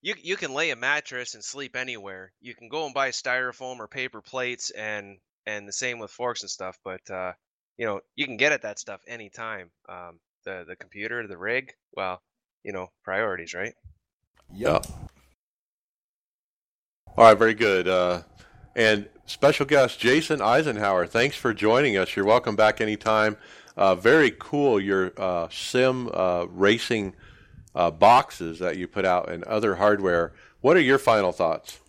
You 0.00 0.14
you 0.22 0.36
can 0.36 0.54
lay 0.54 0.70
a 0.70 0.76
mattress 0.76 1.34
and 1.34 1.42
sleep 1.42 1.74
anywhere. 1.74 2.32
You 2.40 2.54
can 2.54 2.68
go 2.68 2.84
and 2.84 2.94
buy 2.94 3.10
styrofoam 3.10 3.78
or 3.80 3.88
paper 3.88 4.20
plates 4.20 4.70
and 4.70 5.18
and 5.44 5.66
the 5.66 5.72
same 5.72 5.98
with 5.98 6.12
forks 6.12 6.42
and 6.42 6.50
stuff. 6.50 6.78
But 6.84 7.10
uh, 7.10 7.32
you 7.76 7.84
know 7.84 8.00
you 8.14 8.24
can 8.24 8.36
get 8.36 8.52
at 8.52 8.62
that 8.62 8.78
stuff 8.78 9.00
anytime. 9.08 9.70
Um, 9.88 10.20
the 10.44 10.64
the 10.68 10.76
computer, 10.76 11.26
the 11.26 11.36
rig. 11.36 11.72
Well, 11.96 12.22
you 12.62 12.72
know 12.72 12.92
priorities, 13.02 13.54
right? 13.54 13.74
Yeah. 14.54 14.78
All 17.18 17.24
right, 17.24 17.36
very 17.36 17.54
good. 17.54 17.88
Uh, 17.88 18.22
and 18.76 19.08
special 19.26 19.66
guest 19.66 19.98
Jason 19.98 20.38
Eisenhauer, 20.38 21.08
thanks 21.08 21.34
for 21.34 21.52
joining 21.52 21.96
us. 21.96 22.14
You're 22.14 22.24
welcome 22.24 22.54
back 22.54 22.80
anytime. 22.80 23.36
Uh, 23.76 23.96
very 23.96 24.30
cool 24.38 24.78
your 24.78 25.12
uh, 25.16 25.48
sim 25.50 26.08
uh, 26.14 26.46
racing 26.48 27.16
uh, 27.74 27.90
boxes 27.90 28.60
that 28.60 28.76
you 28.76 28.86
put 28.86 29.04
out 29.04 29.28
and 29.28 29.42
other 29.42 29.74
hardware. 29.74 30.32
What 30.60 30.76
are 30.76 30.80
your 30.80 30.96
final 30.96 31.32
thoughts? 31.32 31.80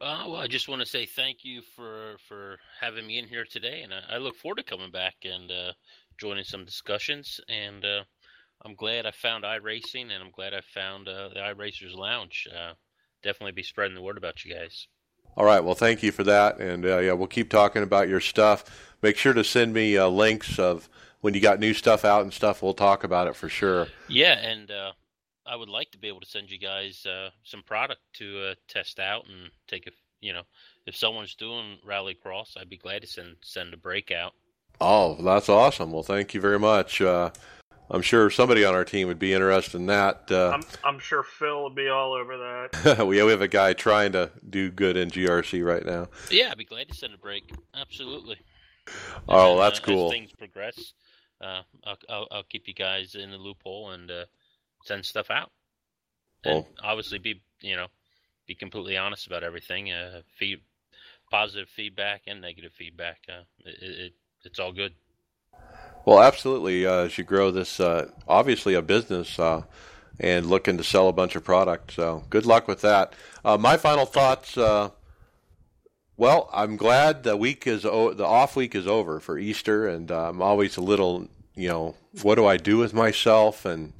Uh, 0.00 0.26
well, 0.28 0.36
I 0.36 0.46
just 0.46 0.68
want 0.68 0.80
to 0.80 0.86
say 0.86 1.06
thank 1.06 1.38
you 1.42 1.60
for 1.74 2.14
for 2.28 2.58
having 2.80 3.04
me 3.04 3.18
in 3.18 3.26
here 3.26 3.46
today, 3.50 3.82
and 3.82 3.92
I, 3.92 4.14
I 4.14 4.18
look 4.18 4.36
forward 4.36 4.58
to 4.58 4.62
coming 4.62 4.92
back 4.92 5.16
and 5.24 5.50
joining 6.20 6.44
some 6.44 6.64
discussions. 6.64 7.40
And 7.48 7.84
I'm 8.64 8.76
glad 8.76 9.06
I 9.06 9.10
found 9.10 9.42
iRacing, 9.42 10.12
and 10.12 10.22
I'm 10.22 10.30
glad 10.30 10.54
I 10.54 10.60
found 10.72 11.08
the 11.08 11.32
iRacers 11.36 11.96
Lounge. 11.96 12.46
Definitely 13.26 13.52
be 13.52 13.64
spreading 13.64 13.96
the 13.96 14.02
word 14.02 14.16
about 14.16 14.44
you 14.44 14.54
guys. 14.54 14.86
All 15.36 15.44
right, 15.44 15.58
well, 15.58 15.74
thank 15.74 16.00
you 16.04 16.12
for 16.12 16.22
that, 16.22 16.60
and 16.60 16.86
uh, 16.86 16.98
yeah, 16.98 17.12
we'll 17.12 17.26
keep 17.26 17.50
talking 17.50 17.82
about 17.82 18.08
your 18.08 18.20
stuff. 18.20 18.94
Make 19.02 19.16
sure 19.16 19.32
to 19.32 19.42
send 19.42 19.74
me 19.74 19.98
uh, 19.98 20.06
links 20.06 20.60
of 20.60 20.88
when 21.22 21.34
you 21.34 21.40
got 21.40 21.58
new 21.58 21.74
stuff 21.74 22.04
out 22.04 22.22
and 22.22 22.32
stuff. 22.32 22.62
We'll 22.62 22.72
talk 22.72 23.02
about 23.02 23.26
it 23.26 23.34
for 23.34 23.48
sure. 23.48 23.88
Yeah, 24.08 24.38
and 24.38 24.70
uh, 24.70 24.92
I 25.44 25.56
would 25.56 25.68
like 25.68 25.90
to 25.90 25.98
be 25.98 26.06
able 26.06 26.20
to 26.20 26.26
send 26.26 26.52
you 26.52 26.58
guys 26.58 27.04
uh, 27.04 27.30
some 27.42 27.64
product 27.64 28.00
to 28.18 28.50
uh, 28.50 28.54
test 28.68 29.00
out 29.00 29.24
and 29.26 29.50
take 29.66 29.88
a, 29.88 29.90
you 30.20 30.32
know, 30.32 30.42
if 30.86 30.94
someone's 30.94 31.34
doing 31.34 31.78
Rallycross, 31.84 32.56
I'd 32.56 32.70
be 32.70 32.78
glad 32.78 33.02
to 33.02 33.08
send 33.08 33.38
send 33.42 33.74
a 33.74 33.76
breakout. 33.76 34.34
Oh, 34.80 35.16
that's 35.20 35.48
awesome. 35.48 35.90
Well, 35.90 36.04
thank 36.04 36.32
you 36.32 36.40
very 36.40 36.60
much. 36.60 37.00
Uh, 37.02 37.30
I'm 37.90 38.02
sure 38.02 38.30
somebody 38.30 38.64
on 38.64 38.74
our 38.74 38.84
team 38.84 39.08
would 39.08 39.18
be 39.18 39.32
interested 39.32 39.76
in 39.78 39.86
that. 39.86 40.30
Uh, 40.30 40.50
I'm, 40.54 40.62
I'm 40.84 40.98
sure 40.98 41.22
Phil 41.22 41.62
would 41.64 41.74
be 41.74 41.88
all 41.88 42.12
over 42.12 42.36
that. 42.36 42.98
we 43.06 43.22
we 43.22 43.30
have 43.30 43.42
a 43.42 43.48
guy 43.48 43.72
trying 43.72 44.12
to 44.12 44.30
do 44.48 44.70
good 44.70 44.96
in 44.96 45.10
GRC 45.10 45.64
right 45.64 45.84
now. 45.84 46.08
Yeah, 46.30 46.48
I'd 46.50 46.58
be 46.58 46.64
glad 46.64 46.88
to 46.88 46.94
send 46.94 47.14
a 47.14 47.18
brake. 47.18 47.52
Absolutely. 47.74 48.38
Oh, 49.28 49.52
And, 49.52 49.60
that's 49.60 49.78
uh, 49.78 49.82
cool. 49.82 50.06
As 50.06 50.12
things 50.12 50.32
progress, 50.32 50.92
uh, 51.40 51.62
I'll, 51.84 51.98
I'll, 52.08 52.28
I'll 52.30 52.42
keep 52.44 52.66
you 52.68 52.74
guys 52.74 53.14
in 53.14 53.30
the 53.30 53.38
loophole 53.38 53.90
and 53.90 54.10
uh, 54.10 54.24
send 54.84 55.04
stuff 55.04 55.30
out. 55.30 55.52
And 56.44 56.54
Well- 56.56 56.68
obviously, 56.82 57.18
be 57.18 57.40
you 57.60 57.76
know, 57.76 57.86
be 58.46 58.54
completely 58.54 58.96
honest 58.96 59.26
about 59.26 59.42
everything. 59.44 59.92
Uh, 59.92 60.22
feed, 60.38 60.60
positive 61.30 61.68
feedback 61.68 62.22
and 62.26 62.40
negative 62.40 62.72
feedback. 62.76 63.18
Uh, 63.28 63.42
it, 63.64 63.76
it, 63.82 64.12
it's 64.44 64.58
all 64.58 64.72
good. 64.72 64.92
Well, 66.06 66.22
absolutely. 66.22 66.86
Uh, 66.86 67.00
as 67.06 67.18
you 67.18 67.24
grow 67.24 67.50
this, 67.50 67.80
uh, 67.80 68.10
obviously 68.28 68.74
a 68.74 68.80
business, 68.82 69.38
uh, 69.38 69.62
and 70.20 70.46
looking 70.46 70.78
to 70.78 70.84
sell 70.84 71.08
a 71.08 71.12
bunch 71.12 71.34
of 71.36 71.44
product. 71.44 71.92
So 71.92 72.24
good 72.30 72.46
luck 72.46 72.68
with 72.68 72.80
that. 72.82 73.12
Uh, 73.44 73.58
my 73.58 73.76
final 73.76 74.06
thoughts. 74.06 74.56
Uh, 74.56 74.90
well, 76.16 76.48
I'm 76.52 76.76
glad 76.76 77.24
the 77.24 77.36
week 77.36 77.66
is 77.66 77.84
o- 77.84 78.14
the 78.14 78.24
off 78.24 78.56
week 78.56 78.74
is 78.74 78.86
over 78.86 79.20
for 79.20 79.36
Easter, 79.36 79.86
and 79.88 80.10
uh, 80.10 80.28
I'm 80.30 80.40
always 80.40 80.76
a 80.76 80.80
little, 80.80 81.28
you 81.54 81.68
know, 81.68 81.96
what 82.22 82.36
do 82.36 82.46
I 82.46 82.56
do 82.56 82.78
with 82.78 82.94
myself? 82.94 83.66
And 83.66 83.92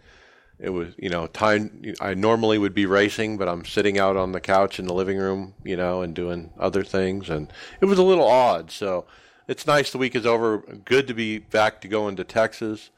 it 0.58 0.70
was, 0.70 0.94
you 0.96 1.10
know, 1.10 1.26
time. 1.26 1.92
I 2.00 2.14
normally 2.14 2.56
would 2.56 2.72
be 2.72 2.86
racing, 2.86 3.36
but 3.36 3.48
I'm 3.48 3.64
sitting 3.66 3.98
out 3.98 4.16
on 4.16 4.32
the 4.32 4.40
couch 4.40 4.78
in 4.78 4.86
the 4.86 4.94
living 4.94 5.18
room, 5.18 5.54
you 5.64 5.76
know, 5.76 6.02
and 6.02 6.14
doing 6.14 6.52
other 6.58 6.84
things, 6.84 7.28
and 7.28 7.52
it 7.80 7.86
was 7.86 7.98
a 7.98 8.04
little 8.04 8.28
odd. 8.28 8.70
So 8.70 9.06
it's 9.48 9.66
nice 9.66 9.90
the 9.90 9.98
week 9.98 10.14
is 10.14 10.26
over. 10.26 10.58
Good 10.58 11.06
to 11.08 11.14
be 11.14 11.38
back 11.38 11.80
to 11.82 11.88
going 11.88 12.16
to 12.16 12.24
Texas. 12.24 12.90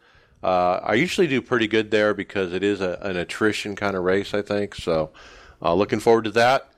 Uh, 0.42 0.80
I 0.82 0.94
usually 0.94 1.26
do 1.26 1.42
pretty 1.42 1.66
good 1.66 1.90
there 1.90 2.14
because 2.14 2.52
it 2.52 2.62
is 2.62 2.80
a, 2.80 2.98
an 3.02 3.16
attrition 3.16 3.74
kind 3.76 3.96
of 3.96 4.04
race, 4.04 4.34
I 4.34 4.42
think. 4.42 4.74
So, 4.74 5.10
uh, 5.60 5.74
looking 5.74 6.00
forward 6.00 6.24
to 6.24 6.30
that. 6.32 6.70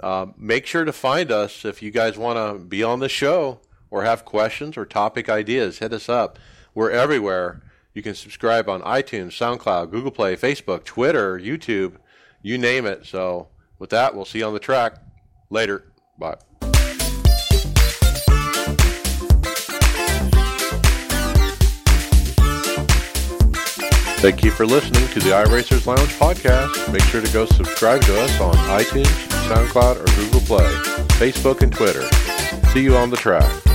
Uh, 0.00 0.26
make 0.36 0.66
sure 0.66 0.84
to 0.84 0.92
find 0.92 1.30
us 1.30 1.64
if 1.64 1.80
you 1.80 1.90
guys 1.90 2.18
want 2.18 2.36
to 2.36 2.64
be 2.64 2.82
on 2.82 2.98
the 2.98 3.08
show 3.08 3.60
or 3.90 4.02
have 4.02 4.24
questions 4.24 4.76
or 4.76 4.84
topic 4.84 5.28
ideas. 5.28 5.78
Hit 5.78 5.92
us 5.92 6.08
up. 6.08 6.38
We're 6.74 6.90
everywhere. 6.90 7.62
You 7.94 8.02
can 8.02 8.16
subscribe 8.16 8.68
on 8.68 8.82
iTunes, 8.82 9.38
SoundCloud, 9.38 9.92
Google 9.92 10.10
Play, 10.10 10.34
Facebook, 10.34 10.82
Twitter, 10.82 11.38
YouTube, 11.38 11.94
you 12.42 12.58
name 12.58 12.86
it. 12.86 13.06
So, 13.06 13.48
with 13.78 13.90
that, 13.90 14.16
we'll 14.16 14.24
see 14.24 14.40
you 14.40 14.46
on 14.46 14.54
the 14.54 14.58
track 14.58 14.96
later. 15.48 15.84
Bye. 16.18 16.36
Thank 24.24 24.42
you 24.42 24.50
for 24.50 24.64
listening 24.64 25.06
to 25.08 25.20
the 25.20 25.32
iRacers 25.32 25.84
Lounge 25.84 26.08
podcast. 26.18 26.90
Make 26.90 27.02
sure 27.02 27.20
to 27.20 27.30
go 27.30 27.44
subscribe 27.44 28.00
to 28.04 28.22
us 28.22 28.40
on 28.40 28.54
iTunes, 28.54 29.04
SoundCloud, 29.50 30.00
or 30.00 30.16
Google 30.16 30.40
Play, 30.40 30.64
Facebook, 31.18 31.60
and 31.60 31.70
Twitter. 31.70 32.10
See 32.70 32.82
you 32.82 32.96
on 32.96 33.10
the 33.10 33.18
track. 33.18 33.73